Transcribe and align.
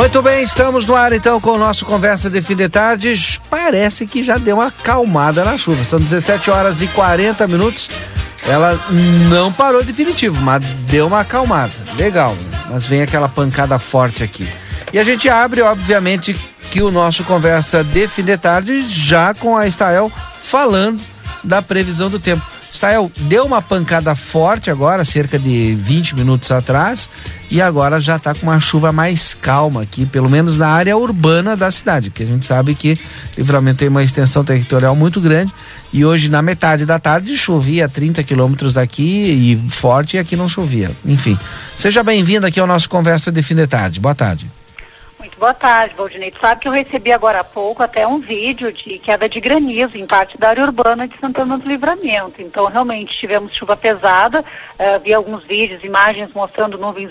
Muito 0.00 0.22
bem, 0.22 0.42
estamos 0.42 0.86
no 0.86 0.96
ar 0.96 1.12
então 1.12 1.38
com 1.38 1.50
o 1.50 1.58
nosso 1.58 1.84
Conversa 1.84 2.30
de 2.30 2.40
Fim 2.40 2.56
de 2.56 2.70
Tarde. 2.70 3.38
Parece 3.50 4.06
que 4.06 4.22
já 4.22 4.38
deu 4.38 4.56
uma 4.56 4.68
acalmada 4.68 5.44
na 5.44 5.58
chuva. 5.58 5.84
São 5.84 6.00
17 6.00 6.50
horas 6.50 6.80
e 6.80 6.86
40 6.86 7.46
minutos. 7.46 7.90
Ela 8.48 8.80
não 9.28 9.52
parou 9.52 9.84
definitivo, 9.84 10.40
mas 10.40 10.64
deu 10.88 11.06
uma 11.06 11.20
acalmada. 11.20 11.70
Legal, 11.98 12.34
mas 12.70 12.86
vem 12.86 13.02
aquela 13.02 13.28
pancada 13.28 13.78
forte 13.78 14.22
aqui. 14.22 14.48
E 14.90 14.98
a 14.98 15.04
gente 15.04 15.28
abre, 15.28 15.60
obviamente, 15.60 16.34
que 16.70 16.80
o 16.80 16.90
nosso 16.90 17.22
Conversa 17.22 17.84
de 17.84 18.08
Fim 18.08 18.24
de 18.24 18.38
Tarde 18.38 18.80
já 18.88 19.34
com 19.34 19.54
a 19.54 19.66
Estael 19.66 20.10
falando 20.42 20.98
da 21.44 21.60
previsão 21.60 22.08
do 22.08 22.18
tempo. 22.18 22.42
Stael, 22.72 23.10
deu 23.22 23.44
uma 23.44 23.60
pancada 23.60 24.14
forte 24.14 24.70
agora, 24.70 25.04
cerca 25.04 25.38
de 25.38 25.74
20 25.74 26.14
minutos 26.14 26.50
atrás, 26.50 27.10
e 27.50 27.60
agora 27.60 28.00
já 28.00 28.16
está 28.16 28.32
com 28.32 28.46
uma 28.46 28.60
chuva 28.60 28.92
mais 28.92 29.34
calma 29.34 29.82
aqui, 29.82 30.06
pelo 30.06 30.30
menos 30.30 30.56
na 30.56 30.68
área 30.68 30.96
urbana 30.96 31.56
da 31.56 31.70
cidade, 31.70 32.10
porque 32.10 32.22
a 32.22 32.26
gente 32.26 32.46
sabe 32.46 32.74
que 32.74 32.98
Livramento 33.36 33.78
tem 33.78 33.88
uma 33.88 34.04
extensão 34.04 34.44
territorial 34.44 34.94
muito 34.94 35.20
grande, 35.20 35.52
e 35.92 36.04
hoje 36.04 36.28
na 36.28 36.40
metade 36.40 36.86
da 36.86 36.98
tarde 36.98 37.36
chovia 37.36 37.88
30 37.88 38.22
quilômetros 38.22 38.74
daqui 38.74 39.02
e 39.62 39.70
forte, 39.70 40.16
e 40.16 40.20
aqui 40.20 40.36
não 40.36 40.48
chovia. 40.48 40.92
Enfim, 41.04 41.36
seja 41.76 42.04
bem-vindo 42.04 42.46
aqui 42.46 42.60
ao 42.60 42.66
nosso 42.66 42.88
Conversa 42.88 43.32
de 43.32 43.42
Fim 43.42 43.56
de 43.56 43.66
Tarde. 43.66 43.98
Boa 43.98 44.14
tarde. 44.14 44.59
Boa 45.40 45.54
tarde, 45.54 45.94
Valdinei. 45.96 46.30
Tu 46.30 46.38
sabe 46.38 46.60
que 46.60 46.68
eu 46.68 46.72
recebi 46.72 47.10
agora 47.10 47.40
há 47.40 47.44
pouco 47.44 47.82
até 47.82 48.06
um 48.06 48.20
vídeo 48.20 48.70
de 48.70 48.98
queda 48.98 49.26
de 49.26 49.40
granizo 49.40 49.96
em 49.96 50.06
parte 50.06 50.36
da 50.36 50.50
área 50.50 50.62
urbana 50.62 51.08
de 51.08 51.18
Santana 51.18 51.56
do 51.56 51.66
Livramento. 51.66 52.42
Então, 52.42 52.66
realmente, 52.66 53.16
tivemos 53.16 53.56
chuva 53.56 53.74
pesada. 53.74 54.42
Uh, 54.42 55.00
vi 55.02 55.14
alguns 55.14 55.42
vídeos, 55.44 55.82
imagens 55.82 56.30
mostrando 56.34 56.76
nuvens 56.76 57.10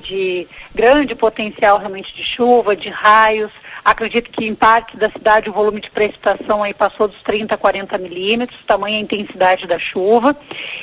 de 0.00 0.48
grande 0.74 1.14
potencial 1.14 1.76
realmente 1.76 2.14
de 2.14 2.22
chuva, 2.22 2.74
de 2.74 2.88
raios. 2.88 3.52
Acredito 3.88 4.28
que 4.28 4.44
em 4.44 4.54
parte 4.54 4.98
da 4.98 5.08
cidade 5.08 5.48
o 5.48 5.52
volume 5.54 5.80
de 5.80 5.90
precipitação 5.90 6.62
aí 6.62 6.74
passou 6.74 7.08
dos 7.08 7.22
30 7.22 7.54
a 7.54 7.56
40 7.56 7.96
milímetros, 7.96 8.60
tamanha 8.66 9.00
intensidade 9.00 9.66
da 9.66 9.78
chuva. 9.78 10.36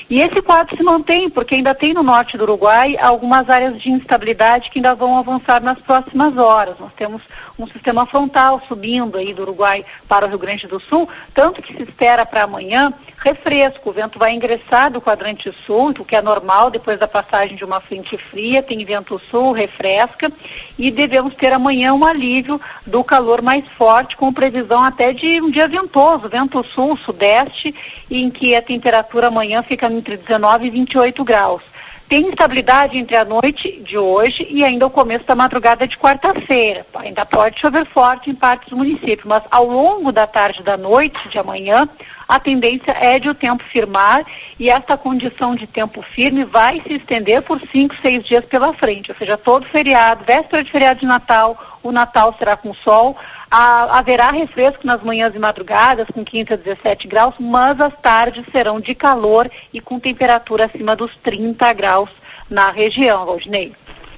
E 0.10 0.22
esse 0.22 0.42
quadro 0.42 0.76
se 0.76 0.82
mantém, 0.82 1.30
porque 1.30 1.54
ainda 1.54 1.76
tem 1.76 1.94
no 1.94 2.02
norte 2.02 2.36
do 2.36 2.46
Uruguai 2.46 2.98
algumas 3.00 3.48
áreas 3.48 3.80
de 3.80 3.92
instabilidade 3.92 4.72
que 4.72 4.80
ainda 4.80 4.96
vão 4.96 5.20
avançar 5.20 5.62
nas 5.62 5.78
próximas 5.78 6.36
horas. 6.36 6.80
Nós 6.80 6.92
temos 6.94 7.22
um 7.58 7.68
sistema 7.68 8.06
frontal 8.06 8.62
subindo 8.68 9.18
aí 9.18 9.34
do 9.34 9.44
Uruguai 9.44 9.86
para 10.08 10.26
o 10.26 10.30
Rio 10.30 10.40
Grande 10.40 10.68
do 10.68 10.80
Sul, 10.80 11.08
tanto 11.34 11.62
que 11.62 11.76
se 11.76 11.84
espera 11.84 12.26
para 12.26 12.44
amanhã 12.44 12.94
refresco. 13.24 13.90
O 13.90 13.94
vento 13.94 14.20
vai 14.20 14.34
ingressar 14.34 14.92
do 14.92 15.02
quadrante 15.02 15.52
sul, 15.66 15.90
o 15.98 16.06
que 16.06 16.16
é 16.16 16.22
normal 16.22 16.70
depois 16.70 17.00
da 17.00 17.08
passagem 17.08 17.56
de 17.56 17.66
uma 17.66 17.80
frente 17.80 18.18
fria, 18.18 18.62
tem 18.62 18.84
vento 18.86 19.20
sul, 19.32 19.52
refresca, 19.52 20.32
e 20.78 20.92
devemos 20.92 21.34
ter 21.34 21.52
amanhã 21.52 21.94
um 21.94 22.06
alívio 22.06 22.60
do 22.86 23.04
calor 23.04 23.42
mais 23.42 23.66
forte, 23.78 24.16
com 24.16 24.32
previsão 24.32 24.84
até 24.84 25.12
de 25.12 25.42
um 25.42 25.50
dia 25.50 25.68
ventoso, 25.68 26.30
vento 26.30 26.64
sul, 26.66 26.98
sudeste, 26.98 27.74
em 28.12 28.30
que 28.30 28.56
a 28.56 28.62
temperatura 28.62 29.28
amanhã 29.28 29.64
fica 29.64 29.92
entre 29.92 30.18
19 30.18 30.68
e 30.68 30.70
28 30.70 31.24
graus. 31.24 31.75
Tem 32.08 32.28
instabilidade 32.28 33.00
entre 33.00 33.16
a 33.16 33.26
noite 33.26 33.82
de 33.82 33.98
hoje 33.98 34.48
e 34.52 34.64
ainda 34.64 34.86
o 34.86 34.92
começo 34.92 35.26
da 35.26 35.34
madrugada 35.34 35.88
de 35.88 35.98
quarta-feira. 35.98 36.86
Ainda 36.96 37.26
pode 37.26 37.60
chover 37.60 37.86
forte 37.88 38.30
em 38.30 38.36
partes 38.36 38.70
do 38.70 38.78
município, 38.78 39.26
mas 39.26 39.42
ao 39.50 39.66
longo 39.66 40.12
da 40.12 40.28
tarde 40.28 40.62
da 40.62 40.78
noite 40.78 41.28
de 41.28 41.40
amanhã, 41.40 41.90
a 42.28 42.40
tendência 42.40 42.92
é 42.92 43.18
de 43.18 43.28
o 43.28 43.34
tempo 43.34 43.64
firmar 43.64 44.24
e 44.60 44.70
esta 44.70 44.96
condição 44.96 45.56
de 45.56 45.66
tempo 45.66 46.04
firme 46.04 46.44
vai 46.46 46.80
se 46.82 46.94
estender 46.94 47.42
por 47.42 47.60
cinco, 47.72 47.96
seis 48.02 48.24
dias 48.24 48.46
pela 48.46 48.74
frente, 48.74 49.12
ou 49.12 49.18
seja, 49.18 49.36
todo 49.36 49.66
feriado, 49.66 50.24
véspera 50.26 50.64
de 50.64 50.72
feriado 50.72 51.00
de 51.00 51.08
Natal, 51.08 51.58
o 51.82 51.92
Natal 51.92 52.36
será 52.38 52.56
com 52.56 52.74
sol, 52.74 53.16
haverá 53.52 54.32
refresco 54.32 54.86
nas 54.86 55.02
manhãs 55.02 55.34
e 55.36 55.40
madrugadas, 55.40 56.08
com 56.14 56.24
15 56.24 56.54
a 56.54 56.56
17 56.56 57.08
graus, 57.08 57.36
mas 57.40 57.80
as 57.80 57.94
tardes 58.02 58.44
serão 58.52 58.80
de 58.80 58.94
calor 58.96 59.50
e 59.74 59.80
com 59.80 60.00
temperatura 60.00 60.66
acima 60.66 60.96
dos 60.96 61.12
30 61.24 61.72
graus 61.74 62.10
na 62.50 62.72
região, 62.72 63.26
Rodney. 63.26 63.74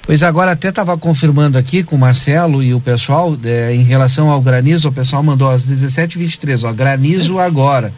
Pois 0.08 0.24
agora 0.24 0.52
até 0.52 0.70
estava 0.70 0.98
confirmando 0.98 1.58
aqui 1.58 1.84
com 1.84 1.98
o 1.98 2.00
Marcelo 2.00 2.64
e 2.64 2.74
o 2.74 2.80
pessoal, 2.80 3.38
é, 3.44 3.76
em 3.76 3.84
relação 3.84 4.30
ao 4.30 4.40
granizo, 4.40 4.88
o 4.88 4.92
pessoal 4.92 5.22
mandou 5.22 5.50
às 5.50 5.68
17h23, 5.68 6.64
ó, 6.64 6.72
granizo 6.72 7.40
agora. 7.40 7.92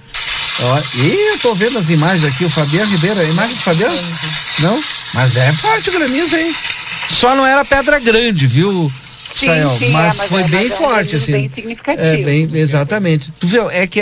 Ó, 0.61 0.81
e 0.95 1.33
eu 1.33 1.39
tô 1.39 1.53
vendo 1.53 1.77
as 1.77 1.89
imagens 1.89 2.25
aqui, 2.25 2.45
o 2.45 2.49
Fabiano 2.49 2.91
Ribeiro, 2.91 3.19
a 3.19 3.23
imagem 3.23 3.55
do 3.55 3.61
Fabiano? 3.61 3.97
Não? 4.57 4.83
Mas 5.13 5.35
é 5.35 5.53
forte 5.53 5.89
o 5.89 5.93
granizo, 5.93 6.35
hein? 6.35 6.53
Só 7.09 7.35
não 7.35 7.45
era 7.45 7.63
pedra 7.63 7.99
grande, 7.99 8.47
viu? 8.47 8.91
Sim, 9.33 9.47
sim, 9.77 9.91
mas 9.91 10.19
é, 10.19 10.27
foi 10.27 10.41
mas 10.41 10.51
bem 10.51 10.67
é 10.67 10.69
forte, 10.69 11.15
assim. 11.15 11.31
Bem 11.31 11.51
significativo. 11.53 12.05
É, 12.05 12.17
bem, 12.17 12.49
exatamente. 12.53 13.31
Tu 13.39 13.47
viu, 13.47 13.69
é 13.69 13.85
que, 13.87 14.01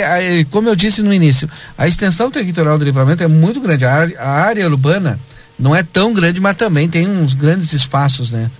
como 0.50 0.68
eu 0.68 0.74
disse 0.74 1.02
no 1.02 1.12
início, 1.12 1.48
a 1.76 1.86
extensão 1.86 2.30
territorial 2.30 2.78
do 2.78 2.84
livramento 2.84 3.22
é 3.22 3.28
muito 3.28 3.60
grande. 3.60 3.84
A 3.84 3.94
área, 3.94 4.20
a 4.20 4.30
área 4.30 4.66
urbana 4.66 5.18
não 5.58 5.74
é 5.74 5.82
tão 5.82 6.12
grande, 6.12 6.40
mas 6.40 6.56
também 6.56 6.88
tem 6.88 7.08
uns 7.08 7.34
grandes 7.34 7.72
espaços, 7.72 8.30
né? 8.30 8.50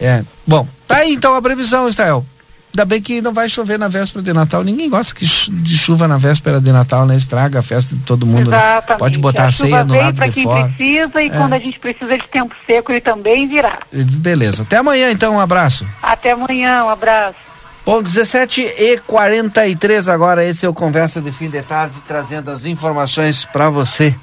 É. 0.00 0.22
Bom, 0.46 0.66
tá 0.86 0.98
aí 0.98 1.12
então 1.12 1.34
a 1.34 1.42
previsão, 1.42 1.88
Israel. 1.88 2.26
Ainda 2.72 2.86
bem 2.86 3.02
que 3.02 3.20
não 3.20 3.34
vai 3.34 3.50
chover 3.50 3.78
na 3.78 3.86
véspera 3.86 4.22
de 4.22 4.32
Natal. 4.32 4.64
Ninguém 4.64 4.88
gosta 4.88 5.14
de 5.20 5.78
chuva 5.78 6.08
na 6.08 6.16
véspera 6.16 6.58
de 6.58 6.72
Natal, 6.72 7.04
né? 7.04 7.16
Estraga 7.16 7.58
a 7.58 7.62
festa 7.62 7.94
de 7.94 8.00
todo 8.02 8.26
mundo. 8.26 8.48
Exatamente. 8.48 8.90
Né? 8.90 8.96
Pode 8.96 9.18
botar 9.18 9.44
a, 9.44 9.48
a 9.48 9.52
ceia 9.52 9.84
no 9.84 9.94
lado 9.94 10.16
para 10.16 10.26
de 10.26 10.32
quem 10.32 10.44
fora. 10.44 10.68
precisa 10.68 11.22
e 11.22 11.26
é. 11.26 11.30
quando 11.30 11.52
a 11.52 11.58
gente 11.58 11.78
precisa 11.78 12.16
de 12.16 12.26
tempo 12.28 12.54
seco, 12.66 12.90
ele 12.90 13.02
também 13.02 13.46
virá. 13.46 13.78
Beleza. 13.92 14.62
Até 14.62 14.78
amanhã, 14.78 15.10
então. 15.10 15.34
Um 15.34 15.40
abraço. 15.40 15.86
Até 16.02 16.32
amanhã. 16.32 16.84
Um 16.84 16.88
abraço. 16.88 17.36
Bom, 17.84 18.02
17 18.02 18.62
e 18.62 18.98
43 19.06 20.08
agora. 20.08 20.42
Esse 20.42 20.64
é 20.64 20.68
o 20.68 20.72
Conversa 20.72 21.20
de 21.20 21.30
Fim 21.30 21.50
de 21.50 21.60
Tarde, 21.62 21.96
trazendo 22.08 22.50
as 22.50 22.64
informações 22.64 23.44
para 23.44 23.68
você 23.68 24.14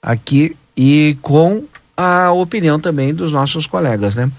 aqui 0.00 0.56
e 0.76 1.18
com 1.22 1.64
a 1.96 2.30
opinião 2.32 2.78
também 2.78 3.14
dos 3.14 3.32
nossos 3.32 3.66
colegas, 3.66 4.16
né? 4.16 4.30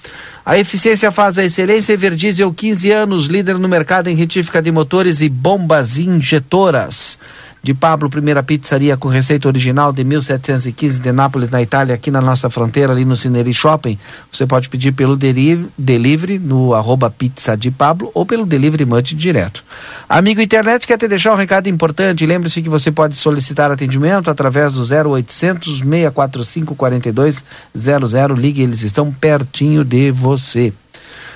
A 0.46 0.58
eficiência 0.58 1.12
faz 1.12 1.38
a 1.38 1.44
excelência 1.44 1.94
Everdiesel 1.94 2.54
15 2.54 2.92
anos, 2.92 3.26
líder 3.26 3.58
no 3.58 3.68
mercado 3.68 4.08
em 4.08 4.16
retífica 4.16 4.62
de 4.62 4.72
motores 4.72 5.22
e 5.22 5.28
bombas 5.28 5.98
injetoras 5.98 7.18
de 7.62 7.74
Pablo, 7.74 8.10
primeira 8.10 8.42
pizzaria 8.42 8.96
com 8.96 9.08
receita 9.08 9.48
original 9.48 9.92
de 9.92 10.04
1715 10.04 11.02
de 11.02 11.12
Nápoles, 11.12 11.50
na 11.50 11.62
Itália, 11.62 11.96
aqui 11.96 12.10
na 12.10 12.22
nossa 12.22 12.50
fronteira, 12.50 12.94
ali 12.94 13.04
no 13.04 13.16
Cineri 13.16 13.54
Shopping. 13.54 13.98
Você 14.32 14.46
pode 14.46 14.70
pedir 14.70 14.92
pelo 14.92 15.18
delivery, 15.18 16.40
no 16.40 16.74
arroba 16.74 17.10
pizza 17.10 17.58
de 17.58 17.70
Pablo 17.70 18.12
ou 18.14 18.26
pelo 18.26 18.46
delivery 18.46 18.86
munch 18.86 19.16
direto. 19.16 19.64
Amigo 20.08 20.42
internet, 20.42 20.88
quer 20.88 20.98
te 20.98 21.08
deixar 21.08 21.34
um 21.34 21.38
recado 21.38 21.68
importante? 21.68 22.26
Lembre-se 22.26 22.62
que 22.62 22.70
você 22.70 22.92
pode 22.92 23.16
solicitar 23.16 23.72
atendimento 23.72 24.30
através 24.30 24.76
do 24.76 24.82
0800 24.82 25.80
645 25.80 26.76
4200. 26.76 28.14
Ligue, 28.38 28.62
eles 28.62 28.84
estão 28.84 29.12
pertinho 29.12 29.84
de 29.84 30.12
você. 30.12 30.74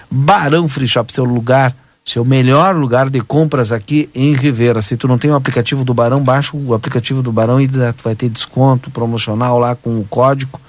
Barão 0.10 0.68
Free 0.68 0.88
Shop, 0.88 1.12
seu 1.12 1.24
lugar 1.24 1.74
seu 2.04 2.26
melhor 2.26 2.76
lugar 2.76 3.10
de 3.10 3.22
compras 3.22 3.72
aqui 3.72 4.10
em 4.14 4.34
Rivera. 4.34 4.82
Se 4.82 4.98
tu 4.98 5.08
não 5.08 5.18
tem 5.18 5.32
o 5.32 5.36
aplicativo 5.36 5.84
do 5.84 5.94
Barão, 5.94 6.22
baixa 6.22 6.52
o 6.56 6.74
aplicativo 6.74 7.22
do 7.22 7.32
Barão 7.32 7.62
e 7.62 7.68
tu 7.68 8.04
vai 8.04 8.16
ter 8.16 8.30
desconto 8.30 8.90
promocional 8.90 9.60
lá 9.60 9.76
com 9.76 10.00
o 10.00 10.06
código 10.06 10.60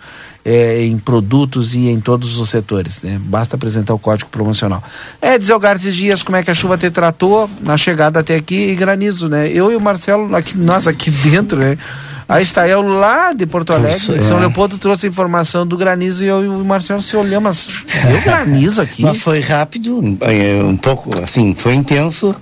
é, 0.44 0.84
em 0.84 0.98
produtos 0.98 1.75
e 1.75 1.88
em 1.88 2.00
todos 2.00 2.38
os 2.38 2.50
setores. 2.50 3.00
Né? 3.03 3.19
Basta 3.25 3.56
apresentar 3.56 3.94
o 3.94 3.98
código 3.98 4.31
promocional. 4.31 4.82
É, 5.21 5.37
Elgartes 5.37 5.94
Dias, 5.94 6.22
como 6.22 6.37
é 6.37 6.42
que 6.42 6.50
a 6.50 6.54
chuva 6.54 6.76
te 6.76 6.91
tratou 6.91 7.48
na 7.60 7.76
chegada 7.76 8.21
até 8.21 8.37
aqui 8.37 8.71
e 8.71 8.75
granizo, 8.75 9.28
né? 9.28 9.48
Eu 9.48 9.71
e 9.72 9.76
o 9.76 9.81
Marcelo, 9.81 10.34
aqui, 10.34 10.56
nós 10.56 10.87
aqui 10.87 11.10
dentro, 11.10 11.59
né? 11.59 11.78
A 12.32 12.41
Estael 12.41 12.81
lá 12.81 13.34
de 13.34 13.44
Porto 13.44 13.75
Alegre, 13.75 14.22
São 14.22 14.38
é. 14.38 14.41
Leopoldo 14.41 14.78
trouxe 14.78 15.06
informação 15.06 15.66
do 15.66 15.76
granizo 15.76 16.25
e 16.25 16.28
eu 16.28 16.43
e 16.43 16.48
o 16.48 16.65
Marcelo 16.65 17.03
se 17.03 17.15
olhamos, 17.15 17.69
mas 17.84 17.84
deu 18.10 18.20
granizo 18.25 18.81
aqui. 18.81 19.03
Mas 19.03 19.19
foi 19.19 19.41
rápido, 19.41 19.98
um 19.98 20.77
pouco, 20.78 21.10
assim, 21.22 21.54
foi 21.54 21.74
intenso, 21.74 22.34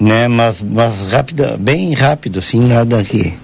né? 0.00 0.28
Mas, 0.28 0.62
mas 0.62 1.12
rápido, 1.12 1.58
bem 1.58 1.92
rápido, 1.92 2.38
assim, 2.38 2.58
nada 2.66 3.04
que 3.04 3.34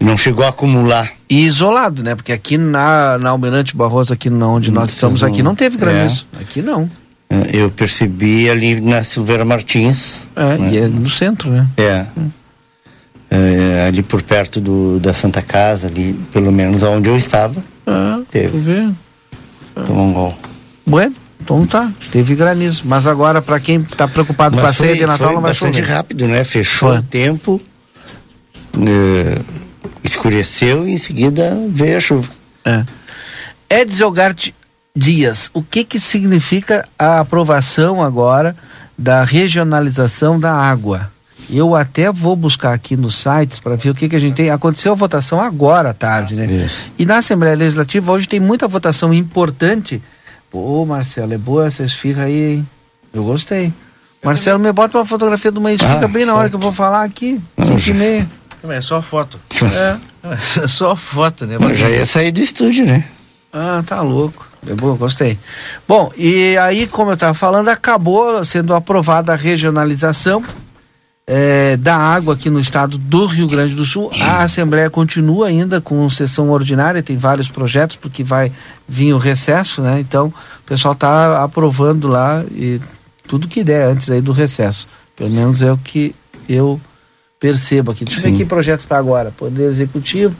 não 0.00 0.16
chegou 0.16 0.42
a 0.42 0.48
acumular. 0.48 1.12
E 1.28 1.44
isolado, 1.44 2.02
né? 2.02 2.14
Porque 2.14 2.32
aqui 2.32 2.56
na, 2.56 3.18
na 3.18 3.28
Almirante 3.28 3.76
Barroso, 3.76 4.14
aqui 4.14 4.30
na 4.30 4.48
onde 4.48 4.70
nós 4.70 4.88
estamos, 4.88 5.22
aqui 5.22 5.42
não 5.42 5.54
teve 5.54 5.76
granizo. 5.76 6.26
É. 6.38 6.42
Aqui 6.42 6.62
não. 6.62 6.90
É, 7.28 7.56
eu 7.56 7.70
percebi 7.70 8.48
ali 8.48 8.80
na 8.80 9.04
Silveira 9.04 9.44
Martins. 9.44 10.26
É, 10.34 10.56
né? 10.56 10.70
e 10.72 10.78
é 10.78 10.88
no 10.88 11.10
centro, 11.10 11.50
né? 11.50 11.66
É. 11.76 12.06
Hum 12.16 12.39
é, 13.30 13.86
ali 13.86 14.02
por 14.02 14.22
perto 14.22 14.60
do, 14.60 14.98
da 14.98 15.14
Santa 15.14 15.40
Casa, 15.40 15.86
ali, 15.86 16.14
pelo 16.32 16.50
menos 16.50 16.82
onde 16.82 17.08
eu 17.08 17.16
estava. 17.16 17.62
Ah, 17.86 18.20
teve. 18.30 18.92
Ah. 19.76 19.82
Tomou 19.86 20.06
um 20.06 20.12
gol. 20.12 20.38
Bueno, 20.84 21.14
então 21.40 21.64
tá, 21.66 21.90
teve 22.10 22.34
granizo. 22.34 22.82
Mas 22.84 23.06
agora, 23.06 23.40
para 23.40 23.60
quem 23.60 23.80
está 23.80 24.08
preocupado 24.08 24.56
com 24.56 24.66
a 24.66 24.72
ceia 24.72 24.96
de 24.96 25.06
Natal, 25.06 25.34
não 25.34 25.40
vai 25.40 25.52
bastante 25.52 25.78
chover. 25.78 25.92
rápido, 25.92 26.26
né? 26.26 26.42
Fechou 26.42 26.90
foi. 26.90 26.98
o 26.98 27.02
tempo, 27.02 27.60
é, 28.74 29.40
escureceu 30.02 30.88
e 30.88 30.92
em 30.92 30.98
seguida 30.98 31.56
veio 31.68 31.96
a 31.96 32.00
chuva. 32.00 32.28
É. 32.64 32.84
Edson 33.70 34.10
Gart 34.10 34.50
dias. 34.94 35.50
O 35.54 35.62
que 35.62 35.84
que 35.84 36.00
significa 36.00 36.86
a 36.98 37.20
aprovação 37.20 38.02
agora 38.02 38.56
da 38.98 39.22
regionalização 39.22 40.38
da 40.38 40.52
água? 40.52 41.10
Eu 41.52 41.74
até 41.74 42.12
vou 42.12 42.36
buscar 42.36 42.72
aqui 42.72 42.96
nos 42.96 43.16
sites 43.16 43.58
para 43.58 43.74
ver 43.74 43.90
o 43.90 43.94
que, 43.94 44.08
que 44.08 44.16
a 44.16 44.18
gente 44.18 44.34
tem. 44.34 44.50
Aconteceu 44.50 44.92
a 44.92 44.94
votação 44.94 45.40
agora 45.40 45.90
à 45.90 45.94
tarde, 45.94 46.34
né? 46.34 46.46
Isso. 46.46 46.90
E 46.98 47.04
na 47.04 47.16
Assembleia 47.18 47.56
Legislativa 47.56 48.12
hoje 48.12 48.28
tem 48.28 48.38
muita 48.38 48.68
votação 48.68 49.12
importante. 49.12 50.00
Pô, 50.50 50.84
Marcelo, 50.86 51.32
é 51.34 51.38
boa 51.38 51.66
essa 51.66 51.82
esfirra 51.82 52.24
aí, 52.24 52.54
hein? 52.54 52.68
Eu 53.12 53.24
gostei. 53.24 53.72
Marcelo, 54.22 54.58
me 54.58 54.70
bota 54.72 54.98
uma 54.98 55.04
fotografia 55.04 55.50
de 55.50 55.58
uma 55.58 55.72
esfirra 55.72 56.04
ah, 56.04 56.08
bem 56.08 56.24
na 56.24 56.34
hora 56.34 56.48
que 56.48 56.54
eu 56.54 56.60
vou 56.60 56.72
falar 56.72 57.02
aqui, 57.04 57.40
cinco 57.58 57.88
e 57.88 57.94
meia. 57.94 58.28
É 58.68 58.80
só 58.80 59.00
foto. 59.00 59.38
É. 60.22 60.62
é 60.62 60.68
só 60.68 60.94
foto, 60.94 61.46
né? 61.46 61.56
Mas 61.58 61.78
já 61.78 61.88
ia 61.88 62.04
sair 62.04 62.30
do 62.30 62.40
estúdio, 62.42 62.84
né? 62.84 63.04
Ah, 63.52 63.82
tá 63.86 64.00
louco. 64.02 64.46
É 64.66 64.74
bom, 64.74 64.94
gostei. 64.94 65.38
Bom, 65.88 66.12
e 66.16 66.56
aí, 66.58 66.86
como 66.86 67.10
eu 67.10 67.14
estava 67.14 67.32
falando, 67.32 67.68
acabou 67.68 68.44
sendo 68.44 68.74
aprovada 68.74 69.32
a 69.32 69.36
regionalização 69.36 70.44
é, 71.32 71.76
da 71.76 71.96
água 71.96 72.34
aqui 72.34 72.50
no 72.50 72.58
estado 72.58 72.98
do 72.98 73.24
Rio 73.24 73.46
Grande 73.46 73.76
do 73.76 73.84
Sul. 73.84 74.10
A 74.20 74.42
Assembleia 74.42 74.90
continua 74.90 75.46
ainda 75.46 75.80
com 75.80 76.10
sessão 76.10 76.50
ordinária, 76.50 77.04
tem 77.04 77.16
vários 77.16 77.48
projetos, 77.48 77.94
porque 77.94 78.24
vai 78.24 78.50
vir 78.88 79.12
o 79.12 79.18
recesso, 79.18 79.80
né? 79.80 80.00
Então, 80.00 80.26
o 80.26 80.66
pessoal 80.66 80.92
está 80.92 81.44
aprovando 81.44 82.08
lá 82.08 82.42
e 82.50 82.80
tudo 83.28 83.46
que 83.46 83.62
der 83.62 83.92
antes 83.92 84.10
aí 84.10 84.20
do 84.20 84.32
recesso. 84.32 84.88
Pelo 85.14 85.30
menos 85.30 85.62
é 85.62 85.70
o 85.70 85.76
que 85.76 86.12
eu 86.48 86.80
percebo 87.38 87.92
aqui. 87.92 88.04
Deixa 88.04 88.26
eu 88.26 88.32
ver 88.32 88.36
que 88.36 88.44
projeto 88.44 88.80
está 88.80 88.98
agora. 88.98 89.30
Poder 89.30 89.68
Executivo, 89.70 90.34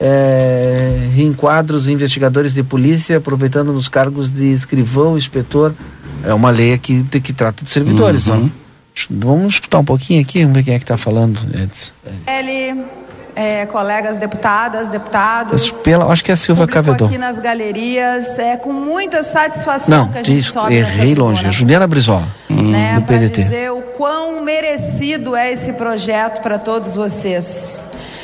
é, 0.00 1.10
reenquadra 1.14 1.76
os 1.76 1.86
investigadores 1.86 2.54
de 2.54 2.62
polícia, 2.62 3.18
aproveitando 3.18 3.74
nos 3.74 3.88
cargos 3.88 4.32
de 4.32 4.54
escrivão, 4.54 5.18
inspetor. 5.18 5.74
É 6.24 6.32
uma 6.32 6.48
lei 6.48 6.72
aqui 6.72 7.04
que, 7.10 7.20
que 7.20 7.32
trata 7.34 7.62
de 7.62 7.68
servidores, 7.68 8.26
uhum. 8.26 8.44
Né? 8.44 8.50
Vamos 9.08 9.54
escutar 9.54 9.78
um 9.78 9.84
pouquinho 9.84 10.20
aqui, 10.20 10.40
vamos 10.40 10.54
ver 10.54 10.64
quem 10.64 10.74
é 10.74 10.78
que 10.78 10.84
está 10.84 10.96
falando, 10.96 11.40
Edson. 11.54 11.92
Ele, 12.26 12.84
é, 13.34 13.66
colegas 13.66 14.16
deputadas, 14.16 14.88
deputados. 14.88 15.70
Pela, 15.70 16.06
acho 16.12 16.22
que 16.24 16.30
é 16.30 16.34
a 16.34 16.36
Silva 16.36 16.66
Cavedor. 16.66 17.08
aqui 17.08 17.18
nas 17.18 17.38
galerias, 17.38 18.38
é 18.38 18.56
com 18.56 18.72
muita 18.72 19.22
satisfação 19.22 19.98
Não, 19.98 20.08
que 20.08 20.18
a 20.18 20.22
gente 20.22 20.36
diz, 20.36 20.46
sobe 20.46 20.74
errei 20.74 21.14
longe. 21.14 21.46
É 21.46 21.50
Juliana 21.50 21.86
Brizola, 21.86 22.26
hum, 22.50 22.70
né, 22.70 22.94
do 22.96 23.02
PDT. 23.02 23.42
dizer 23.42 23.72
o 23.72 23.80
quão 23.96 24.42
merecido 24.42 25.34
é 25.34 25.50
esse 25.52 25.72
projeto 25.72 26.42
para 26.42 26.58
todos 26.58 26.94
vocês. 26.94 27.80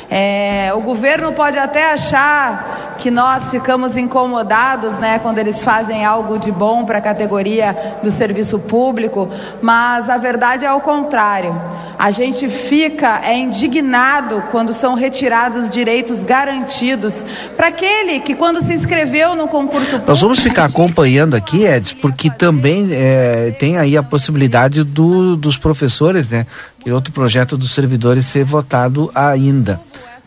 É, 0.09 0.71
o 0.73 0.81
governo 0.81 1.33
pode 1.33 1.57
até 1.57 1.91
achar 1.91 2.86
que 3.07 3.11
nós 3.11 3.49
ficamos 3.49 3.95
incomodados, 3.95 4.97
né, 4.97 5.17
quando 5.19 5.37
eles 5.37 5.63
fazem 5.63 6.03
algo 6.03 6.37
de 6.37 6.51
bom 6.51 6.83
para 6.83 6.97
a 6.97 7.01
categoria 7.01 7.73
do 8.03 8.11
serviço 8.11 8.59
público, 8.59 9.29
mas 9.61 10.09
a 10.09 10.17
verdade 10.17 10.65
é 10.65 10.73
o 10.73 10.81
contrário. 10.81 11.57
A 11.97 12.11
gente 12.11 12.49
fica 12.49 13.21
é 13.23 13.37
indignado 13.37 14.43
quando 14.51 14.73
são 14.73 14.93
retirados 14.93 15.69
direitos 15.69 16.21
garantidos 16.21 17.25
para 17.55 17.67
aquele 17.67 18.19
que 18.19 18.35
quando 18.35 18.61
se 18.61 18.73
inscreveu 18.73 19.37
no 19.37 19.47
concurso 19.47 19.91
público. 19.91 20.09
Nós 20.09 20.19
vamos 20.19 20.39
ficar 20.39 20.65
acompanhando 20.65 21.33
aqui, 21.33 21.63
Edson, 21.63 21.95
porque 22.01 22.29
também 22.29 22.89
é, 22.91 23.55
tem 23.57 23.77
aí 23.77 23.95
a 23.95 24.03
possibilidade 24.03 24.83
do, 24.83 25.37
dos 25.37 25.57
professores, 25.57 26.29
né? 26.29 26.45
Que 26.81 26.91
outro 26.91 27.13
projeto 27.13 27.55
dos 27.55 27.73
servidores 27.73 28.25
ser 28.25 28.43
votado 28.43 29.09
ainda 29.15 29.79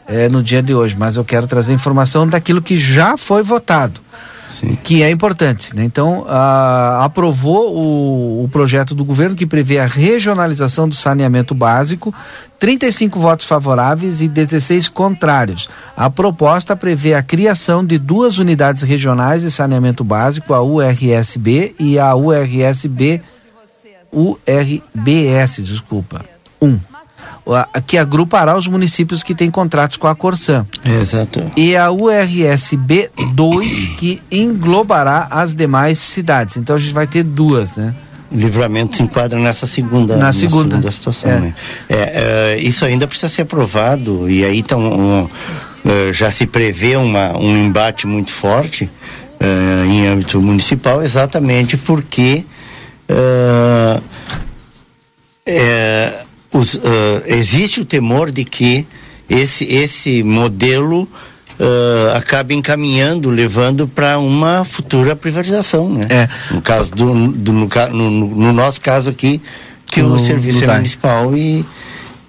é, 0.06 0.28
no 0.28 0.42
dia 0.42 0.62
de 0.62 0.74
hoje, 0.74 0.96
mas 0.98 1.16
eu 1.16 1.24
quero 1.24 1.46
trazer 1.46 1.72
informação 1.72 2.26
daquilo 2.26 2.60
que 2.60 2.76
já 2.76 3.16
foi 3.16 3.42
votado. 3.42 4.00
Sim. 4.50 4.76
que 4.82 5.02
é 5.02 5.10
importante. 5.10 5.74
Né? 5.74 5.84
Então, 5.84 6.26
aprovou 6.98 7.74
o, 7.74 8.44
o, 8.44 8.48
projeto 8.48 8.94
do 8.94 9.04
governo 9.04 9.36
que 9.36 9.46
prevê 9.46 9.78
a 9.78 9.86
regionalização 9.86 10.88
do 10.88 10.94
saneamento 10.94 11.54
básico, 11.54 12.12
35 12.58 13.18
votos 13.18 13.46
favoráveis 13.46 14.20
e 14.20 14.28
16 14.28 14.88
contrários. 14.88 15.68
A 15.96 16.10
proposta 16.10 16.74
prevê 16.76 17.14
a 17.14 17.22
criação 17.22 17.84
de 17.84 17.96
duas 17.96 18.38
unidades 18.38 18.82
regionais 18.82 19.42
de 19.42 19.50
saneamento 19.50 20.02
básico, 20.02 20.52
a 20.52 20.60
URSB 20.60 21.76
e 21.78 21.98
a 21.98 22.14
URSB 22.14 23.22
URBS, 24.12 25.62
desculpa. 25.62 26.24
1. 26.60 26.66
Um 26.68 26.89
que 27.86 27.98
agrupará 27.98 28.56
os 28.56 28.66
municípios 28.66 29.22
que 29.22 29.34
têm 29.34 29.50
contratos 29.50 29.96
com 29.96 30.06
a 30.06 30.14
Corsan. 30.14 30.66
Exato. 30.84 31.42
E 31.56 31.76
a 31.76 31.90
URSB 31.90 33.10
2, 33.34 33.88
que 33.98 34.22
englobará 34.30 35.26
as 35.30 35.54
demais 35.54 35.98
cidades. 35.98 36.56
Então 36.56 36.76
a 36.76 36.78
gente 36.78 36.92
vai 36.92 37.06
ter 37.06 37.22
duas, 37.22 37.76
né? 37.76 37.94
O 38.30 38.36
livramento 38.36 38.96
se 38.96 39.02
enquadra 39.02 39.40
nessa 39.40 39.66
segunda, 39.66 40.16
na 40.16 40.32
segunda. 40.32 40.76
segunda 40.76 40.92
situação. 40.92 41.30
É. 41.30 41.40
Né? 41.40 41.54
É, 41.88 41.96
é, 41.96 42.58
isso 42.58 42.84
ainda 42.84 43.06
precisa 43.08 43.28
ser 43.28 43.42
aprovado 43.42 44.30
e 44.30 44.44
aí 44.44 44.60
então, 44.60 44.80
um, 44.80 45.24
uh, 45.24 46.12
já 46.12 46.30
se 46.30 46.46
prevê 46.46 46.94
uma, 46.94 47.36
um 47.36 47.56
embate 47.56 48.06
muito 48.06 48.30
forte 48.30 48.84
uh, 48.84 49.84
em 49.84 50.06
âmbito 50.06 50.40
municipal, 50.40 51.02
exatamente 51.02 51.76
porque 51.76 52.44
uh, 53.10 54.00
é, 55.44 56.24
os, 56.52 56.74
uh, 56.74 56.80
existe 57.26 57.80
o 57.80 57.84
temor 57.84 58.30
de 58.30 58.44
que 58.44 58.86
esse, 59.28 59.64
esse 59.64 60.22
modelo 60.22 61.02
uh, 61.60 62.16
acabe 62.16 62.54
encaminhando, 62.54 63.30
levando 63.30 63.86
para 63.86 64.18
uma 64.18 64.64
futura 64.64 65.14
privatização, 65.14 65.88
né? 65.88 66.06
É. 66.10 66.28
No 66.50 66.60
caso 66.60 66.90
do, 66.90 67.32
do 67.32 67.52
no, 67.52 67.68
no, 67.90 68.10
no, 68.10 68.52
nosso 68.52 68.80
caso 68.80 69.10
aqui, 69.10 69.40
que 69.86 70.02
no, 70.02 70.14
o 70.14 70.18
serviço 70.18 70.64
é 70.64 70.74
municipal 70.74 71.36
e, 71.36 71.64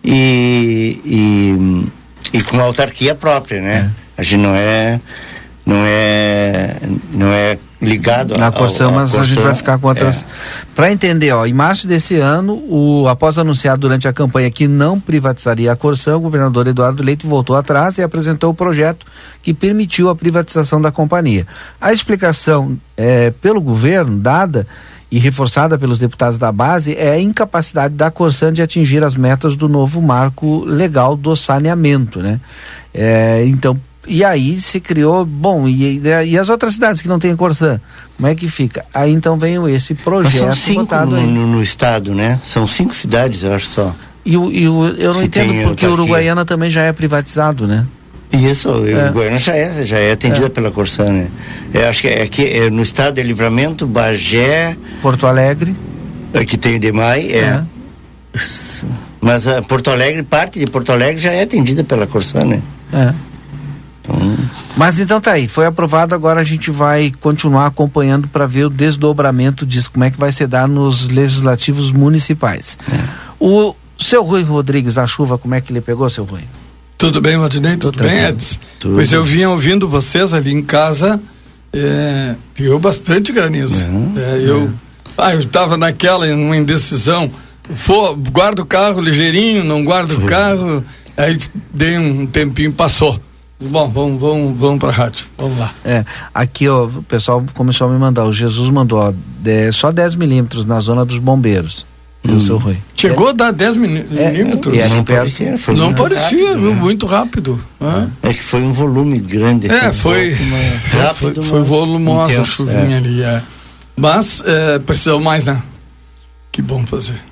e, 0.04 1.02
e, 1.04 2.38
e, 2.38 2.44
com 2.44 2.60
autarquia 2.60 3.16
própria, 3.16 3.62
né? 3.62 3.92
É. 4.18 4.22
A 4.22 4.24
gente 4.24 4.42
não 4.42 4.54
é 4.54 5.00
não 5.66 5.84
é 5.86 6.78
não 7.14 7.28
é 7.28 7.58
ligado 7.82 8.38
na 8.38 8.52
Corsã, 8.52 8.92
mas 8.92 9.16
a 9.16 9.24
gente 9.24 9.42
vai 9.42 9.56
ficar 9.56 9.80
com 9.80 9.88
outras. 9.88 10.22
É. 10.22 10.26
Para 10.76 10.92
entender, 10.92 11.32
ó, 11.32 11.46
em 11.46 11.54
março 11.54 11.88
desse 11.88 12.18
ano, 12.18 12.54
o 12.70 13.08
após 13.08 13.38
anunciar 13.38 13.78
durante 13.78 14.08
a 14.08 14.14
campanha 14.14 14.52
que 14.52 14.68
não 14.68 15.00
privatizaria 15.00 15.72
a 15.72 15.76
Corsã, 15.76 16.16
o 16.16 16.20
governador 16.20 16.68
Eduardo 16.68 17.04
Leite 17.04 17.26
voltou 17.26 17.56
atrás 17.56 17.98
e 17.98 18.04
apresentou 18.04 18.52
o 18.52 18.54
projeto 18.54 19.06
que 19.42 19.54
permitiu 19.54 20.10
a 20.10 20.16
privatização 20.16 20.82
da 20.82 20.92
companhia. 20.92 21.48
A 21.80 21.92
explicação 21.92 22.78
é, 22.96 23.32
pelo 23.32 23.62
governo 23.62 24.18
dada 24.20 24.68
e 25.12 25.20
reforçada 25.20 25.78
pelos 25.78 26.00
deputados 26.00 26.38
da 26.38 26.52
base 26.52 26.96
é 26.96 27.12
a 27.12 27.20
incapacidade 27.20 27.96
da 27.96 28.10
Corsan 28.10 28.54
de 28.54 28.62
atingir 28.62 29.04
as 29.04 29.16
metas 29.16 29.56
do 29.58 29.68
novo 29.68 30.02
marco 30.02 30.64
legal 30.64 31.18
do 31.18 31.36
saneamento, 31.36 32.20
né? 32.20 32.40
É, 32.94 33.44
então, 33.46 33.78
e 34.08 34.24
aí 34.24 34.60
se 34.60 34.80
criou, 34.80 35.24
bom, 35.24 35.68
e, 35.68 36.02
e 36.26 36.38
as 36.38 36.50
outras 36.50 36.74
cidades 36.74 37.02
que 37.02 37.08
não 37.08 37.20
têm 37.20 37.36
Corsã, 37.36 37.80
como 38.18 38.28
é 38.28 38.36
que 38.36 38.48
fica? 38.48 38.84
Aí 38.94 39.12
então 39.12 39.38
veio 39.38 39.70
esse 39.70 39.94
projeto 39.94 40.48
Mas 40.48 40.58
são 40.58 40.74
cinco 40.74 40.96
no, 40.96 41.22
no, 41.28 41.48
no, 41.48 41.64
estado, 41.64 42.14
né? 42.14 42.40
São 42.44 42.66
cinco 42.66 42.94
cidades, 42.96 43.44
eu 43.44 43.54
acho 43.54 43.68
só. 43.68 43.96
E, 44.26 44.32
e 44.32 44.64
eu 44.64 45.14
não 45.14 45.24
entendo 45.24 45.64
porque 45.64 45.86
Uruguaiana 45.86 46.46
também 46.46 46.70
já 46.70 46.84
é 46.84 46.94
privatizado, 46.94 47.68
né? 47.68 47.86
Isso, 48.32 48.70
é. 48.88 49.06
Uruguaiana 49.06 49.38
já 49.38 49.56
é, 49.56 49.86
já 49.86 49.98
é 49.98 50.14
atendida 50.14 50.48
é. 50.48 50.50
pela 50.50 50.72
Corsã, 50.72 51.12
né? 51.12 51.28
Eu 51.74 51.88
acho 51.88 52.02
que 52.02 52.08
é 52.08 52.24
aqui 52.24 52.46
é 52.46 52.70
no 52.70 52.82
estado 52.82 53.16
de 53.16 53.24
Livramento, 53.24 53.86
Bagé. 53.86 54.76
Porto 55.02 55.28
Alegre. 55.28 55.76
Aqui 56.34 56.58
tem 56.58 56.78
o 56.78 56.80
DEMAI, 56.80 57.32
é. 57.32 57.38
é. 57.38 57.64
Mas 59.20 59.48
a 59.48 59.62
Porto 59.62 59.92
Alegre, 59.92 60.24
parte 60.24 60.60
de 60.60 60.66
Porto 60.66 60.92
Alegre 60.92 61.22
já 61.22 61.32
é 61.32 61.44
atendida 61.44 61.84
pela 61.84 62.08
Corsã, 62.08 62.44
né? 62.46 62.62
É. 62.94 63.14
Então... 64.02 64.38
Mas 64.76 65.00
então 65.00 65.22
tá 65.22 65.34
aí, 65.34 65.48
foi 65.48 65.66
aprovado, 65.66 66.16
agora 66.16 66.42
a 66.42 66.44
gente 66.44 66.72
vai 66.72 67.14
continuar 67.20 67.68
acompanhando 67.68 68.28
para 68.28 68.46
ver 68.46 68.66
o 68.66 68.70
desdobramento 68.70 69.66
disso, 69.66 69.92
como 69.92 70.04
é 70.04 70.12
que 70.12 70.20
vai 70.20 70.32
se 70.32 70.46
dar 70.48 70.68
nos 70.68 71.08
legislativos 71.08 71.92
municipais. 71.92 72.78
É. 72.92 73.04
O 73.40 73.76
seu 73.98 74.24
Rui 74.24 74.44
Rodrigues, 74.44 74.98
a 74.98 75.06
chuva, 75.06 75.38
como 75.38 75.54
é 75.54 75.62
que 75.62 75.72
ele 75.72 75.82
pegou, 75.82 76.10
seu 76.10 76.24
Rui? 76.24 76.42
Tudo 76.98 77.22
bem, 77.22 77.38
Matinei? 77.38 77.78
Tudo, 77.78 77.98
Tudo 77.98 78.04
bem, 78.04 78.26
Edson? 78.26 78.58
Tudo. 78.80 78.96
Pois 78.96 79.12
eu 79.12 79.24
vinha 79.24 79.50
ouvindo 79.50 79.88
vocês 79.88 80.34
ali 80.34 80.52
em 80.52 80.62
casa, 80.62 81.22
é, 81.74 82.36
deu 82.56 82.78
bastante 82.80 83.32
granizo. 83.32 83.86
É, 84.16 84.20
é, 84.20 84.50
eu, 84.50 84.66
é. 84.66 84.70
ah, 85.18 85.34
eu 85.34 85.40
estava 85.40 85.78
naquela, 85.78 86.28
numa 86.28 86.56
indecisão, 86.56 87.32
for, 87.76 88.16
guardo 88.16 88.60
o 88.60 88.66
carro 88.66 89.02
ligeirinho, 89.02 89.64
não 89.64 89.84
guardo 89.84 90.12
o 90.12 90.22
carro, 90.26 90.84
aí 91.18 91.40
dei 91.74 91.98
um 91.98 92.28
tempinho, 92.28 92.72
passou. 92.72 93.20
Bom, 93.62 93.88
vamos, 93.90 94.20
vamos, 94.20 94.60
vamos 94.60 94.80
para 94.80 94.90
a 94.90 94.92
rádio. 94.92 95.28
Vamos 95.38 95.60
lá. 95.60 95.74
É, 95.86 96.04
aqui 96.34 96.68
ó, 96.68 96.86
o 96.86 97.04
pessoal 97.04 97.44
começou 97.54 97.88
a 97.88 97.92
me 97.92 98.00
mandar. 98.00 98.26
O 98.26 98.34
Jesus 98.34 98.70
mandou 98.70 99.00
ó, 99.00 99.14
de, 99.40 99.72
só 99.72 99.92
10 99.92 100.16
milímetros 100.16 100.66
na 100.66 100.80
zona 100.80 101.06
dos 101.06 101.20
bombeiros. 101.20 101.86
Hum. 102.26 102.34
Eu 102.34 102.40
sou 102.40 102.58
Rui. 102.58 102.78
Chegou 102.96 103.30
a 103.30 103.32
dar 103.32 103.52
10 103.52 103.78
milímetros. 103.78 104.74
É, 104.74 104.88
não 104.90 105.04
parecia, 105.04 105.58
foi 105.58 105.76
não 105.76 105.94
parecia, 105.94 106.50
rápido, 106.50 106.70
né? 106.70 106.76
muito 106.76 107.06
rápido. 107.06 107.64
É. 108.24 108.30
é 108.30 108.34
que 108.34 108.42
foi 108.42 108.62
um 108.62 108.72
volume 108.72 109.20
grande. 109.20 109.70
É, 109.70 109.94
foi. 109.94 110.32
Rápido, 110.92 111.44
foi, 111.44 111.60
foi 111.60 111.64
volumosa 111.64 112.34
intenso, 112.34 112.42
a 112.42 112.46
chuvinha 112.46 112.96
é. 112.96 112.98
ali. 112.98 113.22
É. 113.22 113.44
Mas 113.96 114.42
é, 114.46 114.80
precisou 114.80 115.20
mais, 115.20 115.46
né? 115.46 115.62
Que 116.52 116.62
bom 116.62 116.84
fazer. 116.86 117.31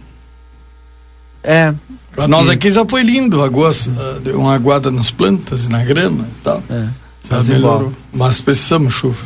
É. 1.49 1.73
Pra 2.11 2.27
nós 2.27 2.47
aqui 2.47 2.71
já 2.71 2.85
foi 2.85 3.01
lindo, 3.01 3.41
agosto, 3.41 3.89
uh, 3.89 4.19
deu 4.19 4.39
uma 4.39 4.53
aguada 4.53 4.91
nas 4.91 5.09
plantas 5.09 5.63
e 5.63 5.69
na 5.69 5.83
grama 5.83 6.27
e 6.27 6.43
tal. 6.43 6.61
É, 6.69 6.87
já 7.27 7.43
melhorou. 7.43 7.79
Igual. 7.79 7.93
Mas 8.13 8.39
precisamos 8.39 8.93
chuva. 8.93 9.25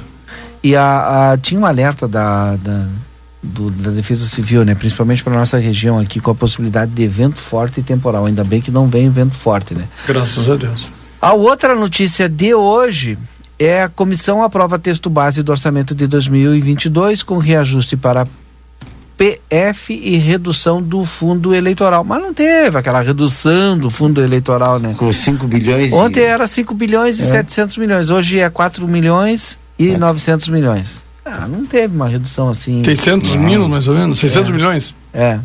E 0.63 0.73
a, 0.73 1.31
a, 1.31 1.37
tinha 1.37 1.59
um 1.59 1.65
alerta 1.65 2.07
da, 2.07 2.55
da, 2.55 2.87
do, 3.41 3.69
da 3.69 3.91
Defesa 3.91 4.25
Civil, 4.25 4.63
né? 4.63 4.73
Principalmente 4.73 5.21
para 5.21 5.33
nossa 5.33 5.57
região 5.57 5.99
aqui, 5.99 6.21
com 6.21 6.31
a 6.31 6.35
possibilidade 6.35 6.91
de 6.91 7.05
vento 7.07 7.39
forte 7.39 7.81
e 7.81 7.83
temporal. 7.83 8.25
Ainda 8.25 8.45
bem 8.45 8.61
que 8.61 8.71
não 8.71 8.87
vem 8.87 9.09
vento 9.09 9.35
forte, 9.35 9.73
né? 9.73 9.85
Graças 10.07 10.49
a 10.49 10.55
Deus. 10.55 10.93
A 11.21 11.33
outra 11.33 11.75
notícia 11.75 12.29
de 12.29 12.53
hoje 12.53 13.17
é 13.59 13.83
a 13.83 13.89
comissão 13.89 14.43
aprova 14.43 14.79
texto 14.79 15.09
base 15.09 15.43
do 15.43 15.51
orçamento 15.51 15.93
de 15.93 16.07
2022 16.07 17.21
com 17.21 17.37
reajuste 17.37 17.97
para 17.97 18.25
PF 19.17 19.93
e 19.93 20.17
redução 20.17 20.81
do 20.81 21.05
fundo 21.05 21.53
eleitoral. 21.53 22.03
Mas 22.03 22.21
não 22.21 22.33
teve 22.33 22.77
aquela 22.77 23.01
redução 23.01 23.77
do 23.77 23.89
fundo 23.89 24.21
eleitoral, 24.21 24.79
né? 24.79 24.95
Com 24.97 25.11
5 25.11 25.47
bilhões. 25.47 25.93
Ontem 25.93 26.21
e... 26.21 26.23
era 26.23 26.47
5 26.47 26.73
bilhões 26.73 27.19
e 27.19 27.23
é. 27.23 27.25
700 27.25 27.77
milhões. 27.77 28.09
Hoje 28.09 28.39
é 28.39 28.49
4 28.49 28.87
milhões 28.87 29.57
e 29.77 29.91
é. 29.91 29.97
900 29.97 30.49
milhões. 30.49 31.03
Ah, 31.25 31.47
não 31.47 31.65
teve 31.65 31.95
uma 31.95 32.07
redução 32.07 32.49
assim. 32.49 32.81
600 32.83 33.35
não. 33.35 33.41
mil, 33.41 33.69
mais 33.69 33.87
ou 33.87 33.95
menos? 33.95 34.19
600 34.19 34.49
é. 34.49 34.53
milhões? 34.53 34.95
É. 35.13 35.39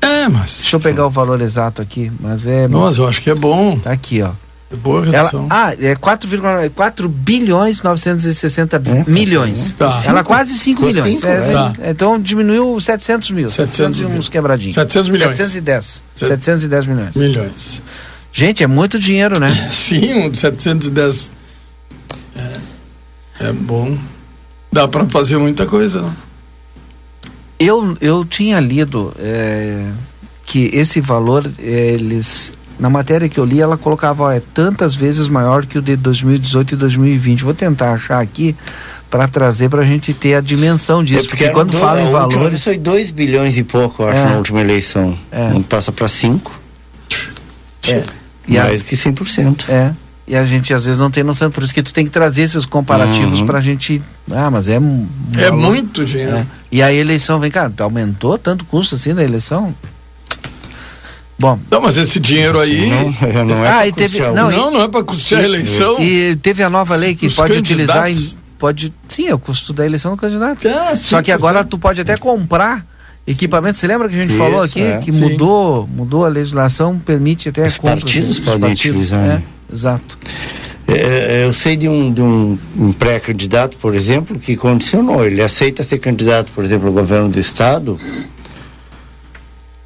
É, 0.00 0.28
mas. 0.28 0.58
Deixa 0.60 0.76
eu 0.76 0.80
pegar 0.80 1.06
o 1.06 1.10
valor 1.10 1.40
exato 1.40 1.80
aqui, 1.82 2.12
mas 2.20 2.46
é. 2.46 2.68
Nossa, 2.68 3.00
eu 3.00 3.08
acho 3.08 3.20
que 3.20 3.30
é 3.30 3.34
bom. 3.34 3.78
Tá 3.78 3.90
aqui, 3.90 4.22
ó. 4.22 4.30
É 4.70 4.76
boa 4.76 5.02
redução. 5.02 5.46
Ela, 5.50 5.68
ah, 5.68 5.74
é 5.74 5.94
4,4 5.94 7.08
bilhões 7.08 7.82
960 7.82 8.76
é, 8.76 9.10
milhões. 9.10 9.72
Tá. 9.72 10.02
Ela 10.04 10.22
quase 10.22 10.58
5 10.58 10.84
milhões. 10.84 11.14
Cinco, 11.16 11.26
é, 11.26 11.52
tá. 11.52 11.72
Então 11.84 12.20
diminuiu 12.20 12.78
700 12.78 13.30
mil. 13.30 13.48
700, 13.48 13.98
700 13.98 14.18
uns 14.18 14.28
quebradinhos. 14.28 14.74
700 14.74 15.08
milhões. 15.08 15.36
710. 15.38 16.04
710 16.12 16.86
milhões. 16.86 17.16
Milhões. 17.16 17.82
Gente, 18.30 18.62
é 18.62 18.66
muito 18.66 18.98
dinheiro, 18.98 19.40
né? 19.40 19.54
Sim, 19.72 20.14
um 20.14 20.34
710. 20.34 21.32
É, 22.36 23.48
é 23.48 23.52
bom. 23.52 23.96
Dá 24.70 24.86
para 24.86 25.06
fazer 25.06 25.38
muita 25.38 25.64
coisa, 25.64 26.02
não? 26.02 26.28
Eu, 27.58 27.96
eu 28.00 28.24
tinha 28.24 28.60
lido 28.60 29.12
é, 29.18 29.90
que 30.44 30.70
esse 30.72 31.00
valor, 31.00 31.50
eles 31.58 32.52
na 32.78 32.88
matéria 32.88 33.28
que 33.28 33.38
eu 33.38 33.44
li, 33.44 33.60
ela 33.60 33.76
colocava, 33.76 34.24
ó, 34.24 34.32
é 34.32 34.40
tantas 34.54 34.94
vezes 34.94 35.28
maior 35.28 35.66
que 35.66 35.78
o 35.78 35.82
de 35.82 35.96
2018 35.96 36.74
e 36.74 36.76
2020. 36.76 37.44
Vou 37.44 37.54
tentar 37.54 37.92
achar 37.92 38.20
aqui 38.20 38.54
para 39.10 39.26
trazer 39.26 39.68
para 39.68 39.82
a 39.82 39.84
gente 39.84 40.12
ter 40.12 40.34
a 40.34 40.40
dimensão 40.40 41.02
disso, 41.02 41.26
é 41.26 41.28
porque, 41.28 41.44
porque 41.44 41.54
quando 41.54 41.76
fala 41.78 42.02
em 42.02 42.10
valores... 42.10 42.62
Foi 42.62 42.76
2 42.76 43.10
bilhões 43.10 43.56
e 43.56 43.62
pouco, 43.62 44.02
eu 44.02 44.08
acho, 44.08 44.18
é. 44.18 44.24
na 44.26 44.36
última 44.36 44.60
eleição. 44.60 45.18
É. 45.30 45.48
Não 45.48 45.62
passa 45.62 45.90
para 45.90 46.08
5. 46.08 46.60
É. 47.88 48.02
Mais 48.46 48.82
do 48.82 48.84
que 48.84 48.94
100%. 48.94 49.68
É. 49.68 49.92
E 50.26 50.36
a 50.36 50.44
gente 50.44 50.74
às 50.74 50.84
vezes 50.84 51.00
não 51.00 51.10
tem 51.10 51.24
noção, 51.24 51.50
por 51.50 51.62
isso 51.62 51.72
que 51.72 51.82
tu 51.82 51.92
tem 51.92 52.04
que 52.04 52.10
trazer 52.10 52.42
esses 52.42 52.66
comparativos 52.66 53.40
uhum. 53.40 53.46
para 53.46 53.58
a 53.58 53.62
gente. 53.62 54.02
Ah, 54.30 54.50
mas 54.50 54.68
é. 54.68 54.78
É 55.36 55.50
muito 55.50 56.04
dinheiro. 56.04 56.36
É. 56.36 56.46
E 56.70 56.82
a 56.82 56.92
eleição, 56.92 57.40
vem 57.40 57.50
cá, 57.50 57.70
aumentou 57.78 58.38
tanto 58.38 58.62
o 58.62 58.64
custo 58.66 58.94
assim 58.94 59.14
da 59.14 59.24
eleição? 59.24 59.74
Bom. 61.38 61.58
Não, 61.70 61.80
mas 61.80 61.96
esse 61.96 62.18
dinheiro 62.18 62.58
aí. 62.58 62.90
Não, 62.90 63.44
não 63.44 63.64
é 63.64 63.68
ah, 63.70 63.86
e 63.86 63.92
teve, 63.92 64.18
não, 64.20 64.50
não, 64.50 64.70
não 64.72 64.82
é 64.82 64.88
para 64.88 65.04
custear 65.04 65.42
a 65.42 65.44
eleição. 65.44 65.96
E, 66.00 66.30
e, 66.30 66.36
teve 66.36 66.62
a 66.64 66.70
nova 66.70 66.96
lei 66.96 67.14
que 67.14 67.30
pode 67.30 67.56
utilizar. 67.56 68.10
Em, 68.10 68.36
pode, 68.58 68.92
sim, 69.06 69.28
é 69.28 69.34
o 69.34 69.38
custo 69.38 69.72
da 69.72 69.86
eleição 69.86 70.10
do 70.10 70.16
candidato. 70.16 70.66
Ah, 70.66 70.96
sim, 70.96 71.04
Só 71.04 71.22
que 71.22 71.30
agora 71.30 71.62
tu 71.64 71.78
pode 71.78 72.00
até 72.00 72.16
comprar 72.16 72.84
equipamento. 73.24 73.78
Você 73.78 73.86
lembra 73.86 74.08
que 74.08 74.16
a 74.16 74.18
gente 74.18 74.30
Isso, 74.30 74.38
falou 74.38 74.62
aqui 74.62 74.82
é. 74.82 74.98
que 74.98 75.12
mudou, 75.12 75.86
mudou 75.86 76.24
a 76.24 76.28
legislação, 76.28 76.98
permite 76.98 77.50
até 77.50 77.68
Os 77.68 77.78
partidos 77.78 78.40
podem 78.40 78.72
utilizar. 78.72 79.24
É, 79.24 79.28
né? 79.28 79.42
exato. 79.72 80.18
É, 80.88 81.42
é, 81.42 81.44
eu 81.44 81.52
sei 81.52 81.76
de 81.76 81.88
um, 81.88 82.12
de 82.12 82.22
um, 82.22 82.58
um 82.76 82.92
pré-candidato, 82.92 83.76
por 83.76 83.94
exemplo, 83.94 84.38
que 84.38 84.56
condicionou. 84.56 85.24
Ele 85.24 85.40
aceita 85.40 85.84
ser 85.84 85.98
candidato, 85.98 86.50
por 86.52 86.64
exemplo, 86.64 86.88
ao 86.88 86.94
governo 86.94 87.28
do 87.28 87.38
estado 87.38 87.96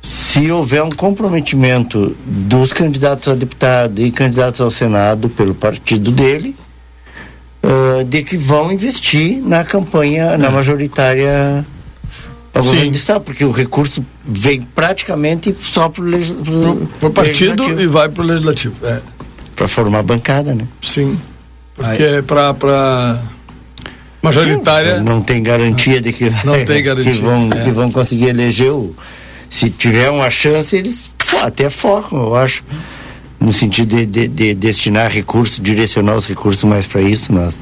se 0.03 0.51
houver 0.51 0.83
um 0.83 0.91
comprometimento 0.91 2.17
dos 2.27 2.73
candidatos 2.73 3.29
a 3.29 3.37
deputado 3.37 4.03
e 4.03 4.11
candidatos 4.11 4.61
ao 4.61 4.71
Senado 4.71 5.29
pelo 5.29 5.55
partido 5.55 6.11
dele, 6.11 6.57
uh, 7.63 8.03
de 8.03 8.25
que 8.25 8.37
vão 8.37 8.73
investir 8.73 9.41
na 9.41 9.63
campanha, 9.65 10.25
é. 10.25 10.37
na 10.37 10.51
majoritária 10.51 11.65
ao 12.53 12.63
governo 12.65 12.91
do 12.91 12.97
Estado, 12.97 13.23
porque 13.23 13.45
o 13.45 13.53
recurso 13.53 14.05
vem 14.25 14.61
praticamente 14.61 15.57
só 15.63 15.89
para 15.89 16.05
o 16.05 17.11
partido 17.11 17.81
e 17.81 17.87
vai 17.87 18.09
para 18.09 18.23
o 18.23 18.27
legislativo. 18.27 18.75
É. 18.85 19.01
Para 19.55 19.69
formar 19.69 20.01
a 20.01 20.03
bancada, 20.03 20.53
né? 20.53 20.67
Sim. 20.81 21.17
Porque 21.75 22.03
é 22.03 22.23
para 22.23 23.23
majoritária. 24.21 24.99
Sim, 24.99 25.05
não 25.05 25.23
tem 25.23 25.43
garantia 25.43 26.01
de 26.01 26.13
que, 26.13 26.31
não 26.45 26.65
tem 26.65 26.83
garantia, 26.85 27.13
que, 27.13 27.21
vão, 27.21 27.49
é. 27.53 27.65
que 27.65 27.71
vão 27.71 27.91
conseguir 27.91 28.27
eleger 28.27 28.73
o 28.73 28.95
se 29.53 29.69
tiver 29.69 30.09
uma 30.09 30.31
chance, 30.31 30.75
eles 30.75 31.11
pô, 31.31 31.37
até 31.41 31.69
focam, 31.69 32.19
eu 32.23 32.35
acho, 32.35 32.65
no 33.39 33.53
sentido 33.53 33.95
de, 33.95 34.07
de, 34.07 34.27
de 34.27 34.55
destinar 34.55 35.11
recursos, 35.11 35.61
direcionar 35.61 36.17
os 36.17 36.25
recursos 36.25 36.65
mais 36.65 36.87
para 36.87 37.03
isso, 37.03 37.31
mas 37.31 37.59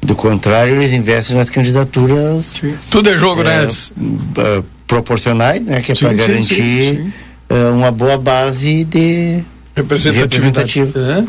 do 0.00 0.14
contrário, 0.14 0.76
eles 0.76 0.92
investem 0.92 1.36
nas 1.36 1.50
candidaturas. 1.50 2.44
Sim. 2.44 2.78
Tudo 2.88 3.10
é 3.10 3.16
jogo, 3.16 3.42
né, 3.42 3.64
é, 3.64 3.66
né? 3.66 4.62
proporcionais, 4.86 5.60
né? 5.60 5.80
Que 5.80 5.90
é 5.90 5.94
para 5.96 6.12
garantir 6.12 6.54
sim, 6.54 6.96
sim, 6.96 7.12
uh, 7.50 7.74
uma 7.74 7.90
boa 7.90 8.16
base 8.16 8.84
de 8.84 9.42
representativo. 9.74 10.92
É. 10.96 11.24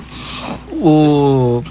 O 0.74 1.64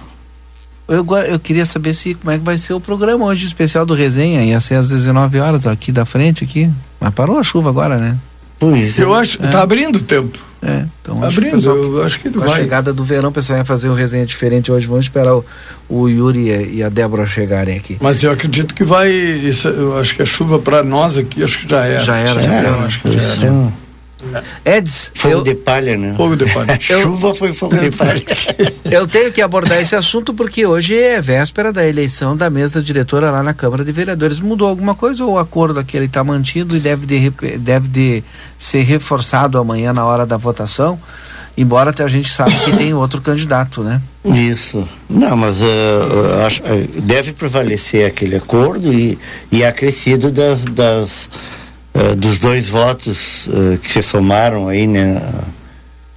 eu, 0.88 1.06
eu 1.28 1.38
queria 1.38 1.64
saber 1.64 1.94
se 1.94 2.14
como 2.14 2.32
é 2.32 2.38
que 2.38 2.44
vai 2.44 2.58
ser 2.58 2.72
o 2.72 2.80
programa 2.80 3.24
hoje 3.26 3.46
especial 3.46 3.86
do 3.86 3.94
resenha. 3.94 4.42
Ia 4.42 4.60
ser 4.60 4.74
às 4.74 4.88
19 4.88 5.38
horas 5.38 5.64
aqui 5.68 5.92
da 5.92 6.04
frente 6.04 6.42
aqui. 6.42 6.68
Mas 7.00 7.14
parou 7.14 7.38
a 7.38 7.42
chuva 7.42 7.70
agora, 7.70 7.96
né? 7.96 8.16
Pois 8.58 8.98
eu 8.98 9.16
é. 9.16 9.20
acho 9.20 9.38
que 9.38 9.48
tá 9.48 9.62
abrindo 9.62 9.96
o 9.96 10.02
tempo. 10.02 10.38
É, 10.62 10.84
então 11.00 11.18
tá 11.18 11.28
abrindo, 11.28 11.52
pessoal, 11.52 11.76
eu 11.76 12.02
acho 12.02 12.20
que 12.20 12.28
ele 12.28 12.34
com 12.34 12.44
vai. 12.44 12.52
a 12.52 12.62
chegada 12.62 12.92
do 12.92 13.02
verão, 13.02 13.30
o 13.30 13.32
pessoal 13.32 13.56
vai 13.56 13.64
fazer 13.64 13.88
um 13.88 13.94
resenha 13.94 14.26
diferente 14.26 14.70
hoje. 14.70 14.86
Vamos 14.86 15.06
esperar 15.06 15.34
o, 15.34 15.44
o 15.88 16.06
Yuri 16.06 16.74
e 16.74 16.82
a 16.82 16.90
Débora 16.90 17.26
chegarem 17.26 17.78
aqui. 17.78 17.96
Mas 17.98 18.22
eu 18.22 18.30
acredito 18.30 18.74
que 18.74 18.84
vai, 18.84 19.10
isso, 19.10 19.68
eu 19.68 19.98
acho 19.98 20.14
que 20.14 20.20
a 20.20 20.26
chuva 20.26 20.58
para 20.58 20.82
nós 20.82 21.16
aqui, 21.16 21.42
acho 21.42 21.60
que 21.60 21.70
já 21.70 21.86
era. 21.86 22.00
Já 22.00 22.16
era, 22.16 22.42
já, 22.42 22.48
já 22.48 22.54
era, 22.54 22.76
acho 22.84 23.00
que 23.00 23.10
já 23.10 23.22
era. 23.22 23.72
Eds. 24.64 25.10
Fogo 25.14 25.34
eu... 25.34 25.42
de 25.42 25.54
palha, 25.54 25.96
né? 25.96 26.14
Fogo 26.16 26.36
de 26.36 26.46
palha. 26.52 26.78
eu... 26.88 27.02
Chuva 27.02 27.34
foi 27.34 27.52
fogo 27.52 27.76
de 27.76 27.90
palha. 27.90 28.22
eu 28.90 29.06
tenho 29.06 29.32
que 29.32 29.42
abordar 29.42 29.80
esse 29.80 29.96
assunto 29.96 30.34
porque 30.34 30.66
hoje 30.66 30.96
é 30.96 31.20
véspera 31.20 31.72
da 31.72 31.86
eleição 31.86 32.36
da 32.36 32.50
mesa 32.50 32.82
diretora 32.82 33.30
lá 33.30 33.42
na 33.42 33.54
Câmara 33.54 33.84
de 33.84 33.92
Vereadores. 33.92 34.40
Mudou 34.40 34.68
alguma 34.68 34.94
coisa 34.94 35.24
ou 35.24 35.32
o 35.32 35.38
acordo 35.38 35.78
aquele 35.78 36.06
está 36.06 36.22
mantido 36.22 36.76
e 36.76 36.80
deve 36.80 37.06
de, 37.06 37.30
deve 37.58 37.88
de 37.88 38.24
ser 38.58 38.82
reforçado 38.82 39.58
amanhã 39.58 39.92
na 39.92 40.04
hora 40.04 40.26
da 40.26 40.36
votação? 40.36 40.98
Embora 41.56 41.90
até 41.90 42.04
a 42.04 42.08
gente 42.08 42.30
sabe 42.30 42.56
que 42.64 42.76
tem 42.76 42.94
outro 42.94 43.20
candidato, 43.20 43.82
né? 43.82 44.00
Isso. 44.24 44.86
Não, 45.08 45.36
mas 45.36 45.60
uh, 45.60 46.46
acho, 46.46 46.62
uh, 46.62 47.00
deve 47.02 47.32
prevalecer 47.32 48.06
aquele 48.06 48.36
acordo 48.36 48.92
e, 48.92 49.18
e 49.50 49.64
acrescido 49.64 50.30
das, 50.30 50.64
das 50.64 51.28
uh, 51.94 52.16
dos 52.16 52.38
dois 52.38 52.68
votos 52.68 53.46
uh, 53.48 53.78
que 53.78 53.88
se 53.88 54.02
somaram 54.02 54.68
aí, 54.68 54.86
né, 54.86 55.22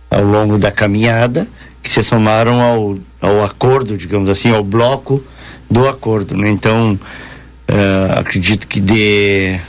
ao 0.10 0.24
longo 0.24 0.58
da 0.58 0.72
caminhada, 0.72 1.48
que 1.82 1.90
se 1.90 2.04
somaram 2.04 2.62
ao, 2.62 2.98
ao 3.22 3.44
acordo, 3.44 3.98
digamos 3.98 4.30
assim, 4.30 4.54
ao 4.54 4.64
bloco 4.64 5.24
do 5.70 5.88
acordo, 5.88 6.38
né? 6.38 6.50
Então, 6.50 6.94
uh, 6.94 8.20
acredito 8.20 8.68
que 8.68 8.80
de 8.80 9.60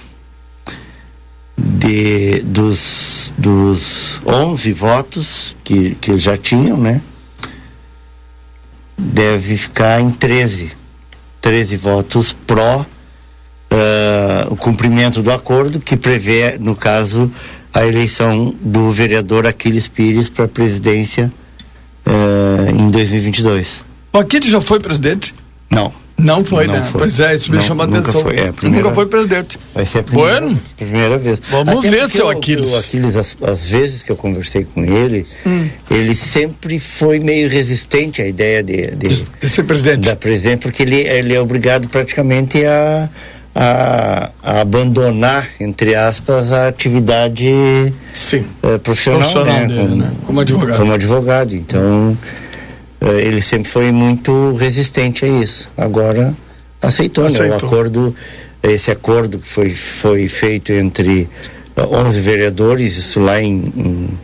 de 1.56 2.40
dos 2.40 3.32
dos 3.38 4.20
11 4.26 4.72
votos 4.72 5.56
que 5.64 5.94
que 6.00 6.18
já 6.18 6.36
tinham, 6.36 6.76
né? 6.76 7.00
Deve 8.96 9.56
ficar 9.56 10.00
em 10.00 10.10
13. 10.10 10.72
13 11.40 11.76
votos 11.76 12.32
pró 12.46 12.86
uh, 13.74 14.52
o 14.52 14.56
cumprimento 14.56 15.22
do 15.22 15.32
acordo 15.32 15.80
que 15.80 15.96
prevê, 15.96 16.56
no 16.58 16.76
caso, 16.76 17.30
a 17.72 17.84
eleição 17.84 18.54
do 18.60 18.90
vereador 18.90 19.46
Aquiles 19.46 19.88
Pires 19.88 20.28
para 20.28 20.44
a 20.44 20.48
presidência 20.48 21.32
uh, 22.06 22.70
em 22.70 22.90
2022. 22.90 23.82
O 24.12 24.18
Aquiles 24.18 24.48
já 24.48 24.60
foi 24.60 24.78
presidente? 24.78 25.34
Não. 25.68 25.92
Não 26.16 26.44
foi, 26.44 26.68
não 26.68 26.74
né? 26.74 26.88
Foi. 26.90 27.00
Pois 27.00 27.18
é, 27.18 27.34
isso 27.34 27.50
me 27.50 27.60
chamou 27.60 27.84
a 27.84 27.88
atenção. 27.88 28.20
Foi, 28.20 28.38
é, 28.38 28.52
primeira, 28.52 28.84
nunca 28.84 28.94
foi 28.94 29.06
presidente. 29.06 29.58
Vai 29.74 29.84
ser 29.84 29.98
a 29.98 30.02
primeira, 30.04 30.40
bueno. 30.42 30.60
primeira 30.76 31.18
vez. 31.18 31.40
Vamos 31.50 31.78
Até 31.78 31.90
ver, 31.90 32.08
seu 32.08 32.28
Aquiles. 32.28 32.72
O 32.72 32.76
Aquiles, 32.76 33.16
as, 33.16 33.36
as, 33.42 33.66
vezes 33.66 34.04
que 34.04 34.12
eu 34.12 34.16
conversei 34.16 34.64
com 34.64 34.84
ele, 34.84 35.26
hum. 35.44 35.68
ele 35.90 36.14
sempre 36.14 36.78
foi 36.78 37.18
meio 37.18 37.48
resistente 37.48 38.22
à 38.22 38.28
ideia 38.28 38.62
de, 38.62 38.92
de, 38.94 39.26
de 39.40 39.50
ser 39.50 39.64
presidente. 39.64 40.06
Da 40.06 40.14
presidente, 40.14 40.60
porque 40.60 40.84
ele, 40.84 41.00
ele 41.00 41.34
é 41.34 41.40
obrigado 41.40 41.88
praticamente 41.88 42.64
a, 42.64 43.10
a, 43.54 44.30
a 44.42 44.60
abandonar, 44.60 45.48
entre 45.60 45.94
aspas, 45.94 46.52
a 46.52 46.68
atividade 46.68 47.92
Sim. 48.12 48.44
Uh, 48.62 48.78
profissional, 48.80 49.20
profissional 49.20 49.60
né? 49.60 49.66
dele, 49.66 49.80
como, 49.80 49.96
né? 49.96 50.12
como 50.24 50.40
advogado. 50.40 50.78
Como 50.78 50.92
advogado. 50.92 51.54
Então, 51.54 52.18
uh, 53.00 53.06
ele 53.06 53.40
sempre 53.40 53.70
foi 53.70 53.92
muito 53.92 54.54
resistente 54.56 55.24
a 55.24 55.28
isso. 55.28 55.68
Agora 55.76 56.34
aceitou, 56.82 57.26
aceitou. 57.26 57.48
né? 57.48 57.54
O 57.62 57.66
acordo, 57.66 58.16
esse 58.62 58.90
acordo 58.90 59.38
que 59.38 59.48
foi, 59.48 59.70
foi 59.70 60.26
feito 60.26 60.72
entre 60.72 61.28
11 61.76 62.20
vereadores, 62.20 62.96
isso 62.96 63.20
lá 63.20 63.40
em. 63.40 63.72
em 63.76 64.18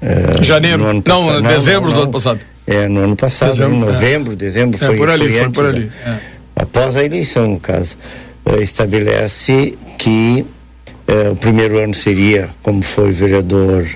uh, 0.00 0.42
Janeiro, 0.42 0.78
não, 0.78 1.00
passado, 1.00 1.42
não, 1.42 1.50
dezembro 1.50 1.88
não, 1.88 1.96
do 1.96 2.02
ano 2.02 2.12
passado. 2.12 2.40
É, 2.66 2.88
no 2.88 3.00
ano 3.00 3.16
passado, 3.16 3.50
dezembro, 3.50 3.76
em 3.76 3.80
novembro, 3.80 4.32
é. 4.32 4.36
dezembro, 4.36 4.78
foi, 4.78 4.94
é, 4.94 4.96
por 4.96 5.10
ali, 5.10 5.28
foi, 5.28 5.40
foi 5.40 5.50
por 5.50 5.66
ali. 5.66 5.90
É. 6.06 6.16
Após 6.56 6.96
a 6.96 7.04
eleição, 7.04 7.48
no 7.48 7.60
caso, 7.60 7.96
uh, 8.46 8.60
estabelece 8.60 9.76
que 9.98 10.44
uh, 11.08 11.32
o 11.32 11.36
primeiro 11.36 11.78
ano 11.78 11.94
seria, 11.94 12.50
como 12.62 12.82
foi 12.82 13.12
vereador 13.12 13.86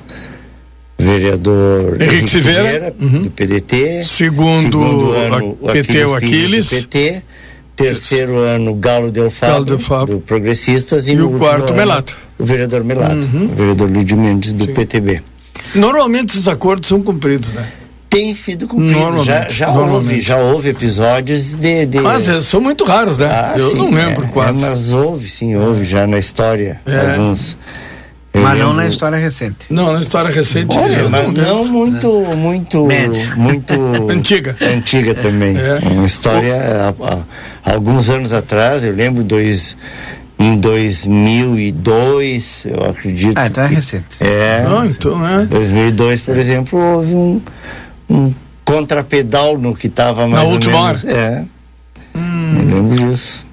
vereador 0.98 1.94
Henrique, 1.94 2.14
Henrique 2.14 2.30
Silveira, 2.30 2.94
uhum. 3.00 3.22
do 3.22 3.30
PDT. 3.30 4.04
Segundo, 4.04 4.62
segundo 4.62 5.12
ano, 5.12 5.56
PT, 5.72 6.04
o 6.04 6.14
Aquiles. 6.14 6.70
Do 6.70 6.76
PT. 6.76 7.22
Terceiro 7.76 8.32
Isso. 8.32 8.42
ano, 8.42 8.74
Galo 8.74 9.08
Del 9.12 9.30
Fabro, 9.30 9.64
Del 9.64 9.78
Fabro. 9.78 10.14
do 10.14 10.20
Progressistas. 10.20 11.06
E, 11.06 11.12
e 11.12 11.20
o 11.20 11.30
quarto, 11.38 11.68
ano, 11.68 11.76
Melato. 11.76 12.16
O 12.36 12.44
vereador 12.44 12.82
Melato, 12.82 13.14
uhum. 13.14 13.44
o 13.44 13.54
vereador 13.54 13.88
Lídio 13.88 14.16
Mendes, 14.16 14.52
do 14.52 14.64
Sim. 14.64 14.74
PTB. 14.74 15.22
Normalmente 15.76 16.30
esses 16.30 16.48
acordos 16.48 16.88
são 16.88 17.00
cumpridos, 17.00 17.48
né? 17.50 17.70
Tem 18.08 18.34
sido 18.34 18.66
cumprido. 18.66 19.22
Já, 19.22 19.48
já, 19.48 19.70
houve, 19.70 20.20
já 20.20 20.36
houve 20.36 20.70
episódios 20.70 21.54
de. 21.54 21.86
de... 21.86 22.00
Mas 22.00 22.28
é, 22.28 22.40
são 22.40 22.60
muito 22.60 22.84
raros, 22.84 23.18
né? 23.18 23.28
Ah, 23.30 23.54
Eu 23.56 23.70
sim, 23.70 23.76
não 23.76 23.90
lembro 23.90 24.24
é, 24.24 24.28
quase. 24.28 24.64
É, 24.64 24.68
mas 24.68 24.92
houve, 24.92 25.28
sim, 25.28 25.54
houve 25.56 25.84
já 25.84 26.06
na 26.06 26.18
história. 26.18 26.80
É. 26.86 27.12
Alguns. 27.12 27.56
Eu 28.32 28.42
mas 28.42 28.52
lembro... 28.52 28.68
não 28.68 28.74
na 28.74 28.86
história 28.86 29.18
recente. 29.18 29.56
Não, 29.70 29.92
na 29.92 30.00
história 30.00 30.30
recente. 30.30 30.78
Olha, 30.78 31.08
mas 31.08 31.26
não, 31.28 31.64
não 31.64 31.66
muito, 31.66 32.08
muito, 32.36 32.86
muito 33.36 33.74
antiga. 34.10 34.56
Antiga 34.60 35.14
também. 35.14 35.56
É. 35.56 35.78
Uma 35.90 36.06
história 36.06 36.54
há, 36.54 36.90
há, 36.90 37.72
alguns 37.72 38.08
anos 38.08 38.32
atrás, 38.32 38.84
eu 38.84 38.94
lembro 38.94 39.24
dois 39.24 39.76
em 40.38 40.56
2002, 40.56 42.66
eu 42.66 42.84
acredito. 42.84 43.36
Ah, 43.36 43.48
então 43.48 43.64
é 43.64 43.66
recente. 43.66 44.04
É. 44.20 44.64
Ah, 44.66 44.86
então, 44.86 45.26
é. 45.26 45.46
2002, 45.46 46.20
por 46.20 46.36
exemplo, 46.36 46.78
houve 46.78 47.14
um 47.14 47.40
um 48.08 48.32
contrapedal 48.64 49.58
no 49.58 49.74
que 49.74 49.86
estava 49.86 50.26
mais 50.26 50.32
Na 50.32 50.42
ou 50.44 50.52
última 50.52 50.86
menos. 50.86 51.04
hora? 51.04 51.12
É. 51.12 51.44
Hum. 52.14 52.52
Me 52.52 52.74
lembro 52.74 53.10
disso. 53.10 53.46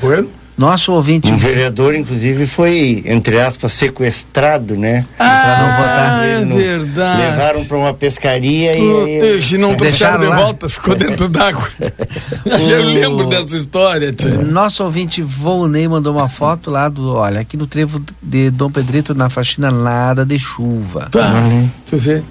Bueno. 0.00 0.28
Nosso 0.56 0.92
ouvinte. 0.92 1.32
Um 1.32 1.36
vereador, 1.36 1.94
inclusive, 1.94 2.46
foi, 2.46 3.02
entre 3.06 3.40
aspas, 3.40 3.72
sequestrado, 3.72 4.76
né? 4.76 5.04
Ah, 5.18 6.20
não 6.20 6.22
é 6.22 6.44
no, 6.44 6.56
verdade. 6.56 7.22
Levaram 7.22 7.64
para 7.64 7.76
uma 7.78 7.94
pescaria 7.94 8.76
tu, 8.76 9.08
e. 9.08 9.40
Se 9.40 9.56
não 9.56 9.74
trouxeram 9.74 10.20
de 10.20 10.26
volta, 10.26 10.68
ficou 10.68 10.94
dentro 10.94 11.28
d'água. 11.28 11.66
Eu 12.44 12.84
lembro 12.84 13.26
dessa 13.26 13.56
história, 13.56 14.12
tia. 14.12 14.30
Nosso 14.30 14.84
ouvinte 14.84 15.22
Volney 15.22 15.88
mandou 15.88 16.14
uma 16.14 16.28
foto 16.28 16.70
lá 16.70 16.88
do. 16.88 17.14
Olha, 17.14 17.40
aqui 17.40 17.56
no 17.56 17.66
trevo 17.66 18.02
de 18.22 18.50
Dom 18.50 18.70
Pedrito, 18.70 19.14
na 19.14 19.30
faxina, 19.30 19.70
nada 19.70 20.24
de 20.24 20.38
chuva. 20.38 21.08
Tá. 21.10 21.42
Tu 21.86 21.96
vê? 21.96 22.22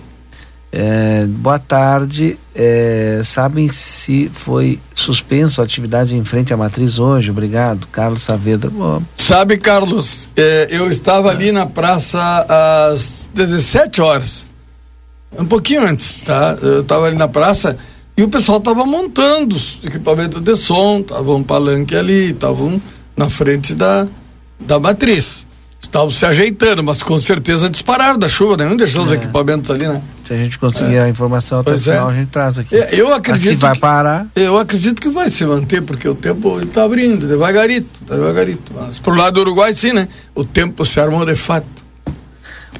É, 0.71 1.25
boa 1.25 1.59
tarde. 1.59 2.37
É, 2.55 3.21
sabem 3.25 3.67
se 3.67 4.31
foi 4.33 4.79
suspenso 4.95 5.59
a 5.61 5.65
atividade 5.65 6.15
em 6.15 6.23
frente 6.23 6.53
à 6.53 6.57
matriz 6.57 6.97
hoje? 6.97 7.29
Obrigado, 7.29 7.87
Carlos 7.87 8.21
Saavedra. 8.21 8.69
Bom. 8.69 9.01
Sabe, 9.17 9.57
Carlos, 9.57 10.29
é, 10.35 10.67
eu 10.71 10.89
estava 10.89 11.29
ali 11.29 11.51
na 11.51 11.65
praça 11.65 12.45
às 12.89 13.29
17 13.34 14.01
horas, 14.01 14.45
um 15.38 15.45
pouquinho 15.45 15.86
antes, 15.86 16.21
tá? 16.21 16.57
Eu 16.62 16.81
estava 16.81 17.07
ali 17.07 17.17
na 17.17 17.27
praça 17.27 17.77
e 18.15 18.23
o 18.23 18.29
pessoal 18.29 18.60
estava 18.60 18.86
montando 18.86 19.57
os 19.57 19.79
equipamentos 19.84 20.41
de 20.41 20.55
som, 20.55 21.01
tava 21.01 21.34
um 21.34 21.43
palanque 21.43 21.95
ali, 21.95 22.29
estavam 22.29 22.81
na 23.15 23.29
frente 23.29 23.73
da, 23.73 24.07
da 24.60 24.79
matriz 24.79 25.45
estavam 25.82 26.12
se 26.12 26.26
ajeitando, 26.26 26.84
mas 26.84 27.02
com 27.04 27.17
certeza 27.20 27.70
dispararam 27.70 28.17
da 28.17 28.30
chuva, 28.30 28.56
né? 28.56 28.65
Não 28.65 28.78
deixou 28.78 29.02
é. 29.02 29.06
os 29.06 29.12
equipamentos 29.12 29.70
ali, 29.72 29.88
né? 29.88 30.02
Se 30.24 30.34
a 30.34 30.38
gente 30.38 30.58
conseguir 30.58 30.96
é. 30.96 31.04
a 31.04 31.10
informação 31.10 31.60
até 31.60 31.72
pois 31.72 31.82
o 31.82 31.91
final, 31.91 32.10
é. 32.10 32.13
a 32.13 32.15
gente 32.15 32.30
traz 32.30 32.60
aqui. 32.60 32.76
É, 32.76 32.89
eu 32.94 33.13
acredito. 33.13 33.46
Mas 33.46 33.54
se 33.54 33.56
vai 33.56 33.78
parar. 33.78 34.28
Eu 34.36 34.58
acredito 34.58 35.02
que 35.02 35.10
vai 35.10 35.30
se 35.30 35.46
manter, 35.46 35.82
porque 35.82 36.08
o 36.08 36.15
tempo 36.15 36.62
está 36.62 36.84
abrindo, 36.84 37.28
devagarito, 37.28 38.00
devagarito. 38.06 38.72
Mas 38.74 39.00
pro 39.00 39.13
lado 39.15 39.34
do 39.34 39.41
Uruguai, 39.41 39.74
sim, 39.74 39.91
né? 39.91 40.08
O 40.36 40.44
tempo 40.44 40.86
se 40.86 41.00
armou 41.00 41.26
de 41.26 41.36
fato. 41.36 41.67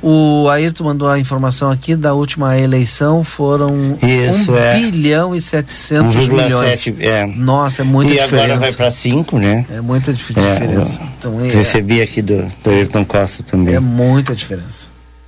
O 0.02 0.50
Ayrton 0.50 0.86
mandou 0.86 1.08
a 1.08 1.20
informação 1.20 1.70
aqui 1.70 1.96
da 1.96 2.14
última 2.14 2.58
eleição, 2.58 3.24
foram 3.24 3.98
Isso, 4.02 4.52
1 4.52 4.58
é. 4.58 4.80
bilhão 4.80 5.36
e 5.36 5.42
700 5.42 6.16
1, 6.16 6.20
milhões. 6.28 6.80
7, 6.80 6.96
é. 7.00 7.28
Nossa, 7.28 7.84
é 7.84 7.86
muita 7.86 8.12
e 8.12 8.16
diferença. 8.16 8.36
E 8.36 8.52
agora 8.52 8.60
vai 8.60 8.72
para 8.72 8.90
5, 8.90 9.38
né? 9.38 9.66
É 9.70 9.80
muita 9.80 10.10
é, 10.10 10.14
diferença. 10.14 11.02
Então, 11.20 11.46
é, 11.46 11.50
recebi 11.50 12.02
aqui 12.02 12.22
do, 12.22 12.52
do 12.64 12.70
Ayrton 12.72 13.06
Costa 13.06 13.44
também. 13.44 13.76
É 13.76 13.80
muita 13.80 14.34
diferença. 14.34 14.86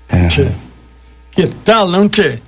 É. 0.10 0.28
Que 1.32 1.48
tal, 1.64 1.88
não, 1.88 2.10
Tchê? 2.10 2.40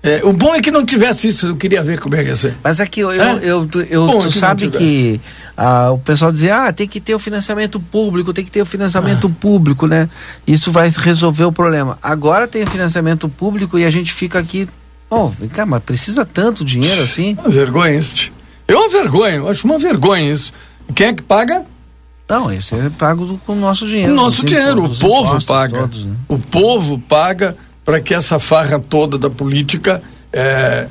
É, 0.00 0.24
o 0.24 0.32
bom 0.32 0.54
é 0.54 0.60
que 0.60 0.70
não 0.70 0.86
tivesse 0.86 1.26
isso, 1.26 1.48
eu 1.48 1.56
queria 1.56 1.82
ver 1.82 1.98
como 1.98 2.14
é 2.14 2.22
que 2.22 2.28
ia 2.30 2.36
ser. 2.36 2.56
Mas 2.62 2.80
aqui 2.80 3.00
eu, 3.00 3.10
é? 3.10 3.16
eu, 3.16 3.38
eu, 3.42 3.68
eu 3.90 4.06
tu 4.06 4.18
é 4.18 4.30
que 4.30 4.38
sabe 4.38 4.70
que 4.70 5.20
ah, 5.56 5.90
o 5.90 5.98
pessoal 5.98 6.30
dizia, 6.30 6.66
ah, 6.66 6.72
tem 6.72 6.86
que 6.86 7.00
ter 7.00 7.14
o 7.16 7.18
financiamento 7.18 7.80
público, 7.80 8.32
tem 8.32 8.44
que 8.44 8.50
ter 8.50 8.62
o 8.62 8.66
financiamento 8.66 9.26
ah. 9.26 9.40
público, 9.40 9.88
né? 9.88 10.08
Isso 10.46 10.70
vai 10.70 10.88
resolver 10.88 11.44
o 11.44 11.52
problema. 11.52 11.98
Agora 12.00 12.46
tem 12.46 12.62
o 12.62 12.66
financiamento 12.70 13.28
público 13.28 13.76
e 13.76 13.84
a 13.84 13.90
gente 13.90 14.12
fica 14.12 14.38
aqui, 14.38 14.68
oh, 15.10 15.28
vem 15.28 15.48
cá, 15.48 15.66
mas 15.66 15.82
precisa 15.82 16.24
tanto 16.24 16.64
dinheiro 16.64 17.02
assim? 17.02 17.36
Uma 17.40 17.50
vergonha 17.50 17.98
isso. 17.98 18.30
É 18.68 18.76
uma 18.76 18.88
vergonha, 18.88 19.36
eu 19.36 19.48
acho 19.48 19.66
uma 19.66 19.80
vergonha 19.80 20.30
isso. 20.30 20.52
Quem 20.94 21.08
é 21.08 21.12
que 21.12 21.22
paga? 21.22 21.64
Não, 22.28 22.52
isso 22.52 22.76
é 22.76 22.90
pago 22.90 23.24
do, 23.24 23.38
com 23.38 23.54
o 23.54 23.56
nosso 23.56 23.86
dinheiro. 23.86 24.12
O 24.12 24.14
nosso 24.14 24.44
dinheiro, 24.44 24.84
o 24.84 24.96
povo 24.96 25.44
paga. 25.44 25.80
Todos, 25.80 26.04
né? 26.04 26.14
O 26.28 26.38
povo 26.38 26.98
paga 26.98 27.56
para 27.88 28.02
que 28.02 28.12
essa 28.12 28.38
farra 28.38 28.78
toda 28.78 29.16
da 29.16 29.30
política, 29.30 30.02
é, 30.30 30.86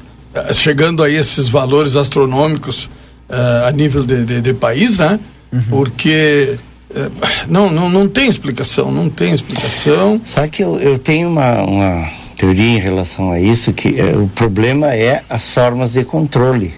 chegando 0.52 1.04
a 1.04 1.10
esses 1.12 1.48
valores 1.48 1.96
astronômicos 1.96 2.90
é, 3.30 3.68
a 3.68 3.72
nível 3.72 4.04
de, 4.04 4.26
de, 4.26 4.42
de 4.42 4.52
país, 4.52 4.98
né? 4.98 5.20
Uhum. 5.54 5.62
Porque 5.70 6.58
é, 6.96 7.10
não, 7.48 7.70
não, 7.70 7.88
não 7.88 8.08
tem 8.08 8.28
explicação, 8.28 8.92
não 8.92 9.10
tem 9.12 9.32
explicação. 9.32 10.20
Sabe 10.26 10.50
que 10.50 10.64
eu, 10.64 10.80
eu 10.80 10.98
tenho 10.98 11.30
uma, 11.30 11.62
uma 11.62 12.10
teoria 12.36 12.66
em 12.66 12.80
relação 12.80 13.30
a 13.30 13.40
isso, 13.40 13.72
que 13.74 14.02
é, 14.02 14.18
o 14.18 14.28
problema 14.30 14.92
é 14.96 15.22
as 15.30 15.52
formas 15.52 15.92
de 15.92 16.04
controle. 16.04 16.74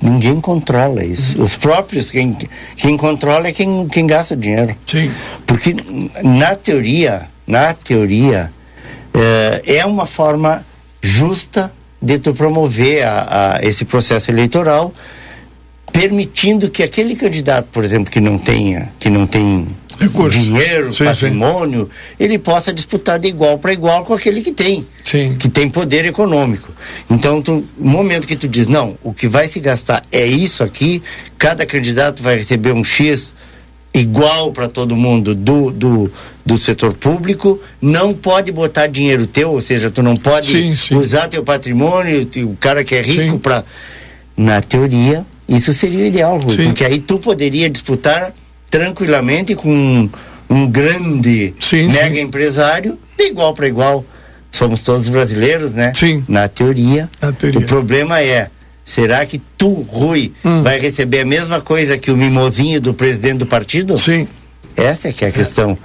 Ninguém 0.00 0.40
controla 0.40 1.04
isso. 1.04 1.36
Uhum. 1.36 1.44
Os 1.44 1.58
próprios, 1.58 2.10
quem, 2.10 2.34
quem 2.74 2.96
controla 2.96 3.48
é 3.48 3.52
quem, 3.52 3.86
quem 3.88 4.06
gasta 4.06 4.34
dinheiro. 4.34 4.74
Sim. 4.86 5.10
Porque 5.46 5.76
na 6.24 6.54
teoria, 6.54 7.28
na 7.46 7.74
teoria, 7.74 8.50
é, 9.14 9.78
é 9.78 9.86
uma 9.86 10.06
forma 10.06 10.64
justa 11.00 11.72
de 12.00 12.18
tu 12.18 12.34
promover 12.34 13.04
a, 13.04 13.56
a 13.56 13.64
esse 13.64 13.84
processo 13.84 14.30
eleitoral, 14.30 14.92
permitindo 15.92 16.70
que 16.70 16.82
aquele 16.82 17.16
candidato, 17.16 17.68
por 17.72 17.84
exemplo, 17.84 18.10
que 18.10 18.20
não 18.20 18.38
tenha, 18.38 18.92
que 18.98 19.10
não 19.10 19.26
tem 19.26 19.66
dinheiro, 20.30 20.92
sim, 20.92 21.04
patrimônio, 21.04 21.90
sim. 21.90 22.24
ele 22.24 22.38
possa 22.38 22.72
disputar 22.72 23.18
de 23.18 23.28
igual 23.28 23.58
para 23.58 23.72
igual 23.72 24.04
com 24.04 24.14
aquele 24.14 24.42
que 24.42 24.52
tem, 24.52 24.86
sim. 25.02 25.36
que 25.36 25.48
tem 25.48 25.68
poder 25.68 26.04
econômico. 26.04 26.72
Então, 27.10 27.42
tu, 27.42 27.64
no 27.76 27.90
momento 27.90 28.26
que 28.26 28.36
tu 28.36 28.46
diz, 28.46 28.68
não, 28.68 28.96
o 29.02 29.12
que 29.12 29.26
vai 29.26 29.48
se 29.48 29.58
gastar 29.58 30.02
é 30.12 30.24
isso 30.24 30.62
aqui, 30.62 31.02
cada 31.36 31.66
candidato 31.66 32.22
vai 32.22 32.36
receber 32.36 32.72
um 32.72 32.84
X 32.84 33.34
igual 33.92 34.52
para 34.52 34.68
todo 34.68 34.94
mundo 34.94 35.34
do, 35.34 35.70
do, 35.70 36.12
do 36.44 36.58
setor 36.58 36.94
público, 36.94 37.60
não 37.80 38.12
pode 38.12 38.52
botar 38.52 38.86
dinheiro 38.86 39.26
teu, 39.26 39.52
ou 39.52 39.60
seja, 39.60 39.90
tu 39.90 40.02
não 40.02 40.16
pode 40.16 40.52
sim, 40.52 40.74
sim. 40.74 40.94
usar 40.94 41.28
teu 41.28 41.42
patrimônio, 41.42 42.28
o 42.44 42.56
cara 42.56 42.84
que 42.84 42.94
é 42.94 43.02
rico 43.02 43.38
para 43.38 43.64
na 44.36 44.60
teoria, 44.62 45.24
isso 45.48 45.72
seria 45.72 46.04
o 46.04 46.06
ideal, 46.06 46.38
Rui, 46.38 46.56
porque 46.56 46.84
aí 46.84 46.98
tu 46.98 47.18
poderia 47.18 47.68
disputar 47.68 48.32
tranquilamente 48.70 49.54
com 49.54 49.72
um, 49.72 50.10
um 50.48 50.66
grande 50.66 51.54
sim, 51.58 51.88
mega 51.88 52.20
empresário 52.20 52.98
de 53.16 53.24
igual 53.24 53.54
para 53.54 53.66
igual. 53.66 54.04
Somos 54.50 54.82
todos 54.82 55.08
brasileiros, 55.08 55.72
né? 55.72 55.92
Sim. 55.94 56.24
Na 56.26 56.48
teoria. 56.48 57.08
Na 57.20 57.32
teoria. 57.32 57.60
O 57.60 57.64
problema 57.64 58.20
é 58.20 58.48
Será 58.88 59.26
que 59.26 59.38
tu, 59.58 59.82
Rui, 59.82 60.32
hum. 60.42 60.62
vai 60.62 60.80
receber 60.80 61.20
a 61.20 61.24
mesma 61.26 61.60
coisa 61.60 61.98
que 61.98 62.10
o 62.10 62.16
mimosinho 62.16 62.80
do 62.80 62.94
presidente 62.94 63.36
do 63.36 63.46
partido? 63.46 63.98
Sim. 63.98 64.26
Essa 64.74 65.08
é 65.08 65.12
que 65.12 65.26
é 65.26 65.28
a 65.28 65.30
questão. 65.30 65.76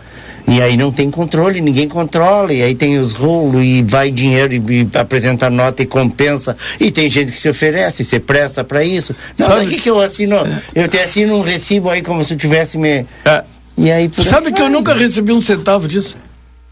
E 0.48 0.62
aí 0.62 0.78
não 0.78 0.90
tem 0.90 1.12
controle, 1.12 1.60
ninguém 1.60 1.86
controla, 1.90 2.54
e 2.54 2.64
aí 2.64 2.74
tem 2.74 2.98
os 2.98 3.12
rolos, 3.12 3.62
e 3.62 3.84
vai 3.84 4.10
dinheiro, 4.10 4.54
e, 4.54 4.58
e 4.58 4.90
apresenta 4.98 5.50
nota 5.50 5.84
e 5.84 5.86
compensa, 5.86 6.56
e 6.80 6.92
tem 6.92 7.10
gente 7.10 7.34
que 7.34 7.42
se 7.42 7.50
oferece, 7.50 8.06
se 8.06 8.22
presta 8.22 8.64
para 8.64 8.86
isso. 8.86 9.14
Não, 9.38 9.48
Sabe... 9.48 9.66
daqui 9.66 9.82
que 9.82 9.90
eu 9.90 10.00
assino, 10.00 10.38
eu 10.74 10.88
te 10.88 10.98
assino 10.98 11.36
um 11.38 11.42
recibo 11.42 11.90
aí 11.90 12.02
como 12.02 12.24
se 12.24 12.36
eu 12.36 12.38
tivesse 12.38 12.78
me... 12.78 13.06
É. 13.26 13.44
E 13.78 13.92
aí, 13.92 14.10
Sabe 14.24 14.46
que 14.54 14.60
vai. 14.60 14.68
eu 14.68 14.70
nunca 14.70 14.94
recebi 14.94 15.34
um 15.34 15.42
centavo 15.42 15.90
disso? 15.90 16.16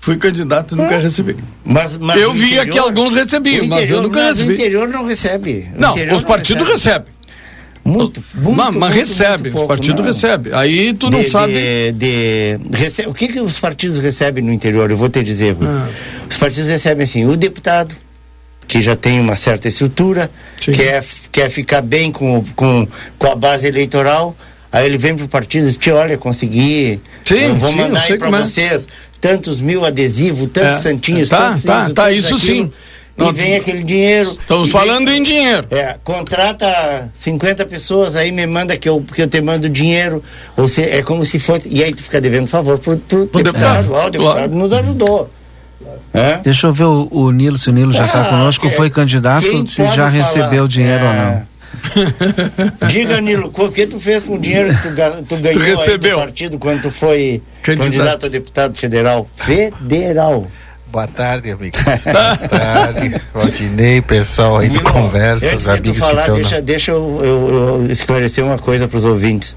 Fui 0.01 0.17
candidato 0.17 0.73
e 0.73 0.77
nunca 0.79 0.95
é. 0.95 0.99
recebi. 0.99 1.37
Mas, 1.63 1.95
mas 1.95 2.19
eu 2.19 2.33
vi 2.33 2.55
interior, 2.55 2.73
que 2.73 2.79
alguns 2.79 3.13
recebiam, 3.13 3.67
mas 3.67 3.87
eu 3.87 4.01
nunca 4.01 4.29
recebi. 4.29 4.49
O 4.49 4.53
interior 4.53 4.87
não 4.87 5.05
recebe. 5.05 5.69
O 5.75 5.79
não, 5.79 5.93
os 6.17 6.23
partidos 6.23 6.67
recebem. 6.67 7.07
Muito, 7.85 8.23
muito, 8.33 8.57
mas, 8.57 8.75
mas 8.75 8.75
muito, 8.75 8.93
recebe, 8.93 9.43
muito 9.43 9.53
pouco, 9.53 9.73
os 9.73 9.79
partidos 9.79 10.03
recebem. 10.03 10.53
Aí 10.53 10.93
tu 10.95 11.11
não 11.11 11.21
de, 11.21 11.29
sabe. 11.29 11.53
De, 11.53 11.91
de, 11.93 12.59
recebe, 12.73 13.09
o 13.09 13.13
que, 13.13 13.27
que 13.27 13.39
os 13.39 13.59
partidos 13.59 13.99
recebem 13.99 14.43
no 14.43 14.51
interior? 14.51 14.89
Eu 14.89 14.97
vou 14.97 15.07
te 15.07 15.23
dizer. 15.23 15.55
Ah. 15.61 15.87
Os 16.27 16.35
partidos 16.35 16.69
recebem 16.69 17.03
assim, 17.03 17.27
o 17.27 17.37
deputado, 17.37 17.95
que 18.67 18.81
já 18.81 18.95
tem 18.95 19.19
uma 19.19 19.35
certa 19.35 19.67
estrutura, 19.67 20.31
quer, 20.59 21.05
quer 21.31 21.49
ficar 21.51 21.83
bem 21.83 22.11
com, 22.11 22.43
com, 22.55 22.87
com 23.19 23.27
a 23.27 23.35
base 23.35 23.67
eleitoral, 23.67 24.35
aí 24.71 24.83
ele 24.83 24.97
vem 24.97 25.15
para 25.15 25.25
o 25.25 25.29
partido 25.29 25.67
e 25.67 25.71
diz, 25.71 25.93
olha, 25.93 26.17
consegui, 26.17 26.99
sim, 27.23 27.53
vou 27.53 27.69
sim, 27.69 27.75
mandar 27.75 28.01
aí 28.01 28.17
para 28.17 28.29
é. 28.29 28.41
vocês 28.41 28.87
tantos 29.21 29.61
mil 29.61 29.85
adesivos, 29.85 30.49
tantos 30.51 30.79
é, 30.79 30.81
santinhos, 30.81 31.29
tá, 31.29 31.49
tantos 31.51 31.63
tá, 31.63 31.83
isso, 31.85 31.93
tá, 31.93 32.11
isso 32.11 32.35
aquilo. 32.35 32.65
sim. 32.65 32.73
E 33.17 33.33
vem 33.33 33.55
aquele 33.55 33.83
dinheiro. 33.83 34.31
Estamos 34.31 34.71
falando 34.71 35.05
vem, 35.05 35.19
em 35.19 35.23
dinheiro. 35.23 35.67
É, 35.69 35.97
contrata 36.03 37.11
50 37.13 37.65
pessoas, 37.67 38.15
aí 38.15 38.31
me 38.31 38.47
manda 38.47 38.75
que 38.75 38.89
eu, 38.89 39.01
que 39.01 39.21
eu 39.21 39.27
te 39.27 39.39
mando 39.41 39.69
dinheiro. 39.69 40.23
Ou 40.57 40.67
se, 40.67 40.81
é 40.81 41.03
como 41.03 41.23
se 41.23 41.37
fosse. 41.37 41.69
E 41.69 41.83
aí 41.83 41.93
tu 41.93 42.01
fica 42.01 42.19
devendo 42.19 42.47
favor 42.47 42.79
pro, 42.79 42.97
pro, 42.97 43.27
pro 43.27 43.43
deputado. 43.43 43.83
deputado. 43.83 44.07
o 44.07 44.09
deputado 44.09 44.55
nos 44.55 44.73
ajudou. 44.73 45.29
É? 46.13 46.37
Deixa 46.37 46.67
eu 46.67 46.73
ver 46.73 46.85
o, 46.85 47.07
o, 47.11 47.31
Nilo, 47.31 47.57
se 47.57 47.69
o 47.69 47.73
Nilo 47.73 47.93
já 47.93 48.05
está 48.05 48.21
ah, 48.21 48.29
conosco, 48.29 48.67
é, 48.67 48.69
foi 48.71 48.89
candidato, 48.89 49.45
se 49.67 49.83
já 49.95 50.07
recebeu 50.07 50.67
dinheiro 50.67 51.03
é, 51.03 51.07
ou 51.07 51.13
não. 51.13 51.50
Diga, 52.87 53.21
Nilo, 53.21 53.51
o 53.53 53.71
que 53.71 53.87
tu 53.87 53.99
fez 53.99 54.23
com 54.23 54.35
o 54.35 54.39
dinheiro 54.39 54.73
que 54.75 54.81
tu, 54.81 55.23
tu 55.27 55.37
ganhou 55.37 55.59
tu 55.59 55.65
recebeu. 55.65 56.17
do 56.17 56.21
partido 56.21 56.59
quando 56.59 56.81
tu 56.83 56.91
foi 56.91 57.41
candidato. 57.61 57.91
candidato 57.91 58.25
a 58.25 58.29
deputado 58.29 58.77
federal? 58.77 59.29
Federal. 59.35 60.47
Boa 60.91 61.07
tarde, 61.07 61.51
amigos. 61.51 61.81
Boa 62.03 62.35
tarde, 62.35 63.21
Valdinei, 63.33 64.01
pessoal 64.01 64.57
aí 64.57 64.67
de 64.67 64.79
conversa, 64.79 65.55
os 65.55 65.65
amigos 65.65 65.97
falar, 65.97 66.25
que 66.25 66.31
deixa, 66.31 66.55
na... 66.55 66.61
deixa 66.61 66.91
eu, 66.91 67.19
eu, 67.23 67.79
eu, 67.85 67.91
esclarecer 67.91 68.43
uma 68.43 68.57
coisa 68.57 68.89
para 68.89 68.97
os 68.97 69.05
ouvintes. 69.05 69.55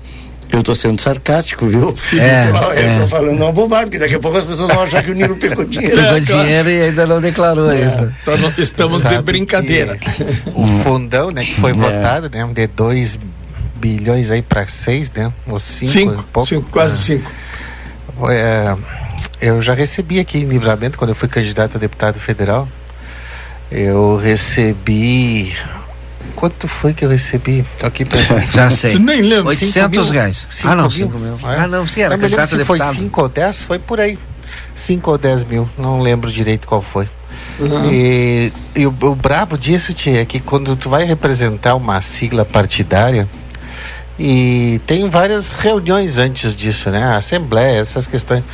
Eu 0.55 0.61
estou 0.61 0.75
sendo 0.75 1.01
sarcástico, 1.01 1.67
viu? 1.67 1.93
É, 2.15 2.45
eu 2.45 2.91
estou 2.91 3.05
é. 3.05 3.07
falando 3.09 3.43
uma 3.43 3.53
bobagem, 3.53 3.87
porque 3.87 3.99
daqui 3.99 4.15
a 4.15 4.21
pouco 4.21 4.39
as 4.39 4.45
pessoas 4.45 4.71
vão 4.71 4.83
achar 4.83 5.03
que 5.03 5.11
o 5.11 5.15
Nilo 5.15 5.37
pegou 5.37 5.65
dinheiro. 5.65 5.97
Pegou 5.97 6.21
dinheiro 6.21 6.71
e 6.71 6.83
ainda 6.83 7.07
não 7.07 7.21
declarou 7.21 7.71
é. 7.71 7.77
ainda. 7.77 8.17
Então, 8.23 8.53
estamos 8.57 9.03
Sabe 9.03 9.17
de 9.17 9.23
brincadeira. 9.23 9.99
O 10.55 10.67
fundão, 10.83 11.31
né, 11.31 11.45
que 11.45 11.55
foi 11.61 11.73
é. 11.73 11.75
votado, 11.75 12.31
né, 12.31 12.49
de 12.53 12.67
2 12.69 13.19
bilhões 13.75 14.31
aí 14.31 14.43
para 14.43 14.67
6, 14.67 15.11
né? 15.13 15.33
Ou 15.47 15.59
5, 15.59 15.91
cinco, 15.91 16.45
cinco, 16.47 16.69
quase 16.71 16.97
5. 16.99 17.31
É, 18.31 18.77
eu 19.41 19.61
já 19.61 19.75
recebi 19.75 20.21
aqui 20.21 20.39
em 20.39 20.45
Livramento, 20.45 20.97
quando 20.97 21.11
eu 21.11 21.17
fui 21.17 21.29
candidato 21.29 21.77
a 21.77 21.81
deputado 21.81 22.19
federal. 22.19 22.69
Eu 23.71 24.17
recebi. 24.17 25.55
Quanto 26.35 26.67
foi 26.69 26.93
que 26.93 27.05
eu 27.05 27.09
recebi? 27.09 27.65
Tô 27.79 27.87
aqui 27.87 28.05
pensando. 28.05 28.43
Já 28.51 28.71
sei. 28.71 28.99
nem 28.99 29.23
lembro. 29.23 29.49
800 29.49 30.11
reais. 30.11 30.49
ah, 30.65 30.75
não, 30.75 30.91
5 30.91 31.19
mil. 31.19 31.37
mil. 31.37 31.39
Ah, 31.45 31.67
não, 31.67 31.87
sim, 31.87 32.03
era 32.03 32.19
candidato 32.19 32.51
se 32.51 32.57
deputado. 32.57 32.95
foi 32.95 33.03
5 33.05 33.23
ou 33.23 33.29
10, 33.29 33.65
foi 33.65 33.79
por 33.79 34.01
aí. 34.01 34.19
5 34.75 35.11
ou 35.11 35.19
10 35.19 35.45
mil, 35.45 35.69
não 35.79 36.01
lembro 36.01 36.31
direito 36.31 36.67
qual 36.67 36.83
foi. 36.83 37.09
Uhum. 37.59 37.91
E, 37.93 38.53
e 38.75 38.87
o, 38.87 38.95
o 39.03 39.15
brabo 39.15 39.57
disso, 39.57 39.95
tia, 39.95 40.23
é 40.23 40.25
que 40.25 40.41
quando 40.41 40.75
tu 40.77 40.89
vai 40.89 41.05
representar 41.05 41.75
uma 41.75 42.01
sigla 42.01 42.45
partidária, 42.45 43.29
e 44.19 44.81
tem 44.87 45.09
várias 45.11 45.53
reuniões 45.53 46.19
antes 46.19 46.55
disso, 46.55 46.89
né? 46.91 47.17
Assembleia, 47.17 47.81
essas 47.81 48.07
questões. 48.07 48.45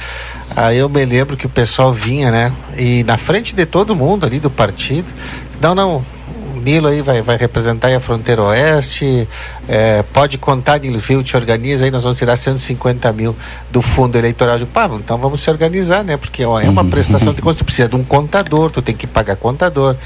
Aí 0.56 0.78
eu 0.78 0.88
me 0.88 1.04
lembro 1.04 1.36
que 1.36 1.46
o 1.46 1.50
pessoal 1.50 1.92
vinha, 1.92 2.30
né? 2.30 2.52
E 2.76 3.04
na 3.04 3.18
frente 3.18 3.54
de 3.54 3.66
todo 3.66 3.94
mundo 3.94 4.24
ali 4.24 4.38
do 4.38 4.50
partido, 4.50 5.06
não, 5.60 5.74
não, 5.74 6.04
Nilo 6.60 6.88
aí 6.88 7.02
vai, 7.02 7.22
vai 7.22 7.36
representar 7.36 7.92
a 7.94 8.00
fronteira 8.00 8.42
oeste, 8.42 9.28
é, 9.68 10.02
pode 10.12 10.38
contar, 10.38 10.78
Nilo, 10.78 10.98
viu, 10.98 11.22
te 11.22 11.36
organiza 11.36 11.84
aí, 11.84 11.90
nós 11.90 12.02
vamos 12.02 12.18
tirar 12.18 12.36
150 12.36 13.12
mil 13.12 13.34
do 13.70 13.82
fundo 13.82 14.16
eleitoral. 14.16 14.58
de 14.58 14.66
Pá, 14.66 14.88
então 14.92 15.18
vamos 15.18 15.40
se 15.40 15.50
organizar, 15.50 16.04
né? 16.04 16.16
Porque 16.16 16.44
ó, 16.44 16.60
é 16.60 16.68
uma 16.68 16.84
prestação 16.84 17.32
de 17.32 17.40
contas, 17.40 17.58
tu 17.58 17.64
precisa 17.64 17.88
de 17.88 17.96
um 17.96 18.04
contador, 18.04 18.70
tu 18.70 18.82
tem 18.82 18.94
que 18.94 19.06
pagar 19.06 19.36
contador, 19.36 19.96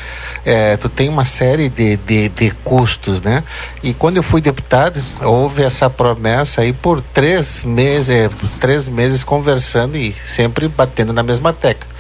é, 0.45 0.77
tu 0.77 0.89
tem 0.89 1.09
uma 1.09 1.25
série 1.25 1.69
de, 1.69 1.97
de, 1.97 2.29
de 2.29 2.51
custos, 2.63 3.21
né? 3.21 3.43
E 3.83 3.93
quando 3.93 4.17
eu 4.17 4.23
fui 4.23 4.41
deputado, 4.41 5.01
houve 5.23 5.63
essa 5.63 5.91
promessa 5.91 6.63
aí 6.63 6.73
por 6.73 7.03
três 7.03 7.65
meses, 7.65 8.31
três 8.61 8.89
meses 8.89 9.25
conversando 9.25 9.97
e 9.97 10.15
sempre 10.25 10.69
batendo 10.69 11.13
na 11.13 11.23
mesma 11.23 11.53
tecla. 11.53 11.95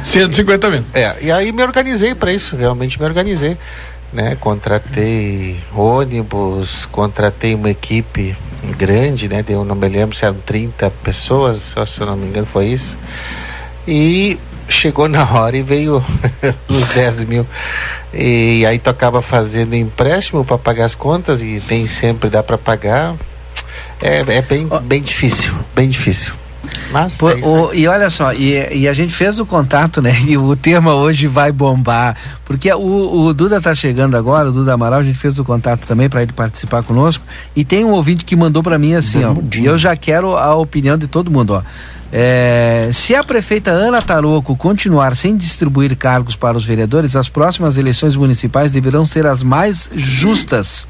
150 0.00 0.70
mil. 0.70 0.84
É, 0.94 1.16
e 1.20 1.32
aí 1.32 1.50
me 1.52 1.62
organizei 1.62 2.14
para 2.14 2.32
isso, 2.32 2.56
realmente 2.56 2.98
me 3.00 3.06
organizei. 3.06 3.56
Né? 4.12 4.36
Contratei 4.40 5.60
ônibus, 5.74 6.86
contratei 6.86 7.54
uma 7.54 7.70
equipe 7.70 8.36
grande, 8.76 9.28
né? 9.28 9.44
Eu 9.48 9.64
não 9.64 9.74
me 9.74 9.88
lembro 9.88 10.16
se 10.16 10.24
eram 10.24 10.38
30 10.46 10.90
pessoas, 11.02 11.74
se 11.86 12.00
eu 12.00 12.06
não 12.06 12.16
me 12.16 12.26
engano 12.26 12.46
foi 12.46 12.66
isso. 12.66 12.96
E 13.86 14.38
chegou 14.68 15.08
na 15.08 15.24
hora 15.30 15.56
e 15.56 15.62
veio 15.62 16.04
os 16.68 16.86
10 16.88 17.24
mil. 17.24 17.46
E 18.12 18.64
aí 18.66 18.78
tu 18.78 18.90
acaba 18.90 19.20
fazendo 19.20 19.74
empréstimo 19.74 20.44
para 20.44 20.58
pagar 20.58 20.86
as 20.86 20.94
contas 20.94 21.42
e 21.42 21.62
nem 21.68 21.86
sempre 21.86 22.30
dá 22.30 22.42
para 22.42 22.58
pagar. 22.58 23.14
É, 24.00 24.18
é 24.20 24.42
bem, 24.42 24.68
bem 24.82 25.02
difícil, 25.02 25.54
bem 25.74 25.88
difícil. 25.88 26.32
Mas 26.90 27.18
Por, 27.18 27.38
é 27.38 27.42
o, 27.42 27.72
e 27.72 27.86
olha 27.86 28.10
só, 28.10 28.32
e, 28.32 28.80
e, 28.80 28.88
a 28.88 28.92
gente 28.92 29.14
fez 29.14 29.38
o 29.38 29.46
contato, 29.46 30.00
né? 30.00 30.16
E 30.28 30.36
o 30.36 30.54
tema 30.54 30.94
hoje 30.94 31.26
vai 31.26 31.50
bombar. 31.50 32.16
Porque 32.44 32.72
o, 32.72 33.26
o 33.26 33.34
Duda 33.34 33.60
tá 33.60 33.74
chegando 33.74 34.16
agora, 34.16 34.48
o 34.48 34.52
Duda 34.52 34.74
Amaral, 34.74 35.00
a 35.00 35.04
gente 35.04 35.18
fez 35.18 35.38
o 35.38 35.44
contato 35.44 35.86
também 35.86 36.08
para 36.08 36.22
ele 36.22 36.32
participar 36.32 36.82
conosco. 36.82 37.24
E 37.54 37.64
tem 37.64 37.84
um 37.84 37.90
ouvinte 37.90 38.24
que 38.24 38.36
mandou 38.36 38.62
para 38.62 38.78
mim 38.78 38.94
assim, 38.94 39.24
ó. 39.24 39.34
E 39.56 39.64
eu 39.64 39.78
já 39.78 39.96
quero 39.96 40.36
a 40.36 40.54
opinião 40.54 40.98
de 40.98 41.06
todo 41.06 41.30
mundo, 41.30 41.54
ó. 41.54 41.62
É, 42.10 42.88
se 42.92 43.14
a 43.14 43.22
prefeita 43.22 43.70
Ana 43.70 44.00
Taroco 44.00 44.56
continuar 44.56 45.14
sem 45.14 45.36
distribuir 45.36 45.94
cargos 45.96 46.34
para 46.34 46.56
os 46.56 46.64
vereadores, 46.64 47.14
as 47.14 47.28
próximas 47.28 47.76
eleições 47.76 48.16
municipais 48.16 48.72
deverão 48.72 49.04
ser 49.04 49.26
as 49.26 49.42
mais 49.42 49.90
justas 49.94 50.86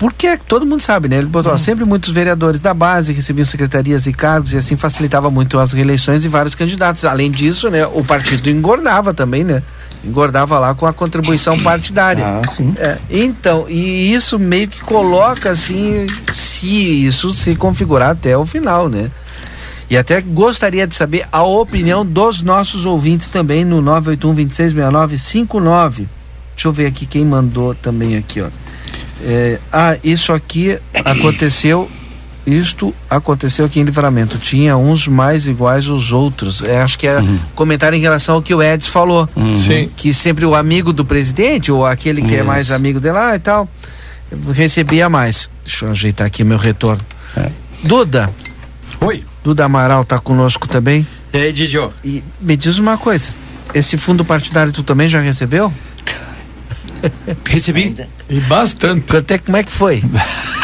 porque 0.00 0.38
todo 0.48 0.64
mundo 0.64 0.80
sabe, 0.80 1.08
né? 1.08 1.18
Ele 1.18 1.26
botou 1.26 1.52
uhum. 1.52 1.58
sempre 1.58 1.84
muitos 1.84 2.08
vereadores 2.08 2.58
da 2.58 2.72
base, 2.72 3.12
recebiam 3.12 3.44
secretarias 3.44 4.06
e 4.06 4.14
cargos, 4.14 4.54
e 4.54 4.56
assim 4.56 4.74
facilitava 4.74 5.30
muito 5.30 5.58
as 5.58 5.74
reeleições 5.74 6.22
de 6.22 6.28
vários 6.28 6.54
candidatos. 6.54 7.04
Além 7.04 7.30
disso, 7.30 7.68
né, 7.68 7.86
o 7.86 8.02
partido 8.02 8.48
engordava 8.48 9.12
também, 9.12 9.44
né? 9.44 9.62
Engordava 10.02 10.58
lá 10.58 10.74
com 10.74 10.86
a 10.86 10.92
contribuição 10.94 11.58
partidária. 11.60 12.24
Ah, 12.26 12.42
sim. 12.48 12.72
É, 12.78 12.96
então, 13.10 13.66
e 13.68 14.14
isso 14.14 14.38
meio 14.38 14.68
que 14.68 14.80
coloca 14.80 15.50
assim, 15.50 16.06
se 16.32 17.04
isso 17.06 17.34
se 17.34 17.54
configurar 17.54 18.12
até 18.12 18.34
o 18.34 18.46
final, 18.46 18.88
né? 18.88 19.10
E 19.90 19.98
até 19.98 20.22
gostaria 20.22 20.86
de 20.86 20.94
saber 20.94 21.26
a 21.30 21.42
opinião 21.42 22.06
dos 22.06 22.40
nossos 22.40 22.86
ouvintes 22.86 23.28
também 23.28 23.66
no 23.66 23.82
981 23.82 24.34
266959. 24.34 26.08
Deixa 26.54 26.68
eu 26.68 26.72
ver 26.72 26.86
aqui 26.86 27.04
quem 27.04 27.22
mandou 27.22 27.74
também 27.74 28.16
aqui, 28.16 28.40
ó. 28.40 28.48
É, 29.22 29.58
ah, 29.72 29.96
isso 30.02 30.32
aqui 30.32 30.78
aconteceu, 31.04 31.90
isto 32.46 32.94
aconteceu 33.08 33.66
aqui 33.66 33.80
em 33.80 33.82
Livramento. 33.82 34.38
Tinha 34.38 34.76
uns 34.76 35.06
mais 35.06 35.46
iguais 35.46 35.86
aos 35.88 36.12
outros. 36.12 36.62
É, 36.62 36.80
acho 36.80 36.98
que 36.98 37.06
é 37.06 37.18
uhum. 37.18 37.38
comentário 37.54 37.96
em 37.96 38.00
relação 38.00 38.36
ao 38.36 38.42
que 38.42 38.54
o 38.54 38.62
Edson 38.62 38.90
falou. 38.90 39.28
Uhum. 39.36 39.88
Que 39.96 40.12
sempre 40.12 40.46
o 40.46 40.54
amigo 40.54 40.92
do 40.92 41.04
presidente, 41.04 41.70
ou 41.70 41.84
aquele 41.84 42.22
que 42.22 42.34
é 42.34 42.42
mais 42.42 42.70
amigo 42.70 42.98
dele 42.98 43.14
lá 43.14 43.36
e 43.36 43.38
tal, 43.38 43.68
recebia 44.52 45.08
mais. 45.08 45.50
Deixa 45.64 45.84
eu 45.84 45.90
ajeitar 45.90 46.26
aqui 46.26 46.42
meu 46.42 46.58
retorno. 46.58 47.02
É. 47.36 47.50
Duda. 47.84 48.30
Oi. 49.00 49.24
Duda 49.42 49.64
Amaral 49.64 50.04
tá 50.04 50.18
conosco 50.18 50.68
também. 50.68 51.06
E 51.32 51.38
aí, 51.38 51.52
Didio? 51.52 51.92
E 52.04 52.22
me 52.40 52.56
diz 52.56 52.78
uma 52.78 52.98
coisa. 52.98 53.30
Esse 53.72 53.96
fundo 53.96 54.24
partidário 54.24 54.72
tu 54.72 54.82
também 54.82 55.08
já 55.08 55.20
recebeu? 55.20 55.72
Recebi. 57.44 57.94
E 58.28 58.40
bastante. 58.40 59.06
Quanto 59.06 59.30
é, 59.30 59.38
como 59.38 59.56
é 59.56 59.64
que 59.64 59.72
foi? 59.72 60.02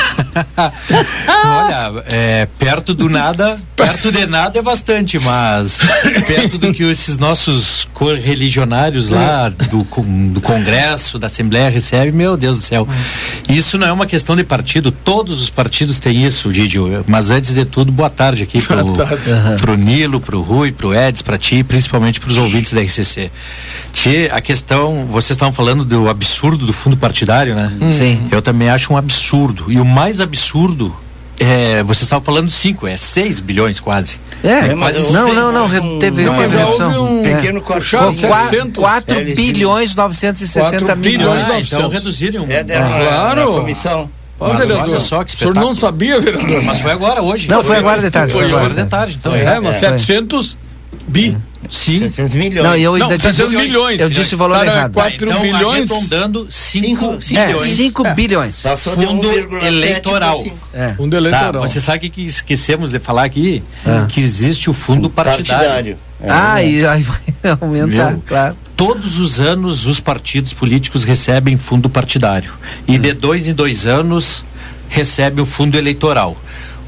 Olha, 1.45 2.05
é, 2.07 2.47
perto 2.59 2.95
do 2.95 3.09
nada, 3.09 3.59
perto 3.75 4.11
de 4.13 4.27
nada 4.27 4.59
é 4.59 4.63
bastante, 4.63 5.19
mas 5.19 5.79
perto 6.27 6.59
do 6.59 6.73
que 6.73 6.83
esses 6.85 7.19
nossos 7.19 7.89
correligionários 7.95 9.11
lá 9.11 9.49
do, 9.49 9.87
do 10.33 10.41
Congresso, 10.41 11.19
da 11.19 11.27
Assembleia 11.27 11.69
recebem, 11.69 12.13
meu 12.13 12.37
Deus 12.37 12.59
do 12.59 12.65
céu. 12.65 12.89
Isso 13.49 13.79
não 13.79 13.87
é 13.87 13.93
uma 13.93 14.07
questão 14.07 14.37
de 14.37 14.45
partido, 14.45 14.91
todos 14.91 15.43
os 15.43 15.51
partidos 15.51 15.99
têm 15.99 16.25
isso, 16.25 16.53
Didio. 16.53 17.05
Mas 17.07 17.31
antes 17.31 17.55
de 17.55 17.65
tudo, 17.65 17.91
boa 17.91 18.11
tarde 18.11 18.43
aqui 18.43 18.61
pro, 18.63 18.77
pro 19.61 19.77
Nilo, 19.77 20.21
pro 20.21 20.41
Rui, 20.43 20.73
pro 20.73 20.95
Eds, 20.95 21.23
pra 21.23 21.39
ti, 21.39 21.63
principalmente 21.65 22.21
pros 22.21 22.37
ouvintes 22.37 22.73
da 22.73 22.81
RCC. 22.81 23.31
Ti, 23.93 24.29
a 24.31 24.41
questão, 24.41 25.07
vocês 25.11 25.31
estavam 25.31 25.53
falando 25.53 25.85
do 25.85 26.09
absurdo 26.09 26.67
do 26.67 26.73
fundo 26.73 26.97
partidário, 26.97 27.55
né? 27.55 27.73
Sim. 27.91 28.29
Eu 28.31 28.41
também 28.43 28.69
acho 28.69 28.93
um 28.93 28.97
absurdo. 28.97 29.73
E 29.73 29.81
o 29.81 29.85
mais 29.85 30.06
absurdo 30.21 30.95
é, 31.39 31.83
você 31.83 32.05
estava 32.05 32.25
falando 32.25 32.51
5, 32.51 32.87
é 32.87 32.97
6 32.97 33.41
bilhões 33.41 33.79
quase. 33.79 34.19
É, 34.43 34.71
é 34.71 34.75
mas 34.75 35.13
não, 35.13 35.35
não, 35.35 35.53
não, 35.53 35.69
não, 35.69 35.99
teve 35.99 36.25
não, 36.25 36.33
uma 36.33 36.47
redução. 36.47 37.19
Um 37.19 37.23
pequeno 37.23 37.61
corte. 37.61 37.95
4 38.75 39.25
bilhões 39.35 39.95
960 39.95 40.95
milhões. 40.97 41.51
Ah, 41.51 41.61
então 41.61 41.89
reduziram. 41.89 42.47
É, 42.49 42.65
deram 42.65 42.89
claro. 42.89 43.53
Na 43.53 43.61
comissão. 43.61 44.11
Ó, 44.39 44.49
mas 44.53 44.69
vereador, 44.69 44.91
olha 44.91 45.01
só 45.01 45.25
que 45.25 45.35
O 45.35 45.39
senhor 45.39 45.55
não 45.55 45.75
sabia, 45.75 46.21
vereador? 46.21 46.63
Mas 46.63 46.79
foi 46.81 46.91
agora, 46.91 47.23
hoje. 47.23 47.49
Não, 47.49 47.65
foi 47.65 47.77
agora 47.77 48.01
de 48.01 48.11
tarde. 48.11 48.33
Foi, 48.33 48.45
agora 48.45 48.75
de 48.75 48.85
tarde. 48.85 49.17
Então, 49.19 49.35
é, 49.35 49.61
mas 49.61 49.77
700 49.77 50.59
bi. 51.07 51.37
Sim. 51.71 52.01
700 52.11 52.35
milhões. 52.35 52.65
Não, 52.65 52.77
eu 52.77 52.95
ainda 52.95 53.09
não, 53.09 53.17
disse 53.17 53.47
milhões. 53.47 54.01
Eu 54.01 54.09
disse 54.09 54.35
o 54.35 54.39
valor 54.39 54.59
Para 54.59 54.67
errado. 54.67 54.95
4 54.95 55.29
então, 55.29 55.41
bilhões. 55.43 55.91
Arredondando 55.91 56.47
5 56.49 57.19
bilhões. 57.19 57.73
5 57.73 58.07
é. 58.07 58.15
bilhões. 58.15 58.63
Fundo 58.79 59.31
eleitoral. 59.65 60.45
É. 60.73 60.93
Fundo 60.95 61.17
eleitoral. 61.17 61.53
Tá, 61.53 61.59
você 61.61 61.81
sabe 61.81 62.09
que 62.09 62.23
esquecemos 62.23 62.93
de 62.93 62.99
falar 62.99 63.25
aqui? 63.25 63.63
É. 63.85 64.07
Que 64.09 64.21
existe 64.21 64.71
o 64.71 64.73
fundo 64.73 65.09
partidário. 65.09 65.67
partidário. 65.67 65.99
É, 66.21 66.31
ah, 66.31 66.63
e 66.63 66.87
aí 66.87 67.03
vai 67.03 67.19
aumentar, 67.61 68.13
Viu? 68.13 68.23
claro. 68.27 68.57
Todos 68.75 69.19
os 69.19 69.41
anos 69.41 69.87
os 69.87 70.01
partidos 70.01 70.53
políticos 70.53 71.05
recebem 71.05 71.57
fundo 71.57 71.89
partidário. 71.89 72.53
E 72.87 72.97
hum. 72.97 73.01
de 73.01 73.13
dois 73.13 73.49
em 73.49 73.55
dois 73.55 73.87
anos 73.87 74.45
recebe 74.89 75.41
o 75.41 75.47
fundo 75.47 75.77
eleitoral. 75.77 76.37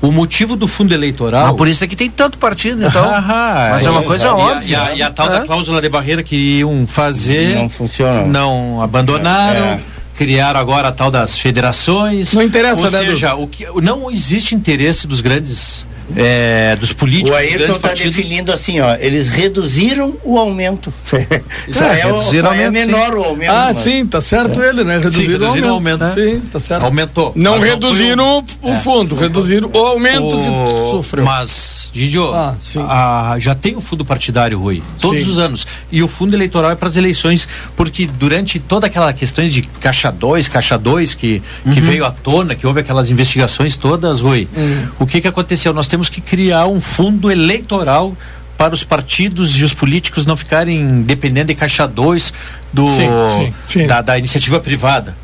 O 0.01 0.13
motivo 0.13 0.55
do 0.55 0.69
fundo 0.69 0.95
eleitoral. 0.95 1.47
Ah, 1.47 1.55
por 1.55 1.67
isso 1.67 1.83
é 1.83 1.87
que 1.87 1.97
tem 1.97 2.09
tanto 2.09 2.39
partido, 2.39 2.85
então. 2.85 3.09
Ah, 3.29 3.71
mas 3.73 3.85
é, 3.85 3.91
uma 3.91 4.03
coisa 4.03 4.27
e, 4.27 4.31
óbvia. 4.31 4.61
E 4.61 4.75
a, 4.75 4.95
e 4.95 5.03
a 5.03 5.11
tal 5.11 5.29
da 5.29 5.41
cláusula 5.41 5.81
de 5.81 5.89
barreira 5.89 6.23
que 6.23 6.37
iam 6.37 6.87
fazer. 6.87 7.57
Não 7.57 7.69
funciona. 7.69 8.23
Não 8.23 8.81
abandonaram. 8.81 9.61
É. 9.61 9.81
Criaram 10.17 10.59
agora 10.59 10.89
a 10.89 10.93
tal 10.93 11.11
das 11.11 11.39
federações. 11.39 12.33
Não 12.33 12.43
interessa, 12.43 12.81
Ou 12.81 12.91
né, 12.91 12.99
seja, 12.99 13.35
o 13.35 13.47
que, 13.47 13.67
não 13.81 14.11
existe 14.11 14.55
interesse 14.55 15.07
dos 15.07 15.21
grandes 15.21 15.87
é, 16.17 16.77
dos 16.77 16.93
políticos. 16.93 17.31
O 17.31 17.35
Ayrton 17.35 17.73
está 17.73 17.95
definindo 17.95 18.53
assim, 18.53 18.81
ó, 18.81 18.95
eles 18.97 19.29
reduziram 19.29 20.17
o 20.25 20.39
aumento. 20.39 20.93
Isso 21.69 21.83
é, 21.83 22.01
é, 22.01 22.05
reduziram 22.05 22.53
é 22.53 22.71
menor 22.71 23.15
o 23.15 23.23
aumento. 23.23 23.51
Ah, 23.51 23.71
mas... 23.75 23.79
sim, 23.79 24.07
tá 24.07 24.21
certo 24.21 24.61
é. 24.63 24.69
ele, 24.69 24.85
né? 24.85 24.99
Reduziram, 24.99 25.25
sim, 25.25 25.33
reduziram 25.33 25.69
o 25.69 25.73
aumento. 25.73 26.03
aumento. 26.03 26.21
Sim, 26.21 26.41
tá 26.53 26.61
certo. 26.61 26.85
Aumentou. 26.85 27.33
Não 27.35 27.59
reduziram 27.59 28.45
o, 28.63 28.73
o 28.73 28.77
fundo, 28.77 29.15
reduziram 29.15 29.71
o 29.73 29.79
aumento 29.79 30.37
o... 30.37 30.39
que 30.39 30.91
sofreu. 30.91 31.25
Mas, 31.25 31.91
Didio, 31.93 32.33
ah, 32.35 32.55
a, 32.89 33.37
já 33.39 33.55
tem 33.55 33.77
o 33.77 33.81
fundo 33.81 34.05
partidário, 34.05 34.59
Rui, 34.59 34.83
todos 34.99 35.23
sim. 35.23 35.31
os 35.31 35.39
anos. 35.39 35.67
E 35.91 36.03
o 36.03 36.09
fundo 36.09 36.35
eleitoral 36.35 36.71
é 36.71 36.75
para 36.75 36.89
as 36.89 36.97
eleições, 36.97 37.49
porque 37.77 38.07
durante 38.07 38.59
toda 38.59 38.87
aquela 38.87 39.13
questão 39.13 39.45
de 39.45 39.63
caixa 39.63 40.11
2, 40.11 40.49
caixa 40.49 40.79
2 40.79 41.15
que, 41.15 41.43
que 41.65 41.81
uhum. 41.81 41.87
veio 41.87 42.05
à 42.05 42.11
tona, 42.11 42.55
que 42.55 42.67
houve 42.67 42.81
aquelas 42.81 43.11
investigações 43.11 43.77
todas, 43.77 44.21
Rui, 44.21 44.49
uhum. 44.57 44.87
o 45.01 45.07
que 45.07 45.21
que 45.21 45.29
aconteceu? 45.29 45.73
Nós 45.73 45.89
temos 45.89 45.98
temos 45.99 46.09
que 46.09 46.21
criar 46.21 46.69
um 46.69 46.81
fundo 46.81 47.29
eleitoral 47.29 48.17
para 48.57 48.73
os 48.73 48.85
partidos 48.85 49.57
e 49.57 49.65
os 49.65 49.75
políticos 49.75 50.25
não 50.27 50.37
ficarem 50.37 51.03
dependendo 51.03 51.49
de 51.49 51.55
caixa 51.57 51.89
2 51.89 52.33
do 52.73 52.87
sim, 52.87 53.09
sim, 53.35 53.55
sim. 53.65 53.87
Da, 53.87 54.01
da, 54.01 54.17
iniciativa 54.17 54.61
privada. 54.61 55.17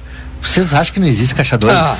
Vocês 0.42 0.74
acham 0.74 0.92
que 0.92 0.98
não 0.98 1.06
existe 1.06 1.32
caixa 1.32 1.56
2? 1.56 1.72
Ah, 1.72 1.96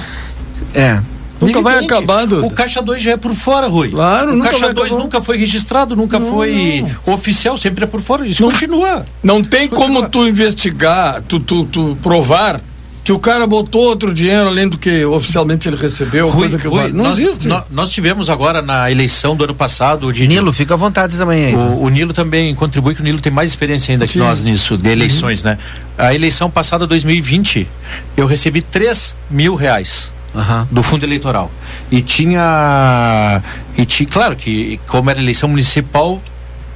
é. 0.74 1.00
Nunca 1.40 1.60
vai 1.60 1.84
acabar, 1.84 2.24
O 2.32 2.50
caixa 2.50 2.80
2 2.82 3.00
já 3.00 3.12
é 3.12 3.16
por 3.16 3.34
fora, 3.34 3.68
Rui. 3.68 3.90
Claro, 3.90 4.38
o 4.38 4.42
caixa 4.42 4.72
2 4.72 4.92
nunca 4.92 5.20
foi 5.20 5.37
registrado, 5.37 5.94
nunca 5.94 6.18
não, 6.18 6.28
foi 6.28 6.84
não. 7.06 7.14
oficial, 7.14 7.56
sempre 7.56 7.84
é 7.84 7.87
por 7.87 8.00
fora. 8.00 8.26
Isso 8.26 8.42
não, 8.42 8.50
continua. 8.50 9.06
Não 9.22 9.42
tem 9.42 9.68
como 9.68 10.08
tu 10.08 10.26
investigar, 10.26 11.22
tu, 11.22 11.38
tu, 11.38 11.64
tu 11.66 11.98
provar 12.02 12.60
que 13.04 13.12
o 13.12 13.18
cara 13.18 13.46
botou 13.46 13.82
outro 13.82 14.14
dinheiro 14.14 14.48
além 14.48 14.66
do 14.66 14.78
que 14.78 15.04
oficialmente 15.04 15.68
ele 15.68 15.76
recebeu, 15.76 16.30
Rui, 16.30 16.48
coisa 16.48 16.58
que 16.58 16.66
Rui, 16.66 16.90
Não 16.90 17.04
nós, 17.04 17.18
existe. 17.18 17.46
Nós, 17.46 17.64
nós, 17.70 17.90
tivemos 17.90 18.30
agora 18.30 18.62
na 18.62 18.90
eleição 18.90 19.36
do 19.36 19.44
ano 19.44 19.54
passado. 19.54 20.10
De 20.10 20.26
Nilo, 20.26 20.54
fica 20.54 20.72
à 20.72 20.76
vontade 20.76 21.14
também 21.18 21.46
aí. 21.46 21.54
O, 21.54 21.82
o, 21.82 21.88
Nilo 21.90 22.14
também 22.14 22.54
contribui, 22.54 22.94
que 22.94 23.02
o 23.02 23.04
Nilo 23.04 23.20
tem 23.20 23.30
mais 23.30 23.50
experiência 23.50 23.92
ainda 23.92 24.06
Sim. 24.06 24.14
que 24.14 24.18
nós 24.20 24.42
nisso, 24.42 24.78
de 24.78 24.88
eleições, 24.88 25.44
uhum. 25.44 25.50
né? 25.50 25.58
A 25.98 26.14
eleição 26.14 26.50
passada, 26.50 26.86
2020, 26.86 27.68
eu 28.16 28.26
recebi 28.26 28.62
3 28.62 29.14
mil 29.30 29.54
reais. 29.54 30.12
Uhum. 30.34 30.66
do 30.68 30.82
fundo 30.82 31.06
eleitoral 31.06 31.48
e 31.92 32.02
tinha 32.02 33.40
e 33.78 33.86
tinha 33.86 34.08
claro 34.08 34.34
que 34.34 34.80
como 34.84 35.08
era 35.08 35.20
eleição 35.20 35.48
municipal 35.48 36.20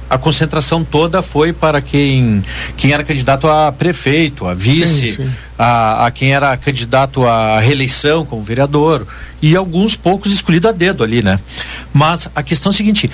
a 0.09 0.17
concentração 0.17 0.83
toda 0.83 1.21
foi 1.21 1.53
para 1.53 1.81
quem, 1.81 2.41
quem 2.75 2.91
era 2.91 3.03
candidato 3.03 3.47
a 3.47 3.71
prefeito, 3.71 4.47
a 4.47 4.53
vice, 4.53 5.11
sim, 5.11 5.15
sim. 5.15 5.31
A, 5.57 6.07
a 6.07 6.11
quem 6.11 6.33
era 6.33 6.55
candidato 6.57 7.25
à 7.27 7.59
reeleição 7.59 8.25
como 8.25 8.41
vereador 8.41 9.05
e 9.41 9.55
alguns 9.55 9.95
poucos 9.95 10.31
escolhidos 10.31 10.69
a 10.69 10.73
dedo 10.73 11.03
ali, 11.03 11.21
né? 11.21 11.39
Mas 11.93 12.29
a 12.33 12.41
questão 12.41 12.71
é 12.71 12.73
a 12.73 12.77
seguinte, 12.77 13.11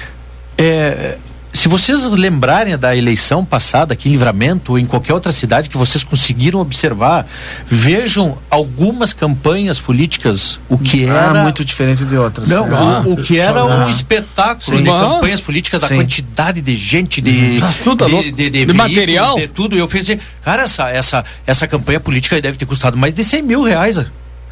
é, 0.57 1.17
se 1.55 1.67
vocês 1.67 2.05
lembrarem 2.05 2.77
da 2.77 2.95
eleição 2.95 3.45
passada 3.45 3.93
aqui 3.93 4.09
em 4.09 4.11
Livramento 4.11 4.73
ou 4.73 4.79
em 4.79 4.85
qualquer 4.85 5.13
outra 5.13 5.31
cidade 5.31 5.69
que 5.69 5.77
vocês 5.77 6.03
conseguiram 6.03 6.59
observar, 6.59 7.25
vejam 7.65 8.37
algumas 8.49 9.13
campanhas 9.13 9.79
políticas, 9.79 10.59
o 10.67 10.77
que 10.77 11.05
ah, 11.05 11.13
era 11.13 11.43
muito 11.43 11.63
diferente 11.63 12.03
de 12.03 12.17
outras. 12.17 12.49
Não, 12.49 12.65
ah, 12.75 13.03
o, 13.05 13.13
o, 13.13 13.17
que 13.17 13.39
era 13.39 13.61
ah. 13.61 13.85
um 13.85 13.89
espetáculo 13.89 14.77
Sim. 14.77 14.83
de 14.83 14.89
campanhas 14.89 15.41
políticas 15.41 15.81
da 15.81 15.87
Sim. 15.87 15.95
quantidade 15.95 16.61
de 16.61 16.75
gente, 16.75 17.21
de 17.21 17.59
hum. 17.61 17.95
tá 17.95 18.05
de, 18.05 18.31
de, 18.31 18.49
de, 18.49 18.65
de 18.65 18.73
material, 18.73 19.35
de 19.37 19.47
tudo. 19.47 19.77
Eu 19.77 19.87
pensei, 19.87 20.19
cara, 20.41 20.63
essa 20.63 20.89
essa 20.89 21.23
essa 21.47 21.67
campanha 21.67 21.99
política 21.99 22.39
deve 22.41 22.57
ter 22.57 22.65
custado 22.65 22.97
mais 22.97 23.13
de 23.13 23.23
100 23.23 23.41
mil 23.41 23.63
reais. 23.63 23.99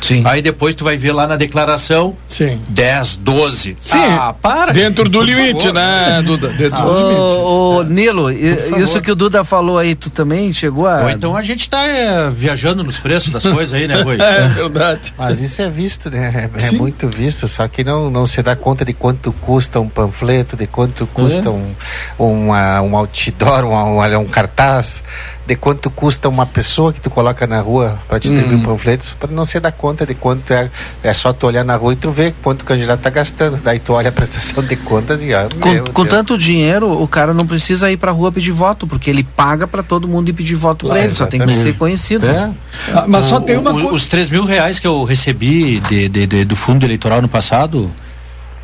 Sim. 0.03 0.21
Aí 0.25 0.41
depois 0.41 0.75
tu 0.75 0.83
vai 0.83 0.97
ver 0.97 1.13
lá 1.13 1.25
na 1.25 1.37
declaração 1.37 2.15
Sim. 2.27 2.59
10, 2.67 3.17
12. 3.17 3.77
Sim. 3.79 3.97
Ah, 3.97 4.33
para. 4.39 4.73
Dentro 4.73 5.07
do 5.07 5.21
limite, 5.21 5.59
favor. 5.59 5.73
né, 5.73 6.21
Duda? 6.21 6.49
Dentro 6.49 6.77
ah. 6.77 6.81
do 6.81 6.99
limite. 6.99 7.19
Ô, 7.19 7.83
Nilo, 7.83 8.31
isso 8.31 9.01
que 9.01 9.11
o 9.11 9.15
Duda 9.15 9.43
falou 9.45 9.77
aí, 9.77 9.95
tu 9.95 10.09
também 10.09 10.51
chegou 10.51 10.87
a. 10.87 11.03
Ou 11.03 11.09
então 11.09 11.37
a 11.37 11.41
gente 11.41 11.69
tá 11.69 11.85
é, 11.85 12.29
viajando 12.29 12.83
nos 12.83 12.99
preços 12.99 13.31
das 13.31 13.43
coisas 13.43 13.73
aí, 13.73 13.87
né, 13.87 14.01
Rui? 14.03 14.17
é 14.19 14.47
verdade. 14.49 15.13
Mas 15.17 15.39
isso 15.39 15.61
é 15.61 15.69
visto, 15.69 16.09
né? 16.09 16.49
É, 16.53 16.67
é 16.67 16.71
muito 16.71 17.07
visto, 17.07 17.47
só 17.47 17.67
que 17.67 17.83
não, 17.83 18.09
não 18.09 18.25
se 18.25 18.41
dá 18.43 18.55
conta 18.55 18.83
de 18.83 18.93
quanto 18.93 19.31
custa 19.31 19.79
um 19.79 19.87
panfleto, 19.87 20.57
de 20.57 20.67
quanto 20.67 21.07
custa 21.07 21.47
é. 21.47 21.49
um, 21.49 21.73
uma, 22.17 22.81
um 22.81 22.97
outdoor, 22.97 23.63
um, 23.63 23.99
um, 23.99 24.19
um 24.19 24.25
cartaz 24.25 25.01
de 25.45 25.55
quanto 25.55 25.89
custa 25.89 26.29
uma 26.29 26.45
pessoa 26.45 26.93
que 26.93 27.01
tu 27.01 27.09
coloca 27.09 27.45
na 27.45 27.59
rua 27.59 27.99
para 28.07 28.17
distribuir 28.17 28.57
hum. 28.57 28.63
panfletos, 28.63 29.13
para 29.19 29.29
não 29.29 29.43
se 29.43 29.59
dar 29.59 29.73
conta 29.73 30.05
de 30.05 30.15
quanto 30.15 30.53
é. 30.53 30.69
É 31.03 31.13
só 31.13 31.33
tu 31.33 31.47
olhar 31.47 31.65
na 31.65 31.75
rua 31.75 31.93
e 31.93 31.95
tu 31.97 32.09
vê 32.11 32.33
quanto 32.41 32.61
o 32.61 32.65
candidato 32.65 32.99
está 32.99 33.09
gastando. 33.09 33.59
Daí 33.61 33.79
tu 33.79 33.93
olha 33.93 34.09
a 34.09 34.11
prestação 34.11 34.63
de 34.63 34.75
contas 34.77 35.21
e. 35.21 35.33
Ah, 35.33 35.49
com, 35.59 35.91
com 35.91 36.05
tanto 36.05 36.37
dinheiro, 36.37 36.89
o 37.01 37.07
cara 37.07 37.33
não 37.33 37.45
precisa 37.45 37.91
ir 37.91 37.97
para 37.97 38.11
a 38.11 38.13
rua 38.13 38.31
pedir 38.31 38.51
voto, 38.51 38.87
porque 38.87 39.09
ele 39.09 39.23
paga 39.23 39.67
para 39.67 39.83
todo 39.83 40.07
mundo 40.07 40.29
ir 40.29 40.33
pedir 40.33 40.55
voto 40.55 40.87
para 40.87 41.03
ele, 41.03 41.13
só 41.13 41.25
tem 41.25 41.45
que 41.45 41.53
ser 41.53 41.75
conhecido. 41.75 42.25
É. 42.25 42.49
Ah, 42.93 43.05
mas 43.07 43.25
o, 43.25 43.29
só 43.29 43.39
tem 43.41 43.57
uma 43.57 43.71
o, 43.71 43.93
Os 43.93 44.07
3 44.07 44.29
mil 44.29 44.45
reais 44.45 44.79
que 44.79 44.87
eu 44.87 45.03
recebi 45.03 45.81
de, 45.81 46.07
de, 46.07 46.25
de, 46.25 46.45
do 46.45 46.55
fundo 46.55 46.85
eleitoral 46.85 47.21
no 47.21 47.27
passado, 47.27 47.91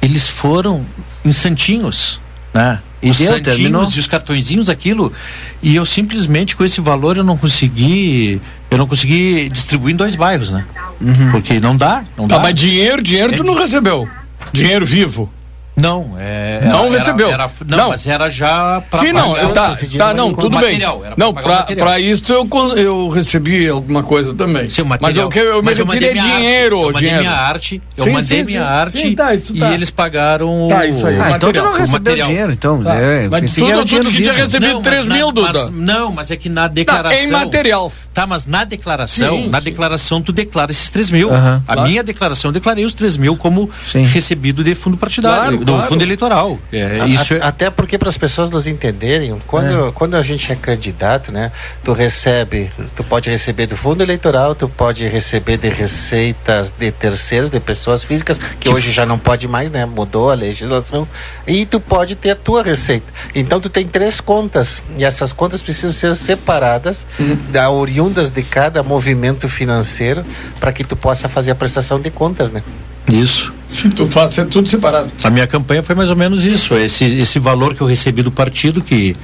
eles 0.01 0.27
foram 0.27 0.85
em 1.25 1.31
santinhos, 1.33 2.21
né? 2.53 2.79
E 3.01 3.09
os 3.11 3.17
deu, 3.17 3.27
santinhos 3.31 3.95
e 3.95 3.99
os 3.99 4.07
cartõezinhos, 4.07 4.69
aquilo. 4.69 5.13
E 5.61 5.75
eu 5.75 5.85
simplesmente, 5.85 6.55
com 6.55 6.65
esse 6.65 6.81
valor, 6.81 7.17
eu 7.17 7.23
não 7.23 7.37
consegui. 7.37 8.41
Eu 8.69 8.77
não 8.77 8.87
consegui 8.87 9.49
distribuir 9.49 9.93
em 9.93 9.97
dois 9.97 10.15
bairros, 10.15 10.51
né? 10.51 10.65
Uhum. 10.99 11.31
Porque 11.31 11.59
não 11.59 11.75
dá, 11.75 12.03
não 12.17 12.27
dá. 12.27 12.39
Mas 12.39 12.53
dinheiro, 12.53 13.01
dinheiro 13.01 13.33
é 13.33 13.37
tu 13.37 13.43
não 13.43 13.55
recebeu. 13.55 14.07
Dinheiro 14.51 14.85
vivo. 14.85 15.31
Não, 15.79 16.15
é, 16.19 16.61
não 16.65 16.87
era, 16.87 16.97
recebeu. 16.99 17.29
Era, 17.29 17.49
não, 17.65 17.77
não, 17.77 17.89
mas 17.89 18.05
era 18.07 18.29
já 18.29 18.81
para 18.89 18.99
Sim, 18.99 19.13
não, 19.13 19.35
tá, 19.53 19.77
tá 19.97 20.13
não, 20.13 20.33
tudo 20.33 20.55
material, 20.55 20.99
bem. 20.99 21.11
Não, 21.17 21.33
para 21.33 21.99
isso 21.99 22.31
eu, 22.31 22.47
eu 22.75 23.09
recebi 23.09 23.67
alguma 23.67 24.03
coisa 24.03 24.33
também. 24.33 24.69
Sim, 24.69 24.83
mas 24.99 25.15
eu, 25.15 25.29
eu 25.31 25.63
me 25.63 25.73
retirei 25.73 26.13
dinheiro, 26.13 26.81
eu 26.81 26.93
dinheiro. 26.93 27.19
minha 27.19 27.31
arte, 27.31 27.81
eu 27.97 28.03
sim, 28.03 28.11
mandei 28.11 28.39
sim, 28.39 28.43
minha 28.43 28.61
sim. 28.61 28.65
arte 28.65 29.15
tá, 29.15 29.35
e 29.35 29.39
tá. 29.39 29.73
eles 29.73 29.89
pagaram 29.89 30.67
tá, 30.69 30.85
isso 30.85 31.05
aí. 31.07 31.19
Ah, 31.19 31.31
então 31.31 31.51
tu 31.51 31.63
não 31.63 31.73
recebeu 31.73 32.15
dinheiro, 32.15 32.51
então. 32.51 32.83
Tá. 32.83 32.95
É, 32.95 33.27
mas 33.27 33.53
tudo, 33.53 33.85
tudo 33.85 34.11
que 34.11 34.21
tinha 34.21 34.33
recebido 34.33 34.81
3 34.81 35.05
mil, 35.05 35.31
Duda. 35.31 35.69
Não, 35.71 36.11
mas 36.11 36.31
é 36.31 36.35
que 36.35 36.49
na 36.49 36.67
declaração... 36.67 37.17
Tá, 37.17 37.23
em 37.23 37.31
material. 37.31 37.91
Tá, 38.13 38.27
mas 38.27 38.45
na 38.45 38.63
declaração, 38.63 39.47
na 39.47 39.59
declaração 39.59 40.21
tu 40.21 40.31
declara 40.31 40.71
esses 40.71 40.89
3 40.91 41.11
mil. 41.11 41.29
A 41.67 41.83
minha 41.83 42.03
declaração 42.03 42.49
eu 42.49 42.53
declarei 42.53 42.85
os 42.85 42.93
3 42.93 43.17
mil 43.17 43.35
como 43.35 43.69
recebido 44.11 44.63
de 44.63 44.75
fundo 44.75 44.97
partidário, 44.97 45.63
do 45.77 45.83
fundo 45.83 46.03
eleitoral. 46.03 46.59
É, 46.71 47.05
isso 47.07 47.33
é... 47.33 47.39
Até 47.41 47.69
porque 47.69 47.97
para 47.97 48.09
as 48.09 48.17
pessoas 48.17 48.49
nos 48.49 48.67
entenderem, 48.67 49.37
quando, 49.47 49.87
é. 49.87 49.91
quando 49.91 50.15
a 50.15 50.21
gente 50.21 50.51
é 50.51 50.55
candidato, 50.55 51.31
né, 51.31 51.51
tu 51.83 51.93
recebe, 51.93 52.71
tu 52.95 53.03
pode 53.03 53.29
receber 53.29 53.67
do 53.67 53.75
fundo 53.75 54.01
eleitoral, 54.01 54.55
tu 54.55 54.67
pode 54.67 55.07
receber 55.07 55.57
de 55.57 55.69
receitas 55.69 56.73
de 56.77 56.91
terceiros, 56.91 57.49
de 57.49 57.59
pessoas 57.59 58.03
físicas, 58.03 58.37
que, 58.37 58.55
que 58.61 58.69
hoje 58.69 58.91
já 58.91 59.05
não 59.05 59.17
pode 59.17 59.47
mais, 59.47 59.71
né, 59.71 59.85
mudou 59.85 60.29
a 60.29 60.33
legislação, 60.33 61.07
e 61.47 61.65
tu 61.65 61.79
pode 61.79 62.15
ter 62.15 62.31
a 62.31 62.35
tua 62.35 62.63
receita. 62.63 63.07
Então 63.33 63.59
tu 63.59 63.69
tem 63.69 63.87
três 63.87 64.19
contas 64.19 64.81
e 64.97 65.03
essas 65.03 65.33
contas 65.33 65.61
precisam 65.61 65.93
ser 65.93 66.15
separadas, 66.15 67.05
uhum. 67.19 67.37
da 67.51 67.69
oriundas 67.69 68.29
de 68.29 68.43
cada 68.43 68.83
movimento 68.83 69.47
financeiro, 69.47 70.25
para 70.59 70.71
que 70.71 70.83
tu 70.83 70.95
possa 70.95 71.27
fazer 71.29 71.51
a 71.51 71.55
prestação 71.55 71.99
de 71.99 72.09
contas, 72.09 72.51
né? 72.51 72.63
Isso. 73.11 73.53
Sim, 73.67 73.89
tu 73.91 74.05
faz 74.05 74.37
é 74.37 74.45
tudo 74.45 74.67
separado. 74.67 75.11
A 75.23 75.29
minha 75.29 75.45
campanha 75.45 75.83
foi 75.83 75.93
mais 75.93 76.09
ou 76.09 76.15
menos 76.15 76.45
isso, 76.45 76.75
esse, 76.75 77.05
esse 77.05 77.37
valor 77.37 77.75
que 77.75 77.81
eu 77.81 77.87
recebi 77.87 78.23
do 78.23 78.31
partido, 78.31 78.81
que, 78.81 79.15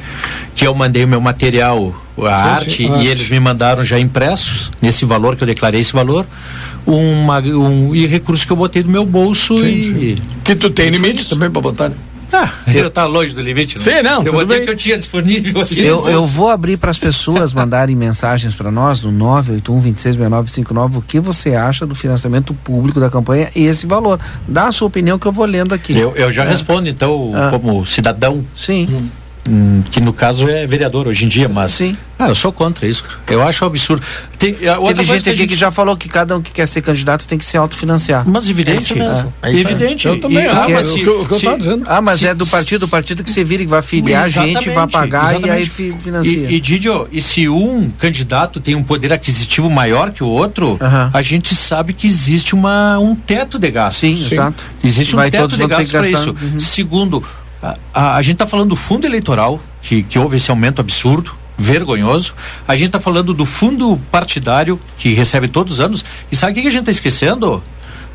que 0.53 0.67
eu 0.67 0.73
mandei 0.75 1.03
o 1.03 1.07
meu 1.07 1.19
material, 1.19 1.95
a 2.17 2.21
sim, 2.21 2.27
arte, 2.27 2.75
sim, 2.77 2.97
e 2.99 3.07
eles 3.07 3.27
me 3.27 3.39
mandaram 3.39 3.83
já 3.83 3.99
impressos, 3.99 4.71
nesse 4.79 5.03
valor 5.03 5.35
que 5.35 5.43
eu 5.43 5.47
declarei 5.47 5.81
esse 5.81 5.91
valor, 5.91 6.25
uma, 6.85 7.39
um, 7.39 7.95
e 7.95 8.05
recurso 8.05 8.45
que 8.45 8.53
eu 8.53 8.57
botei 8.57 8.83
do 8.83 8.89
meu 8.89 9.03
bolso 9.03 9.57
sim, 9.57 9.65
e. 9.65 10.17
Que 10.43 10.55
tu 10.55 10.69
tem 10.69 10.89
limite 10.89 11.27
também 11.27 11.49
para 11.49 11.61
botar, 11.61 11.89
né? 11.89 11.95
Ah, 12.35 12.51
eu 12.73 12.89
tá 12.89 13.05
longe 13.05 13.33
do 13.33 13.41
limite, 13.41 13.77
não? 13.77 13.83
Sim, 13.83 14.01
não, 14.01 14.23
eu 14.23 14.45
bem. 14.45 14.65
que 14.65 14.71
eu 14.71 14.75
tinha 14.75 14.97
disponível 14.97 15.61
aqui. 15.61 15.81
Eu, 15.81 16.07
eu 16.09 16.25
vou 16.25 16.49
abrir 16.49 16.77
para 16.77 16.91
as 16.91 16.99
pessoas 16.99 17.53
mandarem 17.53 17.95
mensagens 17.95 18.53
para 18.53 18.71
nós 18.71 19.03
no 19.03 19.11
981 19.11 20.97
o 20.97 21.01
que 21.01 21.19
você 21.19 21.55
acha 21.55 21.85
do 21.85 21.95
financiamento 21.95 22.53
público 22.53 22.99
da 22.99 23.09
campanha 23.09 23.49
e 23.55 23.63
esse 23.63 23.87
valor. 23.87 24.19
Dá 24.47 24.67
a 24.67 24.71
sua 24.71 24.87
opinião 24.87 25.17
que 25.17 25.25
eu 25.25 25.31
vou 25.31 25.45
lendo 25.45 25.73
aqui. 25.73 25.97
Eu, 25.97 26.13
eu 26.15 26.31
já 26.31 26.43
é. 26.43 26.49
respondo 26.49 26.89
então 26.89 27.31
ah. 27.33 27.49
como 27.51 27.85
cidadão. 27.85 28.45
Sim. 28.53 28.87
Hum. 28.91 29.24
Hum, 29.47 29.83
que 29.91 30.01
no 30.01 30.11
caso 30.11 30.49
é 30.49 30.65
vereador 30.65 31.07
hoje 31.07 31.25
em 31.25 31.27
dia, 31.27 31.47
mas 31.47 31.73
Sim. 31.73 31.95
Ah, 32.17 32.29
eu 32.29 32.35
sou 32.35 32.51
contra 32.51 32.87
isso. 32.87 33.03
Eu 33.27 33.41
acho 33.41 33.65
absurdo. 33.65 34.01
Tem, 34.39 34.53
Teve 34.53 35.03
gente 35.03 35.23
que 35.23 35.29
aqui 35.29 35.39
gente... 35.39 35.49
que 35.49 35.55
já 35.55 35.69
falou 35.69 35.97
que 35.97 36.07
cada 36.07 36.37
um 36.37 36.41
que 36.41 36.51
quer 36.51 36.65
ser 36.65 36.81
candidato 36.81 37.27
tem 37.27 37.37
que 37.37 37.43
se 37.43 37.57
autofinanciar. 37.57 38.23
Mas 38.25 38.49
evidente. 38.49 38.93
É, 38.97 39.25
é, 39.41 39.51
é 39.51 39.59
evidente. 39.59 40.07
Eu 40.07 40.19
também. 40.19 40.47
Ah, 40.47 40.65
mas 40.69 40.85
se, 40.85 41.01
o 41.07 41.25
que 41.25 41.33
eu 41.33 41.39
se, 41.39 41.57
dizendo. 41.57 41.85
Ah, 41.87 42.01
mas 42.01 42.19
se, 42.19 42.27
é 42.27 42.33
do 42.33 42.47
partido, 42.47 42.83
o 42.83 42.87
partido 42.87 43.21
que 43.21 43.29
você 43.29 43.43
vira 43.43 43.63
que 43.63 43.69
vai 43.69 43.81
filiar 43.81 44.23
a 44.23 44.29
gente, 44.29 44.69
vai 44.69 44.87
pagar 44.87 45.35
exatamente. 45.35 45.81
e 45.81 45.83
aí 45.83 45.91
financia. 45.91 46.49
E, 46.49 46.55
e 46.55 46.59
Didio, 46.59 47.07
e 47.11 47.21
se 47.21 47.49
um 47.49 47.91
candidato 47.99 48.61
tem 48.61 48.75
um 48.75 48.83
poder 48.83 49.11
aquisitivo 49.11 49.69
maior 49.69 50.11
que 50.11 50.23
o 50.23 50.27
outro, 50.27 50.73
uh 50.73 50.79
-huh. 50.79 51.09
a 51.13 51.21
gente 51.21 51.53
sabe 51.53 51.91
que 51.91 52.07
existe 52.07 52.55
uma, 52.55 52.97
um 52.97 53.13
teto 53.13 53.59
de 53.59 53.69
gasto. 53.69 53.99
Sim, 53.99 54.15
Sim. 54.15 54.27
exato. 54.31 54.63
Existe 54.81 55.15
um 55.15 55.17
vai 55.17 55.29
teto 55.29 55.57
de 55.57 55.67
gasto 55.67 55.91
para 55.91 56.09
isso. 56.09 56.29
Uhum. 56.29 56.59
Segundo, 56.59 57.21
a, 57.65 57.77
a, 57.93 58.15
a 58.17 58.21
gente 58.21 58.33
está 58.33 58.45
falando 58.45 58.69
do 58.69 58.75
fundo 58.75 59.07
eleitoral, 59.07 59.59
que, 59.81 60.03
que 60.03 60.19
houve 60.19 60.37
esse 60.37 60.51
aumento 60.51 60.79
absurdo, 60.81 61.31
vergonhoso. 61.57 62.35
A 62.67 62.75
gente 62.75 62.87
está 62.87 62.99
falando 62.99 63.33
do 63.33 63.45
fundo 63.45 63.99
partidário, 64.11 64.79
que 64.97 65.13
recebe 65.13 65.47
todos 65.47 65.73
os 65.73 65.79
anos. 65.79 66.05
E 66.31 66.35
sabe 66.35 66.51
o 66.51 66.55
que, 66.55 66.61
que 66.61 66.67
a 66.67 66.71
gente 66.71 66.81
está 66.81 66.91
esquecendo? 66.91 67.63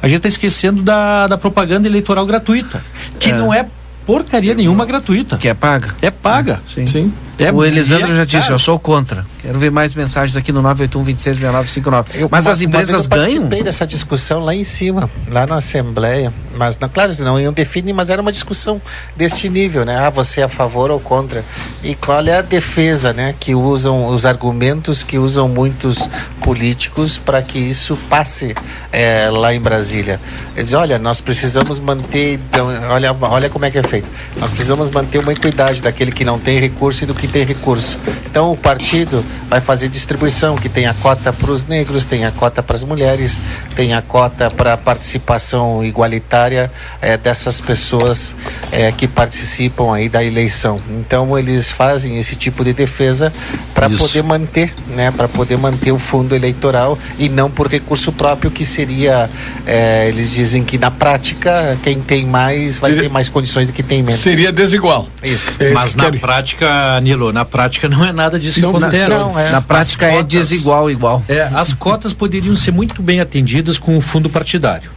A 0.00 0.06
gente 0.06 0.18
está 0.18 0.28
esquecendo 0.28 0.82
da, 0.82 1.26
da 1.26 1.36
propaganda 1.36 1.88
eleitoral 1.88 2.24
gratuita, 2.24 2.82
que 3.18 3.30
é. 3.30 3.36
não 3.36 3.52
é 3.52 3.66
porcaria 4.06 4.54
nenhuma 4.54 4.86
gratuita. 4.86 5.36
Que 5.36 5.48
é 5.48 5.54
paga. 5.54 5.94
É 6.00 6.10
paga. 6.10 6.62
Sim. 6.66 6.86
sim. 6.86 7.12
É, 7.38 7.52
o 7.52 7.64
Elisandro 7.64 8.14
já 8.14 8.24
disse, 8.24 8.50
eu 8.50 8.58
sou 8.58 8.78
contra. 8.78 9.26
Quero 9.42 9.58
ver 9.58 9.70
mais 9.70 9.94
mensagens 9.94 10.36
aqui 10.36 10.52
no 10.52 10.60
981 10.60 12.28
Mas 12.30 12.46
as 12.46 12.60
empresas 12.60 13.06
uma, 13.06 13.16
ganham? 13.16 13.28
Eu 13.28 13.40
participei 13.40 13.62
dessa 13.62 13.86
discussão 13.86 14.40
lá 14.40 14.54
em 14.54 14.64
cima, 14.64 15.10
lá 15.30 15.46
na 15.46 15.56
Assembleia. 15.56 16.32
Mas, 16.56 16.78
não, 16.78 16.88
claro, 16.88 17.12
não 17.20 17.40
iam 17.40 17.52
definir, 17.52 17.94
mas 17.94 18.10
era 18.10 18.20
uma 18.20 18.32
discussão 18.32 18.82
deste 19.16 19.48
nível, 19.48 19.84
né? 19.84 19.96
Ah, 19.96 20.10
você 20.10 20.42
é 20.42 20.44
a 20.44 20.48
favor 20.48 20.90
ou 20.90 21.00
contra? 21.00 21.42
E 21.82 21.94
qual 21.94 22.20
é 22.26 22.36
a 22.36 22.42
defesa, 22.42 23.14
né? 23.14 23.34
Que 23.40 23.54
usam, 23.54 24.06
os 24.08 24.26
argumentos 24.26 25.02
que 25.02 25.16
usam 25.16 25.48
muitos 25.48 25.96
políticos 26.42 27.16
para 27.16 27.40
que 27.40 27.58
isso 27.58 27.96
passe 28.10 28.54
é, 28.92 29.30
lá 29.30 29.54
em 29.54 29.60
Brasília. 29.60 30.20
Eles 30.54 30.74
olha, 30.74 30.98
nós 30.98 31.20
precisamos 31.20 31.80
manter, 31.80 32.34
então, 32.34 32.68
olha, 32.90 33.16
olha 33.20 33.48
como 33.48 33.64
é 33.64 33.70
que 33.70 33.78
é 33.78 33.82
feito. 33.82 34.08
Nós 34.36 34.50
precisamos 34.50 34.90
manter 34.90 35.18
uma 35.18 35.32
equidade 35.32 35.80
daquele 35.80 36.12
que 36.12 36.24
não 36.24 36.38
tem 36.38 36.60
recurso 36.60 37.04
e 37.04 37.06
do 37.06 37.14
que 37.14 37.26
tem 37.26 37.44
recurso. 37.44 37.98
Então 38.26 38.52
o 38.52 38.56
partido 38.56 39.24
vai 39.48 39.60
fazer 39.60 39.88
distribuição, 39.88 40.56
que 40.56 40.68
tem 40.68 40.86
a 40.86 40.94
cota 40.94 41.32
para 41.32 41.50
os 41.50 41.66
negros, 41.66 42.04
tem 42.04 42.24
a 42.24 42.30
cota 42.30 42.62
para 42.62 42.76
as 42.76 42.84
mulheres, 42.84 43.36
tem 43.74 43.94
a 43.94 44.00
cota 44.00 44.50
para 44.50 44.74
a 44.74 44.76
participação 44.76 45.84
igualitária 45.84 46.70
é, 47.02 47.16
dessas 47.16 47.60
pessoas 47.60 48.34
é, 48.70 48.92
que 48.92 49.08
participam 49.08 49.94
aí 49.94 50.08
da 50.08 50.22
eleição. 50.22 50.80
Então 50.90 51.36
eles 51.38 51.70
fazem 51.70 52.18
esse 52.18 52.36
tipo 52.36 52.64
de 52.64 52.72
defesa 52.72 53.32
para 53.74 53.90
poder 53.90 54.22
manter, 54.22 54.72
né, 54.88 55.10
para 55.10 55.26
poder 55.26 55.56
manter 55.56 55.92
o 55.92 55.98
fundo 55.98 56.34
eleitoral 56.34 56.98
e 57.18 57.28
não 57.28 57.50
por 57.50 57.66
recurso 57.66 58.12
próprio 58.12 58.50
que 58.50 58.64
seria, 58.64 59.28
é, 59.66 60.08
eles 60.08 60.30
dizem 60.30 60.62
que 60.62 60.78
na 60.78 60.90
prática 60.90 61.76
quem 61.82 62.00
tem 62.00 62.24
mais 62.24 62.78
vai 62.78 62.90
seria, 62.90 63.02
ter 63.04 63.08
mais 63.10 63.28
condições 63.28 63.66
do 63.66 63.72
que 63.72 63.82
tem 63.82 64.02
menos. 64.02 64.20
Seria 64.20 64.52
desigual. 64.52 65.08
Isso. 65.22 65.44
Mas 65.74 65.94
na 65.94 66.10
prática, 66.12 67.00
Nilo 67.00 67.32
na 67.32 67.44
prática 67.44 67.88
não 67.88 68.04
é 68.04 68.12
nada 68.12 68.38
disso 68.38 68.60
não, 68.60 68.70
que 68.70 68.76
acontece. 68.78 69.08
Não, 69.08 69.19
é. 69.38 69.50
Na 69.50 69.60
prática 69.60 70.06
é 70.06 70.16
cotas, 70.16 70.34
é 70.34 70.38
desigual 70.38 70.90
igual. 70.90 71.22
É, 71.28 71.42
as 71.54 71.72
cotas 71.72 72.12
poderiam 72.12 72.56
ser 72.56 72.72
muito 72.72 73.02
bem 73.02 73.20
atendidas 73.20 73.78
com 73.78 73.96
o 73.96 74.00
fundo 74.00 74.28
partidário. 74.28 74.90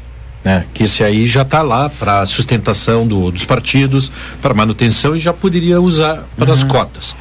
Né? 0.43 0.65
Que 0.73 0.83
esse 0.83 1.03
aí 1.03 1.25
já 1.25 1.43
está 1.43 1.61
lá 1.61 1.89
para 1.89 2.25
sustentação 2.25 3.07
do, 3.07 3.31
dos 3.31 3.45
partidos, 3.45 4.11
para 4.41 4.53
manutenção 4.53 5.15
e 5.15 5.19
já 5.19 5.31
poderia 5.31 5.79
usar 5.79 6.25
para 6.35 6.47
uhum. 6.47 6.51
as 6.51 6.63
cotas. 6.63 7.15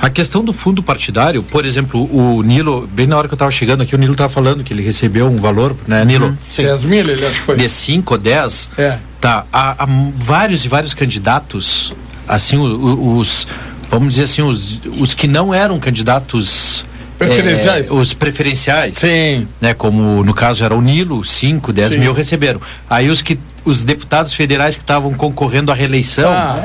A 0.00 0.08
questão 0.08 0.42
do 0.42 0.52
fundo 0.52 0.82
partidário, 0.82 1.42
por 1.42 1.66
exemplo, 1.66 2.08
o 2.10 2.42
Nilo, 2.42 2.88
bem 2.90 3.06
na 3.06 3.18
hora 3.18 3.28
que 3.28 3.34
eu 3.34 3.36
estava 3.36 3.50
chegando 3.50 3.82
aqui, 3.82 3.94
o 3.94 3.98
Nilo 3.98 4.12
estava 4.12 4.30
falando 4.30 4.64
que 4.64 4.72
ele 4.72 4.82
recebeu 4.82 5.26
um 5.26 5.36
valor, 5.36 5.76
né, 5.86 6.04
Nilo? 6.06 6.28
Uhum. 6.28 6.36
10 6.56 6.84
mil, 6.84 7.00
ele 7.00 7.26
acho 7.26 7.40
que 7.40 7.46
foi. 7.46 7.56
De 7.56 7.68
5 7.68 8.14
ou 8.14 8.18
10. 8.18 8.70
É. 8.78 8.98
Tá, 9.20 9.44
há, 9.52 9.84
há, 9.84 9.88
vários 10.16 10.64
e 10.64 10.68
vários 10.68 10.94
candidatos, 10.94 11.92
assim, 12.26 12.56
os, 12.56 13.46
vamos 13.90 14.14
dizer 14.14 14.24
assim, 14.24 14.42
os, 14.42 14.80
os 14.98 15.12
que 15.12 15.26
não 15.26 15.52
eram 15.52 15.78
candidatos 15.78 16.84
Preferenciais? 17.20 17.90
É, 17.90 17.92
os 17.92 18.14
preferenciais. 18.14 18.94
Sim. 18.94 19.46
Né, 19.60 19.74
como 19.74 20.24
no 20.24 20.32
caso 20.32 20.64
era 20.64 20.74
o 20.74 20.80
Nilo, 20.80 21.22
5, 21.22 21.70
10 21.70 21.96
mil 21.96 22.14
receberam. 22.14 22.62
Aí 22.88 23.10
os 23.10 23.20
que 23.20 23.38
os 23.64 23.84
deputados 23.84 24.34
federais 24.34 24.76
que 24.76 24.82
estavam 24.82 25.12
concorrendo 25.12 25.70
à 25.70 25.74
reeleição 25.74 26.30
ah. 26.30 26.62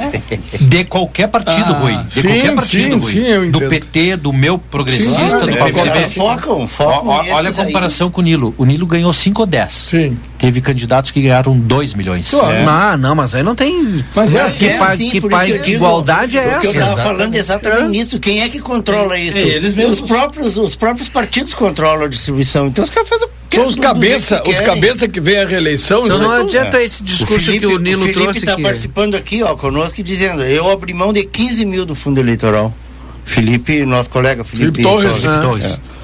de 0.60 0.84
qualquer 0.86 1.28
partido, 1.28 1.74
ah, 1.74 1.80
Rui. 1.80 1.96
De 2.04 2.14
sim, 2.14 2.22
qualquer 2.22 2.56
partido, 2.56 3.00
sim, 3.00 3.22
Rui. 3.22 3.46
Sim, 3.46 3.52
do 3.52 3.60
PT, 3.62 4.18
do 4.18 4.34
meu 4.34 4.58
progressista, 4.58 5.40
sim, 5.40 5.48
do 5.48 5.58
é, 5.58 5.72
PMDB. 5.72 6.10
Focam, 6.10 6.68
focam. 6.68 7.08
olha 7.08 7.50
a 7.50 7.54
comparação 7.54 8.08
aí. 8.08 8.14
com 8.14 8.22
o 8.22 8.24
Nilo. 8.24 8.56
O 8.58 8.66
Nilo 8.66 8.86
ganhou 8.86 9.12
5 9.12 9.42
ou 9.42 9.46
10. 9.46 9.74
Sim. 9.74 10.18
Teve 10.38 10.62
candidatos 10.62 11.12
que 11.12 11.22
ganharam 11.22 11.58
2 11.58 11.94
milhões. 11.94 12.34
É. 12.34 12.64
Não, 12.64 12.98
não, 12.98 13.16
mas 13.16 13.36
aí 13.36 13.44
não 13.44 13.56
tem. 13.56 14.04
Mas 14.14 14.34
é, 14.34 14.50
que, 14.50 14.68
é 14.68 14.78
assim, 14.78 15.10
que, 15.10 15.22
pai, 15.22 15.60
que 15.60 15.72
igualdade 15.72 16.38
é 16.38 16.44
essa? 16.44 16.66
eu 16.66 16.72
estava 16.72 17.02
falando 17.02 17.36
exatamente 17.36 17.90
nisso. 17.90 18.20
Quem 18.20 18.42
é 18.42 18.50
que 18.50 18.60
controla 18.60 19.18
isso? 19.18 19.38
eles 19.38 19.76
mesmos. 19.76 20.02
Os 20.02 20.08
próprios, 20.08 20.58
os 20.58 20.76
próprios 20.76 21.10
partidos 21.10 21.54
controlam 21.54 22.06
a 22.06 22.08
distribuição. 22.08 22.68
Então 22.68 22.84
os 22.84 22.90
caras 22.90 23.10
fazem 23.10 23.28
são 23.56 23.68
os 23.68 23.76
cabeça, 23.76 24.44
os 24.48 24.60
cabeça 24.62 25.08
que 25.08 25.20
vem 25.20 25.40
a 25.40 25.46
reeleição. 25.46 26.06
Então 26.06 26.20
não 26.20 26.32
adianta 26.32 26.82
esse 26.82 27.04
discurso 27.04 27.36
o 27.36 27.40
Felipe, 27.40 27.68
que 27.68 27.74
o 27.74 27.80
Nilo 27.80 28.04
o 28.04 28.06
Felipe 28.06 28.24
trouxe. 28.24 28.40
está 28.40 28.58
participando 28.58 29.16
aqui, 29.16 29.44
ó, 29.44 29.56
conosco, 29.56 30.02
dizendo, 30.04 30.44
eu 30.44 30.70
abri 30.70 30.94
mão 30.94 31.12
de 31.12 31.24
15 31.24 31.66
mil 31.66 31.86
do 31.86 31.96
fundo 31.96 32.20
eleitoral. 32.20 32.74
Felipe, 33.24 33.84
nosso 33.86 34.10
colega 34.10 34.44
Felipe, 34.44 34.82
Felipe 34.82 34.84
Torres. 34.84 35.22
Torres. 35.42 35.80
É. 35.92 35.96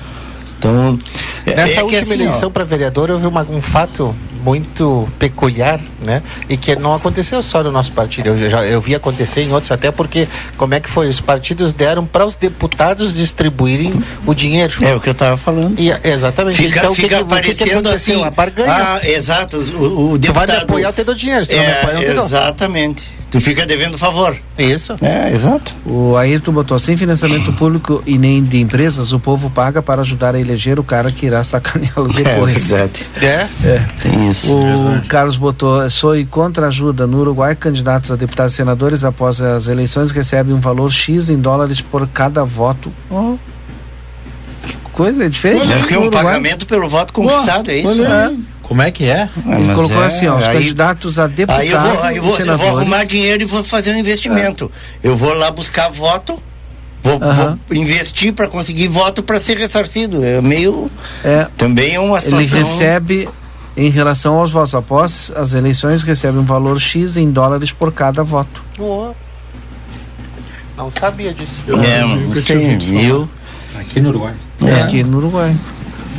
Então, 0.58 1.00
nessa 1.46 1.80
é 1.80 1.84
última 1.84 2.02
assim, 2.02 2.14
eleição 2.14 2.52
para 2.52 2.64
vereador 2.64 3.12
houve 3.12 3.26
uma, 3.26 3.42
um 3.44 3.62
fato 3.62 4.16
muito 4.44 5.08
peculiar, 5.20 5.80
né? 6.02 6.22
E 6.50 6.58
que 6.58 6.76
não 6.76 6.94
aconteceu 6.94 7.42
só 7.42 7.64
no 7.64 7.72
nosso 7.72 7.92
partido. 7.92 8.30
Eu 8.30 8.50
já 8.50 8.66
eu 8.66 8.82
vi 8.82 8.96
acontecer 8.96 9.42
em 9.42 9.52
outros 9.52 9.72
até 9.72 9.92
porque 9.92 10.28
como 10.58 10.74
é 10.74 10.80
que 10.80 10.90
foi? 10.90 11.08
Os 11.10 11.20
partidos 11.20 11.74
deram 11.74 12.06
para 12.06 12.26
os 12.26 12.36
deputados 12.36 13.14
distribuírem 13.14 13.94
o 14.26 14.34
dinheiro. 14.34 14.84
É 14.84 14.96
o 14.96 15.00
que 15.00 15.10
eu 15.10 15.14
estava 15.14 15.38
falando. 15.38 15.80
E, 15.80 15.92
exatamente. 16.04 16.58
Fica, 16.58 16.80
então, 16.80 16.96
fica 16.96 17.08
que, 17.10 17.16
aparecendo 17.16 17.90
que 17.90 17.96
assim. 17.96 18.24
A 18.24 18.32
barganha. 18.32 18.72
Ah, 18.72 19.00
exato. 19.04 19.58
O, 19.58 20.14
o 20.14 20.18
deputado. 20.18 20.22
Tu 20.22 20.34
vai 20.34 20.48
me 20.48 20.64
apoiar, 20.64 20.90
eu 20.90 20.94
te 20.94 21.04
dou 21.04 21.16
dinheiro. 21.16 21.46
É, 21.50 21.60
me 21.60 21.72
apoiar, 21.72 22.26
exatamente. 22.26 23.21
Tu 23.32 23.40
fica 23.40 23.66
devendo 23.66 23.98
favor. 23.98 24.38
Isso. 24.58 24.94
É, 25.02 25.32
exato. 25.32 25.74
O 25.86 26.18
Ayrton 26.18 26.52
botou 26.52 26.78
sem 26.78 26.98
financiamento 26.98 27.54
público 27.54 28.04
e 28.06 28.18
nem 28.18 28.44
de 28.44 28.60
empresas, 28.60 29.14
o 29.14 29.20
povo 29.20 29.50
paga 29.50 29.82
para 29.82 30.02
ajudar 30.02 30.36
a 30.36 30.40
eleger 30.40 30.78
o 30.78 30.84
cara 30.84 31.10
que 31.14 31.28
irá 31.28 31.42
sacaneá-lo 31.42 32.12
é 32.20 32.24
depois. 32.24 32.72
É 32.72 32.76
verdade. 32.76 33.10
É? 33.22 33.48
É. 33.66 33.88
Tem 34.02 34.30
isso. 34.30 34.54
O 34.54 34.96
é 34.96 35.02
Carlos 35.08 35.38
botou, 35.38 35.90
sou 35.90 36.14
contra 36.30 36.68
ajuda. 36.68 37.08
No 37.08 37.22
Uruguai, 37.22 37.56
candidatos 37.56 38.12
a 38.12 38.18
deputados 38.18 38.54
e 38.54 38.58
senadores 38.58 39.02
após 39.06 39.40
as 39.40 39.68
eleições 39.68 40.12
recebem 40.12 40.54
um 40.54 40.60
valor 40.60 40.92
X 40.92 41.30
em 41.30 41.40
dólares 41.40 41.80
por 41.80 42.06
cada 42.10 42.44
voto. 42.44 42.92
Oh. 43.10 43.38
Que 44.68 44.76
coisa, 44.92 45.24
é 45.24 45.30
diferente. 45.30 45.72
É 45.72 45.78
porque 45.78 45.94
é 45.94 46.00
um 46.00 46.10
pagamento 46.10 46.66
pelo 46.66 46.90
voto 46.90 47.14
conquistado, 47.14 47.70
oh, 47.70 47.72
é 47.72 47.78
isso? 47.78 48.04
É. 48.04 48.34
Como 48.72 48.82
é 48.82 48.90
que 48.90 49.06
é? 49.06 49.28
Ah, 49.46 49.60
Ele 49.60 49.76
colocou 49.76 50.02
é, 50.02 50.06
assim, 50.06 50.28
ó, 50.28 50.38
os 50.38 50.46
aí, 50.46 50.54
candidatos 50.54 51.20
a 51.20 51.28
deputados. 51.28 51.62
Aí 51.62 51.72
eu 51.72 51.82
vou, 51.82 52.04
aí 52.04 52.16
eu 52.16 52.24
vou, 52.24 52.40
eu 52.40 52.58
vou 52.58 52.78
arrumar 52.78 53.04
dinheiro 53.04 53.44
e 53.44 53.46
vou 53.46 53.66
fazer 53.66 53.94
um 53.94 53.98
investimento. 53.98 54.72
É. 55.04 55.10
Eu 55.10 55.18
vou 55.18 55.34
lá 55.34 55.52
buscar 55.52 55.90
voto, 55.90 56.42
vou, 57.04 57.20
vou 57.20 57.58
investir 57.74 58.32
para 58.32 58.48
conseguir 58.48 58.88
voto 58.88 59.22
para 59.24 59.42
ser 59.42 59.58
ressarcido. 59.58 60.24
É 60.24 60.40
meio. 60.40 60.90
É, 61.22 61.48
também 61.58 61.96
é 61.96 62.00
uma 62.00 62.22
situação. 62.22 62.40
Ele 62.40 62.64
recebe 62.64 63.30
em 63.76 63.90
relação 63.90 64.36
aos 64.36 64.52
votos. 64.52 64.74
Após 64.74 65.34
as 65.36 65.52
eleições, 65.52 66.02
recebe 66.02 66.38
um 66.38 66.46
valor 66.46 66.80
X 66.80 67.18
em 67.18 67.30
dólares 67.30 67.74
por 67.74 67.92
cada 67.92 68.24
voto. 68.24 68.64
Oh. 68.80 69.12
Não 70.78 70.90
sabia 70.90 71.34
disso. 71.34 71.52
É, 71.68 72.06
não 72.06 72.42
sei, 72.42 72.78
viu? 72.78 73.30
Aqui 73.78 74.00
no 74.00 74.08
Uruguai. 74.12 74.34
É. 74.62 74.82
Aqui 74.82 75.04
no 75.04 75.18
Uruguai. 75.18 75.54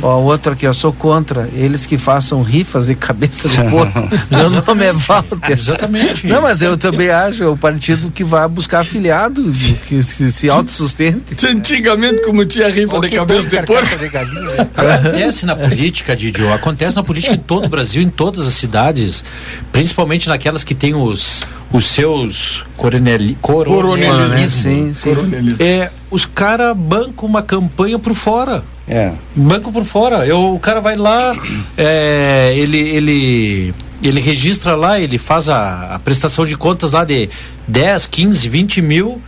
Ó, 0.03 0.19
outro 0.19 0.51
aqui, 0.51 0.67
eu 0.67 0.73
sou 0.73 0.91
contra 0.91 1.49
eles 1.53 1.85
que 1.85 1.97
façam 1.97 2.43
rifas 2.43 2.89
e 2.89 2.95
cabeça 2.95 3.47
de 3.47 3.55
porco. 3.69 3.99
Meu 4.29 4.49
nome 4.49 4.85
é 4.85 4.91
Walter. 4.91 5.37
Exatamente. 5.49 6.27
Não, 6.27 6.41
mas 6.41 6.61
eu 6.61 6.75
também 6.75 7.09
acho, 7.09 7.41
é 7.41 7.47
o 7.47 7.55
partido 7.55 8.11
que 8.11 8.21
vai 8.21 8.45
buscar 8.49 8.81
afiliados, 8.81 9.67
que 9.87 10.03
se, 10.03 10.29
se 10.29 10.49
autossustente. 10.49 11.47
Antigamente, 11.47 12.21
como 12.23 12.45
tinha 12.45 12.67
rifa 12.67 12.99
de 12.99 13.11
cabeça 13.11 13.47
de 13.47 13.63
porco. 13.63 13.87
Acontece 14.75 15.45
na 15.45 15.55
política, 15.55 16.15
Didio, 16.15 16.51
acontece 16.51 16.95
na 16.95 17.03
política 17.03 17.33
em 17.33 17.39
todo 17.39 17.65
o 17.65 17.69
Brasil, 17.69 18.01
em 18.01 18.09
todas 18.09 18.45
as 18.45 18.53
cidades, 18.53 19.23
principalmente 19.71 20.27
naquelas 20.27 20.63
que 20.65 20.75
têm 20.75 20.93
os, 20.93 21.45
os 21.71 21.85
seus 21.85 22.65
coroneli, 22.75 23.37
coronelismos. 23.41 24.49
Sim, 24.49 24.93
sim. 24.93 25.11
É, 25.59 25.89
os 26.13 26.27
caras 26.27 26.77
bancam 26.77 27.27
uma 27.27 27.41
campanha 27.41 27.97
por 27.97 28.13
fora. 28.13 28.63
É. 28.87 29.13
Banco 29.35 29.71
por 29.71 29.83
fora. 29.83 30.27
Eu, 30.27 30.53
o 30.53 30.59
cara 30.59 30.79
vai 30.79 30.95
lá, 30.95 31.35
é, 31.75 32.53
ele, 32.55 32.77
ele, 32.77 33.73
ele 34.03 34.21
registra 34.21 34.75
lá, 34.75 34.99
ele 34.99 35.17
faz 35.17 35.49
a, 35.49 35.95
a 35.95 35.99
prestação 35.99 36.45
de 36.45 36.55
contas 36.55 36.91
lá 36.91 37.03
de 37.03 37.29
10, 37.67 38.05
15, 38.05 38.47
20 38.47 38.81
mil 38.83 39.21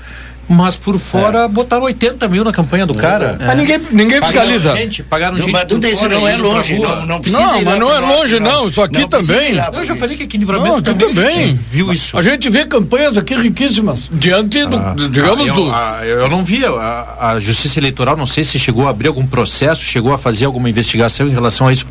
mas 0.47 0.75
por 0.75 0.99
fora 0.99 1.45
é. 1.45 1.47
botaram 1.47 1.83
80 1.83 2.27
mil 2.27 2.43
na 2.43 2.51
campanha 2.51 2.85
do 2.85 2.97
é. 2.97 3.01
cara. 3.01 3.37
É. 3.39 3.45
Mas 3.45 3.57
ninguém, 3.57 3.81
ninguém 3.91 4.21
fiscaliza. 4.21 4.75
Gente, 4.75 5.03
pagaram 5.03 5.33
não, 5.33 5.43
gente. 5.43 5.51
Mas 5.51 5.65
tudo 5.65 5.87
isso 5.87 6.07
não 6.07 6.27
é 6.27 6.37
longe. 6.37 6.79
Não, 6.79 7.05
não, 7.05 7.21
precisa 7.21 7.41
não 7.41 7.61
mas 7.63 7.79
não 7.79 7.95
é 7.95 7.99
longe, 7.99 8.39
não. 8.39 8.51
não. 8.51 8.67
Isso 8.67 8.81
aqui 8.81 8.99
não 8.99 9.07
também. 9.07 9.55
Eu 9.73 9.85
já 9.85 9.95
falei 9.95 10.15
que 10.15 10.23
aqui 10.23 10.37
em 10.37 10.39
Livramento 10.39 10.75
não, 10.75 10.81
também, 10.81 11.13
também. 11.13 11.59
viu 11.71 11.91
isso. 11.91 12.17
A 12.17 12.21
gente 12.21 12.49
vê 12.49 12.65
campanhas 12.65 13.17
aqui 13.17 13.35
riquíssimas. 13.35 14.09
Diante 14.11 14.65
do, 14.65 14.77
ah, 14.77 14.95
digamos, 15.09 15.47
ah, 15.47 15.49
eu, 15.49 15.55
do. 15.55 15.71
Ah, 15.71 15.99
eu 16.05 16.29
não 16.29 16.43
vi. 16.43 16.65
A, 16.65 17.17
a, 17.19 17.39
Justiça 17.39 17.79
Eleitoral, 17.79 18.15
não 18.15 18.25
sei 18.25 18.43
se 18.43 18.57
chegou 18.57 18.87
a 18.87 18.89
abrir 18.89 19.07
algum 19.07 19.25
processo, 19.25 19.83
chegou 19.83 20.13
a 20.13 20.17
fazer 20.17 20.45
alguma 20.45 20.69
investigação 20.69 21.27
em 21.27 21.31
relação 21.31 21.67
a 21.67 21.73
isso, 21.73 21.85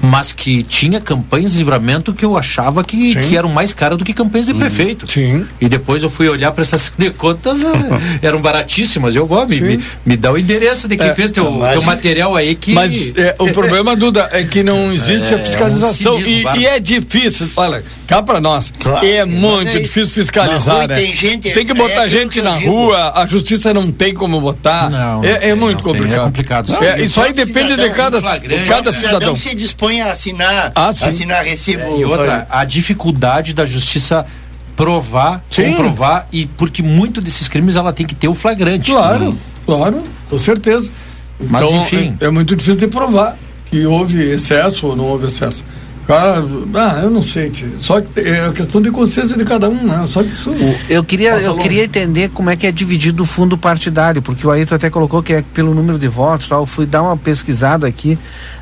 mas 0.00 0.32
que 0.32 0.62
tinha 0.62 1.00
campanhas 1.00 1.52
de 1.52 1.58
livramento 1.58 2.12
que 2.12 2.24
eu 2.24 2.36
achava 2.36 2.84
que, 2.84 3.14
que 3.14 3.36
eram 3.36 3.48
mais 3.48 3.72
caras 3.72 3.98
do 3.98 4.04
que 4.04 4.12
campanhas 4.12 4.46
de 4.46 4.52
hum, 4.52 4.58
prefeito. 4.58 5.10
Sim. 5.10 5.46
E 5.60 5.68
depois 5.68 6.02
eu 6.02 6.10
fui 6.10 6.28
olhar 6.28 6.52
para 6.52 6.62
essas 6.62 6.92
contas, 7.18 7.60
eram 8.22 8.40
baratíssimas. 8.40 9.14
Eu 9.14 9.26
vou, 9.26 9.46
me, 9.46 9.60
me, 9.60 9.84
me, 10.04 10.16
dá 10.16 10.32
o 10.32 10.38
endereço 10.38 10.88
de 10.88 10.96
quem 10.96 11.08
é, 11.08 11.14
fez 11.14 11.30
teu, 11.30 11.44
teu 11.72 11.82
material 11.82 12.34
aí 12.36 12.54
que. 12.54 12.72
Mas 12.72 13.12
é, 13.16 13.34
o 13.38 13.50
problema, 13.52 13.96
Duda, 13.96 14.28
é 14.32 14.44
que 14.44 14.62
não 14.62 14.92
existe 14.92 15.32
é, 15.32 15.36
a 15.36 15.44
fiscalização. 15.44 16.14
É 16.14 16.16
um 16.16 16.24
cinismo, 16.24 16.56
e, 16.56 16.60
e, 16.60 16.66
é 16.66 16.80
difícil, 16.80 17.48
olha, 17.56 17.84
cá 18.06 18.22
pra 18.22 18.40
nós. 18.40 18.72
Claro, 18.78 19.06
é 19.06 19.24
muito 19.24 19.70
é 19.70 19.80
difícil 19.80 20.10
fiscalizar. 20.10 20.88
né? 20.88 20.94
Tem, 20.94 21.12
gente, 21.12 21.52
tem 21.52 21.64
que 21.64 21.72
é 21.72 21.74
botar 21.74 22.06
gente 22.06 22.40
na 22.42 22.54
rua, 22.54 23.12
a 23.14 23.26
justiça 23.26 23.72
não 23.72 23.90
tem 23.90 24.14
como 24.14 24.40
botar. 24.40 24.90
Não, 24.90 25.24
é, 25.24 25.50
é 25.50 25.54
muito 25.54 25.82
complicado. 25.82 26.20
é 26.20 26.24
complicado. 26.24 26.72
Não, 26.72 27.04
isso 27.04 27.20
aí 27.20 27.32
depende 27.32 27.76
de 27.76 27.90
cada, 27.90 28.20
cada 28.66 28.92
cidadão. 28.92 29.36
se 29.36 29.54
dispõe 29.54 30.00
a 30.00 30.12
assinar, 30.12 30.72
ah, 30.74 30.88
assinar 30.88 31.44
recibo. 31.44 31.98
e 31.98 32.04
outra, 32.04 32.46
a 32.50 32.64
dificuldade 32.64 33.54
da 33.54 33.64
justiça 33.64 34.26
provar, 34.76 35.44
Sim. 35.50 35.70
comprovar 35.70 36.26
e 36.32 36.46
porque 36.46 36.82
muito 36.82 37.20
desses 37.20 37.48
crimes 37.48 37.76
ela 37.76 37.92
tem 37.92 38.06
que 38.06 38.14
ter 38.14 38.28
o 38.28 38.34
flagrante. 38.34 38.90
Claro, 38.90 39.30
hum. 39.30 39.36
claro, 39.64 40.02
com 40.28 40.38
certeza. 40.38 40.90
Mas 41.48 41.66
então, 41.66 41.82
enfim, 41.82 42.16
é, 42.20 42.26
é, 42.26 42.30
muito 42.30 42.54
difícil 42.54 42.76
de 42.76 42.86
provar 42.86 43.36
que 43.66 43.86
houve 43.86 44.22
excesso 44.30 44.86
ou 44.86 44.96
não 44.96 45.04
houve 45.04 45.26
excesso. 45.26 45.64
Cara, 46.06 46.44
ah, 46.74 47.00
eu 47.02 47.10
não 47.10 47.22
sei, 47.22 47.48
tio. 47.48 47.72
só 47.78 47.98
que 47.98 48.20
é 48.20 48.44
a 48.44 48.52
questão 48.52 48.80
de 48.80 48.90
consciência 48.90 49.38
de 49.38 49.44
cada 49.44 49.70
um, 49.70 49.84
né? 49.84 50.04
Só 50.04 50.22
que 50.22 50.32
isso. 50.32 50.54
Eu 50.86 51.02
queria, 51.02 51.38
eu 51.38 51.56
queria 51.56 51.84
entender 51.84 52.28
como 52.28 52.50
é 52.50 52.56
que 52.56 52.66
é 52.66 52.72
dividido 52.72 53.22
o 53.22 53.26
fundo 53.26 53.56
partidário, 53.56 54.20
porque 54.20 54.46
o 54.46 54.50
Ayrton 54.50 54.74
até 54.74 54.90
colocou 54.90 55.22
que 55.22 55.32
é 55.32 55.42
pelo 55.54 55.74
número 55.74 55.98
de 55.98 56.06
votos, 56.06 56.46
tal. 56.46 56.60
Eu 56.60 56.66
fui 56.66 56.84
dar 56.84 57.02
uma 57.02 57.16
pesquisada 57.16 57.86
aqui 57.86 58.18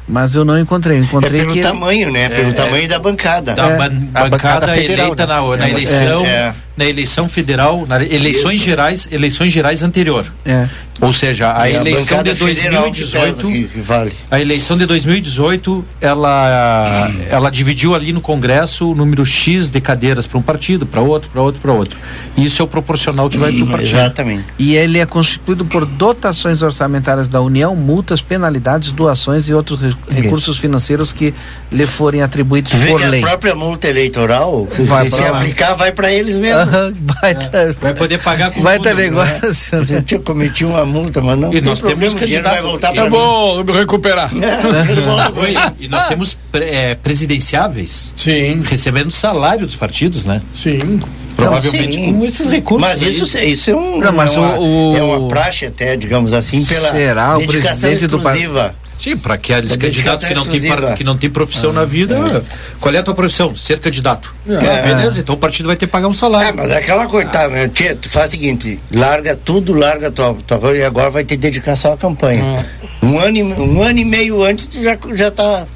mas 0.09 0.35
eu 0.35 0.45
não 0.45 0.59
encontrei. 0.59 0.99
encontrei 0.99 1.41
é 1.41 1.43
pelo 1.45 1.55
que 1.55 1.61
tamanho, 1.61 2.11
né? 2.11 2.25
É, 2.25 2.29
pelo 2.29 2.53
tamanho 2.53 2.89
da 2.89 2.99
bancada. 2.99 3.55
Da 3.55 3.69
é. 3.69 3.77
ban 3.77 3.91
bancada, 3.91 4.31
bancada 4.31 4.69
federal, 4.69 5.07
eleita 5.07 5.27
né? 5.27 5.35
na, 5.35 5.57
na 5.57 5.71
eleição, 5.71 6.27
é. 6.27 6.55
Na 6.77 6.85
eleição 6.87 7.29
federal, 7.29 7.87
na 7.87 8.03
eleições 8.03 8.57
Isso. 8.57 8.65
gerais, 8.65 9.09
eleições 9.11 9.53
gerais 9.53 9.83
anterior. 9.83 10.33
É. 10.45 10.69
Ou 11.01 11.13
seja, 11.13 11.57
a 11.57 11.69
eleição 11.69 12.21
a 12.21 12.23
de 12.23 12.35
2018, 12.35 13.47
que 13.49 13.81
vale. 13.81 14.13
a 14.31 14.41
eleição 14.41 14.77
de 14.77 14.87
2018, 14.87 15.85
ela 16.01 17.09
hum. 17.11 17.23
ela 17.29 17.51
dividiu 17.51 17.95
ali 17.95 18.13
no 18.13 18.21
Congresso 18.21 18.91
o 18.91 18.95
número 18.95 19.25
X 19.25 19.71
de 19.71 19.81
cadeiras 19.81 20.27
para 20.27 20.39
um 20.39 20.43
partido, 20.43 20.87
para 20.87 21.01
outro, 21.01 21.29
para 21.31 21.43
outro, 21.43 21.61
para 21.61 21.73
outro. 21.73 21.99
Isso 22.37 22.63
é 22.63 22.65
o 22.65 22.69
proporcional 22.69 23.29
que 23.29 23.37
vai 23.37 23.53
para 23.53 23.65
o 23.65 23.67
partido. 23.67 23.97
Exatamente. 23.97 24.45
E 24.59 24.77
ele 24.77 24.99
é 24.99 25.07
constituído 25.07 25.65
por 25.65 25.85
dotações 25.87 26.63
orçamentárias 26.63 27.27
da 27.27 27.41
União, 27.41 27.75
multas, 27.75 28.21
penalidades, 28.21 28.93
doações 28.93 29.49
e 29.49 29.55
outros 29.55 29.97
recursos 30.09 30.59
financeiros 30.59 31.13
que 31.13 31.35
lhe 31.71 31.87
forem 31.87 32.23
atribuídos 32.23 32.73
por 32.73 33.01
lei. 33.01 33.23
A 33.25 33.27
própria 33.27 33.55
multa 33.55 33.89
eleitoral, 33.89 34.69
vai 34.81 35.09
se, 35.09 35.17
se 35.17 35.25
aplicar, 35.25 35.75
vai 35.75 35.91
para 35.91 36.13
eles 36.13 36.37
mesmo. 36.37 36.61
Uhum, 36.61 36.62
vai, 36.67 37.33
é. 37.33 37.73
vai 37.81 37.95
poder 37.95 38.19
pagar 38.19 38.53
com 38.53 38.63
Vai 38.63 38.79
ter 38.79 38.95
negócio. 38.95 39.81
Né? 39.81 39.87
Eu 39.99 40.03
tinha 40.03 40.21
cometido 40.21 40.71
uma 40.71 40.85
multa, 40.85 41.21
mas 41.21 41.39
não. 41.39 41.53
E 41.53 41.61
nós 41.61 41.81
temos 41.81 42.15
o 42.15 42.19
dinheiro 42.19 42.45
vai 42.45 42.63
voltar 42.63 42.93
para 42.93 43.05
Eu 43.05 43.11
vou 43.11 43.65
recuperar. 43.65 44.31
É, 44.43 45.73
e 45.79 45.89
nós 45.89 46.07
temos 46.07 46.37
é, 46.55 46.95
presidenciáveis 46.95 48.13
Sim. 48.15 48.63
recebendo 48.63 49.11
salário 49.11 49.67
dos 49.67 49.77
partidos, 49.77 50.25
né? 50.25 50.41
Sim. 50.53 51.01
Provavelmente 51.37 51.99
não, 51.99 52.19
com 52.19 52.25
esses 52.25 52.49
recursos. 52.49 52.89
Mas 52.89 53.03
isso, 53.03 53.39
isso 53.39 53.71
é 53.71 53.75
um. 53.75 53.99
Não, 53.99 54.13
mas 54.13 54.35
é, 54.35 54.39
uma, 54.39 54.59
o, 54.59 54.97
é 54.97 55.03
uma 55.03 55.29
praxe 55.29 55.67
até, 55.67 55.97
digamos 55.97 56.33
assim, 56.33 56.65
pela 56.65 56.91
será 56.91 57.35
dedicação 57.35 57.75
o 57.75 57.81
presidente 57.81 58.05
exclusiva. 58.05 58.69
Do 58.69 58.82
Sim, 59.03 59.17
para 59.17 59.35
aqueles 59.35 59.75
candidatos 59.75 60.25
que 60.25 60.33
não, 60.33 60.45
tem, 60.45 60.97
que 60.97 61.05
não 61.05 61.17
tem 61.17 61.29
profissão 61.29 61.71
ah, 61.71 61.73
na 61.73 61.85
vida, 61.85 62.15
é. 62.15 62.43
qual 62.79 62.95
é 62.95 62.99
a 62.99 63.03
tua 63.03 63.15
profissão? 63.15 63.57
Ser 63.57 63.81
candidato. 63.81 64.33
É. 64.47 64.55
é. 64.55 64.83
Beleza, 64.83 65.19
então 65.19 65.35
o 65.35 65.39
partido 65.39 65.67
vai 65.67 65.75
ter 65.75 65.87
que 65.87 65.93
pagar 65.93 66.07
um 66.07 66.13
salário. 66.13 66.51
É, 66.51 66.53
mas 66.53 66.71
é 66.71 66.77
aquela 66.77 67.07
coisa, 67.07 67.29
tá, 67.29 67.49
né? 67.49 67.67
Tia, 67.67 67.97
tu 67.97 68.09
faz 68.09 68.29
o 68.29 68.31
seguinte, 68.31 68.79
larga 68.93 69.35
tudo, 69.35 69.73
larga 69.73 70.09
tua, 70.09 70.37
tua 70.47 70.59
coisa 70.59 70.79
e 70.79 70.85
agora 70.85 71.11
vai 71.11 71.25
ter 71.25 71.37
dedicação 71.37 71.93
à 71.93 71.97
campanha. 71.97 72.65
É. 73.03 73.05
Um, 73.05 73.19
ano, 73.19 73.39
um 73.61 73.83
ano 73.83 73.99
e 73.99 74.05
meio 74.05 74.41
antes 74.45 74.69
tu 74.69 74.81
já, 74.81 74.97
já 75.15 75.33
tá 75.33 75.67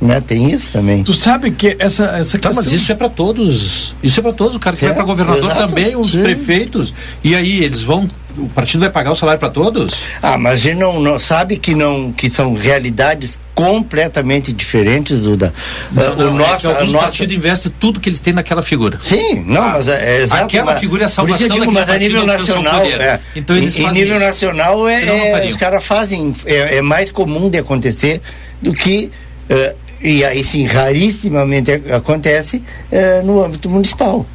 né? 0.00 0.20
Tem 0.20 0.50
isso 0.50 0.72
também. 0.72 1.02
Tu 1.02 1.14
sabe 1.14 1.50
que 1.50 1.76
essa 1.78 2.04
essa 2.04 2.38
tá, 2.38 2.50
mas 2.52 2.70
isso 2.72 2.90
é 2.90 2.94
para 2.94 3.08
todos. 3.08 3.94
Isso 4.02 4.20
é 4.20 4.22
para 4.22 4.32
todos. 4.32 4.56
O 4.56 4.60
cara 4.60 4.76
que 4.76 4.84
é, 4.84 4.88
vai 4.88 4.96
para 4.96 5.04
governador 5.04 5.50
exato. 5.50 5.68
também, 5.68 5.96
os 5.96 6.12
Sim. 6.12 6.22
prefeitos. 6.22 6.94
E 7.22 7.34
aí 7.34 7.62
eles 7.62 7.82
vão 7.82 8.08
o 8.36 8.48
partido 8.48 8.80
vai 8.80 8.90
pagar 8.90 9.12
o 9.12 9.14
salário 9.14 9.38
para 9.38 9.50
todos? 9.50 10.02
Ah, 10.20 10.36
mas 10.36 10.54
a 10.54 10.56
gente 10.56 10.78
não, 10.78 11.00
não, 11.00 11.18
sabe 11.18 11.56
que 11.56 11.74
não 11.74 12.12
que 12.12 12.28
são 12.28 12.54
realidades 12.54 13.38
completamente 13.54 14.52
diferentes, 14.52 15.22
Duda. 15.22 15.54
Não, 15.92 16.12
uh, 16.12 16.16
não, 16.16 16.30
o 16.30 16.34
nosso, 16.34 16.68
é 16.68 16.80
nossa... 16.80 16.98
partido 16.98 17.32
investe 17.32 17.70
tudo 17.70 18.00
que 18.00 18.08
eles 18.08 18.20
têm 18.20 18.32
naquela 18.32 18.62
figura. 18.62 18.98
Sim, 19.02 19.44
não, 19.46 19.62
ah, 19.62 19.68
mas 19.74 19.88
é, 19.88 20.18
é 20.18 20.22
exato, 20.22 20.44
Aquela 20.44 20.72
mas, 20.72 20.80
figura 20.80 21.04
é 21.04 21.06
a 21.06 21.08
salvação 21.08 21.48
digo, 21.48 21.70
mas 21.70 21.88
a 21.88 21.96
nível 21.96 22.26
nacional, 22.26 22.84
é, 22.84 23.20
então 23.36 23.56
eles 23.56 23.78
em, 23.78 23.84
em 23.84 23.92
nível 23.92 24.16
isso. 24.16 24.24
nacional 24.24 24.88
é, 24.88 25.44
é 25.44 25.48
os 25.48 25.56
caras 25.56 25.84
fazem 25.84 26.34
é, 26.44 26.78
é, 26.78 26.82
mais 26.82 27.10
comum 27.10 27.48
de 27.48 27.58
acontecer 27.58 28.20
do 28.60 28.72
que 28.72 29.10
uh, 29.48 29.83
E 30.04 30.22
aí 30.22 30.44
sim, 30.44 30.66
rarissimamente 30.66 31.72
acontece 31.90 32.62
é, 32.92 33.22
no 33.22 33.42
âmbito 33.42 33.70
municipal. 33.70 34.26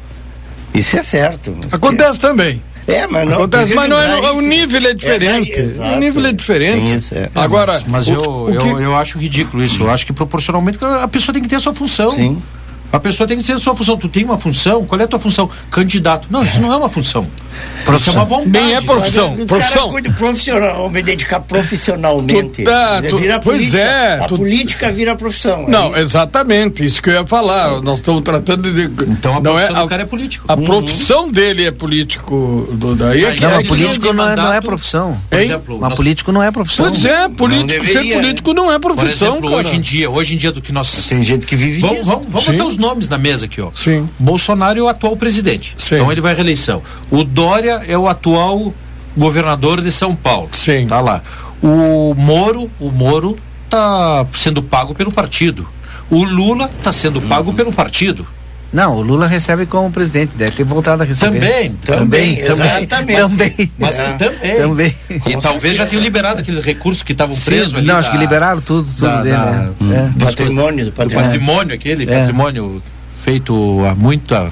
Isso 0.74 0.98
é 0.98 1.02
certo. 1.02 1.56
Acontece 1.70 2.18
também. 2.18 2.60
É, 2.88 3.06
mas 3.06 3.28
não. 3.28 3.36
Acontece, 3.36 3.72
mas 3.74 3.88
não 3.88 3.96
é, 3.96 4.32
o 4.32 4.40
nível 4.40 4.84
é 4.84 4.92
diferente. 4.92 5.52
É, 5.52 5.96
o 5.96 6.00
nível 6.00 6.26
é 6.26 6.32
diferente. 6.32 6.96
Isso, 6.96 7.14
é. 7.14 7.30
Agora, 7.36 7.74
mas, 7.86 8.06
mas 8.06 8.08
o, 8.08 8.12
eu, 8.12 8.20
o 8.20 8.50
eu, 8.50 8.62
que... 8.62 8.82
eu 8.82 8.96
acho 8.96 9.16
ridículo 9.16 9.62
isso. 9.62 9.82
Eu 9.82 9.90
acho 9.90 10.04
que 10.04 10.12
proporcionalmente 10.12 10.78
a 10.82 11.06
pessoa 11.06 11.32
tem 11.32 11.40
que 11.40 11.48
ter 11.48 11.56
a 11.56 11.60
sua 11.60 11.74
função. 11.74 12.10
Sim. 12.10 12.42
A 12.92 12.98
pessoa 12.98 13.26
tem 13.26 13.36
que 13.36 13.42
ser 13.42 13.52
a 13.52 13.58
sua 13.58 13.76
função. 13.76 13.96
Tu 13.96 14.08
tem 14.08 14.24
uma 14.24 14.38
função? 14.38 14.84
Qual 14.84 15.00
é 15.00 15.04
a 15.04 15.08
tua 15.08 15.18
função? 15.18 15.48
Candidato. 15.70 16.28
Não, 16.30 16.44
isso 16.44 16.60
não 16.60 16.72
é 16.72 16.76
uma 16.76 16.88
função. 16.88 17.26
Profissão. 17.84 17.94
Isso 17.96 18.10
é 18.10 18.12
uma 18.12 18.24
vontade. 18.24 18.50
Nem 18.50 18.74
é 18.74 18.80
profissão. 18.80 19.34
Mas, 19.36 19.46
profissão. 19.46 19.92
Cara, 19.92 20.12
profissional, 20.12 20.90
me 20.90 21.02
dedicar 21.02 21.40
profissionalmente. 21.40 22.62
Tu 22.62 22.64
tá, 22.64 23.02
tu, 23.02 23.16
vira 23.16 23.40
pois 23.40 23.56
política. 23.58 23.78
é. 23.78 24.18
A 24.18 24.26
tu, 24.26 24.36
política 24.36 24.92
vira 24.92 25.16
profissão. 25.16 25.68
Não, 25.68 25.94
aí. 25.94 26.00
exatamente. 26.00 26.84
Isso 26.84 27.02
que 27.02 27.10
eu 27.10 27.14
ia 27.14 27.26
falar. 27.26 27.80
Nós 27.82 27.98
estamos 27.98 28.22
tratando 28.22 28.72
de. 28.72 28.82
Então 29.10 29.36
a 29.36 29.40
não 29.40 29.58
é, 29.58 29.66
a, 29.66 29.86
cara 29.86 30.02
é 30.02 30.06
político. 30.06 30.44
A 30.48 30.54
uhum. 30.54 30.64
profissão 30.64 31.30
dele 31.30 31.66
é 31.66 31.70
político. 31.70 32.68
Do, 32.72 32.94
daí 32.94 33.24
é 33.24 33.32
que, 33.32 33.42
não, 33.42 33.50
é 33.50 33.64
político 33.64 34.12
não 34.12 34.30
é, 34.30 34.36
não 34.36 34.52
é 34.52 34.60
profissão. 34.60 35.20
Por 35.28 35.38
exemplo, 35.38 35.78
mas 35.80 35.90
nós... 35.90 35.96
político 35.96 36.32
não 36.32 36.42
é 36.42 36.50
profissão. 36.50 36.88
Pois 36.88 37.04
é, 37.04 37.28
político, 37.28 37.86
ser 37.86 38.04
né? 38.04 38.14
político 38.14 38.54
não 38.54 38.72
é 38.72 38.78
profissão. 38.78 39.40
Por 39.40 39.46
exemplo, 39.46 39.54
hoje 39.54 39.76
em 39.76 39.80
dia, 39.80 40.10
hoje 40.10 40.34
em 40.34 40.38
dia 40.38 40.52
do 40.52 40.60
que 40.60 40.72
nós. 40.72 41.08
Tem 41.08 41.22
gente 41.22 41.46
que 41.46 41.56
vive 41.56 41.80
Vamos, 41.80 42.06
vamos, 42.06 42.26
vamos 42.28 42.46
botar 42.46 42.64
os 42.64 42.76
nomes 42.80 43.08
na 43.08 43.18
mesa 43.18 43.44
aqui, 43.44 43.60
ó. 43.60 43.70
Sim. 43.74 44.08
Bolsonaro 44.18 44.78
é 44.78 44.82
o 44.82 44.88
atual 44.88 45.16
presidente. 45.16 45.74
Sim. 45.78 45.96
Então 45.96 46.10
ele 46.10 46.20
vai 46.20 46.32
à 46.32 46.34
reeleição. 46.34 46.82
O 47.10 47.22
Dória 47.22 47.82
é 47.86 47.96
o 47.96 48.08
atual 48.08 48.74
governador 49.16 49.80
de 49.80 49.92
São 49.92 50.16
Paulo. 50.16 50.48
Sim. 50.52 50.86
Tá 50.88 51.00
lá. 51.00 51.22
O 51.62 52.14
Moro, 52.16 52.70
o 52.80 52.90
Moro 52.90 53.36
tá 53.68 54.26
sendo 54.34 54.62
pago 54.62 54.94
pelo 54.94 55.12
partido. 55.12 55.68
O 56.10 56.24
Lula 56.24 56.70
está 56.76 56.92
sendo 56.92 57.20
pago 57.22 57.50
uhum. 57.50 57.56
pelo 57.56 57.72
partido. 57.72 58.26
Não, 58.72 58.96
o 58.96 59.02
Lula 59.02 59.26
recebe 59.26 59.66
como 59.66 59.90
presidente, 59.90 60.36
deve 60.36 60.52
ter 60.52 60.64
voltado 60.64 61.02
a 61.02 61.06
receber. 61.06 61.40
Também, 61.40 61.72
também, 61.84 62.36
também. 62.36 62.86
Também. 62.86 63.72
Mas 63.76 63.98
é. 63.98 64.12
também. 64.12 64.56
também. 64.56 64.96
E 65.26 65.40
talvez 65.40 65.76
já 65.76 65.86
tenham 65.86 66.02
liberado 66.02 66.40
aqueles 66.40 66.64
recursos 66.64 67.02
que 67.02 67.12
estavam 67.12 67.34
presos 67.36 67.74
ali. 67.74 67.86
Não, 67.86 67.96
acho 67.96 68.10
que 68.10 68.16
liberaram 68.16 68.60
tudo, 68.60 68.88
tudo 68.88 69.00
da, 69.00 69.22
dele. 69.22 69.36
Da, 69.36 69.70
né? 69.80 70.12
é. 70.20 70.24
patrimônio, 70.24 70.84
do 70.86 70.92
patrimônio. 70.92 71.30
Do 71.30 71.38
patrimônio, 71.38 71.74
aquele 71.74 72.04
é. 72.04 72.18
patrimônio 72.20 72.82
feito 73.12 73.84
há 73.86 73.94
muita 73.94 74.48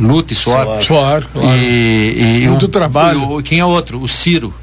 luta 0.00 0.32
e 0.32 0.36
suor. 0.36 0.64
Suor, 0.64 0.82
suor 0.84 1.26
claro. 1.32 1.56
E, 1.58 2.42
e 2.42 2.48
muito 2.48 2.66
o, 2.66 2.68
trabalho. 2.68 3.38
O, 3.38 3.42
quem 3.42 3.58
é 3.58 3.64
outro? 3.64 4.00
O 4.00 4.08
Ciro. 4.08 4.54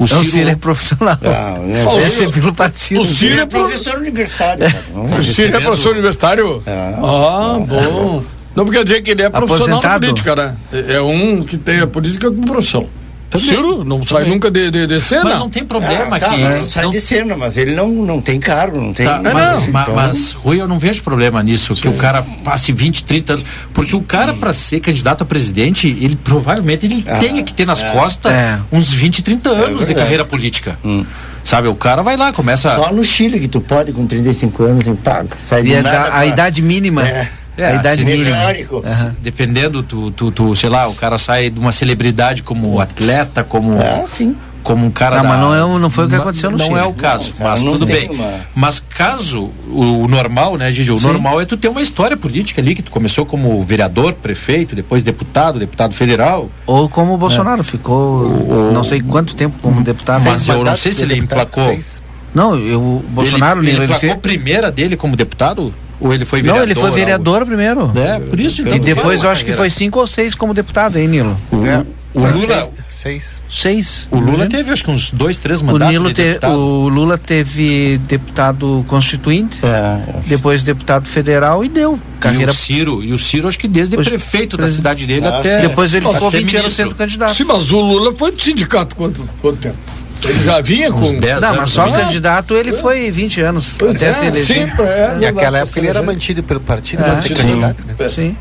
O 0.00 0.06
Ciro, 0.06 0.20
o 0.20 0.24
Ciro 0.24 0.48
é 0.48 0.56
profissional. 0.56 1.18
Ah, 1.22 1.58
né? 1.58 1.84
Esse 2.06 2.24
é 2.24 2.30
pelo 2.30 2.54
partido. 2.54 3.02
O 3.02 3.04
Ciro 3.04 3.34
é, 3.34 3.40
é 3.40 3.46
professor 3.46 3.98
universitário. 3.98 4.66
o 4.94 5.24
Ciro 5.24 5.56
é 5.56 5.60
professor 5.60 5.92
universitário? 5.92 6.62
Ah, 6.66 7.58
bom. 7.60 8.24
Não 8.56 8.64
quer 8.64 8.82
dizer 8.82 9.02
que 9.02 9.10
ele 9.10 9.22
é 9.22 9.28
profissional 9.28 9.80
da 9.80 10.00
política, 10.00 10.34
né? 10.34 10.56
É 10.72 11.00
um 11.02 11.44
que 11.44 11.58
tem 11.58 11.80
a 11.80 11.86
política 11.86 12.30
como 12.30 12.46
profissão. 12.46 12.88
Também. 13.30 13.46
Ciro 13.46 13.84
não 13.84 14.04
sai 14.04 14.24
nunca 14.24 14.50
de, 14.50 14.72
de, 14.72 14.86
de, 14.88 15.00
cena. 15.00 15.22
Mas 15.22 15.38
não 15.38 15.48
tem 15.48 15.64
problema 15.64 16.16
ah, 16.16 16.18
tá, 16.18 16.26
aqui. 16.32 16.42
Não 16.42 16.60
sai 16.60 16.82
não... 16.82 16.90
de 16.90 17.00
cena, 17.00 17.36
mas 17.36 17.56
ele 17.56 17.76
não, 17.76 17.88
não 17.88 18.20
tem 18.20 18.40
cargo, 18.40 18.80
não 18.80 18.92
tem. 18.92 19.06
Tá, 19.06 19.20
mas, 19.22 19.68
mas, 19.68 19.68
então... 19.68 19.94
mas, 19.94 20.32
Rui, 20.32 20.60
eu 20.60 20.66
não 20.66 20.80
vejo 20.80 21.00
problema 21.04 21.40
nisso, 21.40 21.76
Sim. 21.76 21.82
que 21.82 21.88
o 21.88 21.92
cara 21.92 22.22
passe 22.42 22.72
20, 22.72 23.04
30 23.04 23.32
anos. 23.34 23.44
Porque 23.72 23.94
o 23.94 24.02
cara, 24.02 24.34
para 24.34 24.52
ser 24.52 24.80
candidato 24.80 25.22
a 25.22 25.24
presidente, 25.24 25.86
ele 25.86 26.16
provavelmente 26.16 26.86
ele 26.86 27.04
ah, 27.06 27.18
tenha 27.18 27.40
que 27.44 27.54
ter 27.54 27.64
nas 27.64 27.84
é. 27.84 27.90
costas 27.92 28.32
é. 28.32 28.58
uns 28.72 28.90
20, 28.92 29.22
30 29.22 29.48
é 29.48 29.52
anos 29.52 29.82
é 29.84 29.86
de 29.86 29.94
carreira 29.94 30.24
política. 30.24 30.76
Hum. 30.84 31.06
Sabe, 31.44 31.68
o 31.68 31.74
cara 31.74 32.02
vai 32.02 32.16
lá, 32.16 32.32
começa. 32.32 32.74
Só 32.74 32.92
no 32.92 33.04
Chile 33.04 33.38
que 33.38 33.48
tu 33.48 33.60
pode, 33.60 33.92
com 33.92 34.06
35 34.06 34.62
anos, 34.64 34.86
em 34.86 34.94
pago. 34.96 35.30
Sai 35.48 35.64
e 35.64 35.76
a, 35.76 35.82
pra... 35.82 36.18
a 36.18 36.26
idade 36.26 36.60
mínima. 36.60 37.06
É. 37.06 37.28
É, 37.56 37.66
a 37.66 37.74
idade 37.74 38.04
mínima. 38.04 38.36
Uhum. 38.70 39.14
Dependendo, 39.20 39.82
tu, 39.82 40.10
tu, 40.10 40.30
tu, 40.30 40.56
sei 40.56 40.70
lá, 40.70 40.88
o 40.88 40.94
cara 40.94 41.18
sai 41.18 41.50
de 41.50 41.58
uma 41.58 41.72
celebridade 41.72 42.42
como 42.42 42.80
atleta, 42.80 43.44
como. 43.44 43.76
É, 43.78 44.06
sim 44.06 44.36
como 44.62 44.86
um 44.86 44.90
cara 44.90 45.16
não, 45.16 45.22
da, 45.22 45.28
mas 45.28 45.40
não, 45.40 45.54
é, 45.54 45.78
não 45.80 45.90
foi 45.90 46.06
o 46.06 46.08
que 46.08 46.14
aconteceu 46.14 46.50
no 46.50 46.58
não 46.58 46.66
Chile. 46.66 46.78
Não 46.78 46.84
é 46.84 46.86
o 46.86 46.92
caso, 46.92 47.34
não, 47.38 47.46
mas 47.46 47.62
tudo 47.62 47.86
bem. 47.86 48.10
Uma... 48.10 48.40
Mas 48.54 48.78
caso 48.80 49.50
o, 49.68 50.04
o, 50.04 50.08
normal, 50.08 50.56
né, 50.56 50.70
Gigi? 50.70 50.92
O 50.92 50.98
Sim. 50.98 51.06
normal 51.06 51.40
é 51.40 51.44
tu 51.44 51.56
ter 51.56 51.68
uma 51.68 51.82
história 51.82 52.16
política 52.16 52.60
ali, 52.60 52.74
que 52.74 52.82
tu 52.82 52.90
começou 52.90 53.24
como 53.24 53.62
vereador, 53.62 54.12
prefeito, 54.14 54.74
depois 54.74 55.02
deputado, 55.02 55.58
deputado 55.58 55.94
federal. 55.94 56.50
Ou 56.66 56.88
como 56.88 57.14
o 57.14 57.16
Bolsonaro, 57.16 57.60
é. 57.60 57.64
ficou 57.64 58.26
o, 58.26 58.70
não 58.72 58.84
sei 58.84 59.00
quanto 59.00 59.34
tempo 59.34 59.56
como 59.62 59.82
deputado. 59.82 60.22
Mas 60.22 60.46
eu 60.46 60.62
não 60.62 60.76
sei 60.76 60.92
se 60.92 61.02
ele 61.02 61.16
emplacou. 61.16 61.64
Seis. 61.64 62.02
Não, 62.32 62.56
eu, 62.56 62.80
o 62.80 63.04
Bolsonaro... 63.08 63.60
Ele, 63.60 63.70
ele, 63.70 63.76
ele 63.78 63.84
emplacou 63.84 64.12
a 64.12 64.16
primeira 64.16 64.70
dele 64.70 64.96
como 64.96 65.16
deputado? 65.16 65.74
Ou 66.00 66.14
ele 66.14 66.24
foi 66.24 66.40
vereador? 66.40 66.60
Não, 66.60 66.66
ele 66.66 66.74
foi 66.74 66.90
vereador 66.90 67.46
primeiro. 67.46 67.92
É, 67.94 68.18
por 68.18 68.40
isso 68.40 68.62
então. 68.62 68.76
E 68.76 68.80
depois 68.80 69.22
eu 69.22 69.30
acho 69.30 69.44
que 69.44 69.52
foi 69.52 69.70
cinco 69.70 70.00
ou 70.00 70.06
seis 70.06 70.34
como 70.34 70.54
deputado, 70.54 70.98
hein, 70.98 71.06
Nilo? 71.06 71.36
O, 71.52 71.66
é. 71.66 71.84
o 72.14 72.20
Lula. 72.20 72.70
Seis. 72.90 73.40
Seis. 73.48 74.08
O 74.10 74.18
Lula 74.18 74.46
teve 74.46 74.70
acho 74.70 74.84
que 74.84 74.90
uns 74.90 75.10
dois, 75.10 75.38
três 75.38 75.62
mandatos. 75.62 75.88
O, 75.88 75.90
Nilo 75.90 76.12
te, 76.12 76.38
o 76.46 76.88
Lula 76.88 77.16
teve 77.16 77.96
deputado 78.06 78.84
constituinte, 78.86 79.58
é, 79.64 80.20
depois 80.26 80.62
deputado 80.62 81.08
federal 81.08 81.64
e 81.64 81.68
deu 81.70 81.98
carreira. 82.18 82.52
E 82.52 82.54
o 82.54 82.54
Ciro, 82.54 83.02
e 83.02 83.12
o 83.14 83.18
Ciro 83.18 83.48
acho 83.48 83.58
que 83.58 83.66
desde 83.66 83.96
Pois, 83.96 84.06
prefeito 84.06 84.58
da 84.58 84.68
cidade 84.68 85.06
dele 85.06 85.26
ah, 85.26 85.38
até. 85.38 85.62
Depois 85.62 85.94
ele 85.94 86.06
ficou 86.06 86.30
20 86.30 86.56
anos 86.58 86.72
sendo 86.74 86.94
candidato. 86.94 87.34
Sim, 87.34 87.44
mas 87.44 87.72
o 87.72 87.80
Lula 87.80 88.14
foi 88.14 88.32
do 88.32 88.42
sindicato 88.42 88.94
quanto, 88.94 89.26
quanto 89.40 89.56
tempo? 89.58 89.78
Ele 90.22 90.44
já 90.44 90.60
vinha 90.60 90.90
com. 90.92 91.18
10 91.18 91.42
não, 91.42 91.54
mas 91.56 91.70
só 91.70 91.90
candidato 91.90 92.54
ele 92.56 92.72
foi 92.72 93.10
20 93.10 93.40
anos. 93.40 93.74
Pois 93.78 93.96
até 93.96 94.08
é, 94.08 94.12
se 94.12 94.26
eleger. 94.26 94.66
Sim, 94.66 94.82
é, 94.82 95.16
e 95.16 95.20
naquela 95.20 95.58
época 95.58 95.78
ele 95.78 95.88
era 95.88 96.02
mantido 96.02 96.42
pelo 96.42 96.60
partido, 96.60 97.02
é, 97.02 97.16
ser 97.16 97.34
candidato. 97.34 97.82
Né? 97.86 98.08
Sim. 98.08 98.36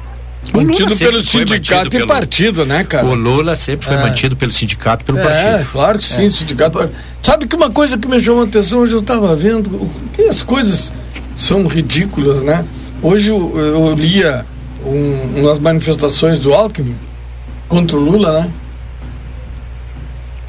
Mantido 0.54 0.96
pelo 0.96 1.24
sindicato 1.24 1.96
e 1.96 2.08
partido, 2.08 2.66
né, 2.66 2.84
cara? 2.84 3.06
O 3.06 3.14
Lula 3.14 3.56
sempre 3.56 3.86
foi 3.86 3.96
é. 3.96 4.02
mantido 4.02 4.36
pelo 4.36 4.52
sindicato 4.52 5.04
e 5.04 5.06
pelo 5.06 5.20
é, 5.20 5.22
partido. 5.22 5.56
É, 5.56 5.66
claro 5.72 6.00
que 6.00 6.06
sim, 6.06 6.26
é. 6.26 6.30
sindicato. 6.30 6.90
Sabe 7.22 7.46
que 7.46 7.56
uma 7.56 7.70
coisa 7.70 7.98
que 7.98 8.08
me 8.08 8.20
chamou 8.20 8.44
a 8.44 8.46
atenção, 8.46 8.80
hoje 8.80 8.94
eu 8.94 9.00
estava 9.00 9.36
vendo, 9.36 9.90
que 10.14 10.24
as 10.24 10.42
coisas 10.42 10.92
são 11.36 11.68
ridículas, 11.68 12.42
né? 12.42 12.66
Hoje 13.02 13.30
eu, 13.30 13.54
eu 13.58 13.94
lia 13.94 14.46
um, 14.86 15.40
umas 15.42 15.60
manifestações 15.60 16.40
do 16.40 16.54
Alckmin 16.54 16.96
contra 17.68 17.98
o 17.98 18.00
Lula, 18.00 18.42
né? 18.42 18.50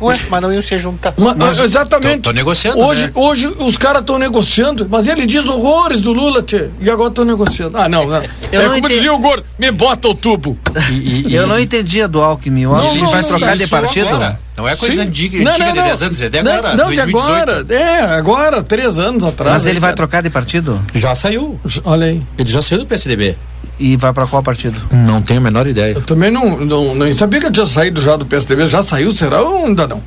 Ué, 0.01 0.19
mas 0.31 0.43
não 0.43 0.53
iam 0.53 0.63
se 0.63 0.79
juntar. 0.79 1.15
Mas, 1.17 1.59
exatamente. 1.59 2.23
Tô, 2.23 2.31
tô, 2.31 2.33
negociando. 2.33 2.79
Hoje, 2.79 3.03
né? 3.03 3.13
hoje 3.15 3.47
os 3.59 3.77
caras 3.77 4.01
estão 4.01 4.19
negociando, 4.19 4.87
mas 4.89 5.07
ele 5.07 5.27
diz 5.27 5.45
horrores 5.47 6.01
do 6.01 6.13
Lula, 6.13 6.43
tchê, 6.43 6.69
e 6.81 6.91
agora 6.91 7.11
estão 7.11 7.25
negociando. 7.25 7.77
Ah, 7.77 7.89
não, 7.89 8.07
não. 8.07 8.23
Eu 8.51 8.61
é 8.61 8.65
não 8.65 8.65
como 8.67 8.79
entendi. 8.79 8.95
dizia 8.95 9.13
o 9.13 9.19
Gordo, 9.19 9.45
me 9.59 9.71
bota 9.71 10.09
o 10.09 10.15
tubo. 10.15 10.59
E, 10.91 11.29
e, 11.29 11.35
eu 11.35 11.47
não 11.47 11.59
entendia 11.59 12.09
do 12.09 12.21
Alckmin. 12.21 12.67
O 12.67 12.75
Alckmin 12.75 13.07
vai 13.07 13.23
trocar 13.23 13.57
de 13.57 13.67
partido? 13.67 14.09
Agora. 14.09 14.50
Não 14.57 14.69
é 14.69 14.77
coisa 14.77 15.03
Sim. 15.03 15.09
antiga, 15.09 15.39
não, 15.39 15.59
não, 15.59 15.73
de 15.73 15.73
10 15.73 16.03
anos, 16.03 16.21
é 16.21 16.29
de 16.29 16.39
agora. 16.39 16.75
Não, 16.75 16.91
de 16.91 17.01
agora. 17.01 17.67
É, 17.69 18.01
agora, 18.01 18.63
três 18.63 18.99
anos 18.99 19.25
atrás. 19.25 19.57
Mas 19.57 19.67
ele 19.67 19.81
vai 19.81 19.95
trocar 19.95 20.23
de 20.23 20.31
partido? 20.31 20.81
Já 20.95 21.15
saiu. 21.15 21.59
Olha 21.85 22.07
aí. 22.07 22.23
Ele 22.37 22.51
já 22.51 22.61
saiu 22.61 22.81
do 22.81 22.87
PSDB. 22.87 23.37
E 23.79 23.97
vai 23.97 24.13
para 24.13 24.27
qual 24.27 24.43
partido? 24.43 24.79
Não 24.93 25.23
tenho 25.23 25.41
a 25.41 25.43
menor 25.43 25.67
ideia. 25.67 25.95
Eu 25.95 26.03
também 26.03 26.31
não, 26.31 26.59
não, 26.59 26.95
não 26.95 27.15
sabia 27.15 27.41
que 27.41 27.47
ele 27.47 27.55
tinha 27.55 27.65
saído 27.65 28.03
já 28.03 28.17
do 28.17 28.27
PSDB. 28.27 28.67
Já 28.67 28.83
saiu, 28.83 29.15
será 29.15 29.41
ou 29.41 29.65
ainda 29.65 29.87
não? 29.87 30.03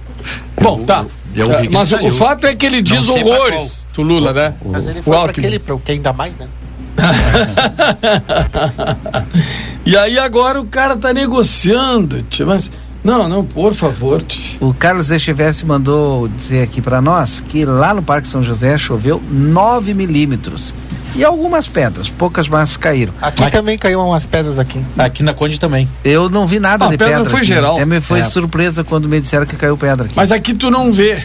Bom, 0.62 0.84
tá. 0.84 1.04
Eu, 1.34 1.52
eu 1.52 1.58
é, 1.58 1.70
mas 1.70 1.92
o 1.92 2.12
fato 2.12 2.46
é 2.46 2.56
que 2.56 2.66
ele 2.66 2.82
diz 2.82 3.10
horrores 3.10 3.88
do 3.96 4.04
Lula, 4.04 4.32
né? 4.32 4.54
Mas 4.64 4.86
ele 4.86 5.02
foi 5.02 5.18
para 5.18 5.32
aquele, 5.32 5.58
para 5.58 5.74
o 5.74 5.80
que 5.80 5.92
ainda 5.92 6.14
mais, 6.14 6.36
né? 6.36 6.48
e 9.84 9.98
aí 9.98 10.20
agora 10.20 10.62
o 10.62 10.66
cara 10.66 10.96
tá 10.96 11.12
negociando, 11.12 12.24
mas 12.46 12.70
não, 13.04 13.28
não, 13.28 13.44
por 13.44 13.74
favor. 13.74 14.24
O 14.60 14.74
Carlos 14.74 15.12
Echevesse 15.12 15.66
mandou 15.66 16.28
dizer 16.30 16.64
aqui 16.64 16.82
para 16.82 17.02
nós 17.02 17.42
que 17.42 17.66
lá 17.66 17.94
no 17.94 18.02
Parque 18.02 18.28
São 18.28 18.42
José 18.42 18.78
choveu 18.78 19.22
9 19.30 19.94
milímetros. 19.94 20.74
E 21.16 21.24
algumas 21.24 21.68
pedras, 21.68 22.10
poucas 22.10 22.48
mas 22.48 22.76
caíram. 22.76 23.14
Aqui 23.22 23.50
também 23.52 23.78
caiu 23.78 24.00
umas 24.00 24.26
pedras 24.26 24.58
aqui. 24.58 24.82
Aqui 24.98 25.22
na 25.22 25.34
Conde 25.34 25.60
também. 25.60 25.88
Eu 26.04 26.28
não 26.28 26.48
vi 26.48 26.60
nada 26.60 26.86
ah, 26.86 26.90
de 26.90 26.98
pedra. 26.98 27.18
pedra 27.18 27.30
foi 27.30 27.40
aqui. 27.40 27.48
geral. 27.48 27.76
Até 27.76 27.86
me 27.86 28.02
foi 28.02 28.20
é. 28.20 28.24
surpresa 28.24 28.84
quando 28.84 29.08
me 29.08 29.20
disseram 29.20 29.46
que 29.46 29.56
caiu 29.56 29.78
pedra 29.78 30.06
aqui. 30.06 30.16
Mas 30.16 30.32
aqui 30.32 30.56
tu 30.56 30.72
não 30.72 30.92
vê. 30.92 31.24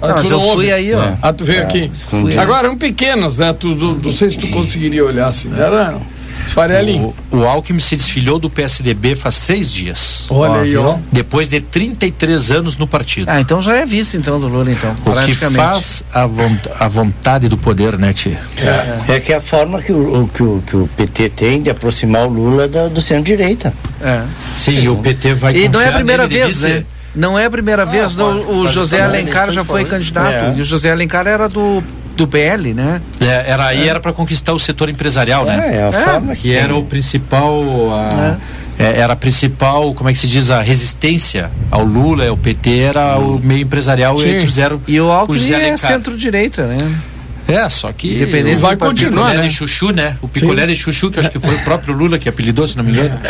Não, 0.00 0.14
mas 0.14 0.30
eu 0.30 0.40
fui 0.52 0.70
aí, 0.70 0.94
ó. 0.94 1.02
É. 1.02 1.18
Ah, 1.22 1.32
tu 1.32 1.44
veio 1.44 1.60
é. 1.60 1.64
aqui. 1.64 1.90
Fui 2.08 2.36
Agora, 2.38 2.68
eram 2.68 2.76
pequenos, 2.76 3.38
né? 3.38 3.52
Tu, 3.52 3.74
tu, 3.74 4.00
não 4.04 4.12
sei 4.12 4.28
se 4.28 4.38
tu 4.38 4.48
conseguiria 4.48 5.04
olhar 5.04 5.28
assim. 5.28 5.50
Era 5.56 5.98
Farelinho. 6.46 7.14
O, 7.30 7.38
o 7.38 7.44
Alckmin 7.44 7.80
se 7.80 7.96
desfilhou 7.96 8.38
do 8.38 8.48
PSDB 8.48 9.16
faz 9.16 9.34
seis 9.36 9.72
dias. 9.72 10.26
Olha 10.28 10.52
ó, 10.52 10.60
aí, 10.60 10.76
ó. 10.76 10.98
Depois 11.10 11.48
de 11.48 11.60
33 11.60 12.50
anos 12.50 12.76
no 12.76 12.86
partido. 12.86 13.28
Ah, 13.28 13.40
então 13.40 13.60
já 13.60 13.76
é 13.76 13.84
vice 13.84 14.16
então 14.16 14.38
do 14.38 14.48
Lula, 14.48 14.70
então. 14.70 14.94
O 15.04 15.24
que 15.24 15.34
faz 15.34 16.04
a, 16.12 16.26
vont 16.26 16.58
a 16.78 16.88
vontade 16.88 17.48
do 17.48 17.56
poder, 17.56 17.98
né, 17.98 18.12
Tia? 18.12 18.40
É. 18.56 19.14
é. 19.14 19.20
que 19.20 19.32
é 19.32 19.36
a 19.36 19.40
forma 19.40 19.80
que 19.82 19.92
o, 19.92 20.28
que 20.32 20.42
o, 20.42 20.62
que 20.66 20.76
o 20.76 20.88
PT 20.96 21.30
tem 21.30 21.62
de 21.62 21.70
aproximar 21.70 22.26
o 22.26 22.28
Lula 22.28 22.68
da, 22.68 22.88
do 22.88 23.00
centro-direita. 23.00 23.72
É. 24.00 24.22
Sim, 24.54 24.80
Sim, 24.82 24.88
o 24.88 24.96
PT 24.96 25.34
vai 25.34 25.56
E 25.56 25.68
não 25.68 25.80
é 25.80 25.88
a 25.88 25.92
primeira 25.92 26.26
vez, 26.26 26.62
né? 26.62 26.84
Não 27.14 27.38
é 27.38 27.44
a 27.44 27.50
primeira 27.50 27.82
ah, 27.82 27.86
vez, 27.86 28.14
pode, 28.14 28.38
o, 28.38 28.58
o 28.58 28.68
José 28.68 29.00
Alencar 29.00 29.50
já 29.50 29.64
foi 29.64 29.84
candidato. 29.84 30.32
É. 30.32 30.54
E 30.56 30.60
o 30.60 30.64
José 30.64 30.90
Alencar 30.90 31.28
era 31.28 31.48
do 31.48 31.82
do 32.16 32.26
PL, 32.26 32.74
né? 32.74 33.00
É, 33.20 33.50
era 33.50 33.66
aí 33.66 33.82
é. 33.82 33.88
era 33.88 34.00
para 34.00 34.12
conquistar 34.12 34.52
o 34.52 34.58
setor 34.58 34.88
empresarial, 34.88 35.44
né? 35.44 35.70
É, 35.72 35.76
é 35.76 35.82
a 35.84 35.92
forma 35.92 36.36
que, 36.36 36.52
era 36.52 36.74
o 36.74 36.84
principal 36.84 37.62
a, 37.92 38.36
é, 38.78 39.00
era 39.00 39.12
a 39.12 39.16
principal, 39.16 39.94
como 39.94 40.10
é 40.10 40.12
que 40.12 40.18
se 40.18 40.26
diz, 40.26 40.50
a 40.50 40.60
resistência 40.60 41.50
ao 41.70 41.84
Lula, 41.84 42.28
ao 42.28 42.36
PT, 42.36 42.78
era 42.78 43.18
hum. 43.18 43.36
o 43.36 43.38
meio 43.38 43.62
empresarial 43.62 44.18
Sim. 44.18 44.30
entre 44.30 44.46
o 44.46 44.50
zero 44.50 44.82
E 44.86 45.00
o 45.00 45.10
Alckmin 45.10 45.52
é 45.52 45.76
centro-direita, 45.76 46.66
né? 46.66 47.00
É, 47.46 47.68
só 47.68 47.92
que 47.92 48.14
Independente 48.14 48.60
vai 48.60 48.74
continuar, 48.74 49.26
picolé 49.26 49.42
né? 49.42 49.48
de 49.48 49.54
chuchu, 49.54 49.90
né? 49.90 50.16
O 50.22 50.28
picolé 50.28 50.62
Sim. 50.62 50.68
de 50.68 50.76
chuchu, 50.76 51.10
que 51.10 51.20
acho 51.20 51.30
que 51.30 51.38
foi 51.38 51.54
o 51.54 51.58
próprio 51.60 51.94
Lula 51.94 52.18
que 52.18 52.26
apelidou, 52.26 52.66
se 52.66 52.76
não 52.76 52.82
me 52.82 52.92
engano. 52.92 53.20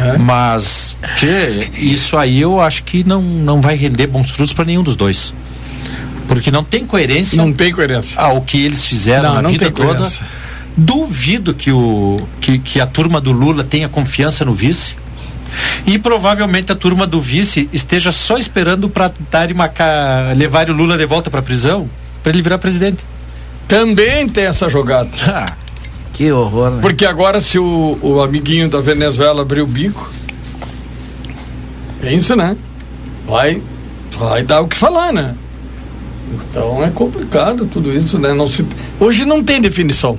É. 0.00 0.16
Mas, 0.16 0.96
tchê, 1.16 1.68
isso 1.74 2.16
aí 2.16 2.40
eu 2.40 2.60
acho 2.60 2.84
que 2.84 3.02
não, 3.02 3.20
não 3.20 3.60
vai 3.60 3.74
render 3.74 4.06
bons 4.06 4.30
frutos 4.30 4.52
para 4.52 4.64
nenhum 4.64 4.82
dos 4.84 4.94
dois. 4.94 5.34
Porque 6.28 6.50
não 6.50 6.62
tem 6.62 6.84
coerência. 6.86 7.36
Não 7.36 7.52
tem 7.52 7.72
coerência. 7.72 8.20
Ao 8.20 8.42
que 8.42 8.64
eles 8.64 8.84
fizeram 8.84 9.30
não, 9.30 9.34
na 9.36 9.42
não 9.42 9.50
vida 9.50 9.70
toda. 9.70 9.94
Coerência. 9.94 10.26
Duvido 10.76 11.54
que, 11.54 11.72
o, 11.72 12.20
que, 12.40 12.58
que 12.58 12.80
a 12.80 12.86
turma 12.86 13.20
do 13.20 13.32
Lula 13.32 13.64
tenha 13.64 13.88
confiança 13.88 14.44
no 14.44 14.52
vice. 14.52 14.94
E 15.86 15.98
provavelmente 15.98 16.70
a 16.70 16.76
turma 16.76 17.06
do 17.06 17.20
vice 17.20 17.68
esteja 17.72 18.12
só 18.12 18.36
esperando 18.36 18.88
para 18.88 19.10
levar 20.36 20.68
o 20.70 20.74
Lula 20.74 20.96
de 20.96 21.06
volta 21.06 21.30
para 21.30 21.40
a 21.40 21.42
prisão 21.42 21.88
para 22.22 22.32
ele 22.32 22.42
virar 22.42 22.58
presidente. 22.58 23.04
Também 23.66 24.28
tem 24.28 24.44
essa 24.44 24.68
jogada. 24.68 25.10
Ah, 25.26 25.46
que 26.12 26.32
horror, 26.32 26.70
né? 26.72 26.78
Porque 26.82 27.06
agora 27.06 27.40
se 27.40 27.60
o, 27.60 27.96
o 28.02 28.20
amiguinho 28.20 28.68
da 28.68 28.80
Venezuela 28.80 29.42
abrir 29.42 29.60
o 29.60 29.66
bico, 29.68 30.10
pensa, 32.00 32.34
né? 32.34 32.56
Vai, 33.24 33.62
vai 34.18 34.42
dar 34.42 34.62
o 34.62 34.66
que 34.66 34.76
falar, 34.76 35.12
né? 35.12 35.36
Então 36.32 36.82
é 36.84 36.90
complicado 36.90 37.66
tudo 37.66 37.92
isso, 37.92 38.18
né? 38.18 38.32
Não 38.34 38.48
se, 38.48 38.64
hoje 39.00 39.24
não 39.24 39.42
tem 39.42 39.60
definição. 39.60 40.18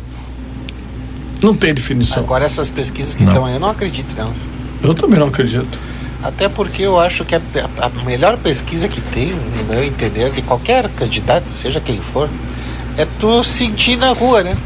Não 1.42 1.56
tem 1.56 1.74
definição. 1.74 2.24
Agora 2.24 2.46
essas 2.46 2.70
pesquisas 2.70 3.16
que 3.16 3.24
estão 3.24 3.46
aí, 3.46 3.54
eu 3.54 3.60
não 3.60 3.70
acredito 3.70 4.14
nelas. 4.16 4.36
Eu 4.84 4.94
também 4.94 5.20
não 5.20 5.28
acredito. 5.28 5.80
Até 6.22 6.50
porque 6.50 6.84
eu 6.84 7.00
acho 7.00 7.24
que 7.24 7.34
a, 7.34 7.42
a, 7.80 7.90
melhor 8.04 8.38
pesquisa 8.38 8.90
que 8.90 9.00
tem, 9.00 9.32
no 9.32 9.74
meu 9.74 9.84
entender, 9.84 10.32
de 10.32 10.42
qualquer 10.42 10.90
candidato, 10.90 11.48
seja 11.50 11.80
quem 11.80 12.02
for, 12.02 12.30
é 12.98 13.08
tu 13.20 13.44
sentir 13.44 13.98
na 13.98 14.12
rua, 14.12 14.44
né? 14.44 14.58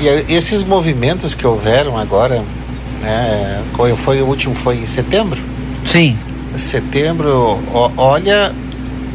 E 0.00 0.34
esses 0.34 0.62
movimentos 0.64 1.34
que 1.34 1.46
houveram 1.46 1.96
agora, 1.96 2.42
né? 3.00 3.62
Foi 4.04 4.20
o 4.20 4.26
último 4.26 4.54
foi 4.56 4.78
em 4.78 4.86
setembro? 4.86 5.40
Sim. 5.84 6.18
Setembro, 6.56 7.60
ó, 7.72 7.90
olha 7.96 8.52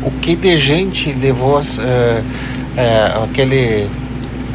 o 0.06 0.12
que 0.22 0.36
de 0.36 0.58
gente 0.58 1.12
levou 1.14 1.60
uh, 1.60 1.62
uh, 1.62 3.24
aquele 3.24 3.88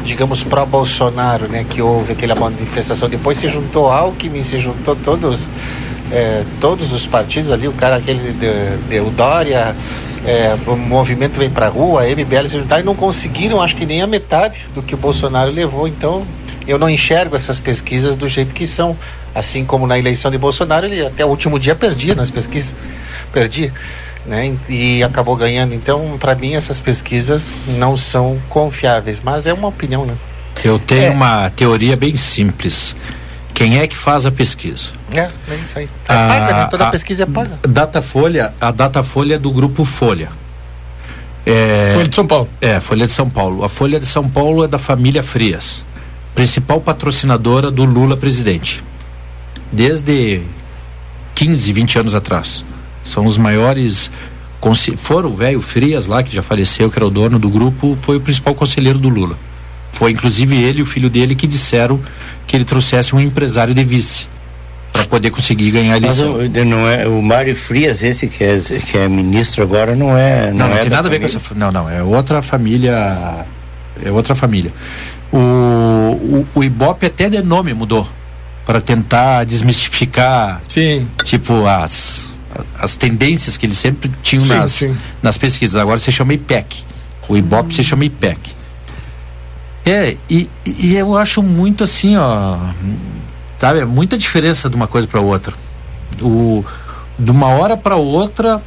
digamos, 0.03 0.43
pró-Bolsonaro, 0.43 1.47
né, 1.47 1.65
que 1.69 1.81
houve 1.81 2.13
aquela 2.13 2.33
manifestação. 2.33 3.07
Depois 3.07 3.37
se 3.37 3.47
juntou 3.47 3.91
Alckmin, 3.91 4.43
se 4.43 4.57
juntou 4.57 4.95
todos, 4.95 5.47
é, 6.11 6.43
todos 6.59 6.91
os 6.91 7.05
partidos 7.05 7.51
ali, 7.51 7.67
o 7.67 7.73
cara 7.73 7.97
aquele 7.97 8.33
de, 8.33 8.87
de 8.89 9.11
Dória, 9.11 9.75
o 10.65 10.75
movimento 10.75 11.37
vem 11.37 11.49
pra 11.49 11.67
rua, 11.67 12.03
a 12.03 12.05
MBL 12.05 12.47
se 12.47 12.57
juntar 12.57 12.79
e 12.79 12.83
não 12.83 12.95
conseguiram, 12.95 13.61
acho 13.61 13.75
que 13.75 13.85
nem 13.85 14.01
a 14.01 14.07
metade 14.07 14.67
do 14.73 14.81
que 14.81 14.95
o 14.95 14.97
Bolsonaro 14.97 15.51
levou. 15.51 15.87
Então, 15.87 16.25
eu 16.67 16.77
não 16.77 16.89
enxergo 16.89 17.35
essas 17.35 17.59
pesquisas 17.59 18.15
do 18.15 18.27
jeito 18.27 18.53
que 18.53 18.67
são. 18.67 18.97
Assim 19.33 19.63
como 19.63 19.85
na 19.85 19.97
eleição 19.97 20.31
de 20.31 20.37
Bolsonaro, 20.37 20.87
ele 20.87 21.05
até 21.05 21.23
o 21.23 21.29
último 21.29 21.59
dia 21.59 21.75
perdia 21.75 22.15
nas 22.15 22.31
pesquisas. 22.31 22.73
Perdia 23.31 23.71
né? 24.25 24.55
E 24.67 25.03
acabou 25.03 25.35
ganhando. 25.35 25.73
Então, 25.73 26.17
para 26.19 26.35
mim, 26.35 26.53
essas 26.53 26.79
pesquisas 26.79 27.51
não 27.67 27.97
são 27.97 28.39
confiáveis, 28.49 29.21
mas 29.23 29.45
é 29.45 29.53
uma 29.53 29.67
opinião, 29.67 30.05
né? 30.05 30.15
Eu 30.63 30.77
tenho 30.77 31.07
é. 31.07 31.09
uma 31.09 31.49
teoria 31.49 31.95
bem 31.95 32.15
simples. 32.15 32.95
Quem 33.53 33.79
é 33.79 33.87
que 33.87 33.95
faz 33.95 34.25
a 34.25 34.31
pesquisa? 34.31 34.91
É, 35.11 35.29
é 35.49 35.55
isso 35.55 35.79
aí. 35.79 35.89
É 36.07 36.13
a, 36.13 36.27
paga, 36.27 36.53
né? 36.53 36.67
Toda 36.71 36.87
a, 36.87 36.91
pesquisa 36.91 37.23
é 37.23 37.25
paga. 37.25 37.59
Datafolha, 37.61 38.53
a 38.59 38.71
Datafolha 38.71 39.35
é 39.35 39.39
do 39.39 39.51
grupo 39.51 39.83
Folha. 39.83 40.29
É, 41.45 41.91
Folha 41.93 42.07
de 42.07 42.15
São 42.15 42.27
Paulo. 42.27 42.49
É, 42.61 42.79
Folha 42.79 43.05
de 43.05 43.11
São 43.11 43.29
Paulo. 43.29 43.63
A 43.63 43.69
Folha 43.69 43.99
de 43.99 44.05
São 44.05 44.29
Paulo 44.29 44.63
é 44.63 44.67
da 44.67 44.77
família 44.77 45.23
Frias, 45.23 45.83
principal 46.35 46.79
patrocinadora 46.79 47.71
do 47.71 47.83
Lula 47.83 48.15
presidente. 48.15 48.83
Desde 49.71 50.41
15, 51.35 51.73
20 51.73 51.99
anos 51.99 52.15
atrás. 52.15 52.63
São 53.03 53.25
os 53.25 53.37
maiores. 53.37 54.11
Foram 54.97 55.29
o 55.29 55.33
velho 55.33 55.61
Frias 55.61 56.05
lá, 56.05 56.21
que 56.21 56.35
já 56.35 56.41
faleceu, 56.41 56.91
que 56.91 56.97
era 56.97 57.07
o 57.07 57.09
dono 57.09 57.39
do 57.39 57.49
grupo, 57.49 57.97
foi 58.01 58.17
o 58.17 58.21
principal 58.21 58.53
conselheiro 58.53 58.99
do 58.99 59.07
Lula. 59.07 59.37
Foi 59.93 60.11
inclusive 60.11 60.61
ele 60.61 60.79
e 60.79 60.81
o 60.81 60.85
filho 60.85 61.09
dele 61.09 61.33
que 61.33 61.47
disseram 61.47 61.99
que 62.45 62.55
ele 62.55 62.65
trouxesse 62.65 63.15
um 63.15 63.19
empresário 63.19 63.73
de 63.73 63.83
vice 63.83 64.27
para 64.91 65.05
poder 65.05 65.31
conseguir 65.31 65.71
ganhar 65.71 65.93
a 65.93 65.97
eleição. 65.97 66.37
Mas 66.37 66.47
o, 66.47 66.65
não 66.65 66.87
é, 66.87 67.07
o 67.07 67.21
Mário 67.21 67.55
Frias, 67.55 68.01
esse 68.01 68.27
que 68.27 68.43
é, 68.43 68.59
que 68.59 68.97
é 68.97 69.07
ministro 69.07 69.63
agora, 69.63 69.95
não 69.95 70.15
é. 70.17 70.47
Não, 70.47 70.59
não, 70.59 70.67
não 70.69 70.75
é 70.75 70.81
tem 70.81 70.89
nada 70.89 71.07
a 71.07 71.11
ver 71.11 71.19
com 71.19 71.25
essa. 71.25 71.39
Não, 71.55 71.71
não, 71.71 71.89
é 71.89 72.03
outra 72.03 72.41
família. 72.41 73.45
É 74.03 74.11
outra 74.11 74.35
família. 74.35 74.71
O, 75.31 75.37
o, 75.37 76.47
o 76.55 76.63
Ibope 76.63 77.05
até 77.05 77.29
de 77.29 77.41
nome 77.41 77.73
mudou 77.73 78.07
para 78.65 78.81
tentar 78.81 79.45
desmistificar. 79.45 80.61
Sim. 80.67 81.07
Tipo, 81.23 81.65
as 81.67 82.38
as 82.77 82.95
tendências 82.95 83.57
que 83.57 83.65
eles 83.65 83.77
sempre 83.77 84.11
tinham 84.21 84.43
sim, 84.43 84.49
nas, 84.49 84.71
sim. 84.71 84.97
nas 85.21 85.37
pesquisas. 85.37 85.75
Agora 85.75 85.99
se 85.99 86.11
chama 86.11 86.33
IPEC. 86.33 86.83
O 87.27 87.37
IBOP 87.37 87.67
hum. 87.67 87.71
se 87.71 87.83
chama 87.83 88.05
IPEC. 88.05 88.51
É, 89.85 90.17
e, 90.29 90.49
e 90.65 90.95
eu 90.95 91.17
acho 91.17 91.41
muito 91.41 91.83
assim, 91.83 92.17
ó. 92.17 92.57
Sabe, 93.57 93.79
é 93.79 93.85
muita 93.85 94.17
diferença 94.17 94.69
de 94.69 94.75
uma 94.75 94.87
coisa 94.87 95.07
para 95.07 95.19
outra. 95.19 95.53
O, 96.21 96.63
de 97.17 97.31
uma 97.31 97.47
hora 97.47 97.75
para 97.75 97.95
outra, 97.95 98.61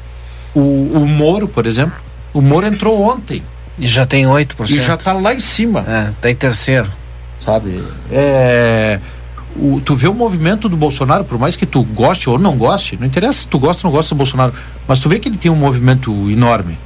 o, 0.55 0.61
o 0.61 1.07
Moro, 1.07 1.49
por 1.49 1.67
exemplo, 1.67 1.95
o 2.33 2.41
Moro 2.41 2.67
entrou 2.67 3.01
ontem. 3.01 3.43
E 3.79 3.87
já 3.87 4.05
tem 4.05 4.27
8%. 4.27 4.71
E 4.71 4.81
já 4.81 4.95
está 4.95 5.13
lá 5.13 5.35
em 5.35 5.41
cima. 5.41 5.81
É, 5.87 6.11
tá 6.21 6.31
em 6.31 6.35
terceiro. 6.35 6.91
Sabe? 7.41 7.83
É 8.11 9.01
o, 9.57 9.81
tu 9.85 9.95
vê 9.95 10.09
o 10.09 10.15
movimento 10.15 10.69
do 10.69 10.77
Bolsonaro, 10.77 11.25
por 11.25 11.39
mais 11.39 11.57
que 11.57 11.67
tu 11.67 11.83
goste 11.83 12.29
ou 12.29 12.39
não 12.39 12.57
goste, 12.57 12.97
não 12.99 13.07
interessa 13.07 13.41
se 13.41 13.47
tu 13.47 13.59
gosta 13.59 13.87
ou 13.87 13.91
não 13.91 13.97
gosta 13.97 14.15
do 14.15 14.19
Bolsonaro, 14.19 14.53
mas 14.87 14.99
tu 14.99 15.09
vê 15.09 15.19
que 15.19 15.29
ele 15.29 15.37
tem 15.37 15.51
um 15.51 15.57
movimento 15.57 16.11
enorme. 16.31 16.79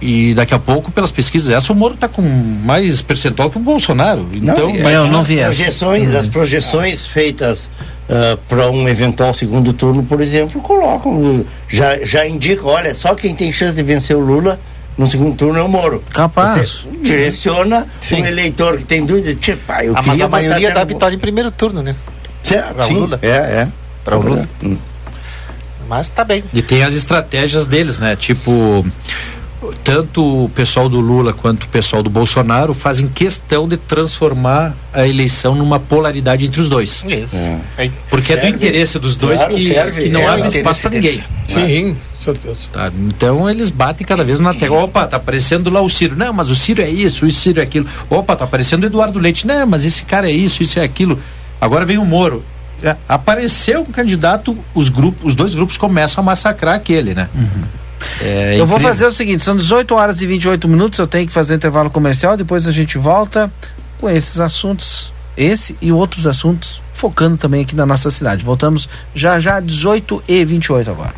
E 0.00 0.34
daqui 0.34 0.52
a 0.52 0.58
pouco, 0.58 0.90
pelas 0.90 1.12
pesquisas, 1.12 1.50
essa 1.50 1.72
o 1.72 1.76
Moro 1.76 1.94
está 1.94 2.08
com 2.08 2.22
mais 2.22 3.00
percentual 3.00 3.48
que 3.48 3.56
o 3.56 3.60
Bolsonaro. 3.60 4.28
Então, 4.32 4.72
não, 4.72 4.90
eu 4.90 5.06
não 5.06 5.22
vi 5.22 5.40
as 5.40 5.56
projeções, 5.56 6.12
as 6.12 6.28
projeções 6.28 7.06
feitas 7.06 7.70
uh, 8.08 8.36
para 8.48 8.68
um 8.68 8.88
eventual 8.88 9.32
segundo 9.32 9.72
turno, 9.72 10.02
por 10.02 10.20
exemplo, 10.20 10.60
colocam, 10.60 11.44
já, 11.68 12.04
já 12.04 12.26
indicam, 12.26 12.66
olha, 12.66 12.94
só 12.96 13.14
quem 13.14 13.32
tem 13.32 13.52
chance 13.52 13.76
de 13.76 13.82
vencer 13.84 14.16
o 14.16 14.20
Lula 14.20 14.58
no 14.96 15.06
segundo 15.06 15.36
turno 15.36 15.58
é 15.58 15.62
o 15.62 15.68
Moro. 15.68 16.02
Capaz. 16.12 16.84
Você 16.84 16.88
direciona 17.02 17.86
Sim. 18.00 18.22
um 18.22 18.26
eleitor 18.26 18.76
que 18.78 18.84
tem 18.84 19.04
dúvida, 19.04 19.34
tipo, 19.34 19.60
ah, 19.68 19.84
eu 19.84 19.94
ah, 19.96 20.02
mas 20.02 20.20
a 20.20 20.28
maioria 20.28 20.72
dá 20.72 20.84
vitória 20.84 21.16
em 21.16 21.18
primeiro 21.18 21.50
turno, 21.50 21.82
né? 21.82 21.96
Certo, 22.42 22.82
sim, 22.84 22.94
Lula. 22.94 23.18
É, 23.22 23.28
é. 23.28 23.68
Para 24.04 24.18
o 24.18 24.22
Lula. 24.22 24.48
Hum. 24.62 24.76
Mas 25.88 26.08
tá 26.08 26.24
bem. 26.24 26.42
E 26.52 26.62
tem 26.62 26.82
as 26.82 26.94
estratégias 26.94 27.66
deles, 27.66 27.98
né? 27.98 28.16
Tipo, 28.16 28.84
tanto 29.84 30.44
o 30.44 30.48
pessoal 30.48 30.88
do 30.88 31.00
Lula 31.00 31.32
quanto 31.32 31.64
o 31.64 31.68
pessoal 31.68 32.02
do 32.02 32.10
Bolsonaro 32.10 32.74
fazem 32.74 33.06
questão 33.06 33.68
de 33.68 33.76
transformar 33.76 34.74
a 34.92 35.06
eleição 35.06 35.54
numa 35.54 35.78
polaridade 35.78 36.44
entre 36.44 36.60
os 36.60 36.68
dois. 36.68 37.04
Isso. 37.06 37.36
É. 37.78 37.90
Porque 38.10 38.34
serve, 38.34 38.46
é 38.46 38.50
do 38.50 38.56
interesse 38.56 38.98
dos 38.98 39.16
dois 39.16 39.40
claro, 39.40 39.54
que, 39.54 39.68
serve, 39.68 40.02
que, 40.02 40.08
não 40.08 40.20
é 40.20 40.26
abre 40.26 40.48
espaço 40.48 40.82
para 40.82 40.90
ninguém. 40.90 41.22
Sim, 41.46 41.90
né? 41.90 41.96
certeza. 42.18 42.68
Tá, 42.72 42.90
então 42.98 43.48
eles 43.48 43.70
batem 43.70 44.06
cada 44.06 44.24
vez 44.24 44.40
na 44.40 44.52
tecla. 44.52 44.84
Opa, 44.84 45.06
tá 45.06 45.16
aparecendo 45.16 45.70
lá 45.70 45.80
o 45.80 45.88
Ciro. 45.88 46.16
Não, 46.16 46.32
mas 46.32 46.50
o 46.50 46.56
Ciro 46.56 46.82
é 46.82 46.90
isso, 46.90 47.24
o 47.24 47.30
Ciro 47.30 47.60
é 47.60 47.62
aquilo. 47.62 47.86
Opa, 48.10 48.34
tá 48.34 48.44
aparecendo 48.44 48.82
o 48.82 48.86
Eduardo 48.86 49.18
Leite. 49.18 49.46
Não, 49.46 49.66
mas 49.66 49.84
esse 49.84 50.04
cara 50.04 50.28
é 50.28 50.32
isso, 50.32 50.62
isso 50.62 50.78
é 50.78 50.82
aquilo. 50.82 51.18
Agora 51.60 51.84
vem 51.84 51.98
o 51.98 52.04
Moro. 52.04 52.44
É, 52.82 52.96
apareceu 53.08 53.82
um 53.82 53.92
candidato, 53.92 54.58
os 54.74 54.88
grupos, 54.88 55.24
os 55.24 55.34
dois 55.36 55.54
grupos 55.54 55.76
começam 55.76 56.20
a 56.20 56.24
massacrar 56.24 56.74
aquele, 56.74 57.14
né? 57.14 57.28
Uhum. 57.32 57.81
É 58.24 58.54
eu 58.58 58.66
vou 58.66 58.78
fazer 58.78 59.04
o 59.04 59.10
seguinte: 59.10 59.42
são 59.42 59.56
18 59.56 59.94
horas 59.94 60.22
e 60.22 60.26
28 60.26 60.68
minutos. 60.68 60.98
Eu 60.98 61.06
tenho 61.06 61.26
que 61.26 61.32
fazer 61.32 61.56
intervalo 61.56 61.90
comercial. 61.90 62.36
Depois 62.36 62.66
a 62.66 62.72
gente 62.72 62.96
volta 62.96 63.52
com 64.00 64.08
esses 64.08 64.38
assuntos, 64.38 65.12
esse 65.36 65.76
e 65.82 65.90
outros 65.90 66.26
assuntos, 66.26 66.80
focando 66.92 67.36
também 67.36 67.62
aqui 67.62 67.74
na 67.74 67.84
nossa 67.84 68.10
cidade. 68.10 68.44
Voltamos 68.44 68.88
já 69.14 69.40
já, 69.40 69.58
18 69.58 70.22
e 70.28 70.44
28 70.44 70.90
agora. 70.90 71.14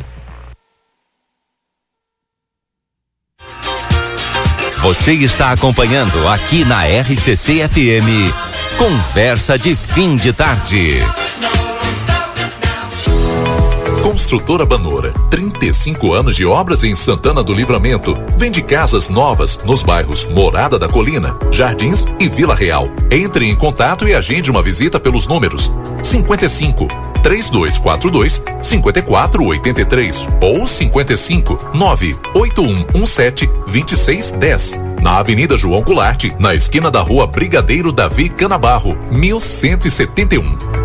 Você 4.79 5.13
está 5.13 5.51
acompanhando 5.51 6.27
aqui 6.27 6.63
na 6.63 6.83
RCC 6.85 7.67
FM. 7.67 8.31
Conversa 8.77 9.57
de 9.57 9.75
fim 9.75 10.15
de 10.15 10.33
tarde 10.33 10.99
Construtora 14.05 14.67
Banora, 14.67 15.11
35 15.31 16.13
anos 16.13 16.35
de 16.35 16.45
obras 16.45 16.83
em 16.83 16.93
Santana 16.93 17.43
do 17.43 17.55
Livramento. 17.55 18.15
Vende 18.37 18.61
casas 18.61 19.09
novas 19.09 19.59
nos 19.65 19.81
bairros 19.81 20.25
Morada 20.25 20.77
da 20.77 20.87
Colina, 20.87 21.35
Jardins 21.51 22.05
e 22.19 22.29
Vila 22.29 22.53
Real. 22.53 22.87
Entre 23.09 23.49
em 23.49 23.55
contato 23.55 24.07
e 24.07 24.13
agende 24.13 24.51
uma 24.51 24.61
visita 24.61 24.99
pelos 24.99 25.25
números 25.25 25.71
55 26.03 26.87
3242 27.23 28.43
5483 28.61 30.29
ou 30.39 30.67
55 30.67 31.71
98117 31.73 33.47
2610. 33.47 34.79
Na 35.01 35.17
Avenida 35.17 35.57
João 35.57 35.81
Goulart, 35.81 36.25
na 36.37 36.53
esquina 36.53 36.91
da 36.91 37.01
Rua 37.01 37.25
Brigadeiro 37.25 37.91
Davi 37.91 38.29
Canabarro, 38.29 38.95
1171. 39.09 40.84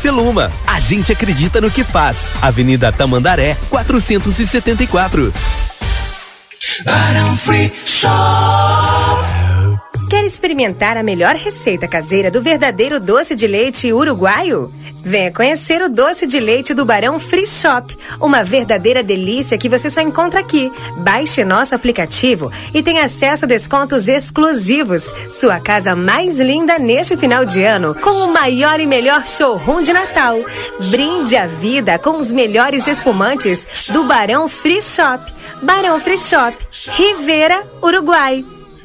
Feluma. 0.00 0.50
A 0.66 0.80
gente 0.80 1.12
acredita 1.12 1.60
no 1.60 1.70
que 1.70 1.84
faz. 1.84 2.30
Avenida 2.40 2.90
Tamandaré, 2.90 3.56
474. 3.68 5.32
Barão 6.84 7.36
Free 7.36 7.72
Shop. 7.84 9.29
Quer 10.10 10.24
experimentar 10.24 10.96
a 10.96 11.04
melhor 11.04 11.36
receita 11.36 11.86
caseira 11.86 12.32
do 12.32 12.42
verdadeiro 12.42 12.98
doce 12.98 13.36
de 13.36 13.46
leite 13.46 13.92
uruguaio? 13.92 14.74
Venha 15.04 15.32
conhecer 15.32 15.80
o 15.82 15.88
doce 15.88 16.26
de 16.26 16.40
leite 16.40 16.74
do 16.74 16.84
Barão 16.84 17.20
Free 17.20 17.46
Shop, 17.46 17.96
uma 18.20 18.42
verdadeira 18.42 19.04
delícia 19.04 19.56
que 19.56 19.68
você 19.68 19.88
só 19.88 20.00
encontra 20.00 20.40
aqui. 20.40 20.70
Baixe 20.96 21.44
nosso 21.44 21.76
aplicativo 21.76 22.50
e 22.74 22.82
tenha 22.82 23.04
acesso 23.04 23.44
a 23.44 23.48
descontos 23.48 24.08
exclusivos. 24.08 25.14
Sua 25.30 25.60
casa 25.60 25.94
mais 25.94 26.40
linda 26.40 26.76
neste 26.76 27.16
final 27.16 27.44
de 27.44 27.62
ano, 27.62 27.94
com 27.94 28.10
o 28.10 28.32
maior 28.32 28.80
e 28.80 28.88
melhor 28.88 29.24
showroom 29.24 29.80
de 29.80 29.92
Natal. 29.92 30.36
Brinde 30.90 31.36
a 31.36 31.46
vida 31.46 32.00
com 32.00 32.18
os 32.18 32.32
melhores 32.32 32.88
espumantes 32.88 33.64
do 33.90 34.02
Barão 34.02 34.48
Free 34.48 34.82
Shop. 34.82 35.32
Barão 35.62 36.00
Free 36.00 36.18
Shop, 36.18 36.56
Rivera, 36.96 37.62
Uruguai. 37.80 38.44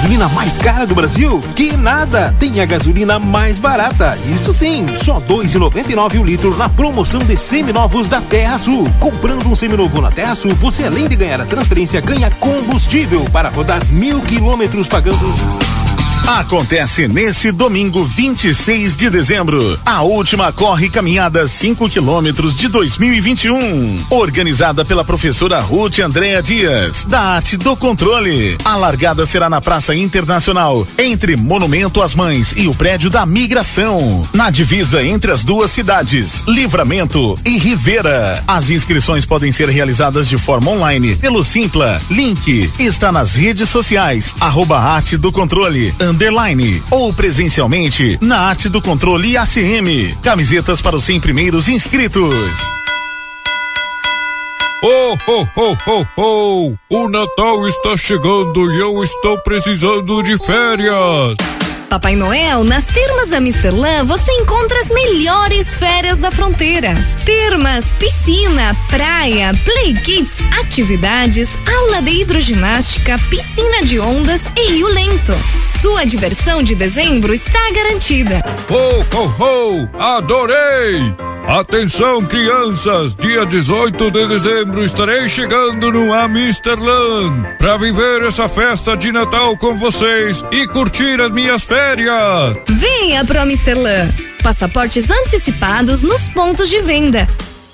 gasolina 0.00 0.28
mais 0.30 0.56
cara 0.56 0.86
do 0.86 0.94
Brasil? 0.94 1.42
Que 1.54 1.76
nada! 1.76 2.34
Tem 2.38 2.58
a 2.60 2.64
gasolina 2.64 3.18
mais 3.18 3.58
barata. 3.58 4.16
Isso 4.34 4.50
sim, 4.50 4.86
só 4.96 5.20
dois 5.20 5.54
e 5.54 5.58
noventa 5.58 5.92
e 5.92 5.94
nove 5.94 6.18
o 6.18 6.24
litro 6.24 6.56
na 6.56 6.70
promoção 6.70 7.20
de 7.20 7.36
seminovos 7.36 8.08
da 8.08 8.18
Terra 8.18 8.56
Sul. 8.56 8.90
Comprando 8.98 9.46
um 9.46 9.54
seminovo 9.54 10.00
na 10.00 10.10
Terra 10.10 10.34
Sul, 10.34 10.54
você 10.54 10.84
além 10.84 11.06
de 11.06 11.16
ganhar 11.16 11.38
a 11.42 11.44
transferência, 11.44 12.00
ganha 12.00 12.30
combustível 12.30 13.26
para 13.30 13.50
rodar 13.50 13.84
mil 13.90 14.20
quilômetros 14.22 14.88
pagando 14.88 15.18
Acontece 16.30 17.08
nesse 17.08 17.50
domingo 17.50 18.04
26 18.04 18.94
de 18.94 19.10
dezembro, 19.10 19.76
a 19.84 20.02
última 20.02 20.52
corre 20.52 20.88
caminhada 20.88 21.48
5 21.48 21.90
quilômetros 21.90 22.54
de 22.54 22.68
2021, 22.68 24.06
organizada 24.10 24.84
pela 24.84 25.04
professora 25.04 25.58
Ruth 25.58 25.98
Andréa 25.98 26.40
Dias, 26.40 27.04
da 27.04 27.20
Arte 27.20 27.56
do 27.56 27.76
Controle. 27.76 28.56
A 28.64 28.76
largada 28.76 29.26
será 29.26 29.50
na 29.50 29.60
Praça 29.60 29.92
Internacional, 29.92 30.86
entre 30.96 31.34
Monumento 31.34 32.00
às 32.00 32.14
Mães 32.14 32.54
e 32.56 32.68
o 32.68 32.74
prédio 32.76 33.10
da 33.10 33.26
Migração, 33.26 34.22
na 34.32 34.50
divisa 34.50 35.02
entre 35.02 35.32
as 35.32 35.42
duas 35.42 35.72
cidades, 35.72 36.44
Livramento 36.46 37.36
e 37.44 37.58
Rivera. 37.58 38.42
As 38.46 38.70
inscrições 38.70 39.26
podem 39.26 39.50
ser 39.50 39.68
realizadas 39.68 40.28
de 40.28 40.38
forma 40.38 40.70
online 40.70 41.16
pelo 41.16 41.42
Simpla. 41.42 42.00
Link 42.08 42.70
está 42.78 43.10
nas 43.10 43.34
redes 43.34 43.68
sociais, 43.68 44.32
arroba 44.40 44.78
Arte 44.78 45.16
do 45.16 45.32
Controle 45.32 45.92
underline 46.20 46.82
ou 46.90 47.10
presencialmente 47.14 48.18
na 48.20 48.40
arte 48.40 48.68
do 48.68 48.82
controle 48.82 49.38
ACM. 49.38 50.14
Camisetas 50.22 50.82
para 50.82 50.94
os 50.94 51.04
100 51.04 51.20
primeiros 51.20 51.66
inscritos. 51.66 52.34
Oh, 54.82 55.16
oh, 55.26 55.46
oh, 55.56 55.76
oh, 55.86 56.06
oh! 56.18 56.74
O 56.90 57.08
Natal 57.08 57.68
está 57.68 57.96
chegando 57.96 58.70
e 58.70 58.80
eu 58.80 59.02
estou 59.02 59.38
precisando 59.42 60.22
de 60.22 60.36
férias. 60.44 61.59
Papai 61.90 62.14
Noel, 62.14 62.62
nas 62.62 62.86
Termas 62.86 63.32
Amsterdã 63.32 64.04
você 64.04 64.30
encontra 64.34 64.78
as 64.78 64.88
melhores 64.90 65.74
férias 65.74 66.18
da 66.18 66.30
fronteira. 66.30 66.94
Termas, 67.24 67.92
piscina, 67.94 68.76
praia, 68.88 69.50
play 69.64 69.94
kids, 69.94 70.38
atividades, 70.60 71.58
aula 71.66 72.00
de 72.00 72.10
hidroginástica, 72.10 73.18
piscina 73.28 73.82
de 73.82 73.98
ondas 73.98 74.42
e 74.56 74.70
rio 74.70 74.86
lento. 74.86 75.34
Sua 75.80 76.04
diversão 76.04 76.62
de 76.62 76.76
dezembro 76.76 77.34
está 77.34 77.58
garantida. 77.72 78.40
Ho, 78.68 79.16
ho, 79.16 79.42
ho! 79.42 79.88
Adorei! 79.98 81.12
Atenção, 81.48 82.24
crianças! 82.24 83.16
Dia 83.16 83.44
18 83.44 84.10
de 84.12 84.28
dezembro 84.28 84.84
estarei 84.84 85.28
chegando 85.28 85.90
no 85.90 86.12
Amsterland 86.12 87.56
para 87.58 87.76
viver 87.78 88.22
essa 88.22 88.46
festa 88.46 88.96
de 88.96 89.10
Natal 89.10 89.56
com 89.56 89.76
vocês 89.76 90.44
e 90.52 90.68
curtir 90.68 91.20
as 91.20 91.32
minhas 91.32 91.64
férias. 91.64 91.79
Venha 92.68 93.24
pro 93.24 93.40
Amsterland. 93.40 94.12
Passaportes 94.42 95.10
antecipados 95.10 96.02
nos 96.02 96.28
pontos 96.28 96.68
de 96.68 96.80
venda. 96.80 97.26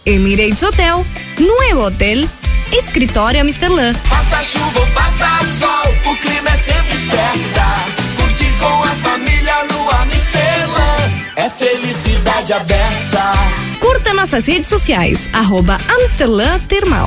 Emirates 0.05 0.63
Hotel, 0.63 1.05
Nuevo 1.39 1.87
Hotel, 1.87 2.25
Escritório 2.73 3.43
Amsterland. 3.43 3.99
Faça 4.09 4.43
chuva 4.45 4.81
ou 4.81 4.87
faça 4.87 5.45
sol, 5.59 6.13
o 6.13 6.17
clima 6.19 6.51
é 6.51 6.57
sempre 6.57 6.99
festa. 6.99 7.65
Curtir 8.17 8.53
com 8.61 8.83
a 8.83 8.95
família 9.09 9.65
no 9.65 9.91
Amsterland 10.03 11.27
é 11.37 11.51
felicidade 11.51 12.53
abessa. 12.53 13.33
Curta 13.81 14.15
nossas 14.15 14.47
redes 14.47 14.69
sociais, 14.69 15.29
arroba 15.33 15.79
Amsterland 15.89 16.65
Termal. 16.67 17.07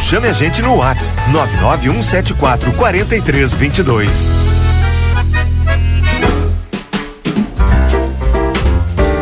chame 0.00 0.26
a 0.26 0.32
gente 0.32 0.62
no 0.62 0.76
WhatsApp 0.76 1.30
99174 1.30 2.72
4322. 2.72 4.30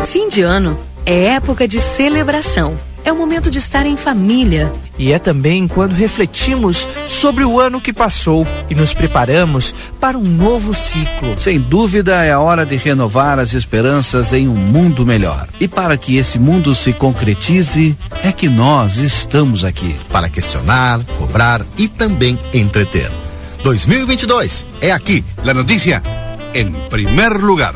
Fim 0.07 0.29
de 0.29 0.41
ano 0.41 0.79
é 1.05 1.25
época 1.25 1.67
de 1.67 1.79
celebração. 1.79 2.77
É 3.05 3.11
o 3.11 3.15
momento 3.15 3.51
de 3.51 3.59
estar 3.59 3.85
em 3.85 3.95
família. 3.95 4.73
E 4.97 5.11
é 5.11 5.19
também 5.19 5.67
quando 5.67 5.93
refletimos 5.93 6.87
sobre 7.05 7.45
o 7.45 7.59
ano 7.59 7.79
que 7.79 7.93
passou 7.93 8.47
e 8.67 8.73
nos 8.73 8.95
preparamos 8.95 9.75
para 9.99 10.17
um 10.17 10.23
novo 10.23 10.73
ciclo. 10.73 11.37
Sem 11.37 11.59
dúvida, 11.59 12.23
é 12.25 12.31
a 12.31 12.39
hora 12.39 12.65
de 12.65 12.75
renovar 12.75 13.37
as 13.37 13.53
esperanças 13.53 14.33
em 14.33 14.47
um 14.47 14.55
mundo 14.55 15.05
melhor. 15.05 15.47
E 15.59 15.67
para 15.67 15.95
que 15.97 16.17
esse 16.17 16.39
mundo 16.39 16.73
se 16.73 16.93
concretize, 16.93 17.95
é 18.23 18.31
que 18.31 18.49
nós 18.49 18.97
estamos 18.97 19.63
aqui. 19.63 19.95
Para 20.11 20.27
questionar, 20.27 20.99
cobrar 21.19 21.61
e 21.77 21.87
também 21.87 22.39
entreter. 22.51 23.11
2022 23.63 24.65
é 24.81 24.91
aqui. 24.91 25.23
La 25.43 25.53
notícia 25.53 26.01
em 26.55 26.71
primeiro 26.89 27.45
lugar. 27.45 27.75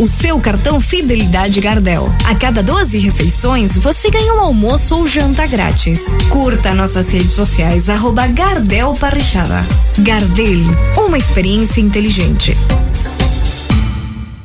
O 0.00 0.08
seu 0.08 0.40
cartão 0.40 0.80
Fidelidade 0.80 1.60
Gardel. 1.60 2.10
A 2.24 2.34
cada 2.34 2.62
12 2.62 2.96
refeições, 2.96 3.76
você 3.76 4.08
ganha 4.08 4.32
um 4.32 4.40
almoço 4.40 4.96
ou 4.96 5.06
janta 5.06 5.46
grátis. 5.46 6.16
Curta 6.30 6.72
nossas 6.72 7.10
redes 7.10 7.32
sociais, 7.32 7.90
arroba 7.90 8.26
Gardel 8.26 8.94
Parrichada. 8.94 9.62
Gardel, 9.98 10.60
uma 10.96 11.18
experiência 11.18 11.82
inteligente. 11.82 12.56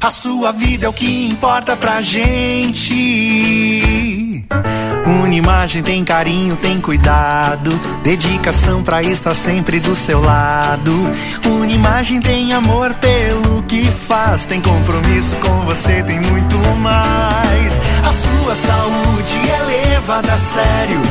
A 0.02 0.10
sua 0.10 0.52
vida 0.52 0.88
é 0.88 0.90
o 0.90 0.94
que 0.94 1.28
importa 1.28 1.78
pra 1.78 2.02
gente. 2.02 2.94
Unimagem 5.24 5.84
tem 5.84 6.04
carinho, 6.04 6.58
tem 6.58 6.82
cuidado, 6.82 7.72
dedicação 8.04 8.84
pra 8.84 9.02
estar 9.02 9.36
sempre 9.36 9.80
do 9.80 9.96
seu 9.96 10.20
lado. 10.20 10.92
Unimagem 11.46 12.20
tem 12.20 12.54
amor 12.54 12.94
pelo 12.96 13.64
que 13.64 13.85
faz, 14.08 14.46
tem 14.46 14.62
compromisso 14.62 15.36
com 15.38 15.62
você, 15.66 16.04
tem 16.04 16.20
muito 16.20 16.58
mais. 16.80 17.80
A 18.04 18.12
sua 18.12 18.56
saúde 18.56 19.50
é 19.50 19.64
levada 19.64 20.34
a 20.34 20.38
sério, 20.38 21.02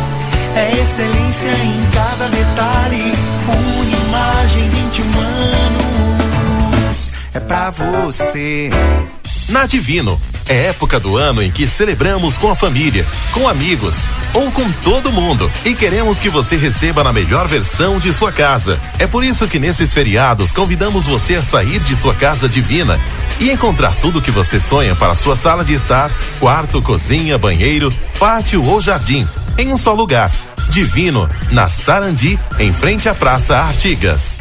é 0.56 0.70
excelência 0.70 1.50
em 1.50 1.90
cada 1.92 2.28
detalhe. 2.28 3.12
Unimagem 3.78 4.68
21 4.70 5.20
anos, 6.80 7.12
é 7.34 7.40
pra 7.40 7.70
você. 7.70 8.70
Na 9.50 9.66
Divino, 9.66 10.20
é 10.48 10.66
época 10.66 11.00
do 11.00 11.16
ano 11.16 11.42
em 11.42 11.50
que 11.50 11.66
celebramos 11.66 12.36
com 12.36 12.50
a 12.50 12.54
família, 12.54 13.06
com 13.32 13.48
amigos 13.48 14.08
ou 14.32 14.50
com 14.50 14.70
todo 14.82 15.12
mundo 15.12 15.50
e 15.64 15.74
queremos 15.74 16.20
que 16.20 16.28
você 16.28 16.56
receba 16.56 17.04
na 17.04 17.12
melhor 17.12 17.46
versão 17.48 17.98
de 17.98 18.12
sua 18.12 18.32
casa. 18.32 18.80
É 18.98 19.06
por 19.06 19.24
isso 19.24 19.46
que 19.48 19.58
nesses 19.58 19.92
feriados 19.92 20.52
convidamos 20.52 21.06
você 21.06 21.36
a 21.36 21.42
sair 21.42 21.78
de 21.78 21.96
sua 21.96 22.14
casa 22.14 22.48
divina 22.48 23.00
e 23.40 23.50
encontrar 23.50 23.94
tudo 23.96 24.18
o 24.18 24.22
que 24.22 24.30
você 24.30 24.60
sonha 24.60 24.94
para 24.94 25.14
sua 25.14 25.36
sala 25.36 25.64
de 25.64 25.74
estar, 25.74 26.10
quarto, 26.38 26.80
cozinha, 26.82 27.38
banheiro, 27.38 27.92
pátio 28.18 28.64
ou 28.64 28.80
jardim, 28.80 29.26
em 29.58 29.72
um 29.72 29.76
só 29.76 29.92
lugar. 29.92 30.30
Divino, 30.68 31.28
na 31.50 31.68
Sarandi, 31.68 32.38
em 32.58 32.72
frente 32.72 33.08
à 33.08 33.14
Praça 33.14 33.56
Artigas. 33.56 34.40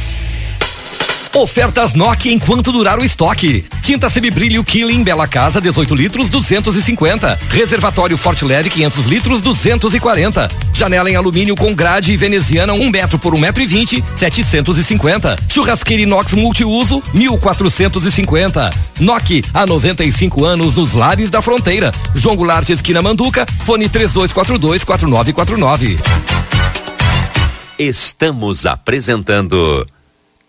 Ofertas 1.33 1.93
Nokia 1.93 2.33
enquanto 2.33 2.73
durar 2.73 2.99
o 2.99 3.05
estoque. 3.05 3.63
Tinta 3.81 4.09
semibrilho 4.09 4.63
Killing 4.65 5.01
Bela 5.01 5.25
Casa 5.25 5.61
18 5.61 5.95
litros 5.95 6.29
250. 6.29 7.39
Reservatório 7.49 8.17
Forte 8.17 8.43
Leve 8.43 8.69
500 8.69 9.05
litros 9.05 9.39
240. 9.39 10.49
Janela 10.73 11.09
em 11.09 11.15
alumínio 11.15 11.55
com 11.55 11.73
grade 11.73 12.17
veneziana 12.17 12.73
1 12.73 12.81
um 12.81 12.89
metro 12.89 13.17
por 13.17 13.33
1 13.33 13.37
um 13.37 13.39
metro 13.39 13.63
e 13.63 13.65
20 13.65 14.03
750. 14.13 15.37
Churrasqueira 15.47 16.03
inox 16.03 16.33
multiuso 16.33 17.01
1450. 17.13 18.69
Nokia 18.99 19.41
há 19.53 19.65
95 19.65 20.43
anos 20.43 20.75
nos 20.75 20.93
lares 20.93 21.29
da 21.29 21.41
fronteira. 21.41 21.93
João 22.13 22.35
Goulart 22.35 22.69
esquina 22.69 23.01
Manduca. 23.01 23.45
Fone 23.65 23.87
3242 23.87 24.83
4949. 24.83 25.97
Estamos 27.79 28.65
apresentando 28.65 29.85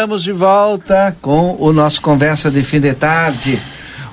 Estamos 0.00 0.22
de 0.22 0.32
volta 0.32 1.14
com 1.20 1.58
o 1.60 1.74
nosso 1.74 2.00
Conversa 2.00 2.50
de 2.50 2.62
Fim 2.62 2.80
de 2.80 2.94
Tarde. 2.94 3.60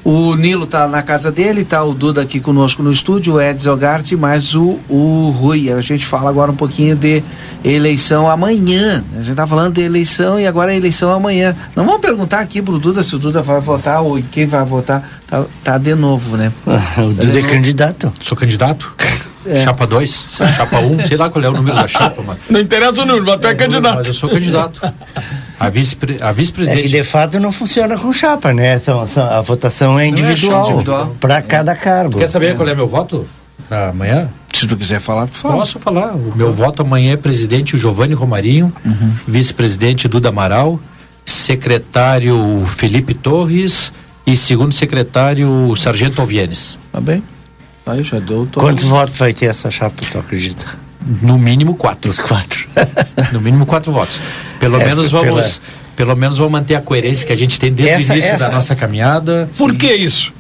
O 0.04 0.36
Nilo 0.36 0.66
está 0.66 0.86
na 0.86 1.02
casa 1.02 1.32
dele, 1.32 1.64
tá 1.64 1.82
o 1.82 1.94
Duda 1.94 2.24
aqui 2.24 2.42
conosco 2.42 2.84
no 2.84 2.92
estúdio, 2.92 3.36
o 3.36 3.42
Edson 3.42 3.72
Ogarte, 3.72 4.14
mais 4.14 4.54
o, 4.54 4.78
o 4.90 5.30
Rui. 5.30 5.72
A 5.72 5.80
gente 5.80 6.06
fala 6.06 6.30
agora 6.30 6.52
um 6.52 6.56
pouquinho 6.58 6.94
de 6.94 7.24
eleição 7.64 8.30
amanhã. 8.30 9.02
A 9.18 9.22
gente 9.22 9.38
tá 9.38 9.48
falando 9.48 9.76
de 9.76 9.82
eleição 9.82 10.38
e 10.38 10.46
agora 10.46 10.74
é 10.74 10.76
eleição 10.76 11.10
amanhã. 11.10 11.56
Não 11.74 11.86
vamos 11.86 12.02
perguntar 12.02 12.42
aqui 12.42 12.62
pro 12.62 12.78
Duda 12.78 13.02
se 13.02 13.16
o 13.16 13.18
Duda 13.18 13.42
vai 13.42 13.62
votar 13.62 14.02
ou 14.02 14.22
quem 14.30 14.46
vai 14.46 14.66
votar. 14.66 15.22
Tá, 15.26 15.46
tá 15.64 15.78
de 15.78 15.96
novo, 15.96 16.36
né? 16.36 16.52
o 17.00 17.14
Duda 17.14 17.32
tá 17.32 17.40
é 17.40 17.50
candidato. 17.50 18.12
Sou 18.22 18.38
candidato? 18.38 18.94
É. 19.50 19.64
Chapa 19.64 19.88
2, 19.88 20.26
chapa 20.58 20.80
1, 20.80 20.92
um, 20.92 21.06
sei 21.06 21.16
lá 21.16 21.30
qual 21.30 21.42
é 21.42 21.48
o 21.48 21.54
número 21.54 21.74
da 21.74 21.88
chapa, 21.88 22.22
mano. 22.22 22.38
Não 22.50 22.60
interessa 22.60 23.02
o 23.04 23.06
número, 23.06 23.26
mas 23.26 23.40
tu 23.40 23.48
é, 23.48 23.52
é 23.52 23.56
candidato. 23.56 23.96
Mas 23.96 24.08
eu 24.10 24.14
sou 24.14 24.30
candidato. 24.30 24.82
A 25.60 25.70
vice-presidente. 25.70 26.24
A 26.24 26.32
vice 26.32 26.54
é 26.70 26.82
que 26.82 26.88
de 26.88 27.04
fato 27.04 27.40
não 27.40 27.52
funciona 27.52 27.98
com 27.98 28.14
chapa, 28.14 28.54
né? 28.54 28.80
São, 28.80 29.08
são, 29.08 29.24
a 29.24 29.42
votação 29.42 30.00
é 30.00 30.08
individual, 30.08 30.68
é 30.68 30.70
individual. 30.72 31.16
para 31.20 31.42
cada 31.42 31.76
cargo. 31.76 32.20
Quer 32.20 32.28
saber 32.28 32.52
é. 32.52 32.54
qual 32.54 32.68
é 32.68 32.76
meu 32.76 32.88
voto? 32.88 33.28
para 33.68 33.90
amanhã? 33.90 34.30
Se 34.54 34.68
tu 34.68 34.78
quiser 34.78 35.00
falar, 35.00 35.28
fala. 35.28 35.58
Posso 35.58 35.80
falar. 35.80 36.16
O 36.16 36.34
meu 36.36 36.52
voto 36.52 36.82
amanhã 36.82 37.14
é 37.14 37.18
presidente 37.18 37.76
o 37.76 37.80
Giovanni 37.80 38.14
Romarinho, 38.14 38.74
Uhum. 38.86 39.14
vice-presidente 39.28 40.08
Duda 40.08 40.30
Amaral, 40.30 40.80
secretário 41.26 42.64
Felipe 42.66 43.14
Torres 43.14 43.94
e 44.26 44.36
segundo 44.36 44.74
secretário 44.74 45.50
o 45.70 45.76
Sargento 45.76 46.22
Alvienes. 46.22 46.78
Tá 46.92 47.00
bem. 47.00 47.22
Aí 47.86 48.04
já 48.04 48.20
deu. 48.20 48.48
Tô... 48.52 48.60
Quantos 48.60 48.86
votos 48.86 49.18
vai 49.18 49.34
ter 49.34 49.46
essa 49.46 49.70
chapa, 49.70 50.04
tu 50.12 50.18
acredita? 50.18 50.66
No 51.22 51.38
mínimo 51.38 51.76
quatro. 51.76 52.10
Os 52.12 52.20
quatro. 52.22 52.60
no 53.32 53.40
mínimo 53.42 53.66
quatro 53.66 53.92
votos. 53.92 54.20
Pelo 54.60 54.80
É, 54.82 54.86
menos 54.86 55.10
pela- 55.12 55.24
vamos. 55.24 55.62
Pelo 55.96 56.16
menos 56.16 56.38
vamos 56.38 56.52
manter 56.52 56.76
a 56.76 56.82
coerência 56.82 57.26
que 57.26 57.34
a 57.34 57.36
gente 57.38 57.60
tem 57.60 57.74
desde 57.74 57.94
Essa- 58.04 58.14
o 58.14 58.16
início 58.16 58.30
essa- 58.36 58.50
da 58.50 58.52
nossa 58.52 58.76
caminhada. 58.76 59.50
Por 59.58 59.74
que 59.74 59.92
isso? 59.92 60.32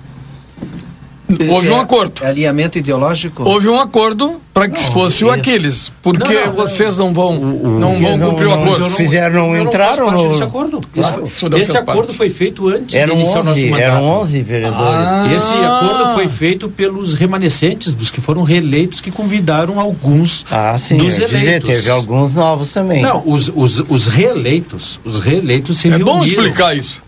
Houve 1.49 1.69
um 1.69 1.79
acordo. 1.79 2.23
É 2.23 2.27
alinhamento 2.27 2.77
ideológico? 2.77 3.43
Houve 3.43 3.67
um 3.67 3.77
acordo 3.79 4.39
para 4.53 4.69
que 4.69 4.81
fosse 4.91 5.23
o 5.25 5.29
Aquiles. 5.29 5.91
Porque 6.01 6.23
Não, 6.33 6.45
não, 6.47 6.53
vocês 6.53 6.97
não 6.97 7.13
vão, 7.13 7.35
não 7.37 7.99
vão 7.99 8.17
não- 8.17 8.29
cumprir 8.31 8.47
o 8.47 8.49
não- 8.51 8.59
acordo. 8.63 8.79
não 8.79 8.89
fizeram, 8.89 9.33
não 9.47 9.53
não 9.53 9.63
entraram 9.63 10.09
no- 10.11 10.29
desse 10.29 10.41
acordo. 10.43 10.81
Esse, 10.95 11.07
Claro. 11.09 11.27
foi- 11.37 11.59
esse 11.61 11.77
acordo 11.77 12.13
foi 12.13 12.29
feito 12.29 12.67
antes 12.69 12.95
Eram 12.95 13.15
de 13.15 13.21
iniciar 13.21 13.41
o 13.41 13.43
nosso 13.43 13.59
11, 13.59 13.69
mandato. 13.69 13.83
eram 13.91 14.03
11 14.21 14.41
vereadores. 14.41 15.07
Ah. 15.07 15.29
Esse 15.35 15.51
acordo 15.53 16.13
foi 16.15 16.27
feito 16.27 16.69
pelos 16.69 17.13
remanescentes, 17.13 17.93
dos 17.93 18.09
que 18.09 18.21
foram 18.21 18.41
reeleitos, 18.43 19.01
que 19.01 19.11
convidaram 19.11 19.79
alguns 19.79 20.45
Ah, 20.49 20.77
sim, 20.79 20.97
dos 20.97 21.15
eu 21.15 21.21
ia 21.21 21.25
dizer, 21.27 21.41
eleitos. 21.43 21.69
teve 21.69 21.89
alguns 21.89 22.33
novos 22.33 22.69
também. 22.71 23.01
Não, 23.01 23.21
os, 23.25 23.51
os, 23.53 23.79
os 23.87 24.07
reeleitos, 24.07 24.99
os 25.03 25.19
reeleitos 25.19 25.77
se 25.77 25.87
É 25.89 25.97
bom 25.99 26.19
reuniram. 26.19 26.43
explicar 26.45 26.75
isso. 26.75 27.05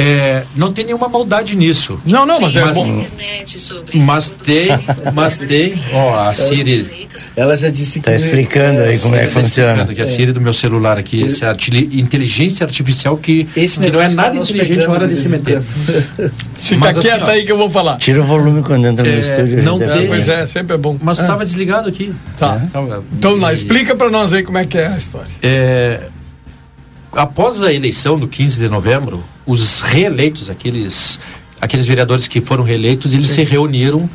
É, 0.00 0.44
não 0.56 0.72
tem 0.72 0.84
nenhuma 0.86 1.08
maldade 1.08 1.56
nisso. 1.56 2.00
Não, 2.06 2.24
não, 2.24 2.40
mas 2.40 2.56
é 2.56 2.64
bom. 2.72 3.04
Mas 3.94 4.30
tem, 4.30 4.68
mas 5.14 5.38
tem. 5.38 5.74
Ó, 5.92 6.18
a 6.18 6.32
Siri. 6.34 7.08
Ela 7.36 7.56
já 7.56 7.68
disse 7.68 7.98
que. 8.00 8.06
Tá 8.06 8.14
explicando 8.14 8.80
aí 8.80 8.98
como 8.98 9.14
é 9.16 9.26
que 9.26 9.34
Tá 9.34 9.40
funciona. 9.40 9.70
explicando 9.72 9.94
Que 9.94 10.02
a 10.02 10.06
Siri 10.06 10.32
do 10.32 10.40
meu 10.40 10.52
celular 10.52 10.96
aqui, 10.98 11.24
essa 11.24 11.48
artili- 11.48 12.00
inteligência 12.00 12.64
artificial 12.64 13.16
que, 13.16 13.48
Esse 13.56 13.80
que 13.80 13.90
não 13.90 14.00
é 14.00 14.08
tá 14.08 14.14
nada 14.14 14.36
inteligente 14.36 14.86
na 14.86 14.92
hora 14.92 15.08
de 15.08 15.16
se 15.16 15.28
meter. 15.28 15.60
Fica 16.54 16.76
Mas 16.80 16.98
assim, 16.98 17.08
quieto 17.08 17.22
ó, 17.22 17.26
aí 17.30 17.44
que 17.44 17.52
eu 17.52 17.56
vou 17.58 17.68
falar. 17.70 17.96
Tira 17.98 18.20
o 18.20 18.24
volume 18.24 18.62
quando 18.62 18.86
entra 18.86 19.04
no 19.04 19.10
É, 19.14 19.20
estúdio. 19.20 19.62
não 19.62 19.78
deve 19.78 19.92
tem-. 19.98 20.06
Pois 20.08 20.28
é, 20.28 20.46
sempre 20.46 20.74
é 20.74 20.78
bom. 20.78 20.96
Mas 21.02 21.18
É. 21.18 21.22
estava 21.22 21.44
desligado 21.44 21.88
aqui. 21.88 22.12
Tá. 22.38 22.60
Então, 23.12 23.36
lá, 23.36 23.52
explica 23.52 23.94
para 23.94 24.08
nós 24.10 24.32
aí 24.32 24.42
como 24.42 24.58
é 24.58 24.64
que 24.64 24.78
é 24.78 24.86
a 24.86 24.96
história. 24.96 25.28
É, 25.42 26.00
após 27.12 27.62
a 27.62 27.72
eleição 27.72 28.18
do 28.18 28.26
15 28.28 28.60
de 28.60 28.68
novembro, 28.68 29.22
os 29.46 29.80
reeleitos, 29.80 30.48
aqueles, 30.50 31.18
aqueles 31.60 31.86
vereadores 31.86 32.28
que 32.28 32.40
foram 32.40 32.64
reeleitos, 32.64 33.14
eles 33.14 33.28
se 33.28 33.42
reuniram 33.44 34.08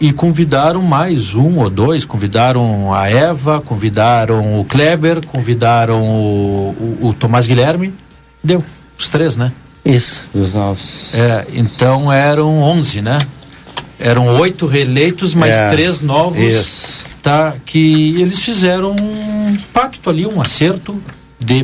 e 0.00 0.12
convidaram 0.12 0.80
mais 0.80 1.34
um 1.34 1.58
ou 1.58 1.68
dois, 1.68 2.04
convidaram 2.04 2.92
a 2.94 3.08
Eva, 3.10 3.60
convidaram 3.60 4.58
o 4.58 4.64
Kleber, 4.64 5.24
convidaram 5.26 6.02
o, 6.02 6.96
o, 7.00 7.08
o 7.08 7.12
Tomás 7.14 7.46
Guilherme, 7.46 7.92
deu, 8.42 8.64
os 8.98 9.08
três, 9.10 9.36
né? 9.36 9.52
Isso, 9.84 10.22
dos 10.32 10.54
novos. 10.54 11.14
É, 11.14 11.46
então 11.52 12.10
eram 12.12 12.62
11, 12.62 13.02
né? 13.02 13.18
Eram 13.98 14.38
oito 14.38 14.66
reeleitos, 14.66 15.34
mais 15.34 15.54
É, 15.56 15.68
três 15.68 16.00
novos, 16.00 16.38
isso. 16.40 17.04
tá? 17.22 17.54
Que 17.66 18.18
eles 18.20 18.42
fizeram 18.42 18.92
um 18.92 19.56
pacto 19.74 20.08
ali, 20.08 20.26
um 20.26 20.40
acerto 20.40 20.98
de, 21.40 21.62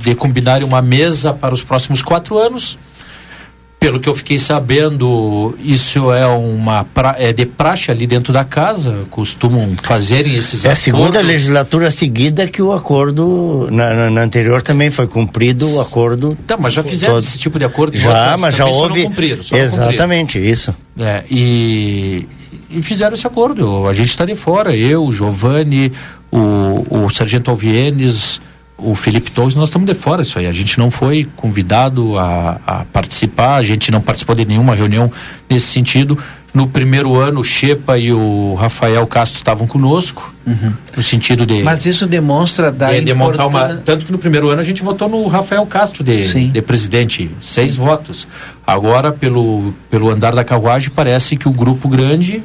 de 0.00 0.14
combinarem 0.14 0.66
uma 0.66 0.80
mesa 0.82 1.32
para 1.34 1.54
os 1.54 1.62
próximos 1.62 2.02
quatro 2.02 2.38
anos. 2.38 2.78
Pelo 3.80 4.00
que 4.00 4.08
eu 4.08 4.14
fiquei 4.16 4.38
sabendo, 4.38 5.56
isso 5.62 6.12
é 6.12 6.26
uma 6.26 6.82
pra, 6.82 7.14
é 7.16 7.32
de 7.32 7.46
praxe 7.46 7.92
ali 7.92 8.08
dentro 8.08 8.32
da 8.32 8.42
casa, 8.42 9.04
costumam 9.08 9.70
fazerem 9.84 10.34
esses 10.34 10.64
É 10.64 10.72
a 10.72 10.74
segunda 10.74 11.10
acordos. 11.10 11.26
legislatura 11.28 11.90
seguida 11.92 12.48
que 12.48 12.60
o 12.60 12.72
acordo, 12.72 13.68
na, 13.70 13.94
na- 13.94 14.10
na 14.10 14.22
anterior 14.22 14.62
também 14.62 14.90
foi 14.90 15.06
cumprido 15.06 15.70
o 15.76 15.80
acordo. 15.80 16.36
Tá, 16.44 16.56
mas 16.56 16.74
já 16.74 16.82
fizeram 16.82 17.14
todo. 17.14 17.22
esse 17.22 17.38
tipo 17.38 17.56
de 17.56 17.64
acordo 17.66 17.96
Já, 17.96 18.36
mas 18.36 18.56
já 18.56 18.66
houve. 18.66 19.04
cumpriram. 19.04 19.38
Exatamente, 19.52 20.40
isso. 20.40 20.74
É, 20.98 21.22
e, 21.30 22.26
e 22.68 22.82
fizeram 22.82 23.14
esse 23.14 23.28
acordo. 23.28 23.86
A 23.86 23.92
gente 23.92 24.08
está 24.08 24.24
de 24.24 24.34
fora. 24.34 24.74
Eu, 24.74 25.04
o 25.04 25.12
Giovanni, 25.12 25.92
o, 26.32 26.84
o 26.90 27.10
Sargento 27.10 27.48
Alvienes, 27.48 28.40
o 28.78 28.94
Felipe 28.94 29.30
Torres, 29.32 29.54
nós 29.56 29.68
estamos 29.68 29.86
de 29.86 29.94
fora 29.94 30.22
isso 30.22 30.38
aí. 30.38 30.46
A 30.46 30.52
gente 30.52 30.78
não 30.78 30.90
foi 30.90 31.26
convidado 31.36 32.16
a, 32.18 32.60
a 32.66 32.84
participar, 32.92 33.56
a 33.56 33.62
gente 33.62 33.90
não 33.90 34.00
participou 34.00 34.34
de 34.36 34.44
nenhuma 34.44 34.74
reunião 34.74 35.10
nesse 35.50 35.66
sentido. 35.66 36.16
No 36.54 36.66
primeiro 36.66 37.14
ano, 37.16 37.40
o 37.40 37.44
Chepa 37.44 37.98
e 37.98 38.10
o 38.12 38.54
Rafael 38.54 39.06
Castro 39.06 39.38
estavam 39.38 39.66
conosco, 39.66 40.34
no 40.96 41.02
sentido 41.02 41.44
de. 41.44 41.62
Mas 41.62 41.84
isso 41.84 42.06
demonstra 42.06 42.72
da 42.72 42.90
de, 42.90 43.04
de 43.04 43.12
montar 43.14 43.46
uma, 43.46 43.58
importância- 43.58 43.82
tanto 43.84 44.06
que 44.06 44.12
no 44.12 44.18
primeiro 44.18 44.48
ano 44.48 44.60
a 44.60 44.64
gente 44.64 44.82
votou 44.82 45.08
no 45.10 45.26
Rafael 45.26 45.64
Castro 45.66 46.02
de, 46.02 46.24
de 46.48 46.62
presidente, 46.62 47.30
seis 47.40 47.76
votos. 47.76 48.26
Agora, 48.66 49.12
pelo, 49.12 49.74
pelo 49.90 50.08
andar 50.08 50.34
da 50.34 50.42
carruagem, 50.42 50.90
parece 50.94 51.36
que 51.36 51.46
o 51.48 51.52
grupo 51.52 51.86
grande 51.88 52.42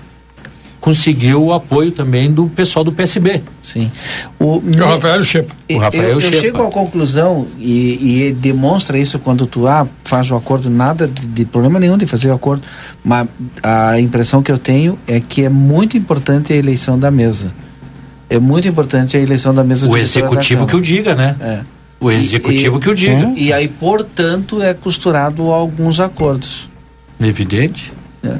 conseguiu 0.84 1.42
o 1.42 1.54
apoio 1.54 1.94
também 1.94 2.30
do 2.30 2.48
pessoal 2.48 2.84
do 2.84 2.92
PSB. 2.92 3.42
Sim. 3.64 3.90
O, 4.38 4.58
O 4.58 4.76
Rafael 4.78 5.24
Chepa. 5.24 5.56
O 5.72 5.78
Rafael 5.78 6.10
eu, 6.10 6.20
eu 6.20 6.22
chego 6.22 6.62
à 6.62 6.70
conclusão 6.70 7.48
e, 7.58 8.28
e 8.28 8.34
demonstra 8.34 8.98
isso 8.98 9.18
quando 9.18 9.48
tu 9.48 9.66
ah, 9.66 9.88
faz 10.04 10.30
o 10.30 10.36
acordo, 10.36 10.70
nada 10.70 11.08
de, 11.08 11.26
de 11.26 11.46
problema 11.46 11.80
nenhum 11.80 11.98
de 11.98 12.06
fazer 12.06 12.28
o 12.32 12.34
acordo, 12.34 12.64
mas 13.02 13.26
a 13.64 13.98
impressão 13.98 14.44
que 14.44 14.52
eu 14.52 14.58
tenho 14.58 15.00
é 15.08 15.22
que 15.22 15.46
é 15.46 15.50
muito 15.50 15.96
importante 15.96 16.52
a 16.52 16.56
eleição 16.58 17.00
da 17.00 17.10
mesa. 17.10 17.54
É 18.30 18.38
muito 18.38 18.68
importante 18.68 19.16
a 19.16 19.22
eleição 19.22 19.56
da 19.56 19.64
mesa 19.64 19.90
O 19.90 19.98
executivo 19.98 20.68
que 20.68 20.76
o 20.76 20.82
diga, 20.82 21.16
né? 21.16 21.38
É. 21.40 21.62
O 21.98 22.12
executivo 22.12 22.78
E- 22.78 22.82
que 22.82 22.90
o 22.90 22.96
diga. 22.96 23.32
E 23.38 23.54
aí, 23.54 23.70
portanto, 23.70 24.62
é 24.62 24.74
costurado 24.74 25.44
alguns 25.44 26.02
acordos. 26.02 26.68
Evidente. 27.22 27.94
É. 28.22 28.36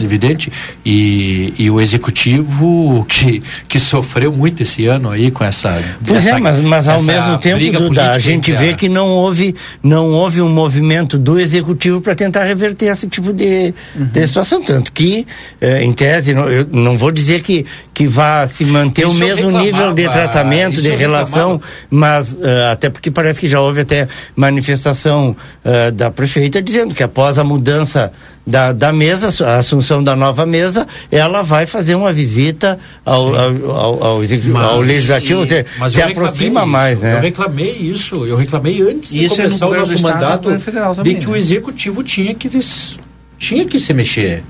Evidente. 0.00 0.52
E, 0.84 1.54
e 1.58 1.70
o 1.70 1.80
executivo 1.80 3.04
que, 3.08 3.42
que 3.68 3.78
sofreu 3.80 4.30
muito 4.32 4.62
esse 4.62 4.86
ano 4.86 5.10
aí 5.10 5.30
com 5.30 5.44
essa. 5.44 5.82
Pois 6.06 6.26
essa- 6.26 6.36
é, 6.36 6.40
mas, 6.40 6.60
mas 6.60 6.88
ao 6.88 7.02
mesmo 7.02 7.38
tempo, 7.38 7.78
Duda, 7.78 8.10
a 8.10 8.18
gente 8.18 8.52
vê 8.52 8.70
a- 8.70 8.74
que 8.74 8.88
não 8.88 9.08
houve, 9.08 9.54
não 9.82 10.10
houve 10.12 10.40
um 10.42 10.48
movimento 10.48 11.16
do 11.18 11.38
executivo 11.38 12.00
para 12.00 12.14
tentar 12.14 12.44
reverter 12.44 12.86
esse 12.86 13.06
tipo 13.08 13.32
de, 13.32 13.74
Uhum. 13.94 14.04
de 14.06 14.26
situação. 14.26 14.62
Tanto 14.62 14.92
que, 14.92 15.26
eh, 15.60 15.82
em 15.82 15.92
tese, 15.92 16.34
não- 16.34 16.48
eu 16.48 16.66
não 16.70 16.96
vou 16.98 17.10
dizer 17.10 17.42
que, 17.42 17.64
que 17.94 18.06
vá 18.06 18.46
se 18.46 18.64
manter 18.64 19.06
o 19.06 19.10
Isso 19.12 19.22
eu 19.22 19.36
mesmo 19.36 19.58
nível 19.58 19.92
de 19.94 20.08
tratamento, 20.08 20.80
de 20.82 20.90
relação, 20.90 21.60
mas 21.90 22.36
eh, 22.42 22.70
até 22.72 22.90
porque 22.90 23.10
parece 23.10 23.40
que 23.40 23.46
já 23.46 23.60
houve 23.60 23.80
até 23.80 24.08
manifestação 24.34 25.36
eh, 25.64 25.90
da 25.90 26.10
prefeita 26.10 26.60
dizendo 26.62 26.94
que 26.94 27.02
após 27.02 27.38
a 27.38 27.44
mudança 27.44 28.12
da, 28.46 28.72
da 28.72 28.92
mesa, 28.92 29.28
a 29.44 29.58
assunção 29.58 30.02
da 30.02 30.14
nova 30.14 30.46
mesa, 30.46 30.86
ela 31.10 31.42
vai 31.42 31.66
fazer 31.66 31.94
uma 31.96 32.12
visita 32.12 32.78
ao, 33.04 33.34
ao, 33.34 33.70
ao, 33.70 34.04
ao 34.04 34.24
ao 34.56 34.80
legislativo, 34.80 35.40
ou 35.40 35.46
seja, 35.46 35.66
mas 35.78 35.92
se 35.92 36.00
eu 36.00 36.06
aproxima 36.06 36.60
isso, 36.60 36.68
mais, 36.68 36.96
Eu 36.98 37.04
né? 37.04 37.20
reclamei 37.20 37.72
isso, 37.72 38.24
eu 38.24 38.36
reclamei 38.36 38.80
antes 38.82 39.10
de 39.10 39.24
Isso 39.24 39.34
é 39.40 39.44
no 39.44 39.48
começar 39.48 39.66
o 39.66 39.68
governo 39.68 39.86
do 39.86 39.92
nosso 39.92 40.08
e 40.08 40.12
mandato 40.12 41.02
de 41.02 41.14
que 41.14 41.20
né? 41.26 41.26
o 41.26 41.36
executivo 41.36 42.02
tinha 42.04 42.34
que 42.34 42.48
des- 42.48 42.98
tinha 43.38 43.64
que 43.66 43.78
se 43.78 43.92
mexer. 43.92 44.42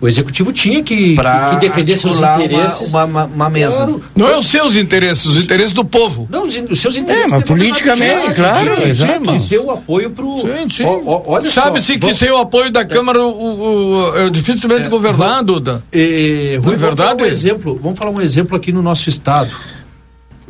O 0.00 0.08
executivo 0.08 0.52
tinha 0.52 0.82
que, 0.82 1.14
Pra 1.14 1.50
que 1.50 1.56
defender 1.68 1.96
seus 1.96 2.16
interesses. 2.16 2.88
uma- 2.90 3.04
uma- 3.04 3.24
uma 3.26 3.50
mesa. 3.50 3.76
Claro. 3.76 4.02
Não 4.16 4.28
é 4.28 4.36
os 4.38 4.46
seus 4.48 4.76
interesses, 4.76 5.26
os 5.26 5.36
interesses 5.36 5.72
do 5.74 5.84
povo. 5.84 6.26
Não, 6.30 6.44
os, 6.44 6.54
os 6.70 6.80
seus 6.80 6.96
interesses. 6.96 7.26
É, 7.26 7.28
mas 7.28 7.40
de 7.40 7.46
politicamente, 7.46 8.28
nacional, 8.28 8.34
claro, 8.34 8.76
sim, 8.76 8.88
exato. 8.88 9.12
Sim, 9.12 9.18
mas 9.24 9.44
deu 9.44 9.70
apoio 9.70 10.10
pro. 10.10 10.40
Sim, 10.40 10.68
sim. 10.70 10.84
Ó, 10.84 11.22
olha 11.26 11.50
só, 11.50 11.62
Sabe-se 11.62 11.98
que 11.98 12.14
sem 12.14 12.30
o 12.30 12.38
apoio 12.38 12.70
da 12.72 12.84
Câmara 12.84 13.20
o, 13.20 13.28
o, 13.30 14.10
o- 14.10 14.16
é 14.16 14.30
dificilmente 14.30 14.88
governar, 14.88 15.42
Duda. 15.44 15.82
Eh, 15.92 16.54
Não 16.56 16.62
Rui, 16.64 16.74
é 16.74 16.78
vamos 16.78 16.96
falar 16.96 17.08
verdade? 17.10 17.22
um 17.22 17.26
exemplo. 17.26 17.80
Vamos 17.82 17.98
falar 17.98 18.10
um 18.10 18.20
exemplo 18.20 18.56
aqui 18.56 18.72
no 18.72 18.80
nosso 18.82 19.08
estado. 19.08 19.50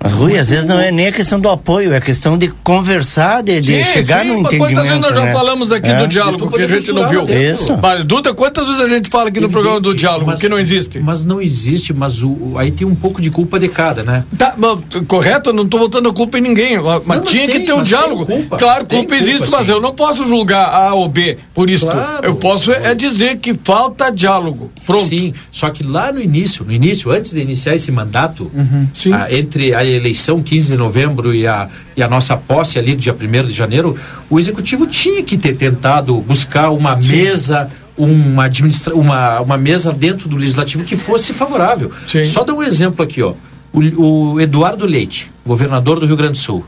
Rui, 0.04 0.38
às 0.38 0.48
vezes 0.48 0.64
não 0.64 0.80
é 0.80 0.90
nem 0.90 1.08
a 1.08 1.12
questão 1.12 1.38
do 1.38 1.48
apoio, 1.48 1.92
é 1.92 1.96
a 1.98 2.00
questão 2.00 2.38
de 2.38 2.48
conversar, 2.62 3.42
de, 3.42 3.60
de 3.60 3.84
Sim, 3.84 3.90
chegar 3.92 4.22
sim, 4.22 4.28
no 4.28 4.42
mas 4.42 4.52
entendimento. 4.54 4.74
Quantas 4.74 4.84
vezes 4.84 5.00
nós 5.00 5.14
já 5.14 5.24
né? 5.26 5.32
falamos 5.32 5.72
aqui 5.72 5.88
É. 5.88 5.96
do 5.96 6.08
diálogo 6.08 6.50
que 6.50 6.62
a 6.62 6.66
gente 6.68 6.92
não 6.92 7.06
viu? 7.08 7.24
Isso. 7.28 7.78
Mas, 7.80 8.04
Duda, 8.04 8.32
quantas 8.34 8.66
vezes 8.66 8.80
a 8.80 8.88
gente 8.88 9.10
fala 9.10 9.28
aqui 9.28 9.40
no 9.40 9.50
programa 9.50 9.80
do 9.80 9.94
diálogo 9.94 10.34
que 10.36 10.48
não 10.48 10.58
existe? 10.58 10.98
Mas 11.00 11.24
não 11.24 11.40
existe, 11.40 11.92
mas 11.92 12.22
o, 12.22 12.28
o- 12.30 12.54
aí 12.56 12.70
tem 12.70 12.86
um 12.86 12.94
pouco 12.94 13.20
de 13.20 13.30
culpa 13.30 13.58
de 13.58 13.68
cada, 13.68 14.02
né? 14.02 14.24
Tá, 14.38 14.54
mas, 14.56 14.78
correto, 15.06 15.50
eu 15.50 15.52
não 15.54 15.64
estou 15.64 15.78
botando 15.80 16.08
a 16.08 16.12
culpa 16.12 16.38
em 16.38 16.40
ninguém. 16.40 16.78
Mas, 16.80 17.02
mas 17.04 17.28
tinha 17.28 17.46
tem, 17.46 17.60
que 17.60 17.66
ter 17.66 17.72
um 17.74 17.78
mas 17.78 17.88
diálogo. 17.88 18.24
culpa, 18.26 18.56
claro, 18.56 18.80
culpa, 18.86 18.96
culpa, 18.96 19.14
existe, 19.16 19.50
mas 19.50 19.66
sim. 19.66 19.72
eu 19.72 19.80
não 19.80 19.94
posso 19.94 20.26
julgar 20.26 20.64
A 20.66 20.94
ou 20.94 21.08
B 21.08 21.36
por 21.54 21.68
isso. 21.68 21.84
Claro. 21.86 22.24
eu 22.24 22.36
posso 22.36 22.72
é 22.72 22.94
dizer 22.94 23.36
que 23.36 23.54
falta 23.62 24.10
diálogo. 24.10 24.70
Pronto. 24.86 25.06
Sim, 25.08 25.34
só 25.52 25.68
que 25.70 25.82
lá 25.84 26.10
no 26.12 26.20
início, 26.20 26.64
no 26.64 26.72
início, 26.72 27.10
antes 27.10 27.32
de 27.32 27.40
iniciar 27.40 27.74
esse 27.74 27.92
mandato, 27.92 28.50
Sim. 28.92 29.12
ah, 29.12 29.26
entre 29.30 29.74
a 29.74 29.89
eleição 29.90 30.42
15 30.42 30.72
de 30.72 30.78
novembro 30.78 31.34
e 31.34 31.46
a, 31.46 31.68
e 31.96 32.02
a 32.02 32.08
nossa 32.08 32.36
posse 32.36 32.78
ali 32.78 32.94
do 32.94 33.00
dia 33.00 33.14
1 33.14 33.46
de 33.46 33.52
janeiro, 33.52 33.96
o 34.28 34.38
executivo 34.38 34.86
tinha 34.86 35.22
que 35.22 35.36
ter 35.36 35.56
tentado 35.56 36.14
buscar 36.20 36.70
uma 36.70 36.96
mesa 36.96 37.70
uma, 37.96 38.44
administra 38.44 38.94
uma, 38.94 39.40
uma 39.40 39.58
mesa 39.58 39.92
dentro 39.92 40.28
do 40.28 40.36
legislativo 40.36 40.84
que 40.84 40.96
fosse 40.96 41.34
favorável. 41.34 41.90
Sim. 42.06 42.24
Só 42.24 42.44
dar 42.44 42.54
um 42.54 42.62
exemplo 42.62 43.04
aqui, 43.04 43.22
ó. 43.22 43.34
O, 43.72 44.32
o, 44.32 44.40
Eduardo 44.40 44.86
Leite, 44.86 45.30
governador 45.44 46.00
do 46.00 46.06
Rio 46.06 46.16
Grande 46.16 46.32
do 46.32 46.38
Sul. 46.38 46.64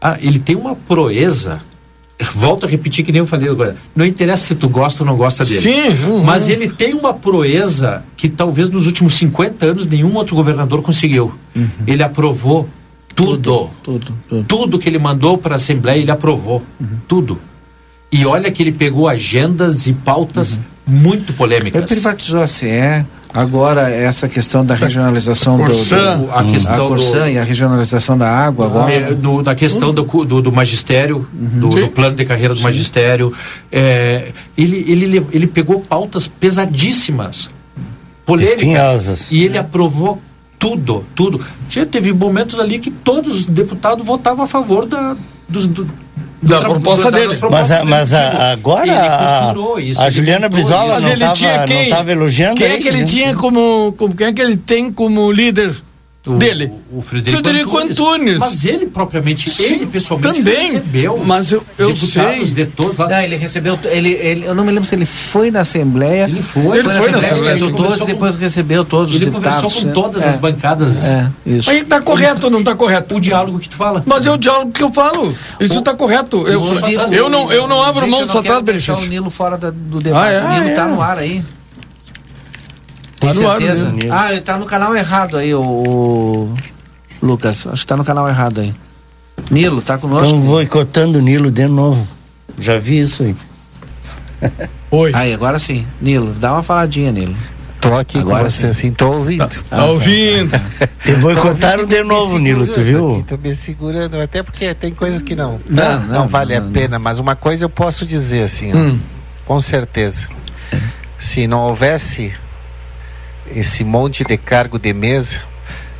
Ah, 0.00 0.16
ele 0.20 0.38
tem 0.38 0.56
uma 0.56 0.74
proeza. 0.74 1.60
Volto 2.34 2.66
a 2.66 2.68
repetir 2.68 3.04
que 3.04 3.12
nem 3.12 3.20
eu 3.20 3.26
falei 3.26 3.48
agora. 3.48 3.76
Não 3.94 4.04
interessa 4.04 4.46
se 4.46 4.54
tu 4.54 4.68
gosta 4.68 5.02
ou 5.02 5.06
não 5.06 5.16
gosta 5.16 5.44
dele. 5.44 5.60
Sim. 5.60 5.88
Uhum. 6.04 6.24
Mas 6.24 6.48
ele 6.48 6.68
tem 6.68 6.94
uma 6.94 7.14
proeza 7.14 8.04
que 8.16 8.28
talvez 8.28 8.70
nos 8.70 8.86
últimos 8.86 9.14
50 9.14 9.66
anos 9.66 9.86
nenhum 9.86 10.14
outro 10.14 10.36
governador 10.36 10.82
conseguiu. 10.82 11.32
Uhum. 11.54 11.68
Ele 11.86 12.02
aprovou 12.02 12.68
tudo. 13.14 13.70
Tudo, 13.82 14.14
tudo. 14.28 14.44
Tudo 14.44 14.78
que 14.78 14.88
ele 14.88 14.98
mandou 14.98 15.38
para 15.38 15.54
a 15.54 15.56
Assembleia, 15.56 16.00
ele 16.00 16.10
aprovou. 16.10 16.62
Uhum. 16.80 16.86
Tudo. 17.06 17.38
E 18.10 18.26
olha 18.26 18.50
que 18.50 18.62
ele 18.62 18.72
pegou 18.72 19.08
agendas 19.08 19.86
e 19.86 19.92
pautas 19.92 20.54
uhum. 20.54 20.62
muito 20.86 21.32
polêmicas. 21.32 21.80
Ele 21.80 21.88
privatizou 21.88 22.42
a 22.42 22.48
CE, 22.48 23.04
agora 23.32 23.90
essa 23.90 24.28
questão 24.28 24.64
da 24.64 24.74
regionalização 24.74 25.56
do, 25.56 25.64
do, 25.64 26.30
a 26.32 26.44
questão 26.44 26.86
a 26.86 26.88
Corsã 26.88 27.22
do, 27.22 27.28
e 27.30 27.38
a 27.38 27.44
regionalização 27.44 28.18
da 28.18 28.28
água 28.28 28.66
agora. 28.66 28.92
É, 28.92 29.10
no, 29.10 29.42
da 29.42 29.54
questão 29.54 29.92
do, 29.92 30.02
do, 30.02 30.42
do 30.42 30.52
magistério, 30.52 31.26
uhum. 31.32 31.60
do, 31.60 31.68
do, 31.68 31.88
plano 31.88 32.16
de 32.16 32.24
carreira 32.24 32.54
do 32.54 32.58
Sim. 32.58 32.64
magistério. 32.64 33.32
É, 33.70 34.32
ele, 34.56 34.84
ele, 34.88 35.26
ele 35.32 35.46
pegou 35.46 35.80
pautas 35.80 36.26
pesadíssimas, 36.26 37.48
polêmicas. 38.26 38.60
Espinhosas. 38.60 39.30
E 39.30 39.44
ele 39.44 39.58
aprovou 39.58 40.20
tudo, 40.58 41.04
tudo. 41.14 41.40
Tinha, 41.68 41.84
teve 41.86 42.12
momentos 42.12 42.60
ali 42.60 42.78
que 42.78 42.90
todos 42.90 43.40
os 43.40 43.46
deputados 43.46 44.04
votavam 44.04 44.44
a 44.44 44.46
favor 44.46 44.86
da, 44.86 45.16
dos, 45.48 45.66
do, 45.66 45.88
da 46.42 46.60
proposta 46.60 47.10
dele. 47.10 47.38
Mas, 47.50 47.70
a, 47.70 47.84
mas 47.84 48.12
a, 48.12 48.52
agora 48.52 48.92
a, 48.92 49.80
isso, 49.80 50.02
a 50.02 50.10
Juliana 50.10 50.48
Brizola 50.48 50.98
não 50.98 51.12
estava 51.12 52.10
elogiando 52.10 52.56
Quem 52.56 52.66
é 52.66 52.78
que 52.78 52.88
ele 52.88 53.00
né? 53.00 53.04
tinha 53.04 53.34
como, 53.34 53.94
como. 53.96 54.14
Quem 54.14 54.26
é 54.26 54.32
que 54.32 54.42
ele 54.42 54.56
tem 54.56 54.92
como 54.92 55.30
líder? 55.30 55.74
O, 56.24 56.34
dele. 56.36 56.72
O 56.92 57.00
Frederico, 57.00 57.42
Frederico 57.42 57.76
Antunes. 57.76 57.98
Antunes. 57.98 58.38
Mas 58.38 58.64
ele 58.64 58.86
propriamente, 58.86 59.50
Sim, 59.50 59.64
ele 59.64 59.86
pessoalmente 59.86 60.38
também 60.38 60.72
recebeu. 60.72 61.18
Mas 61.24 61.50
eu, 61.50 61.64
eu 61.76 61.96
sei. 61.96 62.44
De 62.44 62.66
todos 62.66 62.96
lá. 62.96 63.08
Não, 63.08 63.20
ele 63.20 63.34
recebeu, 63.34 63.76
ele, 63.86 64.10
ele, 64.10 64.44
eu 64.46 64.54
não 64.54 64.64
me 64.64 64.70
lembro 64.70 64.84
se 64.84 64.94
ele 64.94 65.04
foi 65.04 65.50
na 65.50 65.60
Assembleia. 65.60 66.24
Ele 66.24 66.40
foi. 66.40 66.78
Ele 66.78 66.88
foi, 66.88 67.10
na 67.10 67.18
Assembleia, 67.18 67.56
de 67.56 67.72
todos 67.72 68.00
e 68.00 68.04
depois 68.04 68.36
recebeu 68.36 68.84
todos 68.84 69.14
ele 69.16 69.24
os 69.24 69.30
deputados. 69.32 69.58
Ele 69.58 69.62
conversou 69.62 69.82
com 69.82 69.88
é. 69.88 69.92
todas 69.92 70.22
é. 70.24 70.28
as 70.28 70.36
bancadas. 70.36 71.04
É, 71.06 71.30
isso. 71.44 71.68
Aí 71.68 71.84
tá 71.84 72.00
correto 72.00 72.46
ou 72.46 72.50
não 72.52 72.62
tá 72.62 72.76
correto? 72.76 73.16
O 73.16 73.20
diálogo 73.20 73.58
que 73.58 73.68
tu 73.68 73.76
fala. 73.76 74.04
Mas 74.06 74.24
é 74.24 74.30
o 74.30 74.36
diálogo 74.36 74.70
que 74.70 74.82
eu 74.82 74.92
falo. 74.92 75.34
Isso 75.58 75.80
o, 75.80 75.82
tá 75.82 75.92
correto. 75.92 76.46
Eu, 76.46 76.62
eu, 76.62 77.12
eu, 77.12 77.28
não, 77.28 77.52
eu 77.52 77.66
não 77.66 77.82
abro 77.82 78.06
mão 78.06 78.24
do 78.24 78.32
só 78.32 78.40
trás 78.42 78.62
deixar 78.62 78.96
o 78.96 79.06
Nilo 79.06 79.28
fora 79.28 79.56
do 79.56 79.98
debate. 79.98 80.36
Ah, 80.36 80.54
é? 80.54 80.60
O 80.60 80.62
Nilo 80.62 80.76
tá 80.76 80.86
no 80.86 81.00
ar 81.00 81.18
aí. 81.18 81.42
Tem 83.22 83.30
tá 83.30 83.34
certeza? 83.34 83.94
Ar, 84.10 84.24
ah, 84.24 84.32
ele 84.32 84.40
tá 84.40 84.58
no 84.58 84.66
canal 84.66 84.96
errado 84.96 85.36
aí, 85.36 85.54
o. 85.54 86.52
Lucas. 87.22 87.64
Acho 87.68 87.82
que 87.82 87.86
tá 87.86 87.96
no 87.96 88.04
canal 88.04 88.28
errado 88.28 88.60
aí. 88.60 88.74
Nilo, 89.48 89.80
tá 89.80 89.96
conosco? 89.96 90.24
Estão 90.24 90.40
boicotando 90.40 91.18
o 91.18 91.22
Nilo 91.22 91.48
de 91.48 91.68
novo. 91.68 92.06
Já 92.58 92.78
vi 92.78 93.00
isso 93.00 93.22
aí. 93.22 93.36
Oi. 94.90 95.12
Aí, 95.14 95.32
agora 95.32 95.58
sim. 95.60 95.86
Nilo, 96.00 96.32
dá 96.34 96.52
uma 96.52 96.64
faladinha, 96.64 97.12
Nilo. 97.12 97.36
Tô 97.80 97.94
aqui 97.94 98.18
agora 98.18 98.44
com 98.44 98.50
você, 98.50 98.66
assim, 98.66 98.92
tô 98.92 99.10
ouvindo. 99.12 99.46
Tá, 99.46 99.76
tá 99.76 99.84
ouvindo. 99.86 100.50
Te 101.04 101.14
boicotaram 101.14 101.86
de 101.86 102.02
novo, 102.02 102.38
Nilo, 102.38 102.66
tu 102.66 102.80
viu? 102.80 103.24
Tô 103.28 103.36
me 103.36 103.54
segurando, 103.54 104.20
até 104.20 104.42
porque 104.42 104.74
tem 104.74 104.92
coisas 104.92 105.22
que 105.22 105.36
não. 105.36 105.60
Não, 105.68 106.00
não, 106.00 106.06
não 106.06 106.28
vale 106.28 106.58
não, 106.58 106.68
a 106.68 106.70
pena, 106.70 106.98
mas 106.98 107.18
uma 107.18 107.36
coisa 107.36 107.64
eu 107.64 107.70
posso 107.70 108.04
dizer, 108.04 108.42
assim, 108.44 108.74
hum. 108.74 108.98
ó, 109.44 109.46
com 109.46 109.60
certeza. 109.60 110.28
Se 111.18 111.46
não 111.46 111.60
houvesse 111.60 112.32
esse 113.46 113.84
monte 113.84 114.24
de 114.24 114.36
cargo 114.36 114.78
de 114.78 114.92
mesa, 114.92 115.40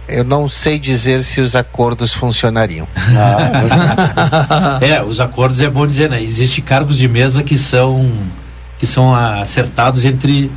eu 0.08 0.24
não 0.24 0.48
sei 0.48 0.78
dizer 0.78 1.22
se 1.22 1.40
os 1.40 1.54
acordos 1.56 2.12
funcionariam. 2.12 2.86
Ah, 2.96 4.78
é, 4.80 5.02
os 5.02 5.20
acordos 5.20 5.62
é 5.62 5.70
bom 5.70 5.86
dizer, 5.86 6.10
né? 6.10 6.22
Existem 6.22 6.62
cargos 6.62 6.96
de 6.96 7.08
mesa 7.08 7.42
que 7.42 7.56
são 7.56 8.12
que 8.78 8.86
são 8.86 9.14
acertados 9.14 10.04
entre 10.04 10.50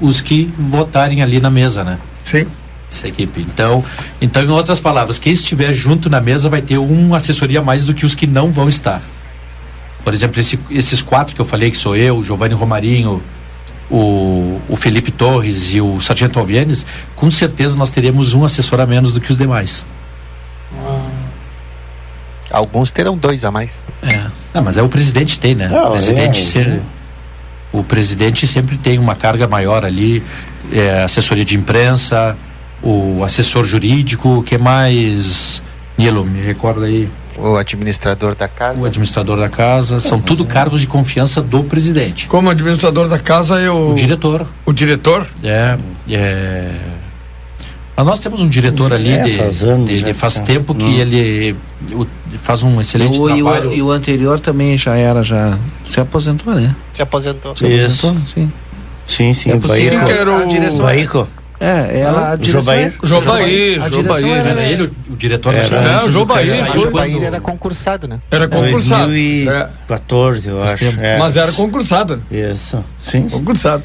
os 0.00 0.20
que 0.20 0.52
votarem 0.56 1.20
ali 1.20 1.40
na 1.40 1.50
mesa, 1.50 1.82
né? 1.82 1.98
Sim. 2.22 2.46
Essa 2.90 3.08
equipe. 3.08 3.40
Então, 3.40 3.84
então, 4.20 4.42
em 4.42 4.48
outras 4.48 4.78
palavras, 4.78 5.18
quem 5.18 5.32
estiver 5.32 5.72
junto 5.72 6.08
na 6.08 6.20
mesa 6.20 6.48
vai 6.48 6.62
ter 6.62 6.78
uma 6.78 7.16
assessoria 7.16 7.58
a 7.58 7.62
mais 7.62 7.84
do 7.84 7.92
que 7.92 8.06
os 8.06 8.14
que 8.14 8.26
não 8.26 8.52
vão 8.52 8.68
estar. 8.68 9.02
Por 10.04 10.14
exemplo, 10.14 10.38
esse, 10.38 10.58
esses 10.70 11.02
quatro 11.02 11.34
que 11.34 11.40
eu 11.40 11.44
falei, 11.44 11.70
que 11.72 11.76
sou 11.76 11.96
eu, 11.96 12.22
Giovanni 12.22 12.54
Romarinho, 12.54 13.20
o, 13.90 14.60
o 14.68 14.76
Felipe 14.76 15.10
Torres 15.10 15.72
e 15.72 15.80
o 15.80 16.00
Sargento 16.00 16.38
Alvienes, 16.38 16.86
com 17.14 17.30
certeza 17.30 17.76
nós 17.76 17.90
teremos 17.90 18.34
um 18.34 18.44
assessor 18.44 18.80
a 18.80 18.86
menos 18.86 19.12
do 19.12 19.20
que 19.20 19.30
os 19.30 19.38
demais. 19.38 19.86
Alguns 22.50 22.90
terão 22.90 23.16
dois 23.16 23.44
a 23.44 23.50
mais. 23.50 23.82
É. 24.02 24.26
Não, 24.52 24.62
mas 24.62 24.76
é 24.76 24.82
o 24.82 24.88
presidente 24.88 25.40
tem, 25.40 25.54
né? 25.54 25.68
Não, 25.68 25.88
o 25.88 25.90
presidente 25.92 26.40
é, 26.40 26.44
sempre, 26.44 26.82
o 27.72 27.82
presidente 27.82 28.46
sempre 28.46 28.78
tem 28.78 28.98
uma 28.98 29.16
carga 29.16 29.48
maior 29.48 29.84
ali, 29.84 30.22
é, 30.72 31.02
assessoria 31.02 31.44
de 31.44 31.56
imprensa, 31.56 32.36
o 32.82 33.24
assessor 33.24 33.64
jurídico, 33.64 34.42
que 34.44 34.56
mais 34.56 35.62
Nilo, 35.96 36.24
me 36.24 36.40
recorda 36.40 36.86
aí. 36.86 37.08
O 37.36 37.56
administrador 37.56 38.34
da 38.34 38.48
casa. 38.48 38.80
O 38.80 38.84
administrador 38.86 39.38
da 39.38 39.48
casa. 39.48 40.00
São 40.00 40.20
tudo 40.20 40.44
cargos 40.44 40.80
de 40.80 40.86
confiança 40.86 41.40
do 41.42 41.64
presidente. 41.64 42.26
Como 42.26 42.48
administrador 42.50 43.08
da 43.08 43.18
casa 43.18 43.60
é 43.60 43.70
o. 43.70 43.92
O 43.92 43.94
diretor. 43.94 44.46
O 44.64 44.72
diretor? 44.72 45.26
É. 45.42 45.78
é... 46.10 46.70
Mas 47.96 48.06
nós 48.06 48.20
temos 48.20 48.40
um 48.40 48.48
diretor 48.48 48.92
ali 48.92 49.12
é, 49.12 49.22
de, 49.22 49.36
faz, 49.36 49.62
anos, 49.62 49.88
de, 49.88 50.02
de 50.02 50.12
faz 50.12 50.40
tempo 50.40 50.74
que 50.74 50.82
hum. 50.82 50.98
ele 50.98 51.56
o, 51.92 52.04
faz 52.38 52.62
um 52.64 52.80
excelente 52.80 53.18
o, 53.18 53.26
trabalho. 53.26 53.66
E 53.66 53.74
o, 53.74 53.74
e 53.74 53.82
o, 53.82 53.90
anterior 53.90 54.40
também 54.40 54.76
já 54.76 54.96
era, 54.96 55.22
já 55.22 55.56
se 55.88 56.00
aposentou, 56.00 56.54
né? 56.54 56.74
Se 56.92 57.02
aposentou. 57.02 57.54
Se 57.54 57.64
aposentou, 57.64 58.16
sim. 58.26 58.52
Sim, 59.06 59.32
sim. 59.32 59.50
É 59.50 59.56
Baíco. 59.56 59.96
A 59.96 60.44
direção, 60.46 60.86
Baíco. 60.86 61.28
É, 61.64 62.00
ela. 62.00 62.32
Ah, 62.32 62.38
Jobair. 62.42 62.92
Jobair. 63.02 63.80
Jobair. 63.90 64.26
Era 64.26 64.62
ele 64.64 64.82
o, 65.08 65.16
diretor 65.16 65.54
era, 65.54 65.80
Não, 65.80 66.06
o 66.08 66.12
Jobair. 66.12 66.72
Jobair 66.72 67.22
era 67.22 67.40
concursado, 67.40 68.06
né? 68.06 68.20
Era 68.30 68.46
concursado. 68.46 69.06
2014, 69.06 70.48
eu 70.48 70.62
acho. 70.62 70.84
É. 71.00 71.16
Mas 71.18 71.36
era 71.38 71.50
concursado. 71.52 72.22
Isso. 72.30 72.84
Sim. 73.00 73.30
Concursado. 73.30 73.84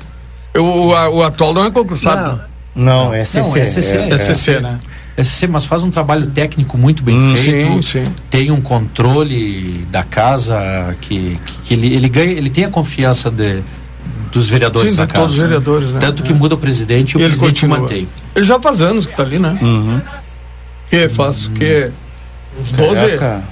O, 0.58 0.62
o, 0.62 0.90
o 0.90 1.24
atual 1.24 1.54
não 1.54 1.66
é 1.66 1.72
concursado. 1.72 2.42
Não, 2.76 3.14
é 3.14 3.24
SCC. 3.24 3.40
Não, 3.40 3.56
é 3.56 3.66
SCC, 3.66 3.98
é, 3.98 4.10
é 4.10 4.18
SCC 4.18 4.60
né? 4.60 4.80
SCC, 5.24 5.48
mas 5.48 5.66
faz 5.66 5.84
um 5.84 5.90
trabalho 5.90 6.28
técnico 6.28 6.78
muito 6.78 7.04
bem 7.04 7.16
hum, 7.16 7.36
feito. 7.36 7.82
Sim, 7.82 8.06
sim. 8.06 8.14
Tem 8.30 8.52
um 8.52 8.62
controle 8.62 9.86
da 9.92 10.04
casa 10.04 10.96
que, 11.02 11.40
que, 11.46 11.58
que 11.64 11.74
ele, 11.74 11.94
ele 11.94 12.10
ganha, 12.10 12.32
ele 12.32 12.50
tem 12.50 12.66
a 12.66 12.70
confiança 12.70 13.30
de 13.30 13.62
dos 14.32 14.50
vereadores 14.50 14.92
Sim, 14.92 14.98
da 14.98 15.08
casa. 15.08 15.20
todos 15.20 15.36
os 15.36 15.42
vereadores, 15.42 15.92
né? 15.92 16.00
Tanto 16.00 16.24
que 16.24 16.32
é. 16.32 16.36
muda 16.36 16.56
o 16.56 16.58
presidente 16.58 17.14
e 17.14 17.18
o 17.18 17.20
ele 17.20 17.28
presidente 17.28 17.62
continua. 17.62 17.80
mantém. 17.80 18.08
Ele 18.36 18.46
já 18.46 18.60
faz 18.60 18.82
anos 18.82 19.06
que 19.06 19.12
está 19.12 19.24
ali, 19.24 19.40
né? 19.40 19.58
Uhum. 19.62 20.02
Que 20.90 21.10
faz, 21.10 21.46
uhum. 21.46 21.54
que 21.54 21.92
uns 22.60 22.72
12? 22.72 22.96
Caraca. 22.96 23.44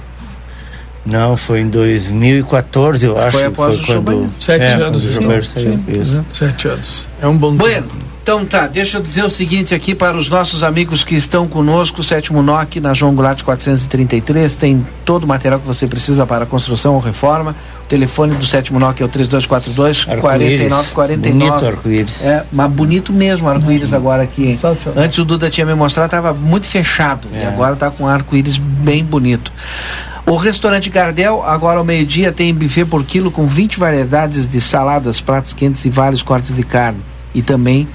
Não, 1.04 1.36
foi 1.36 1.60
em 1.60 1.68
2014, 1.68 3.06
eu 3.06 3.18
acho. 3.18 3.30
Foi 3.30 3.46
após 3.46 3.78
foi 3.80 3.96
o 3.96 4.02
quando... 4.02 4.30
Sete 4.38 4.62
é, 4.62 4.72
anos. 4.74 5.02
Sim, 5.04 5.42
sim, 5.42 6.04
sim. 6.04 6.24
Sete 6.32 6.68
anos. 6.68 7.06
É 7.20 7.26
um 7.26 7.36
bom 7.36 7.54
bueno, 7.54 7.88
então 8.28 8.44
tá, 8.44 8.66
deixa 8.66 8.98
eu 8.98 9.00
dizer 9.00 9.24
o 9.24 9.30
seguinte 9.30 9.74
aqui 9.74 9.94
para 9.94 10.14
os 10.14 10.28
nossos 10.28 10.62
amigos 10.62 11.02
que 11.02 11.14
estão 11.14 11.48
conosco, 11.48 12.02
o 12.02 12.04
sétimo 12.04 12.42
NOC 12.42 12.78
na 12.78 12.92
João 12.92 13.14
Goulart 13.14 13.42
433, 13.42 14.54
tem 14.54 14.86
todo 15.02 15.24
o 15.24 15.26
material 15.26 15.58
que 15.58 15.66
você 15.66 15.86
precisa 15.86 16.26
para 16.26 16.44
construção 16.44 16.92
ou 16.92 17.00
reforma. 17.00 17.56
O 17.84 17.88
telefone 17.88 18.34
do 18.34 18.44
sétimo 18.44 18.78
NOC 18.78 19.00
é 19.00 19.04
o 19.06 19.08
3242 19.08 20.04
4949. 20.20 21.32
Bonito 21.32 21.66
arco-íris. 21.66 22.20
É, 22.20 22.44
mas 22.52 22.70
bonito 22.70 23.14
mesmo 23.14 23.48
arco-íris 23.48 23.94
agora 23.94 24.24
aqui. 24.24 24.58
Antes 24.94 25.16
o 25.16 25.24
Duda 25.24 25.48
tinha 25.48 25.64
me 25.64 25.74
mostrado, 25.74 26.08
estava 26.08 26.34
muito 26.34 26.66
fechado. 26.66 27.28
É. 27.32 27.44
E 27.44 27.46
agora 27.46 27.72
está 27.72 27.90
com 27.90 28.06
arco-íris 28.06 28.58
bem 28.58 29.02
bonito. 29.02 29.50
O 30.26 30.36
restaurante 30.36 30.90
Gardel, 30.90 31.42
agora 31.46 31.78
ao 31.78 31.84
meio-dia, 31.84 32.30
tem 32.30 32.52
buffet 32.52 32.84
por 32.84 33.02
quilo 33.04 33.30
com 33.30 33.46
20 33.46 33.78
variedades 33.78 34.46
de 34.46 34.60
saladas, 34.60 35.18
pratos 35.18 35.54
quentes 35.54 35.82
e 35.86 35.88
vários 35.88 36.22
cortes 36.22 36.54
de 36.54 36.62
carne. 36.62 37.00
E 37.34 37.40
também 37.40 37.88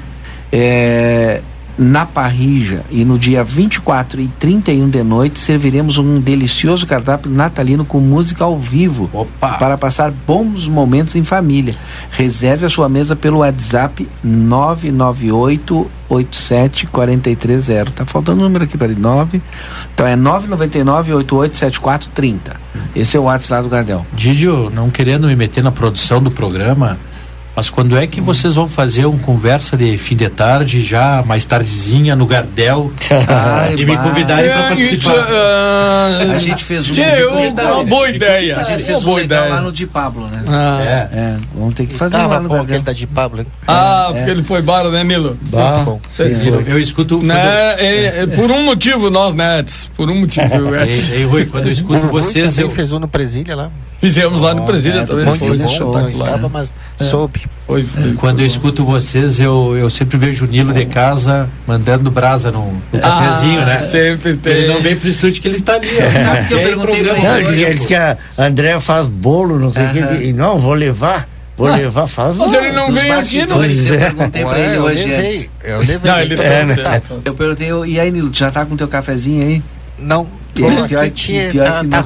é, 0.55 1.41
na 1.75 2.05
Parrija 2.05 2.83
e 2.91 3.03
no 3.03 3.17
dia 3.17 3.43
24 3.43 4.21
e 4.21 4.27
31 4.39 4.87
de 4.87 5.01
noite 5.03 5.39
serviremos 5.39 5.97
um 5.97 6.19
delicioso 6.19 6.85
cardápio 6.85 7.31
natalino 7.31 7.83
com 7.83 7.99
música 7.99 8.43
ao 8.43 8.59
vivo 8.59 9.09
Opa. 9.11 9.57
para 9.57 9.75
passar 9.79 10.11
bons 10.11 10.67
momentos 10.67 11.15
em 11.15 11.23
família. 11.23 11.73
Reserve 12.11 12.67
a 12.67 12.69
sua 12.69 12.87
mesa 12.87 13.15
pelo 13.15 13.39
WhatsApp 13.39 14.07
998 14.23 15.89
87 16.07 16.85
430. 16.85 17.91
Tá 17.91 18.05
faltando 18.05 18.41
um 18.41 18.43
número 18.43 18.65
aqui 18.65 18.77
para 18.77 18.87
ele, 18.87 18.99
9. 18.99 19.41
Então 19.95 20.05
é 20.05 20.15
999 20.15 21.13
887430. 21.13 22.55
Esse 22.95 23.17
é 23.17 23.19
o 23.19 23.23
WhatsApp 23.23 23.53
lá 23.53 23.61
do 23.63 23.69
Gardel. 23.69 24.05
Didio, 24.13 24.69
não 24.69 24.91
querendo 24.91 25.25
me 25.25 25.35
meter 25.35 25.63
na 25.63 25.71
produção 25.71 26.21
do 26.21 26.29
programa, 26.29 26.99
Mas 27.55 27.69
quando 27.69 27.95
é 27.95 28.07
que 28.07 28.19
vocês 28.19 28.55
vão 28.55 28.67
fazer 28.67 29.05
um 29.05 29.17
conversa 29.17 29.77
de 29.77 29.95
fim 29.97 30.15
de 30.15 30.27
tarde, 30.27 30.81
já 30.81 31.21
mais 31.25 31.45
tardezinha, 31.45 32.15
no 32.15 32.25
Gardel, 32.25 32.91
Ai, 33.27 33.75
e 33.75 33.85
me 33.85 33.95
convidarem 33.97 34.49
para 34.51 34.69
participar? 34.69 35.27
A 36.33 36.37
gente 36.39 36.63
fez 36.63 36.89
um. 36.89 36.93
Tchê, 36.93 37.23
uma 37.25 37.83
boa 37.83 38.09
ideia. 38.09 38.57
A 38.57 38.63
gente 38.63 38.79
Uma 38.81 38.85
fez 38.87 39.01
um 39.01 39.05
boa 39.05 39.19
legal 39.19 39.39
ideia. 39.43 39.55
lá 39.55 39.61
no 39.61 39.71
Di 39.71 39.85
Pablo, 39.85 40.27
né? 40.27 40.43
Ah. 40.47 40.79
É. 40.81 41.17
é. 41.17 41.37
Vamos 41.55 41.75
ter 41.75 41.85
que 41.85 41.93
fazer 41.93 42.17
lá 42.17 42.39
no 42.39 42.49
Gardel. 42.49 42.61
aquele 42.63 42.79
da 42.81 42.93
de 42.93 43.05
Pablo. 43.07 43.45
Ah, 43.67 44.07
É. 44.09 44.13
porque 44.17 44.31
ele 44.31 44.43
foi 44.43 44.59
embora, 44.59 44.89
né, 44.89 45.03
Nilo? 45.03 45.37
Bah, 45.43 45.85
Eu, 46.19 46.61
eu 46.61 46.79
escuto. 46.79 47.23
Né, 47.23 47.75
é, 47.77 48.19
é, 48.23 48.25
por 48.27 48.49
um 48.49 48.65
motivo, 48.65 49.09
nós, 49.09 49.33
né, 49.35 49.59
Edson? 49.59 49.89
Por 49.95 50.09
um 50.09 50.21
motivo, 50.21 50.45
Edson. 50.75 51.11
Ei, 51.13 51.19
ei, 51.19 51.25
Rui, 51.25 51.45
quando 51.45 51.67
eu 51.67 51.71
escuto 51.71 52.07
vocês, 52.07 52.57
eu. 52.57 52.69
fez 52.71 52.91
um 52.91 52.99
no 52.99 53.07
Presília 53.07 53.55
lá. 53.55 53.71
Fizemos 54.03 54.41
lá 54.41 54.53
no 54.53 54.65
Presília 54.65 54.99
é, 54.99 55.05
também. 55.05 55.23
bom, 55.23 55.33
Foi 55.33 55.47
bom, 55.47 55.55
não 55.55 55.65
espetacular. 55.65 56.09
estava, 56.11 56.49
mas 56.49 56.73
soube. 56.97 57.41
Foi, 57.65 57.83
foi. 57.83 58.13
Quando 58.15 58.41
eu 58.41 58.45
escuto 58.45 58.83
vocês, 58.83 59.39
eu, 59.39 59.77
eu 59.77 59.89
sempre 59.89 60.17
vejo 60.17 60.43
o 60.43 60.47
Nilo 60.49 60.73
de 60.73 60.85
casa 60.85 61.47
mandando 61.65 62.11
brasa 62.11 62.51
no, 62.51 62.73
no 62.91 62.99
cafezinho, 62.99 63.61
Ah, 63.61 63.65
né? 63.65 63.79
Sempre 63.79 64.35
tem. 64.35 64.51
Ele 64.53 64.67
não 64.67 64.81
vem 64.81 64.97
pro 64.97 65.07
estúdio 65.07 65.41
que 65.41 65.47
ele 65.47 65.55
está 65.55 65.75
ali. 65.75 65.87
Sabe 65.87 66.47
que 66.49 66.53
eu 66.53 66.59
perguntei 66.63 67.01
pra 67.01 67.13
ele 67.17 67.21
Não, 67.25 67.37
ele 67.37 67.73
diz 67.75 67.85
que 67.85 67.95
a 67.95 68.17
André 68.37 68.77
faz 68.81 69.07
bolo, 69.07 69.57
não 69.57 69.69
sei 69.69 69.83
o 69.83 69.85
Aham. 69.85 70.17
que. 70.17 70.23
e 70.25 70.33
Não, 70.33 70.59
vou 70.59 70.73
levar. 70.73 71.29
Vou 71.55 71.67
levar, 71.69 72.05
faz. 72.05 72.35
Mas 72.37 72.53
ele 72.53 72.73
não 72.73 72.91
veio 72.91 73.13
aqui, 73.13 73.45
não. 73.45 73.57
bastidores, 73.59 73.85
eu 73.87 73.95
é. 73.95 73.97
perguntei 73.99 74.43
pra 74.43 74.59
ele 74.59 74.75
eu 74.75 74.83
hoje 74.83 75.13
antes. 75.13 75.49
Eu 75.63 75.79
levei. 75.79 76.11
Não, 76.11 76.19
ele 76.19 76.35
tá 76.35 76.43
É, 76.43 76.65
né? 76.65 76.73
certo. 76.75 77.21
Eu 77.23 77.33
perguntei, 77.35 77.69
e 77.85 77.99
aí, 78.01 78.11
Nilo, 78.11 78.29
tu 78.31 78.37
já 78.39 78.51
tá 78.51 78.65
com 78.65 78.75
teu 78.75 78.87
cafezinho 78.89 79.45
aí? 79.47 79.63
Não, 79.97 80.27
Pior 80.53 80.87
que- 80.87 81.51
pior 81.51 81.67
tá, 81.67 81.81
que 81.81 81.87
tá 81.87 81.97
a 81.99 82.03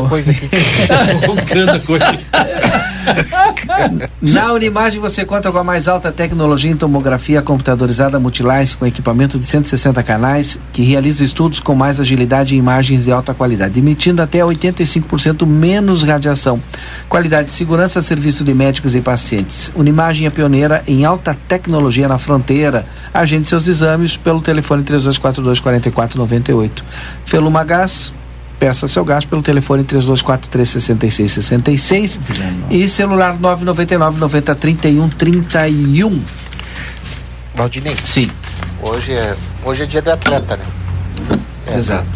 fome. 0.00 0.08
coisa 0.08 0.30
aqui. 0.30 0.48
Roncando 1.26 1.72
a 1.72 1.80
coisa. 1.80 2.18
Na 4.20 4.52
Unimagem 4.52 5.00
você 5.00 5.24
conta 5.24 5.50
com 5.50 5.58
a 5.58 5.64
mais 5.64 5.88
alta 5.88 6.12
tecnologia 6.12 6.70
em 6.70 6.76
tomografia 6.76 7.42
computadorizada 7.42 8.18
Multilice 8.18 8.76
com 8.76 8.86
equipamento 8.86 9.38
de 9.38 9.46
160 9.46 10.02
canais 10.02 10.58
que 10.72 10.82
realiza 10.82 11.24
estudos 11.24 11.60
com 11.60 11.74
mais 11.74 12.00
agilidade 12.00 12.54
e 12.54 12.58
imagens 12.58 13.04
de 13.04 13.12
alta 13.12 13.34
qualidade, 13.34 13.78
emitindo 13.78 14.22
até 14.22 14.40
85% 14.40 15.46
menos 15.46 16.02
radiação. 16.02 16.60
Qualidade 17.08 17.48
de 17.48 17.54
segurança, 17.54 18.02
serviço 18.02 18.44
de 18.44 18.54
médicos 18.54 18.94
e 18.94 19.00
pacientes. 19.00 19.70
Unimagem 19.74 20.26
é 20.26 20.30
pioneira 20.30 20.82
em 20.86 21.04
alta 21.04 21.36
tecnologia 21.48 22.08
na 22.08 22.18
fronteira. 22.18 22.86
Agende 23.12 23.48
seus 23.48 23.66
exames 23.66 24.16
pelo 24.16 24.40
telefone 24.40 24.82
3242 24.82 25.60
4498. 25.60 26.84
Feluma 27.24 27.64
Gás, 27.64 28.12
Peça 28.62 28.86
seu 28.86 29.04
gás 29.04 29.24
pelo 29.24 29.42
telefone 29.42 29.82
3243 29.82 30.68
6666 30.84 32.20
e 32.70 32.88
celular 32.88 33.36
999 33.36 34.20
90 34.20 34.54
31 34.54 35.08
31. 35.08 36.22
Valdinei, 37.56 37.96
Sim, 38.04 38.30
hoje 38.80 39.14
é, 39.14 39.34
hoje 39.64 39.82
é 39.82 39.86
dia 39.86 40.00
do 40.00 40.12
atleta, 40.12 40.56
né? 40.56 40.64
É, 41.66 41.74
exato. 41.74 42.06